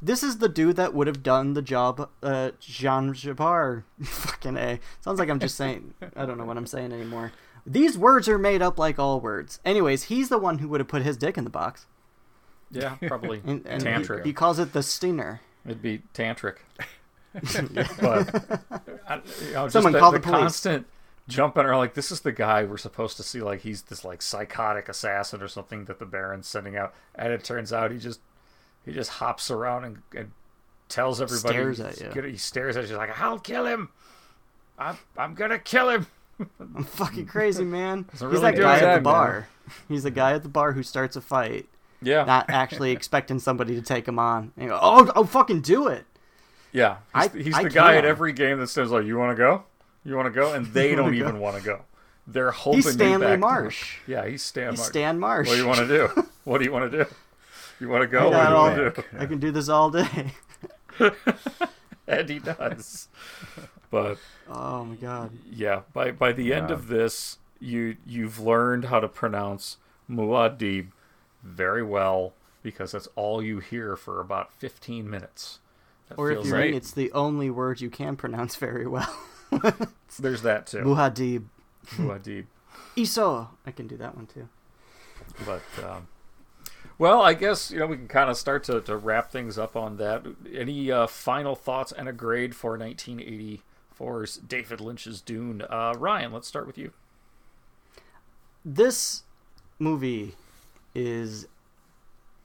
This 0.00 0.22
is 0.22 0.38
the 0.38 0.48
dude 0.48 0.76
that 0.76 0.94
would 0.94 1.08
have 1.08 1.24
done 1.24 1.54
the 1.54 1.62
job. 1.62 2.08
Uh, 2.22 2.52
Jean 2.60 3.12
Jabbar. 3.14 3.82
Fucking 4.04 4.56
a. 4.56 4.78
Sounds 5.00 5.18
like 5.18 5.28
I'm 5.28 5.40
just 5.40 5.56
saying. 5.56 5.92
I 6.14 6.24
don't 6.24 6.38
know 6.38 6.44
what 6.44 6.56
I'm 6.56 6.68
saying 6.68 6.92
anymore. 6.92 7.32
These 7.66 7.98
words 7.98 8.28
are 8.28 8.38
made 8.38 8.62
up 8.62 8.78
like 8.78 8.98
all 9.00 9.18
words. 9.20 9.58
Anyways, 9.64 10.04
he's 10.04 10.28
the 10.28 10.38
one 10.38 10.58
who 10.58 10.68
would 10.68 10.78
have 10.80 10.86
put 10.88 11.02
his 11.02 11.16
dick 11.16 11.36
in 11.36 11.42
the 11.42 11.50
box. 11.50 11.86
yeah, 12.70 12.94
probably 13.08 13.42
And, 13.44 13.66
and 13.66 13.82
tantric. 13.82 14.24
he 14.24 14.32
calls 14.32 14.60
it 14.60 14.72
the 14.72 14.84
stinger. 14.84 15.40
It'd 15.66 15.82
be 15.82 16.02
tantric. 16.14 16.58
but 18.00 18.60
I, 19.08 19.16
you 19.44 19.52
know, 19.52 19.64
just 19.64 19.72
Someone 19.72 19.92
the, 19.92 19.98
call 19.98 20.12
the 20.12 20.18
the 20.18 20.22
police. 20.24 20.38
constant 20.40 20.86
jumping 21.28 21.64
around 21.64 21.78
like 21.78 21.94
this 21.94 22.10
is 22.10 22.20
the 22.20 22.32
guy 22.32 22.64
we're 22.64 22.76
supposed 22.78 23.16
to 23.18 23.22
see 23.22 23.40
like 23.40 23.60
he's 23.60 23.82
this 23.82 24.04
like 24.04 24.22
psychotic 24.22 24.88
assassin 24.88 25.42
or 25.42 25.48
something 25.48 25.84
that 25.84 25.98
the 25.98 26.06
Baron's 26.06 26.48
sending 26.48 26.76
out, 26.76 26.94
and 27.14 27.32
it 27.32 27.44
turns 27.44 27.72
out 27.72 27.90
he 27.92 27.98
just 27.98 28.20
he 28.84 28.92
just 28.92 29.10
hops 29.10 29.50
around 29.50 29.84
and, 29.84 29.98
and 30.16 30.30
tells 30.88 31.20
everybody 31.20 31.52
Stares 31.54 31.80
at 31.80 32.00
you. 32.14 32.22
he 32.22 32.36
stares 32.38 32.76
at 32.76 32.88
you 32.88 32.96
like 32.96 33.20
I'll 33.20 33.38
kill 33.38 33.66
him. 33.66 33.90
I'm 34.78 34.96
I'm 35.16 35.34
gonna 35.34 35.58
kill 35.58 35.90
him. 35.90 36.06
I'm 36.60 36.84
fucking 36.84 37.26
crazy, 37.26 37.64
man. 37.64 38.06
He's 38.12 38.22
really 38.22 38.40
that 38.40 38.56
guy 38.56 38.78
at 38.78 38.94
the 38.96 39.00
bar. 39.02 39.48
He's 39.88 40.04
the 40.04 40.10
guy 40.10 40.32
at 40.32 40.42
the 40.42 40.48
bar 40.48 40.72
who 40.72 40.82
starts 40.82 41.14
a 41.16 41.20
fight, 41.20 41.68
Yeah, 42.00 42.24
not 42.24 42.48
actually 42.48 42.92
expecting 42.92 43.38
somebody 43.38 43.74
to 43.74 43.82
take 43.82 44.06
him 44.08 44.18
on. 44.18 44.52
And 44.56 44.68
go, 44.70 44.78
oh, 44.80 45.10
oh, 45.14 45.24
fucking 45.24 45.60
do 45.60 45.88
it. 45.88 46.06
yeah. 46.72 46.98
He's, 47.14 47.24
I- 47.34 47.38
he's 47.42 47.54
I 47.54 47.62
the 47.64 47.70
guy 47.70 47.96
at 47.96 48.04
every 48.06 48.32
game 48.32 48.60
that 48.60 48.68
says 48.68 48.90
like 48.92 49.04
you 49.04 49.18
want 49.18 49.32
to 49.32 49.36
go, 49.36 49.64
you 50.04 50.16
want 50.16 50.26
to 50.26 50.30
go, 50.32 50.52
and 50.54 50.66
they 50.66 50.94
don't 50.96 51.14
even 51.14 51.38
want 51.40 51.56
to 51.56 51.62
go. 51.62 51.82
They're 52.26 52.50
holding 52.50 52.82
He's 52.82 52.92
Stanley 52.92 53.26
back. 53.26 53.40
Marsh. 53.40 53.96
Yeah, 54.06 54.26
he's 54.26 54.42
Stan 54.42 54.70
He's 54.72 54.80
Marsh. 54.80 54.88
Stan 54.90 55.18
Marsh. 55.18 55.48
What 55.48 55.54
do 55.54 55.60
you 55.60 55.66
want 55.66 55.78
to 55.80 55.86
do? 55.88 56.28
What 56.44 56.58
do 56.58 56.64
you 56.64 56.72
want 56.72 56.90
to 56.90 57.04
do? 57.04 57.10
You 57.78 57.88
want 57.90 58.02
to 58.02 58.06
go? 58.08 58.18
I 58.18 58.24
What 58.24 58.30
do 58.30 58.48
you 58.50 58.56
all- 58.56 58.64
want 58.86 58.94
to 58.96 59.02
do? 59.02 59.08
I 59.18 59.26
can 59.26 59.38
do 59.38 59.50
this 59.50 59.68
all 59.68 59.90
day. 59.90 60.32
And 62.06 62.28
he 62.30 62.38
does. 62.38 63.08
But 63.90 64.16
Oh 64.48 64.84
my 64.84 64.94
god. 64.96 65.30
yeah, 65.50 65.82
by 65.92 66.10
by 66.10 66.32
the 66.32 66.54
end 66.54 66.70
of 66.70 66.88
this, 66.88 67.36
you 67.60 67.96
you've 68.06 68.38
learned 68.40 68.86
how 68.86 68.98
to 69.00 69.08
pronounce 69.08 69.76
Muad'Dib 70.10 70.88
very 71.42 71.82
well 71.82 72.32
because 72.62 72.92
that's 72.92 73.08
all 73.14 73.42
you 73.42 73.58
hear 73.60 73.94
for 73.94 74.20
about 74.20 74.52
15 74.54 75.08
minutes. 75.08 75.58
That 76.08 76.18
Or 76.18 76.30
if 76.30 76.36
feels 76.36 76.46
you 76.48 76.52
like 76.54 76.64
mean 76.66 76.74
it's 76.74 76.92
the 76.92 77.12
only 77.12 77.50
word 77.50 77.80
you 77.82 77.90
can 77.90 78.16
pronounce 78.16 78.56
very 78.56 78.86
well. 78.86 79.14
there's 80.18 80.42
that 80.42 80.66
too. 80.66 80.78
Muhadib. 80.78 81.44
Muad'Dib. 81.96 82.46
Iso. 82.96 83.48
I 83.66 83.70
can 83.70 83.86
do 83.86 83.96
that 83.96 84.16
one 84.16 84.26
too. 84.26 84.48
But 85.44 85.62
um, 85.84 86.08
well, 86.98 87.22
I 87.22 87.34
guess 87.34 87.70
you 87.70 87.78
know 87.78 87.86
we 87.86 87.96
can 87.96 88.08
kind 88.08 88.30
of 88.30 88.36
start 88.36 88.64
to, 88.64 88.80
to 88.82 88.96
wrap 88.96 89.30
things 89.30 89.58
up 89.58 89.76
on 89.76 89.96
that. 89.98 90.24
Any 90.52 90.90
uh, 90.90 91.06
final 91.06 91.54
thoughts 91.54 91.92
and 91.92 92.08
a 92.08 92.12
grade 92.12 92.54
for 92.54 92.76
1984's 92.78 94.38
David 94.38 94.80
Lynch's 94.80 95.20
Dune? 95.20 95.62
Uh, 95.68 95.94
Ryan, 95.96 96.32
let's 96.32 96.48
start 96.48 96.66
with 96.66 96.78
you. 96.78 96.92
This 98.64 99.22
movie 99.78 100.34
is 100.94 101.46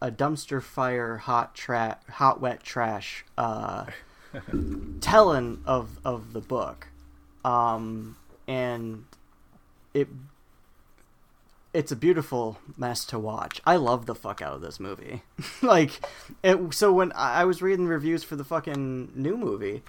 a 0.01 0.11
dumpster 0.11 0.61
fire 0.61 1.17
hot 1.17 1.55
tra- 1.55 1.97
hot 2.09 2.41
wet 2.41 2.61
trash 2.61 3.23
uh 3.37 3.85
telling 5.01 5.61
of 5.65 5.99
of 6.03 6.33
the 6.33 6.41
book. 6.41 6.87
Um 7.45 8.17
and 8.47 9.05
it 9.93 10.07
it's 11.73 11.91
a 11.91 11.95
beautiful 11.95 12.59
mess 12.77 13.03
to 13.05 13.17
watch. 13.17 13.59
I 13.65 13.77
love 13.77 14.05
the 14.05 14.13
fuck 14.13 14.41
out 14.43 14.53
of 14.53 14.61
this 14.61 14.79
movie. 14.79 15.23
like, 15.63 15.99
it, 16.43 16.71
so 16.71 16.93
when 16.93 17.11
I 17.15 17.45
was 17.45 17.63
reading 17.63 17.87
reviews 17.87 18.23
for 18.23 18.35
the 18.35 18.43
fucking 18.43 19.11
new 19.15 19.35
movie, 19.35 19.81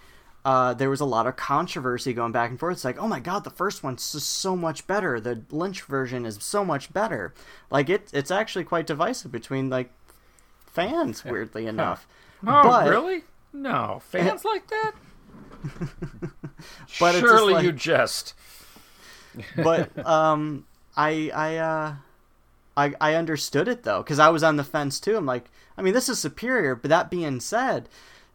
uh, 0.47 0.73
there 0.73 0.89
was 0.89 1.01
a 1.03 1.05
lot 1.05 1.27
of 1.27 1.37
controversy 1.37 2.15
going 2.15 2.33
back 2.33 2.49
and 2.49 2.59
forth. 2.59 2.77
It's 2.77 2.85
like, 2.87 2.99
oh 2.99 3.07
my 3.07 3.21
god, 3.21 3.45
the 3.45 3.51
first 3.51 3.83
one's 3.83 4.13
just 4.13 4.31
so 4.31 4.57
much 4.57 4.87
better. 4.87 5.21
The 5.21 5.43
Lynch 5.51 5.83
version 5.83 6.25
is 6.25 6.39
so 6.41 6.65
much 6.65 6.91
better. 6.91 7.35
Like, 7.71 7.91
it, 7.91 8.09
it's 8.15 8.31
actually 8.31 8.65
quite 8.65 8.87
divisive 8.87 9.31
between 9.31 9.69
like 9.69 9.91
fans. 10.67 11.23
Weirdly 11.23 11.67
enough, 11.67 12.07
Oh, 12.47 12.63
But- 12.63 12.89
really? 12.89 13.25
No, 13.53 14.01
fans 14.09 14.43
like 14.45 14.67
that? 14.69 14.93
But 17.01 17.15
Surely 17.17 17.55
like- 17.55 17.65
you 17.65 17.73
jest. 17.73 18.35
but 19.57 20.07
um, 20.07 20.67
I 20.97 21.31
I 21.35 21.57
uh, 21.57 21.95
I 22.77 22.95
I 23.01 23.15
understood 23.15 23.69
it 23.69 23.83
though 23.83 24.03
because 24.03 24.19
I 24.19 24.29
was 24.29 24.43
on 24.43 24.57
the 24.57 24.65
fence 24.65 25.01
too. 25.01 25.17
I'm 25.17 25.27
like, 25.27 25.51
I 25.77 25.83
mean, 25.83 25.95
this 25.95 26.09
is 26.09 26.19
superior. 26.19 26.75
But 26.75 26.91
that 26.91 27.11
being 27.11 27.41
said, 27.41 27.89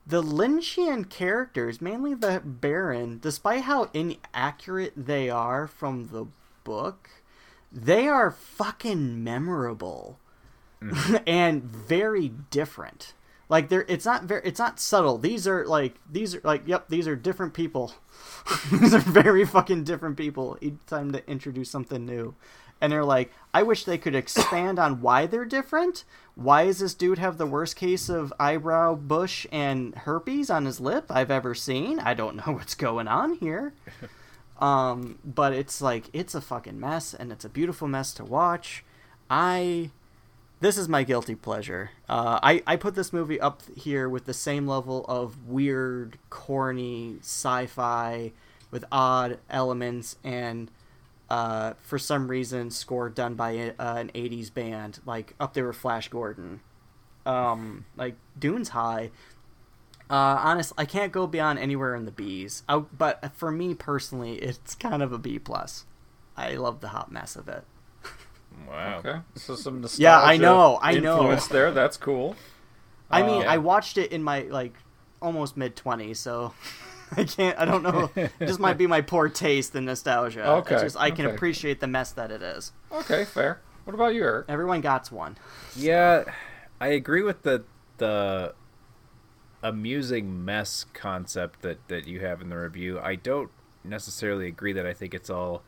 the 0.05 0.21
Lynchian 0.21 1.09
characters, 1.09 1.81
mainly 1.81 2.13
the 2.13 2.41
Baron, 2.43 3.19
despite 3.21 3.61
how 3.61 3.89
inaccurate 3.93 4.93
they 4.95 5.29
are 5.29 5.67
from 5.67 6.07
the 6.07 6.25
book, 6.63 7.09
they 7.71 8.07
are 8.07 8.31
fucking 8.31 9.23
memorable 9.23 10.19
and 11.27 11.63
very 11.63 12.29
different. 12.49 13.13
Like 13.49 13.69
they're 13.69 13.85
it's 13.87 14.05
not 14.05 14.23
very 14.23 14.41
it's 14.45 14.59
not 14.59 14.79
subtle. 14.79 15.17
These 15.17 15.47
are 15.47 15.65
like 15.65 15.95
these 16.09 16.35
are 16.35 16.41
like 16.43 16.67
yep, 16.67 16.87
these 16.87 17.07
are 17.07 17.15
different 17.15 17.53
people. 17.53 17.93
these 18.71 18.93
are 18.93 18.99
very 18.99 19.45
fucking 19.45 19.83
different 19.83 20.17
people 20.17 20.57
each 20.61 20.85
time 20.87 21.11
to 21.11 21.29
introduce 21.29 21.69
something 21.69 22.05
new. 22.05 22.35
And 22.81 22.93
they're 22.93 23.03
like, 23.03 23.33
I 23.53 23.63
wish 23.63 23.83
they 23.83 23.97
could 23.97 24.15
expand 24.15 24.79
on 24.79 25.01
why 25.01 25.25
they're 25.25 25.43
different. 25.43 26.05
Why 26.35 26.65
does 26.65 26.79
this 26.79 26.93
dude 26.93 27.17
have 27.17 27.37
the 27.37 27.45
worst 27.45 27.75
case 27.75 28.07
of 28.07 28.31
eyebrow 28.39 28.95
bush 28.95 29.45
and 29.51 29.93
herpes 29.95 30.49
on 30.49 30.65
his 30.65 30.79
lip 30.79 31.07
I've 31.09 31.31
ever 31.31 31.53
seen? 31.53 31.99
I 31.99 32.13
don't 32.13 32.37
know 32.37 32.43
what's 32.53 32.75
going 32.75 33.07
on 33.07 33.33
here. 33.35 33.73
Um, 34.59 35.19
but 35.23 35.53
it's 35.53 35.81
like 35.81 36.09
it's 36.11 36.35
a 36.35 36.41
fucking 36.41 36.79
mess, 36.79 37.13
and 37.13 37.31
it's 37.31 37.45
a 37.45 37.49
beautiful 37.49 37.87
mess 37.87 38.13
to 38.15 38.25
watch. 38.25 38.83
I, 39.29 39.91
this 40.59 40.77
is 40.77 40.89
my 40.89 41.03
guilty 41.03 41.35
pleasure. 41.35 41.91
Uh, 42.07 42.39
I 42.41 42.63
I 42.67 42.75
put 42.75 42.95
this 42.95 43.13
movie 43.13 43.39
up 43.39 43.61
here 43.75 44.07
with 44.09 44.25
the 44.25 44.33
same 44.33 44.67
level 44.67 45.05
of 45.07 45.47
weird, 45.47 46.17
corny 46.29 47.17
sci-fi 47.21 48.31
with 48.71 48.85
odd 48.91 49.39
elements 49.49 50.17
and. 50.23 50.71
Uh, 51.31 51.75
for 51.79 51.99
some 51.99 52.27
reason, 52.27 52.71
score 52.71 53.07
done 53.07 53.35
by 53.35 53.55
uh, 53.77 53.97
an 53.97 54.09
'80s 54.15 54.51
band, 54.51 54.99
like 55.05 55.35
up 55.39 55.53
there 55.53 55.67
with 55.67 55.75
Flash 55.75 56.09
Gordon. 56.09 56.59
Um, 57.23 57.85
like 57.95 58.15
Dune's 58.39 58.69
high, 58.69 59.11
uh, 60.09 60.41
honest, 60.41 60.73
I 60.75 60.85
can't 60.85 61.11
go 61.11 61.27
beyond 61.27 61.59
anywhere 61.59 61.95
in 61.95 62.05
the 62.05 62.11
B's. 62.11 62.63
I, 62.67 62.79
but 62.79 63.31
for 63.35 63.51
me 63.51 63.75
personally, 63.75 64.35
it's 64.37 64.73
kind 64.73 65.03
of 65.03 65.13
a 65.13 65.19
B 65.19 65.37
plus. 65.37 65.85
I 66.35 66.55
love 66.55 66.81
the 66.81 66.89
hot 66.89 67.11
mess 67.11 67.35
of 67.35 67.47
it. 67.47 67.63
Wow. 68.67 68.99
Okay, 68.99 69.19
so 69.35 69.55
some 69.55 69.81
nostalgia 69.81 70.01
Yeah, 70.03 70.21
I 70.21 70.37
know, 70.37 70.79
I 70.81 70.97
know. 70.99 71.17
influence 71.17 71.47
there. 71.47 71.71
That's 71.71 71.97
cool. 71.97 72.35
I 73.09 73.23
mean, 73.23 73.41
Uh, 73.43 73.45
I 73.51 73.57
watched 73.57 73.97
it 73.97 74.11
in 74.11 74.23
my 74.23 74.41
like 74.41 74.73
almost 75.21 75.57
mid 75.57 75.75
twenties, 75.75 76.19
so 76.19 76.53
I 77.17 77.23
can't. 77.23 77.57
I 77.57 77.65
don't 77.65 77.83
know. 77.83 78.09
this 78.39 78.59
might 78.59 78.77
be 78.77 78.85
my 78.87 79.01
poor 79.01 79.29
taste 79.29 79.75
in 79.75 79.85
nostalgia. 79.85 80.45
Okay, 80.47 80.75
It's 80.75 80.83
just 80.83 80.97
I 80.97 81.11
can 81.11 81.25
okay. 81.25 81.35
appreciate 81.35 81.79
the 81.79 81.87
mess 81.87 82.11
that 82.11 82.31
it 82.31 82.41
is. 82.41 82.71
Okay, 82.91 83.25
fair. 83.25 83.61
What 83.85 83.93
about 83.95 84.13
you, 84.13 84.23
Eric? 84.23 84.45
Everyone 84.49 84.81
got 84.81 85.11
one. 85.11 85.37
Yeah, 85.75 86.25
I 86.79 86.87
agree 86.89 87.23
with 87.23 87.41
the 87.41 87.63
the 87.97 88.53
amusing 89.61 90.45
mess 90.45 90.85
concept 90.93 91.61
that 91.63 91.87
that 91.87 92.07
you 92.07 92.19
have 92.21 92.41
in 92.41 92.49
the 92.49 92.57
review. 92.57 92.99
I 92.99 93.15
don't 93.15 93.49
necessarily 93.83 94.47
agree 94.47 94.73
that 94.73 94.85
I 94.85 94.93
think 94.93 95.13
it's 95.13 95.29
all 95.29 95.63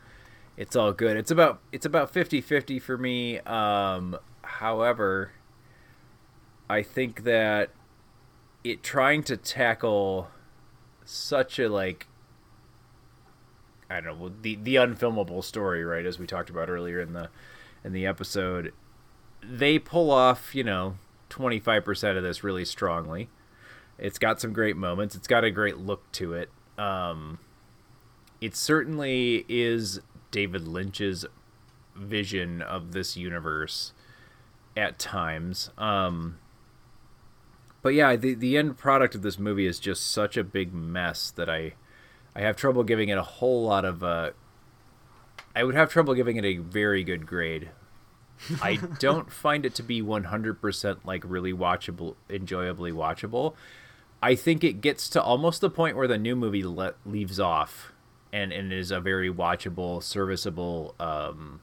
it's 0.57 0.75
all 0.75 0.93
good. 0.93 1.17
It's 1.17 1.31
about 1.31 1.61
it's 1.71 1.85
about 1.85 2.13
50-50 2.13 2.81
for 2.81 2.97
me. 2.97 3.39
Um 3.39 4.17
however, 4.43 5.31
I 6.69 6.83
think 6.83 7.23
that 7.23 7.71
it 8.63 8.83
trying 8.83 9.23
to 9.23 9.37
tackle 9.37 10.29
such 11.03 11.59
a 11.59 11.67
like 11.67 12.07
I 13.89 13.99
don't 13.99 14.19
know 14.19 14.31
the 14.41 14.55
the 14.55 14.75
unfilmable 14.75 15.43
story, 15.43 15.83
right? 15.83 16.05
As 16.05 16.17
we 16.17 16.25
talked 16.25 16.49
about 16.49 16.69
earlier 16.69 17.01
in 17.01 17.13
the 17.13 17.29
in 17.83 17.93
the 17.93 18.05
episode, 18.05 18.73
they 19.43 19.79
pull 19.79 20.11
off, 20.11 20.53
you 20.53 20.63
know, 20.63 20.95
25% 21.29 22.17
of 22.17 22.23
this 22.23 22.43
really 22.43 22.65
strongly. 22.65 23.29
It's 23.97 24.19
got 24.19 24.39
some 24.39 24.53
great 24.53 24.77
moments. 24.77 25.15
It's 25.15 25.27
got 25.27 25.43
a 25.43 25.51
great 25.51 25.77
look 25.77 26.11
to 26.13 26.33
it. 26.33 26.49
Um, 26.77 27.39
it 28.39 28.55
certainly 28.55 29.45
is 29.49 29.99
David 30.31 30.67
Lynch's 30.67 31.25
vision 31.95 32.61
of 32.61 32.93
this 32.93 33.15
universe. 33.17 33.93
at 34.77 34.97
times. 34.97 35.69
Um, 35.77 36.37
but 37.81 37.89
yeah, 37.93 38.15
the 38.15 38.33
the 38.33 38.57
end 38.57 38.77
product 38.77 39.15
of 39.15 39.21
this 39.21 39.37
movie 39.37 39.65
is 39.67 39.79
just 39.79 40.09
such 40.09 40.37
a 40.37 40.43
big 40.43 40.73
mess 40.73 41.31
that 41.31 41.49
I 41.49 41.73
I 42.35 42.41
have 42.41 42.55
trouble 42.55 42.83
giving 42.83 43.09
it 43.09 43.17
a 43.17 43.23
whole 43.23 43.65
lot 43.65 43.83
of. 43.85 44.03
Uh, 44.03 44.31
I 45.53 45.63
would 45.65 45.75
have 45.75 45.91
trouble 45.91 46.13
giving 46.13 46.37
it 46.37 46.45
a 46.45 46.57
very 46.57 47.03
good 47.03 47.27
grade. 47.27 47.71
I 48.61 48.75
don't 48.99 49.29
find 49.31 49.65
it 49.65 49.75
to 49.75 49.83
be 49.83 50.01
100% 50.01 50.97
like 51.03 51.23
really 51.25 51.51
watchable, 51.53 52.15
enjoyably 52.29 52.91
watchable. 52.93 53.55
I 54.23 54.35
think 54.35 54.63
it 54.63 54.79
gets 54.81 55.09
to 55.09 55.21
almost 55.21 55.59
the 55.61 55.69
point 55.69 55.97
where 55.97 56.07
the 56.07 56.17
new 56.17 56.35
movie 56.35 56.63
le- 56.63 56.93
leaves 57.05 57.39
off 57.39 57.90
and, 58.33 58.51
and 58.51 58.71
is 58.71 58.91
a 58.91 58.99
very 58.99 59.31
watchable, 59.31 60.01
serviceable. 60.01 60.95
Um, 60.99 61.61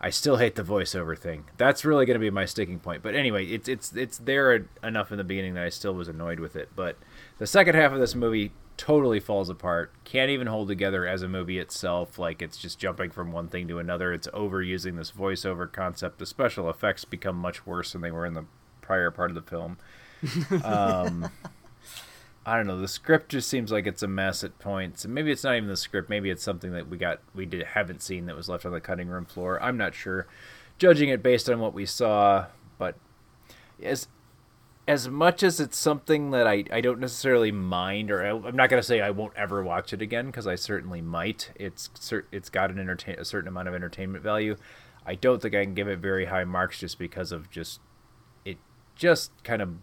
I 0.00 0.10
still 0.10 0.36
hate 0.36 0.54
the 0.54 0.62
voiceover 0.62 1.18
thing. 1.18 1.44
That's 1.56 1.84
really 1.84 2.06
going 2.06 2.14
to 2.14 2.20
be 2.20 2.30
my 2.30 2.44
sticking 2.44 2.78
point. 2.78 3.02
But 3.02 3.14
anyway, 3.14 3.46
it's 3.46 3.68
it's 3.68 3.92
it's 3.96 4.18
there 4.18 4.68
enough 4.82 5.10
in 5.10 5.18
the 5.18 5.24
beginning 5.24 5.54
that 5.54 5.64
I 5.64 5.70
still 5.70 5.94
was 5.94 6.08
annoyed 6.08 6.38
with 6.38 6.54
it. 6.54 6.68
But 6.76 6.96
the 7.38 7.46
second 7.46 7.74
half 7.74 7.92
of 7.92 7.98
this 7.98 8.14
movie 8.14 8.52
totally 8.76 9.18
falls 9.18 9.50
apart. 9.50 9.92
Can't 10.04 10.30
even 10.30 10.46
hold 10.46 10.68
together 10.68 11.04
as 11.04 11.22
a 11.22 11.28
movie 11.28 11.58
itself. 11.58 12.16
Like 12.16 12.40
it's 12.40 12.56
just 12.56 12.78
jumping 12.78 13.10
from 13.10 13.32
one 13.32 13.48
thing 13.48 13.66
to 13.68 13.80
another. 13.80 14.12
It's 14.12 14.28
overusing 14.28 14.96
this 14.96 15.10
voiceover 15.10 15.70
concept. 15.70 16.20
The 16.20 16.26
special 16.26 16.70
effects 16.70 17.04
become 17.04 17.36
much 17.36 17.66
worse 17.66 17.92
than 17.92 18.00
they 18.00 18.12
were 18.12 18.24
in 18.24 18.34
the 18.34 18.44
prior 18.80 19.10
part 19.10 19.30
of 19.30 19.34
the 19.34 19.42
film. 19.42 19.78
Um, 20.64 21.30
I 22.48 22.56
don't 22.56 22.66
know. 22.66 22.80
The 22.80 22.88
script 22.88 23.28
just 23.28 23.46
seems 23.46 23.70
like 23.70 23.86
it's 23.86 24.02
a 24.02 24.08
mess 24.08 24.42
at 24.42 24.58
points. 24.58 25.04
Maybe 25.04 25.30
it's 25.30 25.44
not 25.44 25.56
even 25.56 25.68
the 25.68 25.76
script. 25.76 26.08
Maybe 26.08 26.30
it's 26.30 26.42
something 26.42 26.72
that 26.72 26.88
we 26.88 26.96
got 26.96 27.20
we 27.34 27.44
did 27.44 27.62
haven't 27.62 28.00
seen 28.00 28.24
that 28.24 28.36
was 28.36 28.48
left 28.48 28.64
on 28.64 28.72
the 28.72 28.80
cutting 28.80 29.08
room 29.08 29.26
floor. 29.26 29.62
I'm 29.62 29.76
not 29.76 29.94
sure. 29.94 30.26
Judging 30.78 31.10
it 31.10 31.22
based 31.22 31.50
on 31.50 31.60
what 31.60 31.74
we 31.74 31.84
saw, 31.84 32.46
but 32.78 32.94
as 33.82 34.08
as 34.86 35.10
much 35.10 35.42
as 35.42 35.60
it's 35.60 35.76
something 35.76 36.30
that 36.30 36.46
I, 36.46 36.64
I 36.72 36.80
don't 36.80 37.00
necessarily 37.00 37.52
mind, 37.52 38.10
or 38.10 38.24
I, 38.24 38.30
am 38.30 38.56
not 38.56 38.70
gonna 38.70 38.82
say 38.82 39.02
I 39.02 39.10
won't 39.10 39.36
ever 39.36 39.62
watch 39.62 39.92
it 39.92 40.00
again 40.00 40.26
because 40.26 40.46
I 40.46 40.54
certainly 40.54 41.02
might. 41.02 41.52
It's 41.54 41.90
it's 42.32 42.48
got 42.48 42.70
an 42.70 42.78
entertain 42.78 43.16
a 43.18 43.26
certain 43.26 43.48
amount 43.48 43.68
of 43.68 43.74
entertainment 43.74 44.24
value. 44.24 44.56
I 45.04 45.16
don't 45.16 45.42
think 45.42 45.54
I 45.54 45.64
can 45.64 45.74
give 45.74 45.88
it 45.88 45.98
very 45.98 46.24
high 46.24 46.44
marks 46.44 46.80
just 46.80 46.98
because 46.98 47.30
of 47.30 47.50
just 47.50 47.80
it 48.46 48.56
just 48.96 49.32
kind 49.44 49.60
of 49.60 49.74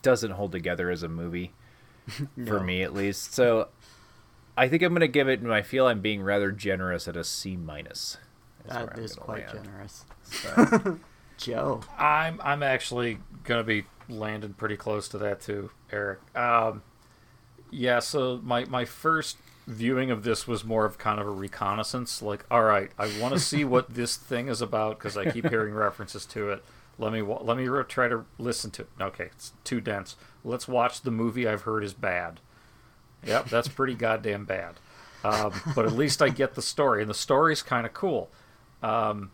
doesn't 0.00 0.30
hold 0.30 0.52
together 0.52 0.88
as 0.88 1.02
a 1.02 1.08
movie 1.10 1.52
for 2.46 2.60
me 2.60 2.82
at 2.82 2.94
least. 2.94 3.34
So 3.34 3.68
I 4.56 4.68
think 4.68 4.82
I'm 4.82 4.92
going 4.92 5.00
to 5.00 5.08
give 5.08 5.28
it, 5.28 5.40
and 5.40 5.52
I 5.52 5.62
feel 5.62 5.86
I'm 5.86 6.00
being 6.00 6.22
rather 6.22 6.52
generous 6.52 7.08
at 7.08 7.16
a 7.16 7.24
C 7.24 7.56
minus. 7.56 8.18
That 8.66 8.98
is 8.98 9.14
quite 9.14 9.46
land. 9.46 9.64
generous. 9.64 10.04
So. 10.22 10.98
Joe, 11.36 11.80
I'm 11.98 12.40
I'm 12.42 12.62
actually 12.62 13.18
going 13.42 13.58
to 13.58 13.64
be 13.64 13.84
landing 14.08 14.54
pretty 14.54 14.76
close 14.76 15.08
to 15.08 15.18
that 15.18 15.40
too, 15.40 15.70
Eric. 15.90 16.20
Um, 16.36 16.82
yeah, 17.70 17.98
so 17.98 18.40
my 18.42 18.64
my 18.66 18.84
first 18.84 19.38
viewing 19.66 20.10
of 20.10 20.22
this 20.22 20.46
was 20.46 20.64
more 20.64 20.84
of 20.84 20.98
kind 20.98 21.18
of 21.18 21.26
a 21.26 21.30
reconnaissance. 21.30 22.22
Like, 22.22 22.44
all 22.50 22.62
right, 22.62 22.90
I 22.98 23.10
want 23.20 23.34
to 23.34 23.40
see 23.40 23.64
what 23.64 23.94
this 23.94 24.16
thing 24.16 24.48
is 24.48 24.62
about 24.62 24.98
because 24.98 25.16
I 25.16 25.30
keep 25.30 25.48
hearing 25.48 25.74
references 25.74 26.24
to 26.26 26.50
it. 26.50 26.64
Let 26.98 27.12
me 27.12 27.22
let 27.22 27.56
me 27.56 27.66
try 27.88 28.08
to 28.08 28.24
listen 28.38 28.70
to. 28.72 28.82
It. 28.82 28.88
Okay, 29.00 29.24
it's 29.24 29.52
too 29.64 29.80
dense. 29.80 30.16
Let's 30.44 30.68
watch 30.68 31.02
the 31.02 31.10
movie 31.10 31.48
I've 31.48 31.62
heard 31.62 31.82
is 31.82 31.94
bad. 31.94 32.40
Yep, 33.26 33.46
that's 33.46 33.68
pretty 33.68 33.94
goddamn 33.94 34.44
bad. 34.44 34.74
Um, 35.24 35.52
but 35.74 35.86
at 35.86 35.92
least 35.92 36.20
I 36.20 36.28
get 36.28 36.54
the 36.54 36.62
story, 36.62 37.00
and 37.00 37.10
the 37.10 37.14
story's 37.14 37.62
kind 37.62 37.86
of 37.86 37.94
cool. 37.94 38.30
Um, 38.82 39.30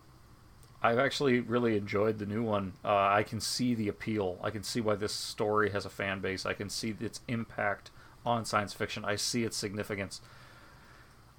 I've 0.82 0.98
actually 0.98 1.40
really 1.40 1.76
enjoyed 1.76 2.18
the 2.18 2.26
new 2.26 2.42
one. 2.42 2.74
Uh, 2.84 3.08
I 3.08 3.24
can 3.24 3.40
see 3.40 3.74
the 3.74 3.88
appeal. 3.88 4.38
I 4.42 4.50
can 4.50 4.62
see 4.62 4.80
why 4.80 4.94
this 4.94 5.12
story 5.12 5.70
has 5.70 5.84
a 5.84 5.90
fan 5.90 6.20
base. 6.20 6.46
I 6.46 6.54
can 6.54 6.70
see 6.70 6.94
its 7.00 7.20
impact 7.28 7.90
on 8.24 8.44
science 8.44 8.72
fiction. 8.72 9.04
I 9.04 9.16
see 9.16 9.44
its 9.44 9.56
significance. 9.56 10.20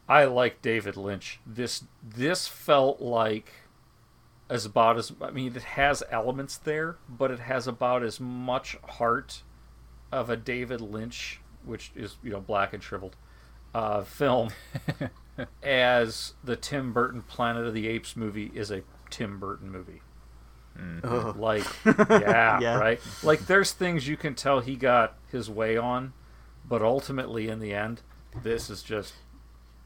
I 0.07 0.26
like 0.26 0.61
David 0.61 0.98
Lynch. 0.98 1.39
This 1.45 1.85
this 2.03 2.48
felt 2.48 3.02
like 3.02 3.52
as 4.52 4.65
about 4.65 4.98
as 4.98 5.14
I 5.22 5.32
mean 5.32 5.56
it 5.56 5.64
has 5.64 6.03
elements 6.11 6.57
there, 6.57 6.98
but 7.07 7.32
it 7.32 7.40
has 7.40 7.68
about 7.68 8.03
as 8.03 8.19
much 8.19 8.78
heart 8.84 9.44
of 10.11 10.30
a 10.30 10.36
David 10.36 10.82
Lynch, 10.82 11.40
which 11.64 11.91
is 11.95 12.18
you 12.22 12.32
know 12.32 12.41
black 12.41 12.73
and 12.73 12.84
shriveled, 12.84 13.15
uh, 13.73 14.02
film, 14.02 14.49
as 15.64 16.34
the 16.44 16.57
Tim 16.57 16.91
Burton 16.91 17.22
Planet 17.22 17.65
of 17.65 17.73
the 17.73 17.88
Apes 17.88 18.18
movie 18.18 18.52
is 18.53 18.69
a 18.69 18.84
Tim 19.10 19.40
Burton 19.40 19.72
movie. 19.72 20.02
Mm-hmm. 20.78 21.40
Like, 21.40 21.65
yeah, 22.10 22.60
yeah, 22.60 22.78
right. 22.78 22.99
Like, 23.23 23.45
there's 23.45 23.72
things 23.72 24.07
you 24.07 24.18
can 24.18 24.36
tell 24.36 24.60
he 24.60 24.76
got 24.76 25.18
his 25.32 25.49
way 25.49 25.78
on, 25.78 26.14
but 26.68 26.82
ultimately, 26.82 27.48
in 27.48 27.60
the 27.60 27.73
end, 27.73 28.02
this 28.44 28.69
is 28.69 28.84
just. 28.84 29.14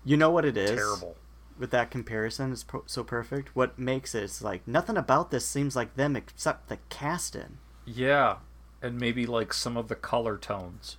You 0.04 0.18
know 0.18 0.30
what 0.30 0.46
it 0.46 0.58
is? 0.58 0.72
Terrible 0.72 1.16
with 1.58 1.72
that 1.72 1.92
comparison 1.92 2.52
is 2.52 2.64
pro- 2.64 2.84
so 2.86 3.04
perfect. 3.04 3.56
What 3.56 3.80
makes 3.80 4.14
it 4.16 4.24
is 4.24 4.42
like 4.42 4.68
nothing 4.68 4.98
about 4.98 5.32
this 5.32 5.46
seems 5.46 5.76
like 5.76 5.96
them 5.96 6.16
except 6.16 6.70
the 6.70 6.80
casting. 6.90 7.58
Yeah, 7.86 8.38
and 8.82 9.00
maybe 9.00 9.26
like 9.26 9.54
some 9.54 9.78
of 9.78 9.88
the 9.88 9.96
color 9.96 10.38
tones. 10.38 10.98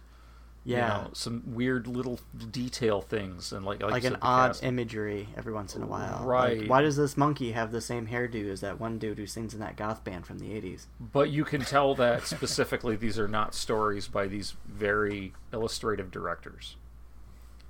Yeah, 0.64 0.98
you 0.98 1.04
know, 1.04 1.10
some 1.12 1.42
weird 1.46 1.86
little 1.86 2.18
detail 2.50 3.00
things 3.00 3.52
and 3.52 3.64
like 3.64 3.80
like, 3.80 3.92
like 3.92 4.04
an 4.04 4.16
odd 4.20 4.48
casting. 4.48 4.68
imagery 4.70 5.28
every 5.36 5.52
once 5.52 5.76
in 5.76 5.82
a 5.82 5.86
while. 5.86 6.24
Right? 6.24 6.58
Like, 6.58 6.68
why 6.68 6.82
does 6.82 6.96
this 6.96 7.16
monkey 7.16 7.52
have 7.52 7.70
the 7.70 7.80
same 7.80 8.08
hairdo 8.08 8.50
as 8.50 8.62
that 8.62 8.80
one 8.80 8.98
dude 8.98 9.18
who 9.18 9.26
sings 9.26 9.54
in 9.54 9.60
that 9.60 9.76
goth 9.76 10.02
band 10.02 10.26
from 10.26 10.40
the 10.40 10.46
'80s? 10.46 10.86
But 10.98 11.30
you 11.30 11.44
can 11.44 11.60
tell 11.60 11.94
that 11.94 12.26
specifically 12.26 12.96
these 12.96 13.16
are 13.16 13.28
not 13.28 13.54
stories 13.54 14.08
by 14.08 14.26
these 14.26 14.54
very 14.66 15.34
illustrative 15.52 16.10
directors. 16.10 16.74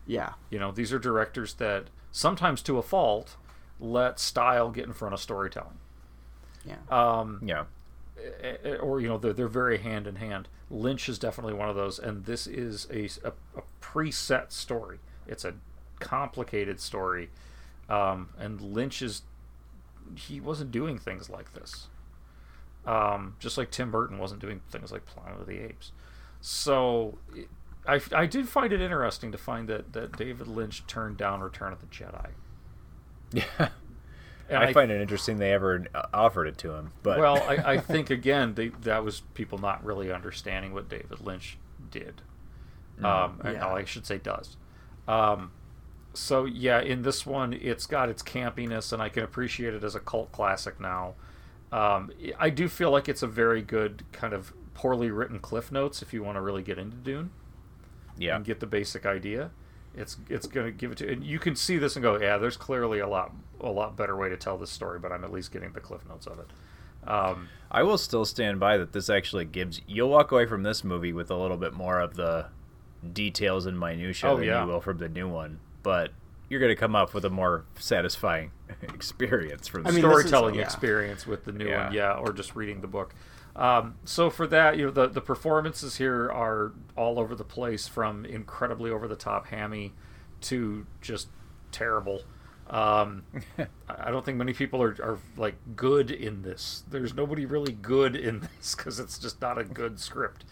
Yeah, 0.07 0.33
you 0.49 0.59
know, 0.59 0.73
these 0.73 0.91
are 0.93 0.99
directors 0.99 1.55
that 1.55 1.89
sometimes 2.17 2.63
to 2.63 2.79
a 2.79 2.83
fault, 2.83 3.37
let 3.79 4.19
style 4.19 4.71
get 4.71 4.87
in 4.87 4.95
front 4.95 5.13
of 5.13 5.21
storytelling. 5.21 5.79
Yeah. 6.65 6.77
Um, 6.89 7.41
yeah. 7.45 7.65
Eh, 8.43 8.57
eh, 8.65 8.77
or 8.77 9.01
you 9.01 9.09
know 9.09 9.19
they're, 9.19 9.35
they're 9.35 9.49
very 9.49 9.79
hand 9.79 10.07
in 10.07 10.17
hand. 10.17 10.49
Lynch 10.71 11.11
is 11.11 11.19
definitely 11.19 11.53
one 11.53 11.69
of 11.69 11.77
those, 11.77 11.99
and 11.99 12.25
this 12.25 12.47
is 12.47 12.89
a, 12.91 13.05
a, 13.23 13.33
a 13.59 13.63
preset 13.83 14.51
story. 14.51 14.99
It's 15.27 15.45
a 15.45 15.55
complicated 16.01 16.81
story, 16.81 17.29
um, 17.91 18.31
and 18.39 18.63
Lynch 18.63 19.03
is 19.03 19.23
he 20.15 20.41
wasn't 20.41 20.71
doing 20.71 20.99
things 20.99 21.29
like 21.29 21.53
this. 21.53 21.89
Um, 22.87 23.37
just 23.39 23.59
like 23.59 23.71
Tim 23.71 23.91
Burton 23.91 24.17
wasn't 24.17 24.41
doing 24.41 24.63
things 24.71 24.91
like 24.91 25.05
Planet 25.05 25.41
of 25.41 25.47
the 25.47 25.59
Apes. 25.59 25.93
So 26.41 27.19
I, 27.87 28.01
I 28.13 28.27
did 28.27 28.49
find 28.49 28.73
it 28.73 28.81
interesting 28.81 29.33
to 29.33 29.39
find 29.39 29.69
that, 29.69 29.93
that 29.93 30.17
David 30.17 30.49
Lynch 30.49 30.87
turned 30.87 31.17
down 31.17 31.41
Return 31.41 31.73
of 31.73 31.81
the 31.81 31.87
Jedi. 31.87 32.31
Yeah. 33.33 33.45
I, 34.49 34.67
I, 34.67 34.73
find 34.73 34.93
it 34.93 35.01
interesting 35.01 35.39
they 35.39 35.53
ever 35.53 35.87
offered 36.15 36.47
it 36.47 36.57
to 36.59 36.73
him. 36.73 36.93
But 37.03 37.19
well, 37.19 37.43
I, 37.43 37.73
I 37.73 37.79
think 37.79 38.11
again 38.11 38.55
they, 38.55 38.69
that 38.69 39.05
was 39.05 39.23
people 39.35 39.59
not 39.59 39.85
really 39.85 40.13
understanding 40.13 40.73
what 40.73 40.89
David 40.89 41.21
Lynch 41.21 41.59
did. 41.91 42.23
Mm, 43.01 43.05
um, 43.05 43.41
yeah. 43.45 43.67
I 43.67 43.85
should 43.85 44.07
say 44.07 44.19
does. 44.19 44.57
Um, 45.09 45.51
so 46.15 46.45
yeah, 46.45 46.81
in 46.81 47.03
this 47.03 47.27
one, 47.27 47.53
it's 47.55 47.87
got 47.87 48.09
its 48.09 48.23
campiness, 48.23 48.93
and 48.93 49.03
I 49.03 49.09
can 49.09 49.25
appreciate 49.25 49.75
it 49.75 49.83
as 49.83 49.97
a 49.97 50.01
cult 50.01 50.31
classic 50.31 50.79
now. 50.81 51.15
Um, 51.73 52.13
I 52.39 52.51
do 52.51 52.69
feel 52.69 52.93
like 52.93 53.09
it's 53.09 53.23
a 53.23 53.27
very 53.27 53.63
good 53.63 54.05
kind 54.13 54.33
of 54.33 54.53
poorly 54.75 55.11
written 55.11 55.41
cliff 55.41 55.73
notes 55.73 56.03
if 56.03 56.15
you 56.15 56.23
want 56.23 56.37
to 56.37 56.41
really 56.41 56.63
get 56.63 56.79
into 56.79 56.97
Dune 56.99 57.31
yeah. 58.19 58.37
and 58.37 58.45
get 58.45 58.61
the 58.61 58.67
basic 58.67 59.07
idea, 59.07 59.51
it's 59.95 60.17
it's 60.29 60.47
going 60.47 60.67
to 60.67 60.73
give 60.73 60.93
it 60.93 60.99
to 60.99 61.11
and 61.11 61.25
you 61.25 61.39
can 61.39 61.57
see 61.57 61.79
this 61.79 61.97
and 61.97 62.03
go, 62.03 62.21
yeah, 62.21 62.39
there's 62.39 62.57
clearly 62.57 62.99
a 62.99 63.09
lot 63.09 63.33
a 63.61 63.71
lot 63.71 63.97
better 63.97 64.17
way 64.17 64.29
to 64.29 64.37
tell 64.37 64.59
this 64.59 64.71
story, 64.71 64.99
but 64.99 65.13
I'm 65.13 65.25
at 65.25 65.33
least 65.33 65.53
getting 65.53 65.73
the 65.73 65.81
cliff 65.81 66.07
notes 66.09 66.27
of 66.27 66.39
it. 66.39 66.47
Um, 67.09 67.49
I 67.71 67.83
will 67.83 67.99
still 67.99 68.25
stand 68.25 68.59
by 68.59 68.77
that. 68.79 68.93
This 68.93 69.09
actually 69.09 69.45
gives 69.45 69.81
you'll 69.87 70.11
walk 70.11 70.33
away 70.33 70.47
from 70.47 70.63
this 70.63 70.85
movie 70.85 71.13
with 71.13 71.31
a 71.31 71.37
little 71.37 71.57
bit 71.57 71.73
more 71.73 72.01
of 72.01 72.15
the 72.15 72.47
details 73.13 73.67
and 73.67 73.79
minutia 73.79 74.31
oh, 74.31 74.37
than 74.37 74.47
yeah. 74.47 74.63
you 74.63 74.69
will 74.69 74.81
from 74.81 74.99
the 74.99 75.09
new 75.09 75.29
one, 75.29 75.61
but 75.83 76.11
you're 76.49 76.61
going 76.61 76.71
to 76.71 76.77
come 76.77 76.95
up 76.95 77.15
with 77.15 77.25
a 77.25 77.31
more 77.31 77.65
satisfying 77.79 78.51
experience 78.83 79.69
from 79.69 79.83
the 79.83 79.89
I 79.89 79.93
mean, 79.93 80.01
storytelling 80.01 80.55
is, 80.55 80.59
yeah. 80.59 80.65
experience 80.65 81.27
with 81.27 81.45
the 81.45 81.53
new 81.53 81.69
yeah. 81.69 81.85
one, 81.85 81.95
yeah, 81.95 82.13
or 82.13 82.33
just 82.33 82.55
reading 82.55 82.81
the 82.81 82.87
book. 82.87 83.15
Um, 83.57 83.95
so 84.05 84.29
for 84.29 84.47
that, 84.49 84.77
you 84.77 84.85
know, 84.85 84.91
the 84.91 85.09
the 85.09 85.23
performances 85.23 85.97
here 85.97 86.31
are 86.31 86.73
all 86.95 87.19
over 87.19 87.35
the 87.35 87.45
place, 87.45 87.89
from 87.89 88.25
incredibly 88.27 88.91
over 88.91 89.09
the 89.09 89.17
top 89.17 89.47
hammy 89.47 89.95
to 90.43 90.87
just 91.01 91.29
terrible. 91.73 92.23
Um, 92.69 93.23
I 93.89 94.11
don't 94.11 94.25
think 94.25 94.37
many 94.37 94.53
people 94.53 94.83
are, 94.83 94.97
are 95.03 95.19
like 95.39 95.55
good 95.75 96.11
in 96.11 96.43
this. 96.43 96.85
There's 96.91 97.15
nobody 97.15 97.47
really 97.47 97.73
good 97.73 98.15
in 98.15 98.41
this 98.59 98.75
because 98.75 99.01
it's 99.01 99.19
just 99.19 99.41
not 99.41 99.57
a 99.57 99.65
good 99.65 99.99
script. 99.99 100.45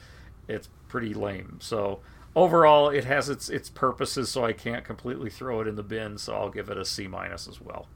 It's 0.49 0.71
pretty 0.89 1.13
lame. 1.13 1.59
So 1.61 2.01
overall, 2.35 2.89
it 2.89 3.05
has 3.05 3.29
its 3.29 3.51
its 3.51 3.69
purposes. 3.69 4.31
So 4.31 4.47
I 4.47 4.55
can't 4.55 4.85
completely 4.85 5.29
throw 5.29 5.61
it 5.61 5.69
in 5.69 5.77
the 5.77 5.83
bin. 5.83 6.17
So 6.17 6.35
I'll 6.35 6.51
give 6.51 6.71
it 6.71 6.79
a 6.79 6.87
C 6.87 7.07
minus 7.07 7.47
as 7.47 7.61
well. 7.61 7.87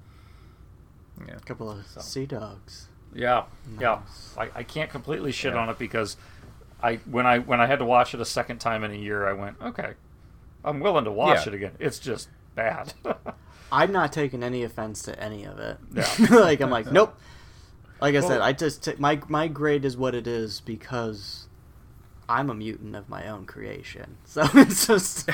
Yeah, 1.27 1.37
a 1.37 1.41
couple 1.41 1.71
of 1.71 1.87
so. 1.87 2.01
sea 2.01 2.27
dogs. 2.27 2.88
Yeah, 3.15 3.45
yeah. 3.81 4.01
I, 4.37 4.51
I 4.57 4.63
can't 4.63 4.91
completely 4.91 5.33
shit 5.33 5.55
on 5.55 5.69
it 5.69 5.79
because 5.79 6.17
I 6.83 6.97
when 7.07 7.27
I 7.27 7.39
when 7.39 7.61
I 7.61 7.67
had 7.67 7.79
to 7.81 7.85
watch 7.85 8.15
it 8.15 8.21
a 8.21 8.25
second 8.25 8.59
time 8.59 8.85
in 8.85 8.91
a 8.91 8.97
year, 8.97 9.27
I 9.29 9.33
went, 9.33 9.57
okay, 9.61 9.95
I'm 10.65 10.81
willing 10.81 11.05
to 11.05 11.13
watch 11.13 11.47
Yeah. 11.47 11.53
it 11.53 11.55
again. 11.55 11.73
It's 11.79 11.99
just 11.99 12.29
bad. 12.55 12.95
I'm 13.73 13.93
not 13.93 14.13
taking 14.13 14.43
any 14.43 14.63
offense 14.63 15.03
to 15.03 15.19
any 15.23 15.45
of 15.45 15.59
it. 15.59 15.79
Yeah. 15.93 16.09
like 16.31 16.61
I'm 16.61 16.71
like, 16.71 16.91
nope. 16.91 17.19
Like 18.01 18.15
I 18.15 18.21
said, 18.21 18.41
I 18.41 18.53
just 18.53 18.85
t- 18.85 18.95
my 18.99 19.21
my 19.29 19.49
grade 19.49 19.85
is 19.85 19.97
what 19.97 20.15
it 20.15 20.27
is 20.27 20.61
because 20.61 21.49
I'm 22.29 22.49
a 22.51 22.55
mutant 22.55 22.95
of 22.95 23.09
my 23.09 23.27
own 23.29 23.45
creation. 23.47 24.19
So 24.27 24.47
it's 24.55 24.87
just 24.87 25.29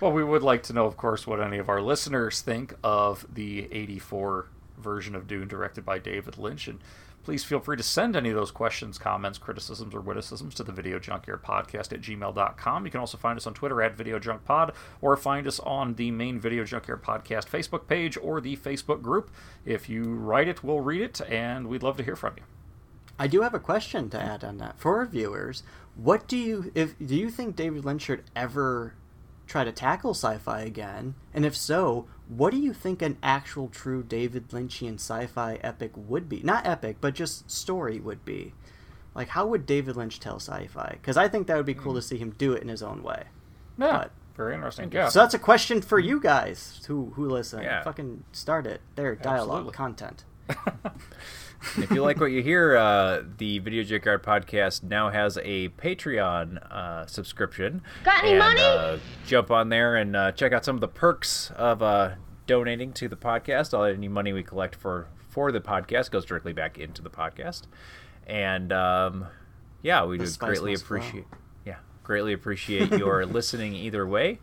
well, 0.00 0.12
we 0.12 0.22
would 0.22 0.42
like 0.42 0.62
to 0.64 0.72
know, 0.72 0.84
of 0.84 0.96
course, 0.96 1.26
what 1.26 1.40
any 1.40 1.58
of 1.58 1.68
our 1.68 1.80
listeners 1.80 2.40
think 2.42 2.74
of 2.84 3.24
the 3.32 3.68
'84 3.72 4.46
version 4.78 5.14
of 5.14 5.26
Dune 5.26 5.48
directed 5.48 5.84
by 5.84 5.98
David 5.98 6.38
Lynch, 6.38 6.68
and 6.68 6.80
please 7.24 7.44
feel 7.44 7.60
free 7.60 7.76
to 7.76 7.82
send 7.82 8.16
any 8.16 8.30
of 8.30 8.36
those 8.36 8.50
questions, 8.50 8.96
comments, 8.96 9.38
criticisms, 9.38 9.94
or 9.94 10.00
witticisms 10.00 10.54
to 10.54 10.62
the 10.62 10.72
Video 10.72 10.98
Junkyard 10.98 11.42
Podcast 11.42 11.92
at 11.92 12.00
gmail.com. 12.00 12.84
You 12.84 12.90
can 12.90 13.00
also 13.00 13.18
find 13.18 13.36
us 13.36 13.46
on 13.46 13.54
Twitter 13.54 13.82
at 13.82 13.96
Video 13.96 14.18
Junk 14.18 14.44
Pod, 14.44 14.72
or 15.00 15.16
find 15.16 15.46
us 15.46 15.60
on 15.60 15.94
the 15.94 16.10
main 16.10 16.40
Video 16.40 16.64
Junkyard 16.64 17.02
Podcast 17.02 17.46
Facebook 17.46 17.86
page 17.86 18.16
or 18.16 18.40
the 18.40 18.56
Facebook 18.56 19.02
group. 19.02 19.30
If 19.64 19.88
you 19.88 20.04
write 20.04 20.48
it, 20.48 20.64
we'll 20.64 20.80
read 20.80 21.02
it, 21.02 21.20
and 21.28 21.68
we'd 21.68 21.82
love 21.82 21.96
to 21.98 22.04
hear 22.04 22.16
from 22.16 22.34
you. 22.38 22.44
I 23.18 23.26
do 23.26 23.42
have 23.42 23.54
a 23.54 23.58
question 23.58 24.08
to 24.10 24.22
add 24.22 24.44
on 24.44 24.58
that 24.58 24.78
for 24.78 24.98
our 24.98 25.06
viewers. 25.06 25.64
What 25.96 26.28
do 26.28 26.36
you 26.36 26.70
if 26.74 26.96
do 26.98 27.16
you 27.16 27.30
think 27.30 27.56
David 27.56 27.84
Lynch 27.84 28.02
should 28.02 28.22
ever 28.36 28.94
try 29.48 29.64
to 29.64 29.72
tackle 29.72 30.12
sci-fi 30.12 30.60
again? 30.60 31.16
And 31.34 31.44
if 31.44 31.56
so, 31.56 32.06
what 32.28 32.50
do 32.50 32.58
you 32.58 32.72
think 32.72 33.02
an 33.02 33.16
actual 33.22 33.68
true 33.68 34.02
David 34.02 34.48
Lynchian 34.48 34.94
sci-fi 34.94 35.58
epic 35.62 35.92
would 35.96 36.28
be? 36.28 36.40
Not 36.42 36.66
epic, 36.66 36.98
but 37.00 37.14
just 37.14 37.50
story 37.50 37.98
would 37.98 38.24
be. 38.24 38.54
Like 39.14 39.28
how 39.28 39.46
would 39.46 39.66
David 39.66 39.96
Lynch 39.96 40.20
tell 40.20 40.36
sci-fi? 40.36 40.98
Cuz 41.02 41.16
I 41.16 41.28
think 41.28 41.46
that 41.46 41.56
would 41.56 41.66
be 41.66 41.74
cool 41.74 41.94
to 41.94 42.00
hmm. 42.00 42.04
see 42.06 42.18
him 42.18 42.34
do 42.36 42.52
it 42.52 42.62
in 42.62 42.68
his 42.68 42.82
own 42.82 43.02
way. 43.02 43.24
Yeah, 43.78 43.92
But- 43.92 44.10
very 44.36 44.54
interesting. 44.54 44.92
Yeah. 44.92 45.08
So 45.08 45.18
that's 45.18 45.34
a 45.34 45.38
question 45.38 45.82
for 45.82 45.98
you 45.98 46.20
guys 46.20 46.80
who 46.86 47.12
who 47.16 47.28
listen. 47.28 47.62
Yeah. 47.62 47.82
Fucking 47.82 48.22
start 48.30 48.66
it. 48.68 48.80
There, 48.94 49.16
dialogue 49.16 49.66
Absolutely. 49.66 49.72
content. 49.72 50.24
And 51.74 51.84
if 51.84 51.90
you 51.90 52.02
like 52.02 52.20
what 52.20 52.26
you 52.30 52.42
hear, 52.42 52.76
uh, 52.76 53.22
the 53.38 53.58
Video 53.58 53.82
Junkyard 53.82 54.22
podcast 54.22 54.82
now 54.82 55.10
has 55.10 55.38
a 55.42 55.68
Patreon 55.70 56.58
uh, 56.72 57.06
subscription. 57.06 57.82
Got 58.04 58.22
any 58.22 58.32
and, 58.32 58.38
money? 58.38 58.60
Uh, 58.60 58.98
jump 59.26 59.50
on 59.50 59.68
there 59.68 59.96
and 59.96 60.14
uh, 60.14 60.32
check 60.32 60.52
out 60.52 60.64
some 60.64 60.76
of 60.76 60.80
the 60.80 60.88
perks 60.88 61.50
of 61.56 61.82
uh, 61.82 62.12
donating 62.46 62.92
to 62.94 63.08
the 63.08 63.16
podcast. 63.16 63.76
All 63.76 63.84
any 63.84 64.08
money 64.08 64.32
we 64.32 64.42
collect 64.42 64.74
for 64.74 65.08
for 65.28 65.52
the 65.52 65.60
podcast 65.60 66.10
goes 66.10 66.24
directly 66.24 66.52
back 66.52 66.78
into 66.78 67.02
the 67.02 67.10
podcast. 67.10 67.62
And 68.26 68.72
um, 68.72 69.26
yeah, 69.82 70.04
we 70.04 70.16
The 70.18 70.24
would 70.24 70.38
greatly 70.38 70.72
must 70.72 70.84
flow. 70.84 70.98
appreciate. 70.98 71.24
Yeah, 71.66 71.76
greatly 72.04 72.32
appreciate 72.32 72.92
your 72.92 73.26
listening 73.26 73.74
either 73.74 74.06
way. 74.06 74.38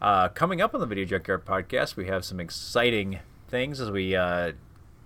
Uh, 0.00 0.28
coming 0.28 0.60
up 0.60 0.74
on 0.74 0.80
the 0.80 0.86
Video 0.86 1.04
Junkyard 1.04 1.44
podcast, 1.44 1.96
we 1.96 2.06
have 2.06 2.24
some 2.24 2.40
exciting 2.40 3.18
things 3.48 3.80
as 3.80 3.90
we 3.90 4.14
uh, 4.16 4.52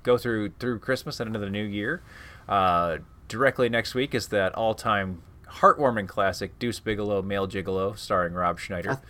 go 0.05 0.16
through 0.16 0.52
through 0.60 0.78
Christmas 0.78 1.18
and 1.18 1.28
into 1.28 1.40
the 1.40 1.51
new 1.51 1.64
year. 1.64 2.02
Uh, 2.48 2.98
directly 3.26 3.68
next 3.68 3.94
week 3.94 4.14
is 4.14 4.28
that 4.28 4.55
all-time 4.55 5.22
heartwarming 5.48 6.06
classic 6.06 6.59
Deuce 6.59 6.78
Bigalow, 6.78 7.22
Male 7.22 7.48
Gigolo, 7.48 7.98
starring 7.98 8.35
Rob 8.35 8.60
Schneider. 8.60 9.01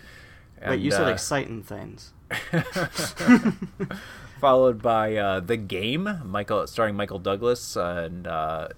Wait, 0.65 0.79
you 0.79 0.89
said 0.89 1.07
uh, 1.07 1.11
exciting 1.11 1.61
things. 1.61 2.13
followed 4.39 4.81
by 4.81 5.15
uh, 5.15 5.39
the 5.39 5.57
game, 5.57 6.21
Michael 6.23 6.67
starring 6.67 6.95
Michael 6.95 7.19
Douglas, 7.19 7.75
and 7.75 8.27
uh, 8.27 8.69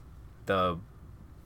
the 0.46 0.78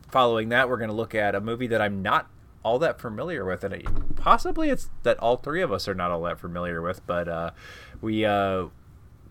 following 0.09 0.49
that 0.49 0.69
we're 0.69 0.77
going 0.77 0.89
to 0.89 0.95
look 0.95 1.15
at 1.15 1.35
a 1.35 1.41
movie 1.41 1.67
that 1.67 1.81
I'm 1.81 2.01
not 2.01 2.29
all 2.63 2.77
that 2.79 2.99
familiar 2.99 3.45
with, 3.45 3.63
and 3.63 3.73
it, 3.73 4.15
possibly 4.15 4.69
it's 4.69 4.89
that 5.03 5.17
all 5.19 5.37
three 5.37 5.61
of 5.61 5.71
us 5.71 5.87
are 5.87 5.95
not 5.95 6.11
all 6.11 6.21
that 6.23 6.39
familiar 6.39 6.81
with, 6.81 7.05
but 7.07 7.27
uh, 7.27 7.51
we. 7.99 8.25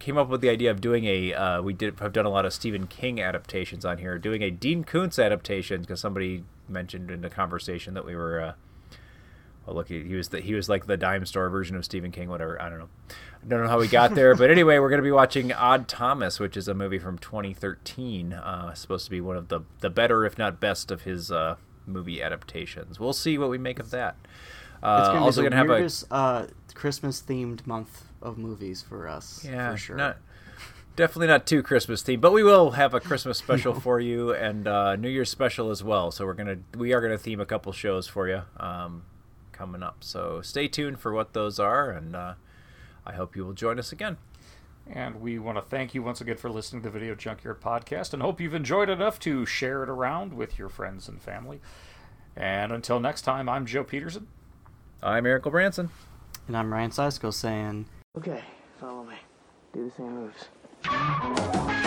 Came 0.01 0.19
up 0.19 0.29
with 0.29 0.41
the 0.41 0.49
idea 0.49 0.71
of 0.71 0.81
doing 0.81 1.05
a. 1.05 1.33
Uh, 1.33 1.63
we 1.63 1.73
did 1.73 1.99
have 2.01 2.13
done 2.13 2.27
a 2.27 2.31
lot 2.31 2.45
of 2.45 2.53
Stephen 2.53 2.89
King 2.89 3.21
adaptations 3.21 3.85
on 3.85 3.99
here. 3.99 4.19
Doing 4.19 4.43
a 4.43 4.51
Dean 4.51 4.83
Koontz 4.83 5.19
adaptation 5.19 5.83
because 5.83 6.01
somebody 6.01 6.43
mentioned 6.69 7.11
in 7.11 7.21
the 7.21 7.31
conversation 7.31 7.95
that 7.95 8.05
we 8.05 8.17
were 8.17 8.41
uh, 8.41 8.53
well, 9.67 9.77
look, 9.77 9.89
he 9.89 10.03
he 10.03 10.15
was 10.15 10.31
the, 10.31 10.41
he 10.41 10.55
was 10.55 10.69
like 10.69 10.87
the 10.87 10.97
dime 10.97 11.25
store 11.27 11.49
version 11.49 11.77
of 11.77 11.85
Stephen 11.85 12.11
King, 12.11 12.29
whatever. 12.29 12.61
I 12.61 12.69
don't 12.69 12.79
know. 12.79 12.89
I 13.11 13.47
don't 13.47 13.63
know 13.63 13.69
how 13.69 13.79
we 13.79 13.89
got 13.89 14.15
there, 14.15 14.35
but 14.35 14.51
anyway, 14.51 14.79
we're 14.79 14.89
going 14.89 14.99
to 14.99 15.05
be 15.05 15.13
watching 15.13 15.53
Odd 15.53 15.87
Thomas, 15.87 16.41
which 16.41 16.57
is 16.57 16.67
a 16.67 16.75
movie 16.75 16.99
from 16.99 17.19
2013. 17.19 18.33
Uh, 18.33 18.75
supposed 18.75 19.05
to 19.05 19.11
be 19.11 19.21
one 19.21 19.37
of 19.37 19.49
the 19.49 19.61
the 19.81 19.91
better, 19.91 20.25
if 20.25 20.37
not 20.39 20.61
best, 20.61 20.91
of 20.91 21.03
his 21.03 21.31
uh, 21.31 21.57
movie 21.87 22.23
adaptations. 22.23 22.99
We'll 22.99 23.13
see 23.13 23.39
what 23.39 23.49
we 23.49 23.59
make 23.59 23.79
of 23.79 23.91
that. 23.91 24.17
Uh, 24.83 24.97
It's 25.01 25.09
gonna 25.09 25.25
also 25.25 25.43
going 25.43 25.53
to 25.53 25.57
have 25.59 25.71
a 25.71 26.15
uh, 26.15 26.47
Christmas 26.75 27.23
themed 27.23 27.67
month 27.67 28.10
of 28.23 28.39
movies 28.39 28.83
for 28.83 29.09
us. 29.09 29.45
yeah, 29.45 29.73
for 29.73 29.77
sure. 29.77 29.97
not 29.97 30.19
definitely 30.97 31.29
not 31.29 31.47
too 31.47 31.63
Christmas 31.63 32.03
themed, 32.03 32.21
but 32.21 32.33
we 32.33 32.43
will 32.43 32.73
have 32.73 32.95
a 32.95 33.01
Christmas 33.01 33.39
special 33.45 33.75
for 33.75 34.01
you 34.01 34.33
and 34.35 34.67
uh, 34.69 34.97
New 34.97 35.09
Year's 35.09 35.31
special 35.31 35.71
as 35.71 35.83
well. 35.83 36.11
So 36.11 36.27
we're 36.27 36.35
gonna 36.35 36.59
we 36.77 36.93
are 36.93 37.01
gonna 37.01 37.19
theme 37.19 37.41
a 37.41 37.47
couple 37.47 37.73
shows 37.73 38.07
for 38.07 38.29
you 38.29 38.43
um, 38.59 39.05
coming 39.53 39.83
up. 39.83 39.99
So 40.05 40.43
stay 40.43 40.69
tuned 40.69 41.01
for 41.01 41.13
what 41.13 41.33
those 41.33 41.59
are, 41.59 41.91
and 41.91 42.15
uh, 42.15 42.35
I 43.07 43.13
hope 43.13 43.37
you 43.37 43.45
will 43.45 43.55
join 43.55 43.79
us 43.79 43.93
again. 43.93 44.19
And 44.87 45.21
we 45.21 45.39
want 45.39 45.57
to 45.57 45.63
thank 45.63 45.95
you 45.95 46.03
once 46.03 46.21
again 46.21 46.37
for 46.37 46.51
listening 46.51 46.83
to 46.83 46.89
the 46.89 46.99
Video 46.99 47.15
Junkyard 47.15 47.61
podcast 47.61 48.13
and 48.13 48.21
hope 48.21 48.41
you've 48.41 48.55
enjoyed 48.55 48.89
enough 48.89 49.21
to 49.21 49.47
share 49.47 49.85
it 49.85 49.89
around 49.89 50.35
with 50.35 50.59
your 50.59 50.69
friends 50.69 51.09
and 51.09 51.23
family. 51.23 51.61
And 52.35 52.73
until 52.73 52.99
next 52.99 53.23
time, 53.23 53.49
I'm 53.49 53.67
Joe 53.67 53.85
Peterson. 53.85 54.27
I'm 55.01 55.23
Miracle 55.25 55.53
Branson. 55.53 55.91
And 56.49 56.57
I'm 56.57 56.73
Ryan 56.73 56.91
Seisko 56.91 57.33
saying, 57.33 57.87
Okay, 58.19 58.43
follow 58.81 59.05
me. 59.05 59.15
Do 59.73 59.85
the 59.85 59.91
same 59.93 60.17
moves. 60.17 61.87